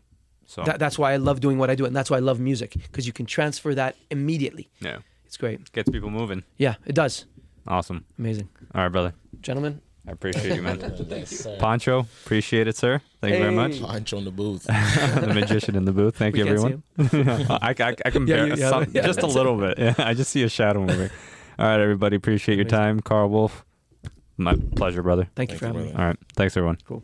So 0.46 0.64
That, 0.64 0.78
that's 0.80 0.98
why 1.00 1.12
I 1.14 1.18
love 1.18 1.42
doing 1.42 1.58
what 1.58 1.70
I 1.72 1.76
do, 1.76 1.86
and 1.86 1.96
that's 1.96 2.10
why 2.12 2.18
I 2.18 2.22
love 2.22 2.40
music 2.40 2.74
because 2.74 3.08
you 3.08 3.12
can 3.12 3.26
transfer 3.26 3.74
that 3.76 3.98
immediately. 4.12 4.70
yeah, 4.80 5.00
It's 5.26 5.36
great. 5.36 5.72
gets 5.74 5.90
people 5.90 6.10
moving. 6.10 6.44
Yeah, 6.58 6.76
it 6.86 6.94
does. 6.96 7.26
Awesome. 7.68 8.06
Amazing, 8.18 8.50
All 8.74 8.84
right, 8.84 8.90
brother. 8.90 9.14
gentlemen. 9.42 9.82
I 10.08 10.12
appreciate 10.12 10.56
you, 10.56 10.62
man. 10.62 10.80
Yes, 11.10 11.30
sir. 11.32 11.58
Poncho, 11.60 12.08
appreciate 12.26 12.66
it, 12.70 12.78
sir. 12.78 13.02
Thank 13.20 13.34
you 13.34 13.40
very 13.42 13.54
much. 13.54 13.76
Hey. 13.76 13.82
Punch 13.86 14.14
on 14.14 14.24
the 14.24 14.32
booth. 14.32 14.64
the 14.64 15.32
magician 15.34 15.76
in 15.76 15.84
the 15.84 15.92
booth. 15.92 16.16
Thank 16.16 16.34
We 16.36 16.44
you, 16.44 16.48
everyone. 16.48 16.84
I, 16.98 17.76
I, 17.78 17.96
I 18.06 18.10
can 18.12 18.26
Yeah, 18.28 18.36
bear 18.38 18.48
you- 18.48 18.56
yeah, 18.56 18.70
some, 18.70 18.86
yeah, 18.94 19.02
just 19.06 19.20
a 19.20 19.24
that's 19.24 19.36
little 19.36 19.58
bit. 19.58 19.78
Yeah, 19.78 19.96
I 19.98 20.14
just 20.14 20.32
see 20.32 20.44
a 20.44 20.50
shadow 20.50 20.80
moving. 20.80 21.10
All 21.60 21.66
right, 21.68 21.82
everybody. 21.82 22.16
Appreciate 22.16 22.56
your 22.56 22.64
time. 22.66 23.02
Karl 23.02 23.28
Wolf. 23.28 23.66
My 24.38 24.56
pleasure, 24.78 25.04
brother. 25.04 25.28
Thank 25.36 25.52
you 25.52 25.58
for 25.58 25.66
having 25.68 25.88
me. 25.88 25.92
All 25.92 26.06
right. 26.06 26.18
Thanks, 26.38 26.56
everyone. 26.56 26.78
Cool. 26.86 27.04